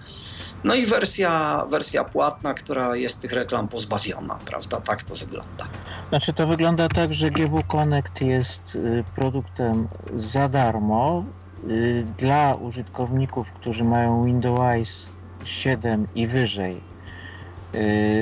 [0.65, 4.81] No i wersja, wersja płatna, która jest tych reklam pozbawiona, prawda?
[4.81, 5.67] Tak to wygląda.
[6.09, 11.25] Znaczy to wygląda tak, że GW Connect jest y, produktem za darmo
[11.68, 15.07] y, dla użytkowników, którzy mają Windows
[15.44, 16.90] 7 i wyżej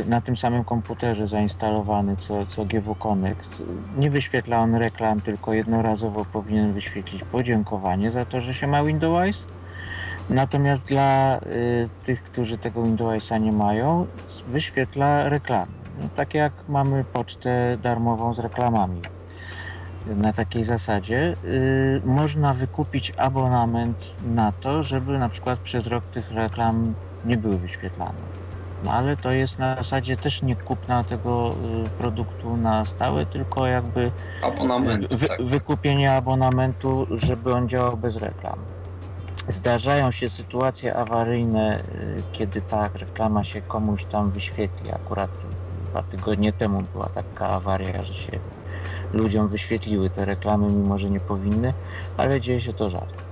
[0.07, 3.62] na tym samym komputerze zainstalowany co, co GW Connect.
[3.99, 9.44] Nie wyświetla on reklam, tylko jednorazowo powinien wyświetlić podziękowanie za to, że się ma Windows.
[10.31, 14.07] Natomiast dla y, tych, którzy tego Windowsa nie mają,
[14.49, 15.73] wyświetla reklamy.
[16.02, 19.02] No, tak jak mamy pocztę darmową z reklamami.
[20.07, 26.33] Na takiej zasadzie y, można wykupić abonament na to, żeby na przykład przez rok tych
[26.33, 26.94] reklam
[27.25, 28.38] nie były wyświetlane.
[28.84, 31.55] No ale to jest na zasadzie też nie kupna tego
[31.86, 34.10] y, produktu na stałe, tylko jakby
[34.42, 35.15] Abonament.
[35.15, 35.42] wy, tak.
[35.42, 38.58] wykupienie abonamentu, żeby on działał bez reklam.
[39.48, 44.92] Zdarzają się sytuacje awaryjne, y, kiedy ta reklama się komuś tam wyświetli.
[44.92, 45.31] Akurat
[45.90, 48.39] dwa tygodnie temu była taka awaria, że się
[49.12, 51.74] ludziom wyświetliły te reklamy, mimo że nie powinny,
[52.16, 53.23] ale dzieje się to rzadko.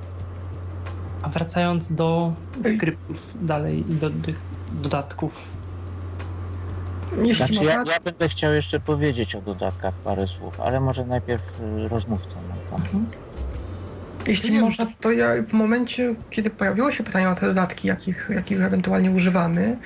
[1.23, 2.33] A wracając do
[2.75, 5.57] skryptów dalej i do tych dodatków.
[7.17, 11.07] Jeśli Znaczy, można, ja, ja będę chciał jeszcze powiedzieć o dodatkach parę słów, ale może
[11.07, 13.07] najpierw y, rozmówca nam tam.
[14.27, 18.31] Jeśli Nie, można, to ja w momencie, kiedy pojawiło się pytanie o te dodatki, jakich,
[18.35, 19.77] jakich ewentualnie używamy,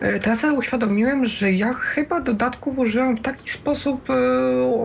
[0.00, 4.14] e, to ja uświadomiłem, że ja chyba dodatków użyłam w taki sposób, e,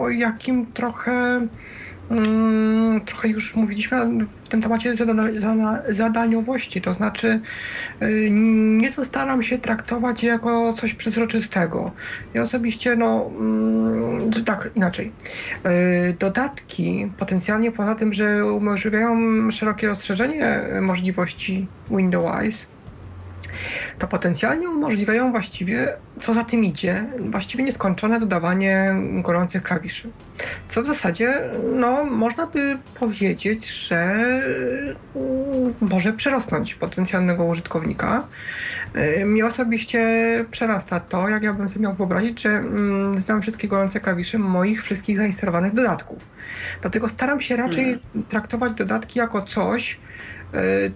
[0.02, 1.48] o jakim trochę,
[3.06, 6.82] trochę już mówiliśmy w tym temacie zada, zada, zadaniowości.
[6.82, 7.40] To znaczy,
[8.00, 11.92] e, nieco staram się traktować jako coś przezroczystego.
[12.34, 15.12] Ja osobiście, no, mm, tak, inaczej.
[15.64, 19.18] E, Dodatki potencjalnie poza tym, że umożliwiają
[19.52, 22.68] szerokie rozszerzenie możliwości Windows,
[24.00, 25.88] to potencjalnie umożliwiają właściwie,
[26.22, 30.10] co za tym idzie, właściwie nieskończone dodawanie gorących klawiszy.
[30.68, 34.02] Co w zasadzie, no, można by powiedzieć, że
[35.16, 38.28] mm, może przerosnąć potencjalnego użytkownika.
[38.96, 40.06] Y, Mnie osobiście
[40.52, 44.84] przerasta to, jak ja bym sobie miał wyobrazić, że mm, znam wszystkie gorące klawisze moich
[44.84, 46.20] wszystkich zainstalowanych dodatków.
[46.82, 48.00] Dlatego staram się raczej
[48.30, 50.00] traktować dodatki jako coś,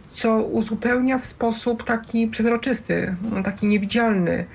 [0.07, 4.45] co uzupełnia w sposób taki przezroczysty, taki niewidzialny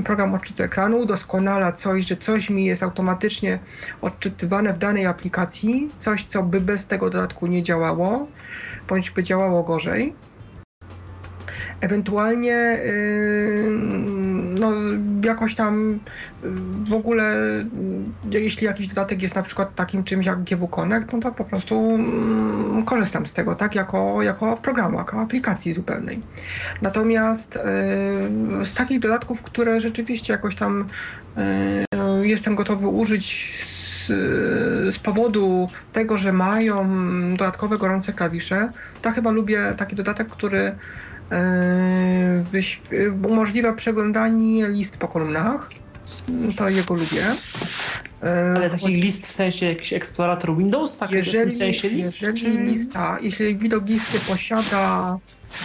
[0.00, 3.58] y, program odczytu ekranu, udoskonala coś, że coś mi jest automatycznie
[4.00, 8.28] odczytywane w danej aplikacji, coś, co by bez tego dodatku nie działało,
[8.88, 10.14] bądź by działało gorzej.
[11.80, 13.70] Ewentualnie yy,
[14.60, 14.72] no,
[15.24, 15.98] jakoś tam
[16.84, 17.34] w ogóle,
[18.30, 21.94] jeśli jakiś dodatek jest na przykład takim czymś jak GW Connect, no to po prostu
[21.94, 26.20] mm, korzystam z tego, tak, jako, jako programu, jako aplikacji zupełnej.
[26.82, 30.88] Natomiast yy, z takich dodatków, które rzeczywiście jakoś tam
[31.36, 33.54] yy, jestem gotowy użyć
[34.06, 36.86] z, powodu tego, że mają
[37.36, 38.70] dodatkowe gorące klawisze,
[39.02, 40.72] to chyba lubię taki dodatek, który
[43.28, 45.70] umożliwia przeglądanie list po kolumnach.
[46.56, 47.24] To jego lubię.
[48.22, 52.22] Yy, Ale taki list w sensie jakiś eksplorator Windows, tak w jeżeli, sensie list?
[52.22, 52.50] jeżeli czy...
[52.50, 55.18] lista, jeśli widok listy posiada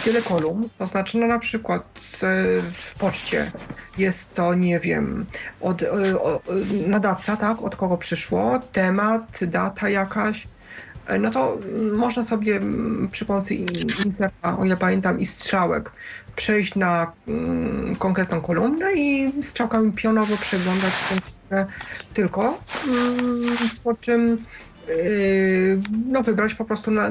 [0.06, 1.82] wiele kolumn, to znaczy no na przykład
[2.22, 3.52] e, w poczcie
[3.98, 5.26] jest to, nie wiem,
[5.60, 6.18] od, e, e,
[6.86, 10.48] nadawca, tak, od kogo przyszło, temat, data jakaś, e,
[11.20, 11.58] no to
[11.92, 13.68] można sobie mm, przy pomocy in-
[14.06, 15.92] inserta, o ile pamiętam, i strzałek
[16.36, 20.92] przejść na mm, konkretną kolumnę i strzałkami pionowo przeglądać
[21.48, 21.66] tę
[22.14, 24.44] tylko, mm, po czym
[24.88, 27.10] yy, no, wybrać po prostu na,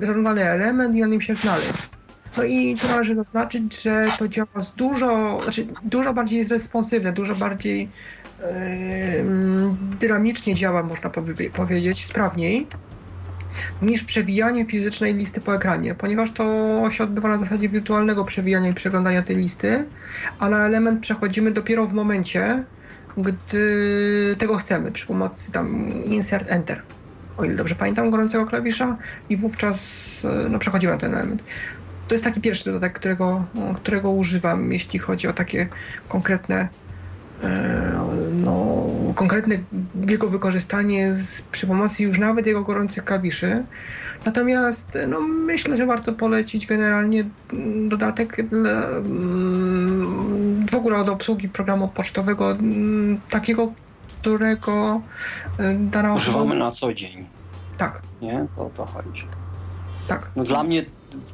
[0.00, 1.88] żądany element i na nim się znaleźć.
[2.36, 7.12] No i tu należy zaznaczyć, że to działa z dużo, znaczy dużo bardziej jest responsywne,
[7.12, 7.88] dużo bardziej
[10.00, 12.66] dynamicznie działa, można powie- powiedzieć, sprawniej
[13.82, 16.44] niż przewijanie fizycznej listy po ekranie, ponieważ to
[16.90, 19.84] się odbywa na zasadzie wirtualnego przewijania i przeglądania tej listy,
[20.38, 22.64] a na element przechodzimy dopiero w momencie,
[23.16, 26.82] gdy tego chcemy, przy pomocy tam insert enter,
[27.36, 28.96] o ile dobrze pamiętam, gorącego klawisza
[29.28, 29.78] i wówczas
[30.46, 31.44] e, no, przechodzimy na ten element.
[32.08, 35.68] To jest taki pierwszy dodatek, którego, którego używam, jeśli chodzi o takie
[36.08, 36.68] konkretne
[38.32, 39.58] no, konkretne
[40.08, 43.64] jego wykorzystanie z, przy pomocy już nawet jego gorących klawiszy.
[44.26, 47.24] Natomiast no, myślę, że warto polecić generalnie
[47.88, 53.72] dodatek dla, mm, w ogóle od obsługi programu pocztowego, mm, takiego,
[54.20, 55.00] którego
[55.58, 56.38] e, dana osoba...
[56.38, 57.26] Używamy na co dzień,
[57.76, 58.46] Tak, nie?
[58.56, 59.26] To o to chodzi.
[60.08, 60.30] tak.
[60.36, 60.84] No dla mnie,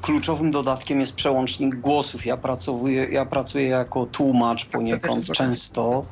[0.03, 2.27] kluczowym dodatkiem jest przełącznik głosów.
[2.27, 6.05] Ja pracuję, ja pracuję jako tłumacz poniekąd jest często.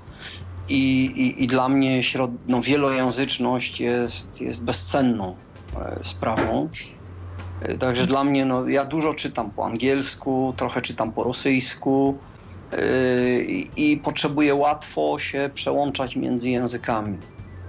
[0.69, 2.31] I, i, I dla mnie środ...
[2.49, 5.37] no, wielojęzyczność jest, jest bezcenną
[5.77, 6.69] e, sprawą.
[7.63, 12.19] E, Także dla mnie, no, ja dużo czytam po angielsku, trochę czytam po rosyjsku
[12.73, 12.79] e,
[13.77, 17.19] i potrzebuję łatwo się przełączać między językami.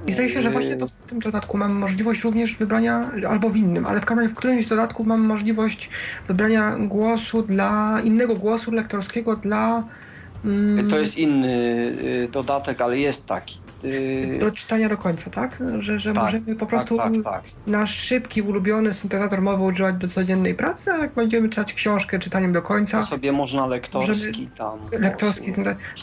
[0.07, 3.55] I zdaje się, że właśnie to w tym dodatku mamy możliwość również wybrania, albo w
[3.55, 5.89] innym, ale w, w którymś z dodatków możliwość
[6.27, 9.83] wybrania głosu dla innego głosu lektorskiego dla.
[10.45, 11.47] mm, To jest inny
[12.03, 13.59] y, dodatek, ale jest taki.
[13.83, 15.63] Y, Do czytania do końca, tak?
[15.79, 17.43] Że, że Tak, możemy po prostu tak, tak, tak.
[17.67, 22.53] nasz szybki, ulubiony syntezator mowy używać do codziennej pracy, a jak będziemy czytać książkę czytaniem
[22.53, 24.79] do końca, To sobie można lektorski tam.
[24.91, 25.51] lektorski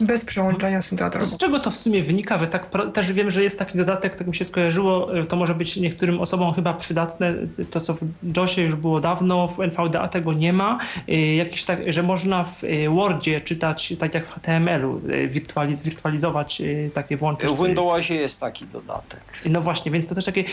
[0.01, 3.43] bez przełączania syntezatora To z czego to w sumie wynika, że tak też wiem, że
[3.43, 7.35] jest taki dodatek, tak mi się skojarzyło, to może być niektórym osobom chyba przydatne,
[7.71, 8.01] to co w
[8.37, 12.65] JOSie już było dawno, w NVDA tego nie ma, y, jakiś tak, że można w
[12.65, 17.51] y, Wordzie czytać tak jak w HTML-u, y, wirtualiz, wirtualizować y, takie włączyć.
[17.67, 19.21] W Windowsie jest taki dodatek.
[19.47, 20.45] No właśnie, więc to też takie.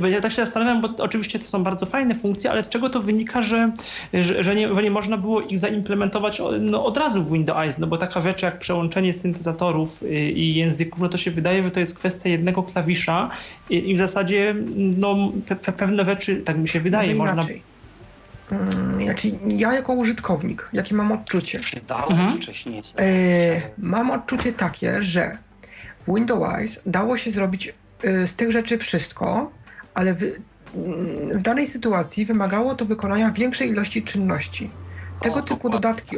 [0.00, 2.88] bo Ja tak się zastanawiam, bo oczywiście to są bardzo fajne funkcje, ale z czego
[2.88, 3.72] to wynika, że,
[4.14, 7.86] że, że, nie, że nie można było ich zaimplementować no, od razu w Windows, no
[7.86, 11.80] bo taka rzecz jak przełączenie syntezatorów y, i języków, no to się wydaje, że to
[11.80, 13.30] jest kwestia jednego klawisza
[13.70, 17.52] i, i w zasadzie no, pe, pe, pewne rzeczy, tak mi się wydaje, Może można.
[19.04, 21.60] Znaczy, ja jako użytkownik, jakie mam odczucie?
[21.60, 22.32] Przydało Mhm.
[22.32, 22.82] wcześniej.
[22.98, 25.38] E, mam odczucie takie, że
[26.08, 29.50] w Windows dało się zrobić e, z tych rzeczy wszystko,
[29.94, 30.38] ale w, mm,
[31.38, 34.70] w danej sytuacji wymagało to wykonania większej ilości czynności.
[35.20, 36.16] Tego O, typu dodatki,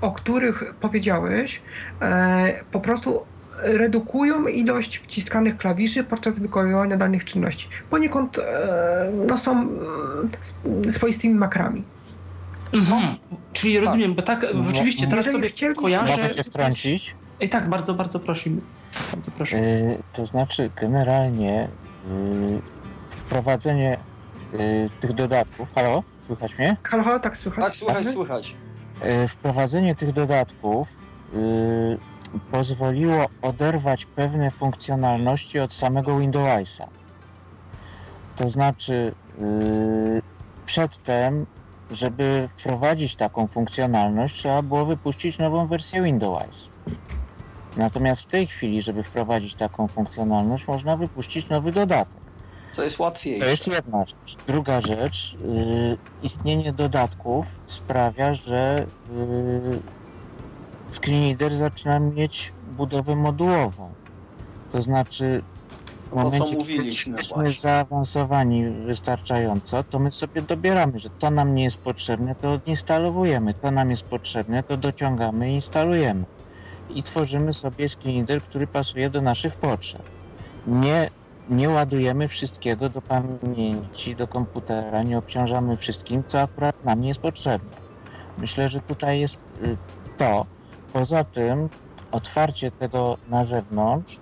[0.00, 1.60] o których powiedziałeś,
[2.02, 3.26] e, po prostu
[3.62, 7.68] redukują ilość wciskanych klawiszy podczas wykonywania danych czynności.
[7.90, 8.42] Poniekąd e,
[9.28, 9.68] no, są
[10.40, 10.56] s-
[10.94, 11.84] swoistymi makrami.
[12.72, 13.16] Mhm.
[13.52, 16.16] Czyli rozumiem, bo tak rzeczywiście teraz Jeżeli sobie chcieliśmy- kojarzę.
[16.16, 17.14] Mogę się wtrącić?
[17.40, 18.60] I tak, bardzo, bardzo prosimy.
[19.12, 19.56] Bardzo proszę.
[19.56, 21.68] Y, to znaczy, generalnie
[22.10, 22.60] y,
[23.08, 23.98] wprowadzenie
[24.54, 25.68] y, tych dodatków.
[25.74, 26.02] Halo?
[26.26, 26.76] Słychać mnie?
[26.82, 27.64] Halo, halo, tak słychać?
[27.64, 28.12] Tak, słychać, Dobry?
[28.12, 28.54] słychać.
[29.24, 30.88] Y, wprowadzenie tych dodatków
[32.50, 36.88] pozwoliło oderwać pewne funkcjonalności od samego Windowsa.
[38.36, 40.22] To znaczy, y,
[40.66, 41.46] przedtem,
[41.90, 46.68] żeby wprowadzić taką funkcjonalność, trzeba było wypuścić nową wersję Windows.
[47.76, 52.14] Natomiast w tej chwili, żeby wprowadzić taką funkcjonalność, można wypuścić nowy dodatek.
[52.72, 53.50] Co jest To łatwiejsze.
[53.50, 54.36] jest jedna rzecz.
[54.46, 59.78] Druga rzecz, y, istnienie dodatków sprawia, że y,
[60.92, 63.90] Screenreader zaczyna mieć budowę modułową.
[64.72, 65.42] To znaczy,
[66.06, 67.60] w To, co momencie, kiedy jesteśmy właśnie.
[67.60, 73.70] zaawansowani wystarczająco, to my sobie dobieramy, że to nam nie jest potrzebne, to odinstalowujemy, to
[73.70, 76.24] nam jest potrzebne, to dociągamy i instalujemy.
[76.94, 80.02] I tworzymy sobie screenreader, który pasuje do naszych potrzeb.
[80.66, 81.10] Nie
[81.50, 87.20] nie ładujemy wszystkiego do pamięci, do komputera, nie obciążamy wszystkim, co akurat nam nie jest
[87.20, 87.70] potrzebne.
[88.38, 89.76] Myślę, że tutaj jest y,
[90.16, 90.46] to.
[90.92, 91.68] Poza tym
[92.12, 94.18] otwarcie tego na zewnątrz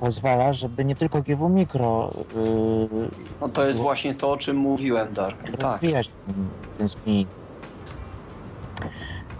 [0.00, 5.12] pozwala, żeby nie tylko GW Mikro y, No to jest właśnie to, o czym mówiłem,
[5.14, 5.42] Dark.
[5.42, 5.60] Tak.
[5.60, 6.48] rozwijać ten,
[6.78, 7.26] ten screen.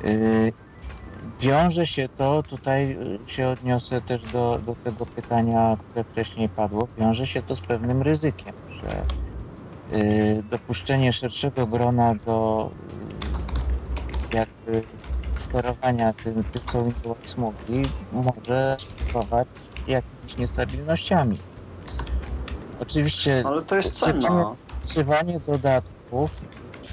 [0.05, 0.53] Y,
[1.41, 2.97] Wiąże się to, tutaj
[3.27, 7.60] y, się odniosę też do, do tego pytania, które wcześniej padło, wiąże się to z
[7.60, 9.02] pewnym ryzykiem, że
[9.99, 12.70] y, dopuszczenie szerszego grona do
[14.33, 14.83] y, jakby
[15.36, 18.77] sterowania tym, tym co Windows mogli, może
[19.09, 19.49] spowodować
[19.86, 21.39] jakimiś niestabilnościami.
[22.81, 24.55] Oczywiście Ale to jest cena.
[25.47, 26.44] Dodatków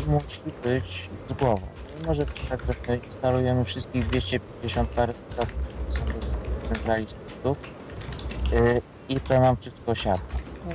[0.07, 1.76] musi być z głową.
[2.05, 7.57] Może być tak, że my instalujemy wszystkich 250 parę dodatków, które są do centralistów
[8.51, 10.19] yy, i to nam wszystko siada.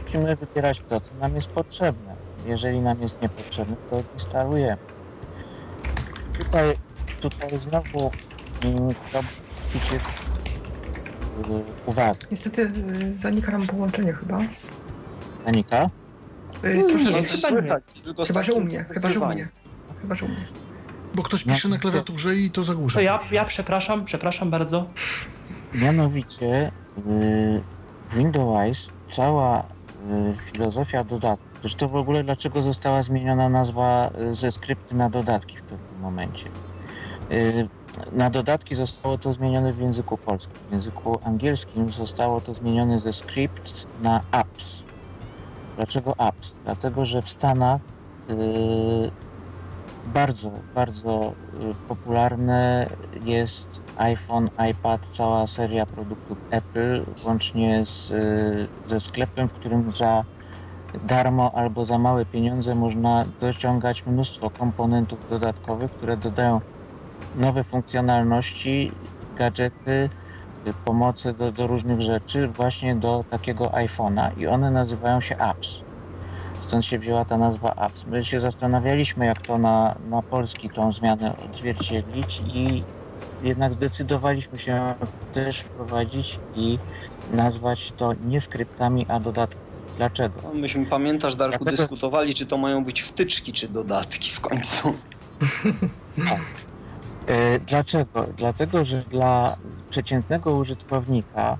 [0.04, 2.16] Musimy wybierać to, co nam jest potrzebne.
[2.46, 4.82] Jeżeli nam jest niepotrzebne, to instalujemy.
[6.38, 6.76] Tutaj,
[7.20, 8.10] tutaj znowu
[8.64, 9.30] mm, chciałbym
[9.88, 12.26] się yy, uwagi.
[12.30, 14.40] Niestety y, zanika nam połączenie chyba.
[15.46, 15.90] Anika?
[16.64, 17.22] Y, Nie, troszeczkę.
[17.24, 17.58] chyba nie.
[17.58, 19.48] Słychać, tylko z Chyba, że u mnie, chyba, że u mnie.
[20.00, 20.46] Chyba, że u mnie.
[21.14, 22.98] Bo ktoś pisze na klawiaturze i to zagłusza.
[22.98, 24.86] To ja, ja przepraszam, przepraszam bardzo.
[25.74, 27.62] Mianowicie y,
[28.10, 29.64] w Windows cała y,
[30.52, 35.62] filozofia dodatków, zresztą w ogóle dlaczego została zmieniona nazwa y, ze skrypty na dodatki w
[35.62, 36.46] pewnym momencie.
[37.32, 37.68] Y,
[38.12, 40.56] Na dodatki zostało to zmienione w języku polskim.
[40.68, 44.82] W języku angielskim zostało to zmienione ze script na apps.
[45.76, 46.56] Dlaczego apps?
[46.64, 47.80] Dlatego, że w Stanach
[48.30, 49.10] y,
[50.06, 51.32] bardzo, bardzo
[51.88, 52.90] popularne
[53.24, 58.12] jest iPhone, iPad, cała seria produktów Apple, łącznie z,
[58.88, 60.24] ze sklepem, w którym za
[61.04, 66.60] darmo albo za małe pieniądze można dociągać mnóstwo komponentów dodatkowych, które dodają
[67.36, 68.92] nowe funkcjonalności,
[69.36, 70.10] gadżety,
[70.84, 75.81] pomocy do, do różnych rzeczy właśnie do takiego iPhone'a i one nazywają się apps.
[76.72, 78.04] Stąd się wzięła ta nazwa apps.
[78.06, 82.82] My się zastanawialiśmy, jak to na, na polski tą zmianę odzwierciedlić i
[83.42, 84.94] jednak zdecydowaliśmy się
[85.32, 86.78] też wprowadzić i
[87.32, 89.66] nazwać to nie skryptami, a dodatkami.
[89.96, 90.34] Dlaczego?
[90.42, 94.94] No, myśmy, pamiętasz, Darku, Dlatego- dyskutowali, czy to mają być wtyczki, czy dodatki w końcu.
[97.26, 98.26] E, Dlaczego?
[98.36, 99.56] Dlatego, że dla
[99.90, 101.58] przeciętnego użytkownika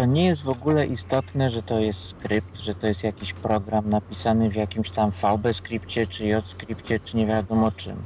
[0.00, 3.90] to nie jest w ogóle istotne, że to jest skrypt, że to jest jakiś program
[3.90, 7.96] napisany w jakimś tam VB skrypcie, czy J skrypcie, czy nie wiadomo czym.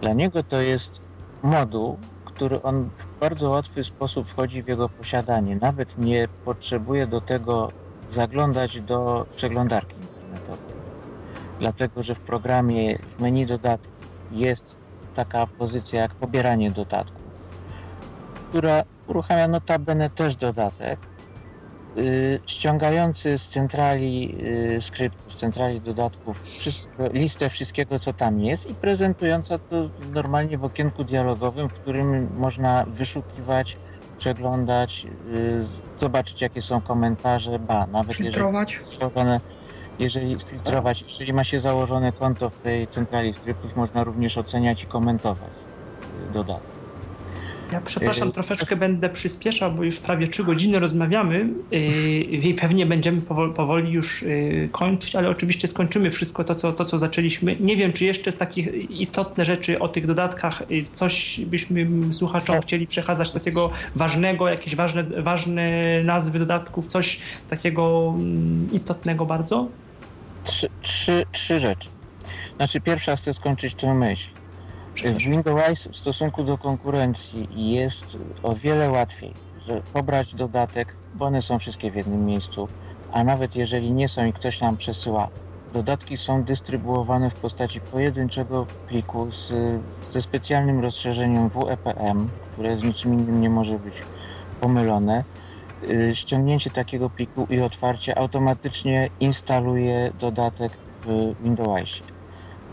[0.00, 1.00] Dla niego to jest
[1.42, 5.56] moduł, który on w bardzo łatwy sposób wchodzi w jego posiadanie.
[5.56, 7.72] Nawet nie potrzebuje do tego
[8.10, 10.76] zaglądać do przeglądarki internetowej.
[11.58, 13.90] Dlatego, że w programie w menu dodatki
[14.32, 14.76] jest
[15.14, 17.15] taka pozycja jak pobieranie dodatku,
[18.48, 20.98] która uruchamia notabene też dodatek,
[21.96, 28.70] yy, ściągający z centrali yy, skryptu, z centrali dodatków wszystko, listę wszystkiego, co tam jest
[28.70, 33.76] i prezentująca to normalnie w okienku dialogowym, w którym można wyszukiwać,
[34.18, 35.66] przeglądać, yy,
[36.00, 38.80] zobaczyć jakie są komentarze, ba, nawet jeżeli Filtrować.
[38.82, 39.40] stworzone,
[39.98, 44.86] jeżeli filtrować, jeżeli ma się założone konto w tej centrali skryptów, można również oceniać i
[44.86, 45.52] komentować
[46.30, 46.75] y, dodatki.
[47.72, 51.80] Ja przepraszam, troszeczkę będę przyspieszał, bo już prawie 3 godziny rozmawiamy yy,
[52.20, 53.20] i pewnie będziemy
[53.54, 57.56] powoli, już yy, kończyć, ale oczywiście skończymy wszystko to co, to, co zaczęliśmy.
[57.60, 62.60] Nie wiem, czy jeszcze z takich istotne rzeczy o tych dodatkach yy, coś byśmy słuchaczom
[62.60, 65.72] chcieli przekazać takiego ważnego, jakieś ważne, ważne
[66.04, 69.68] nazwy dodatków, coś takiego mm, istotnego bardzo?
[70.44, 71.88] Trzy, trzy, trzy rzeczy.
[72.56, 74.28] Znaczy pierwsza chcę skończyć tę myśl.
[74.96, 79.34] W Windows w stosunku do konkurencji jest o wiele łatwiej
[79.92, 82.68] pobrać dodatek, bo one są wszystkie w jednym miejscu,
[83.12, 85.28] a nawet jeżeli nie są i ktoś nam przesyła,
[85.72, 89.52] dodatki są dystrybuowane w postaci pojedynczego pliku z,
[90.10, 93.94] ze specjalnym rozszerzeniem WEPM, które z niczym innym nie może być
[94.60, 95.24] pomylone.
[95.90, 100.72] Y, Ściągnięcie takiego pliku i otwarcie automatycznie instaluje dodatek
[101.04, 102.02] w Windowsie.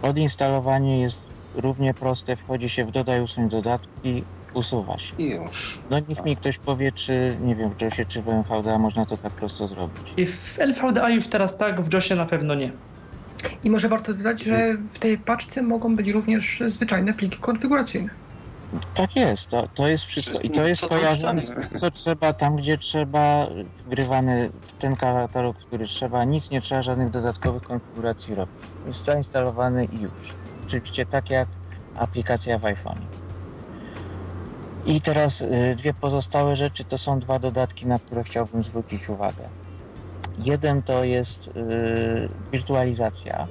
[0.02, 1.23] Odinstalowanie jest
[1.56, 4.24] równie proste, wchodzi się w dodaj usuń dodatki,
[4.54, 5.16] usuwa się.
[5.18, 5.78] I już.
[5.90, 9.18] No niech mi ktoś powie, czy nie wiem, w JOSie czy w MVDA można to
[9.18, 10.04] tak prosto zrobić.
[10.18, 12.72] I w LVDA już teraz tak, w JOSie na pewno nie.
[13.64, 18.10] I może warto dodać, że w tej paczce mogą być również zwyczajne pliki konfiguracyjne.
[18.94, 20.40] Tak jest, to, to jest wszystko.
[20.40, 21.68] I to jest Co kojarzone z chcemy?
[21.68, 23.48] tym, co trzeba, tam gdzie trzeba,
[23.86, 28.56] wgrywany w ten katalog, który trzeba, nic nie trzeba, żadnych dodatkowych konfiguracji robić.
[28.88, 30.12] Jest zainstalowany i już.
[30.68, 31.48] Oczywiście tak jak
[31.96, 33.00] aplikacja w iPhone.
[34.86, 39.44] I teraz y, dwie pozostałe rzeczy to są dwa dodatki, na które chciałbym zwrócić uwagę.
[40.38, 41.52] Jeden to jest y,
[42.52, 43.48] wirtualizacja.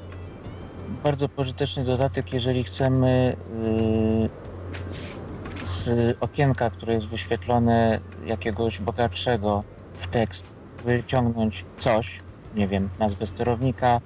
[1.05, 3.36] Bardzo pożyteczny dodatek, jeżeli chcemy
[5.62, 10.44] y, z okienka, które jest wyświetlone jakiegoś bogatszego w tekst,
[10.84, 12.20] wyciągnąć coś,
[12.55, 14.00] nie wiem, nazwę sterownika,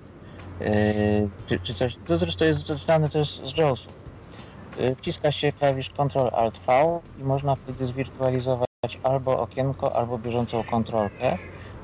[1.47, 3.93] czy, czy coś, to zresztą jest znane też z JAWSów.
[4.79, 8.67] Yy, wciska się klawisz Ctrl-Alt-V i można wtedy zwirtualizować
[9.03, 11.39] albo okienko, albo bieżącą kontrolkę.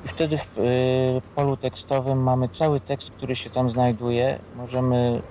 [0.05, 4.39] I wtedy w yy, polu tekstowym mamy cały tekst, który się tam znajduje.
[4.55, 5.21] Możemy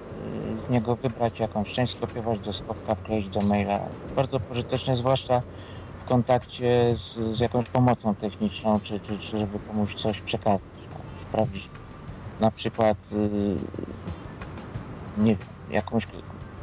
[0.50, 3.80] yy, z niego wybrać jakąś część, skopiować do skopka, wkleić do maila.
[4.16, 5.42] Bardzo pożyteczne, zwłaszcza
[6.04, 11.28] w kontakcie z, z jakąś pomocą techniczną, czy, czy, czy żeby komuś coś przekazać, no,
[11.28, 11.68] sprawdzić
[12.40, 13.56] na przykład yy,
[15.18, 16.06] nie wiem, jakąś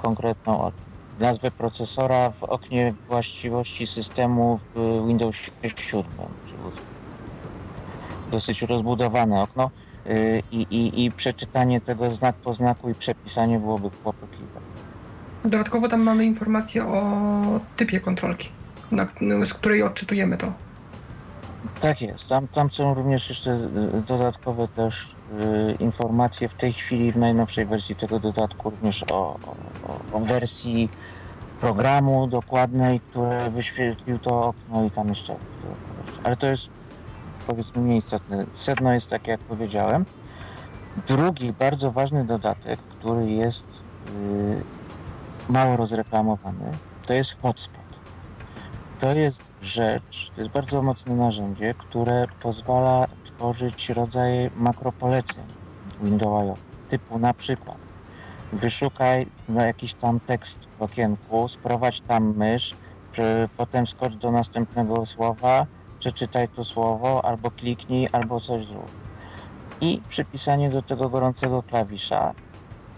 [0.02, 0.72] konkretną
[1.20, 6.04] nazwę procesora w oknie właściwości systemu w Windows 7.
[6.46, 6.90] Czy w-
[8.32, 9.70] dosyć rozbudowane okno
[10.06, 14.60] yy, i, i, i przeczytanie tego znak po znaku i przepisanie byłoby kłopotliwe.
[15.46, 17.02] Dodatkowo tam mamy informację o
[17.78, 18.50] typie kontrolki,
[18.92, 19.08] na,
[19.46, 20.54] z której odczytujemy to.
[21.82, 22.28] Tak jest.
[22.30, 25.19] Tam, tam są również jeszcze y, dodatkowe też y,
[25.80, 30.90] informacje w tej chwili w najnowszej wersji tego dodatku również o, o, o- wersji
[31.62, 35.36] programu dokładnej, który wyświetlił to okno i tam jeszcze.
[36.24, 36.70] Ale to jest
[37.48, 38.46] powiedzmy mniej istotne.
[38.54, 40.06] Sedno jest takie jak powiedziałem.
[41.08, 43.66] Drugi bardzo ważny dodatek, który jest
[45.50, 46.72] mało rozreklamowany,
[47.08, 47.82] to jest hotspot.
[49.00, 53.08] To jest rzecz, to jest bardzo mocne narzędzie, które pozwala
[53.40, 55.44] tworzyć rodzaje makropoleceń
[56.02, 56.60] Windowsowych,
[56.90, 57.78] typu na przykład
[58.54, 62.76] wyszukaj na jakiś tam tekst w okienku, sprowadź tam mysz,
[63.58, 65.66] potem skocz do następnego słowa,
[66.00, 68.92] przeczytaj to słowo, albo kliknij, albo coś zrób.
[69.82, 72.34] I przypisanie do tego gorącego klawisza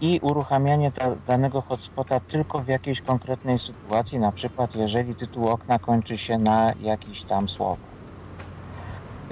[0.00, 0.92] i uruchamianie
[1.26, 6.72] danego hotspota tylko w jakiejś konkretnej sytuacji, na przykład jeżeli tytuł okna kończy się na
[6.80, 7.91] jakiś tam słowo.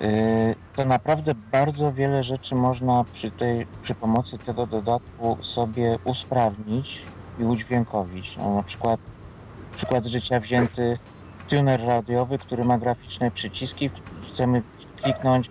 [0.01, 7.03] Yy, to naprawdę bardzo wiele rzeczy można przy, tej, przy pomocy tego dodatku sobie usprawnić
[7.39, 8.37] i udźwiękowić.
[8.37, 9.01] No, na przykład
[9.81, 10.99] przykład życia wzięty
[11.49, 13.91] tuner radiowy, który ma graficzne przyciski.
[14.29, 14.63] Chcemy
[15.03, 15.51] kliknąć,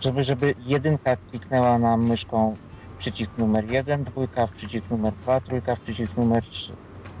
[0.00, 2.56] żeby, żeby jedynka kliknęła nam myszką
[2.94, 6.72] w przycisk numer 1, dwójka w przycisk numer 2, trójka w przycisk numer 3.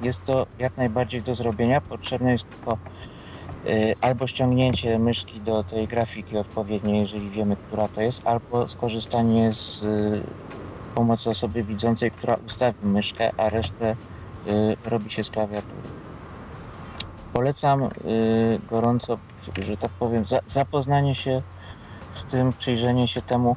[0.02, 1.80] Jest to jak najbardziej do zrobienia.
[1.80, 2.76] Potrzebne jest tylko y,
[4.00, 9.82] albo ściągnięcie myszki do tej grafiki odpowiedniej, jeżeli wiemy, która to jest, albo skorzystanie z
[9.82, 10.22] y,
[10.94, 13.96] pomocy osoby widzącej, która ustawi myszkę, a resztę
[14.46, 15.82] y, robi się z klawiatury.
[17.32, 17.88] Polecam
[18.70, 19.18] gorąco,
[19.62, 21.42] że tak powiem, zapoznanie się
[22.12, 23.56] z tym, przyjrzenie się temu.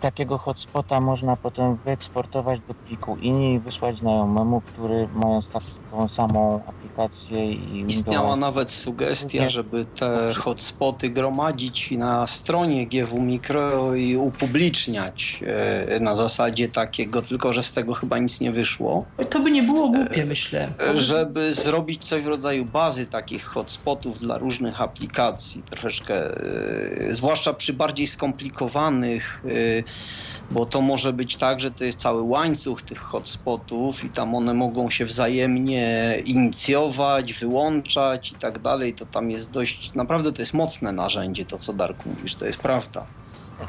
[0.00, 6.60] Takiego hotspota można potem wyeksportować do pliku INI i wysłać znajomemu, który mając taką samą
[6.66, 15.40] aplikację i Istniała nawet sugestia, żeby te hotspoty gromadzić na stronie GW Micro i upubliczniać
[15.46, 19.04] e, na zasadzie takiego, tylko że z tego chyba nic nie wyszło.
[19.30, 20.68] To by nie było głupie, myślę.
[20.88, 27.54] E, żeby zrobić coś w rodzaju bazy takich hotspotów dla różnych aplikacji, troszeczkę, e, zwłaszcza
[27.54, 29.42] przy bardziej skomplikowanych
[30.50, 34.54] bo to może być tak, że to jest cały łańcuch tych hotspotów i tam one
[34.54, 38.94] mogą się wzajemnie inicjować, wyłączać i tak dalej.
[38.94, 42.58] To tam jest dość, naprawdę to jest mocne narzędzie, to co Darku mówisz, to jest
[42.58, 43.06] prawda.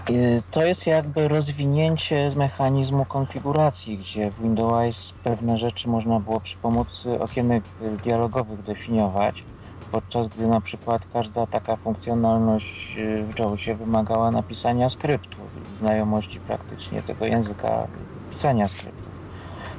[0.09, 6.57] Y, to jest jakby rozwinięcie mechanizmu konfiguracji, gdzie w Windows pewne rzeczy można było przy
[6.57, 7.63] pomocy okienek
[8.03, 9.43] dialogowych definiować
[9.91, 15.37] podczas gdy na przykład każda taka funkcjonalność y, w JAWSie wymagała napisania skryptu,
[15.79, 17.87] znajomości praktycznie tego języka
[18.31, 19.03] pisania skryptu.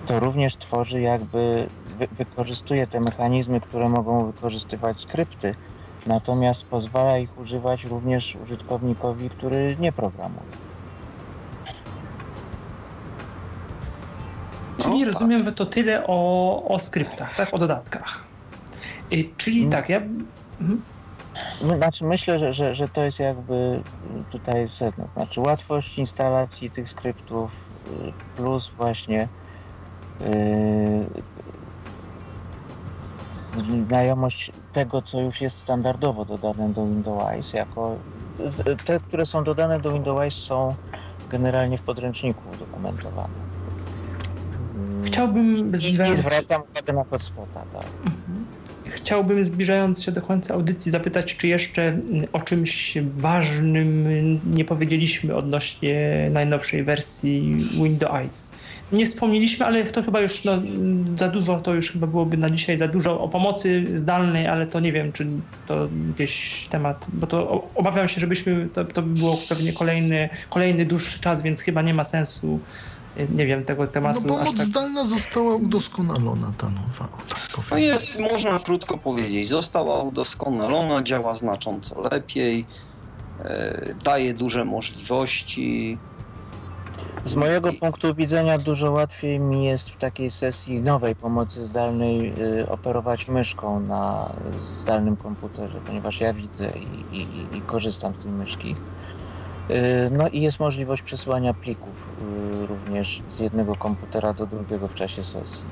[0.06, 1.68] To również tworzy jakby,
[1.98, 5.54] wy, wykorzystuje te mechanizmy, które mogą wykorzystywać skrypty,
[6.06, 10.52] natomiast pozwala ich używać również użytkownikowi, który nie programuje.
[14.78, 15.44] Czyli no, rozumiem, tak.
[15.44, 17.54] że to tyle o, o skryptach, tak?
[17.54, 18.31] O dodatkach.
[19.36, 19.70] Czyli mm.
[19.70, 20.00] tak, ja...
[20.60, 20.82] Mhm.
[21.76, 23.82] Znaczy myślę, że, że, że to jest jakby
[24.30, 25.08] tutaj sedno.
[25.14, 27.50] Znaczy łatwość instalacji tych skryptów
[27.86, 29.28] y, plus właśnie
[30.20, 30.26] yy,
[33.88, 37.96] znajomość tego, co już jest standardowo dodane do Windows jako
[38.84, 40.74] te, które są dodane do Windows są
[41.28, 43.52] generalnie w podręczniku udokumentowane.
[45.04, 46.18] Chciałbym zbliżając...
[46.18, 47.86] I zwracam uwagę na hotspota, tak.
[48.04, 48.46] Mhm.
[48.92, 54.08] Chciałbym, zbliżając się do końca audycji, zapytać, czy jeszcze mm, o czymś ważnym
[54.46, 58.52] nie powiedzieliśmy odnośnie najnowszej wersji Windows.
[58.92, 60.52] Nie wspomnieliśmy, ale to chyba już no,
[61.18, 64.80] za dużo, to już chyba byłoby na dzisiaj za dużo o pomocy zdalnej, ale to
[64.80, 65.26] nie wiem, czy
[65.66, 70.86] to jakiś temat, bo to obawiam się, żebyśmy, to, to by było pewnie kolejny, kolejny
[70.86, 72.60] dłuższy czas, więc chyba nie ma sensu
[73.16, 74.20] nie wiem tego tematu.
[74.20, 74.66] No pomoc tak...
[74.66, 77.68] zdalna została udoskonalona ta nowa, o tak powiem.
[77.70, 82.66] No jest, można krótko powiedzieć, została udoskonalona, działa znacząco lepiej,
[83.44, 85.98] e, daje duże możliwości.
[87.24, 92.68] Z mojego punktu widzenia dużo łatwiej mi jest w takiej sesji nowej pomocy zdalnej y,
[92.68, 94.32] operować myszką na
[94.82, 96.72] zdalnym komputerze, ponieważ ja widzę
[97.12, 98.76] i, i, i korzystam z tej myszki.
[99.72, 102.06] Y, no i jest możliwość przesyłania plików
[102.62, 105.62] y, również z jednego komputera do drugiego w czasie sesji.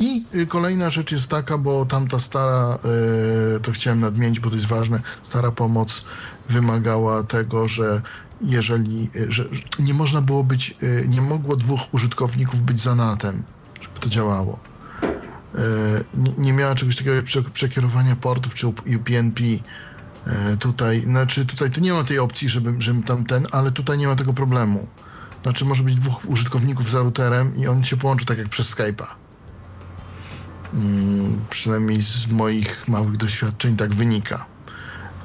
[0.00, 2.78] I y, kolejna rzecz jest taka, bo tamta stara,
[3.62, 6.04] to chciałem nadmienić, bo to jest ważne, stara pomoc
[6.48, 8.02] wymagała tego, że
[8.42, 9.44] jeżeli, że
[9.78, 10.76] nie można było być,
[11.08, 13.42] nie mogło dwóch użytkowników być za NAT-em,
[13.80, 14.58] żeby to działało.
[16.38, 19.58] Nie miała czegoś takiego jak przekierowania portów czy UPnP E,
[20.58, 24.06] tutaj, znaczy tutaj to nie ma tej opcji, żeby, żeby tam ten, ale tutaj nie
[24.06, 24.88] ma tego problemu.
[25.42, 29.06] Znaczy może być dwóch użytkowników za routerem i on się połączy tak jak przez Skype'a.
[30.72, 34.46] Hmm, przynajmniej z moich małych doświadczeń tak wynika.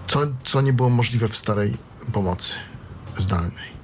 [0.07, 1.77] Co, co nie było możliwe w starej
[2.13, 2.53] pomocy
[3.17, 3.78] zdalnej.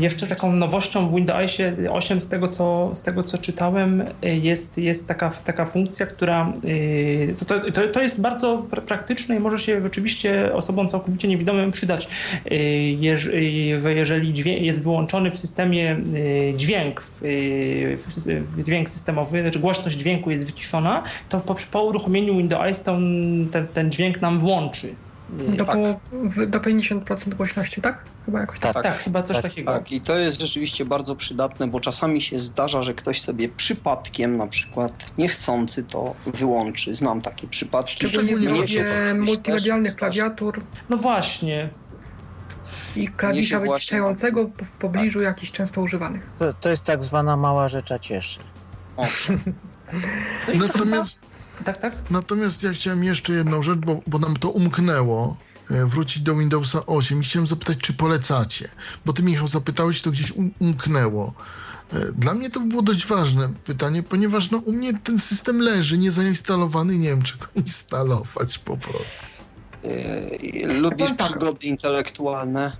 [0.00, 5.08] Jeszcze taką nowością w Windowsie 8 z tego co, z tego, co czytałem jest, jest
[5.08, 6.52] taka, taka funkcja, która
[7.46, 12.08] to, to, to jest bardzo praktyczne i może się rzeczywiście osobom całkowicie niewidomym przydać,
[13.76, 14.34] jeżeli
[14.66, 15.96] jest wyłączony w systemie
[16.56, 17.02] dźwięk,
[18.64, 24.20] dźwięk systemowy, znaczy głośność dźwięku jest wyciszona, to po, po uruchomieniu Windows ten, ten dźwięk
[24.20, 24.94] nam włączy.
[25.32, 25.76] Do, tak.
[25.76, 28.04] po, do 50% głośności, tak?
[28.26, 28.74] Chyba jakoś tak.
[28.74, 29.72] Tak, tak chyba coś tak, takiego.
[29.72, 34.36] Tak, i to jest rzeczywiście bardzo przydatne, bo czasami się zdarza, że ktoś sobie przypadkiem
[34.36, 36.94] na przykład niechcący to wyłączy.
[36.94, 38.06] Znam takie przypadki.
[38.06, 40.60] Szczególnie w multimedialnych klawiatur.
[40.90, 41.70] No właśnie.
[42.96, 45.26] I klawisza wyciszającego w pobliżu tak.
[45.26, 46.30] jakichś często używanych.
[46.38, 48.38] To, to jest tak zwana mała rzecza cieszy.
[48.96, 49.40] Owszem.
[50.48, 51.20] No Natomiast
[51.62, 51.94] tak, tak?
[52.10, 55.36] Natomiast ja chciałem jeszcze jedną rzecz, bo, bo nam to umknęło
[55.70, 58.68] e, wrócić do Windowsa 8 i chciałem zapytać, czy polecacie?
[59.04, 61.34] Bo ty, Michał, zapytałeś, to gdzieś um, umknęło.
[61.92, 65.98] E, dla mnie to było dość ważne pytanie, ponieważ no, u mnie ten system leży
[65.98, 69.26] niezainstalowany, nie wiem, czy go instalować po prostu.
[69.84, 71.28] Yy, lubisz tak.
[71.28, 72.76] przygody intelektualne?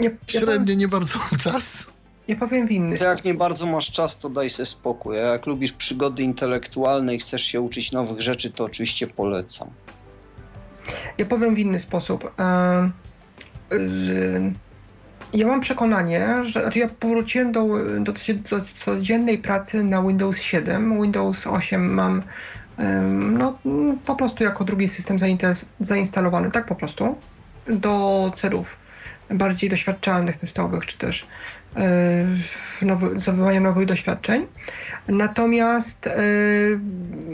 [0.00, 1.93] Ja, ja Średnio nie bardzo mam czas.
[2.28, 3.16] Ja powiem w inny sposób.
[3.16, 5.18] Jak nie bardzo masz czas, to daj sobie spokój.
[5.18, 9.70] A jak lubisz przygody intelektualne i chcesz się uczyć nowych rzeczy, to oczywiście polecam.
[11.18, 12.32] Ja powiem w inny sposób.
[12.38, 12.90] E,
[15.34, 17.66] ja mam przekonanie, że znaczy ja powróciłem do,
[18.00, 18.12] do,
[18.50, 21.02] do codziennej pracy na Windows 7.
[21.02, 22.22] Windows 8 mam
[23.12, 23.58] no,
[24.04, 25.18] po prostu jako drugi system
[25.80, 27.18] zainstalowany, tak po prostu,
[27.66, 28.76] do celów
[29.30, 31.26] bardziej doświadczalnych, testowych, czy też
[32.82, 34.46] nowy, zdobywania nowych doświadczeń.
[35.08, 36.80] Natomiast yy,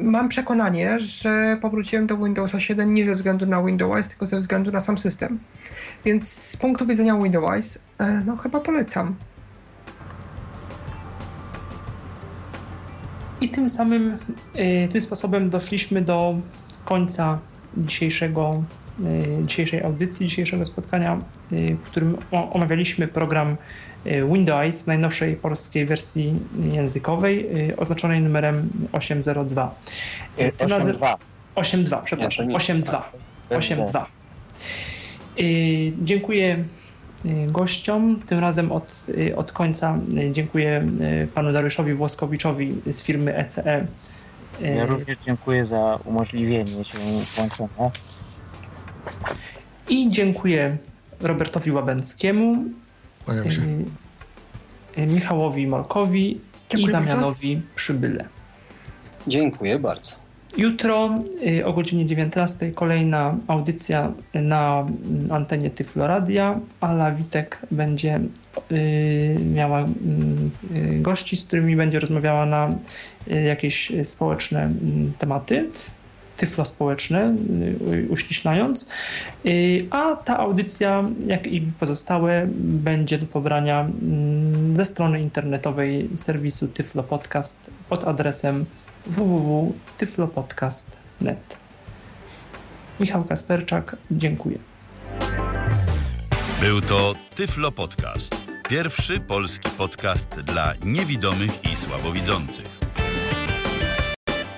[0.02, 4.72] mam przekonanie, że powróciłem do Windowsa 7 nie ze względu na Windows, tylko ze względu
[4.72, 5.38] na sam system.
[6.04, 9.14] Więc z punktu widzenia Windows, yy, no chyba polecam.
[13.40, 14.18] I tym samym,
[14.54, 16.34] yy, tym sposobem doszliśmy do
[16.84, 17.38] końca
[17.76, 18.62] dzisiejszego,
[19.42, 21.18] dzisiejszej audycji, dzisiejszego spotkania,
[21.50, 26.34] w którym omawialiśmy program Y, Windows w najnowszej polskiej wersji
[26.72, 29.74] językowej y, oznaczonej numerem 802.
[30.38, 31.16] 8.2.
[31.56, 32.48] 8.2, przepraszam.
[32.48, 33.02] 8.2.
[33.50, 34.04] 8.2.
[35.40, 36.64] Y, dziękuję
[37.46, 38.20] gościom.
[38.26, 39.06] Tym razem od,
[39.36, 39.98] od końca
[40.30, 40.86] dziękuję
[41.34, 43.86] panu Dariuszowi Włoskowiczowi z firmy ECE.
[44.60, 46.98] Ja również dziękuję za umożliwienie się
[47.36, 47.90] włączenia.
[49.88, 50.76] I dziękuję
[51.20, 52.64] Robertowi Łabęckiemu
[53.24, 53.60] Kłaniam się.
[53.60, 56.40] Y, y, Michałowi Molkowi
[56.70, 57.74] Dziękuję i Damianowi bardzo.
[57.74, 58.24] Przybyle.
[59.26, 60.15] Dziękuję bardzo.
[60.57, 64.86] Jutro y, o godzinie 19 kolejna audycja na
[65.31, 66.60] antenie Tyfloradia.
[66.81, 68.20] Ala Witek będzie
[69.55, 69.86] miała
[71.00, 72.70] gości, z którymi będzie rozmawiała na
[73.26, 74.73] jakieś społeczne
[75.18, 75.70] tematy
[76.40, 77.36] tyflospołeczne,
[77.92, 78.90] y, uściślając.
[79.46, 86.68] Y, a ta audycja, jak i pozostałe, będzie do pobrania mm, ze strony internetowej serwisu
[86.68, 88.66] Tyflo Podcast pod adresem
[89.06, 91.56] www.tyflopodcast.net.
[93.00, 94.58] Michał Kasperczak, dziękuję.
[96.60, 98.36] Był to Tyflo Podcast.
[98.68, 102.80] Pierwszy polski podcast dla niewidomych i słabowidzących.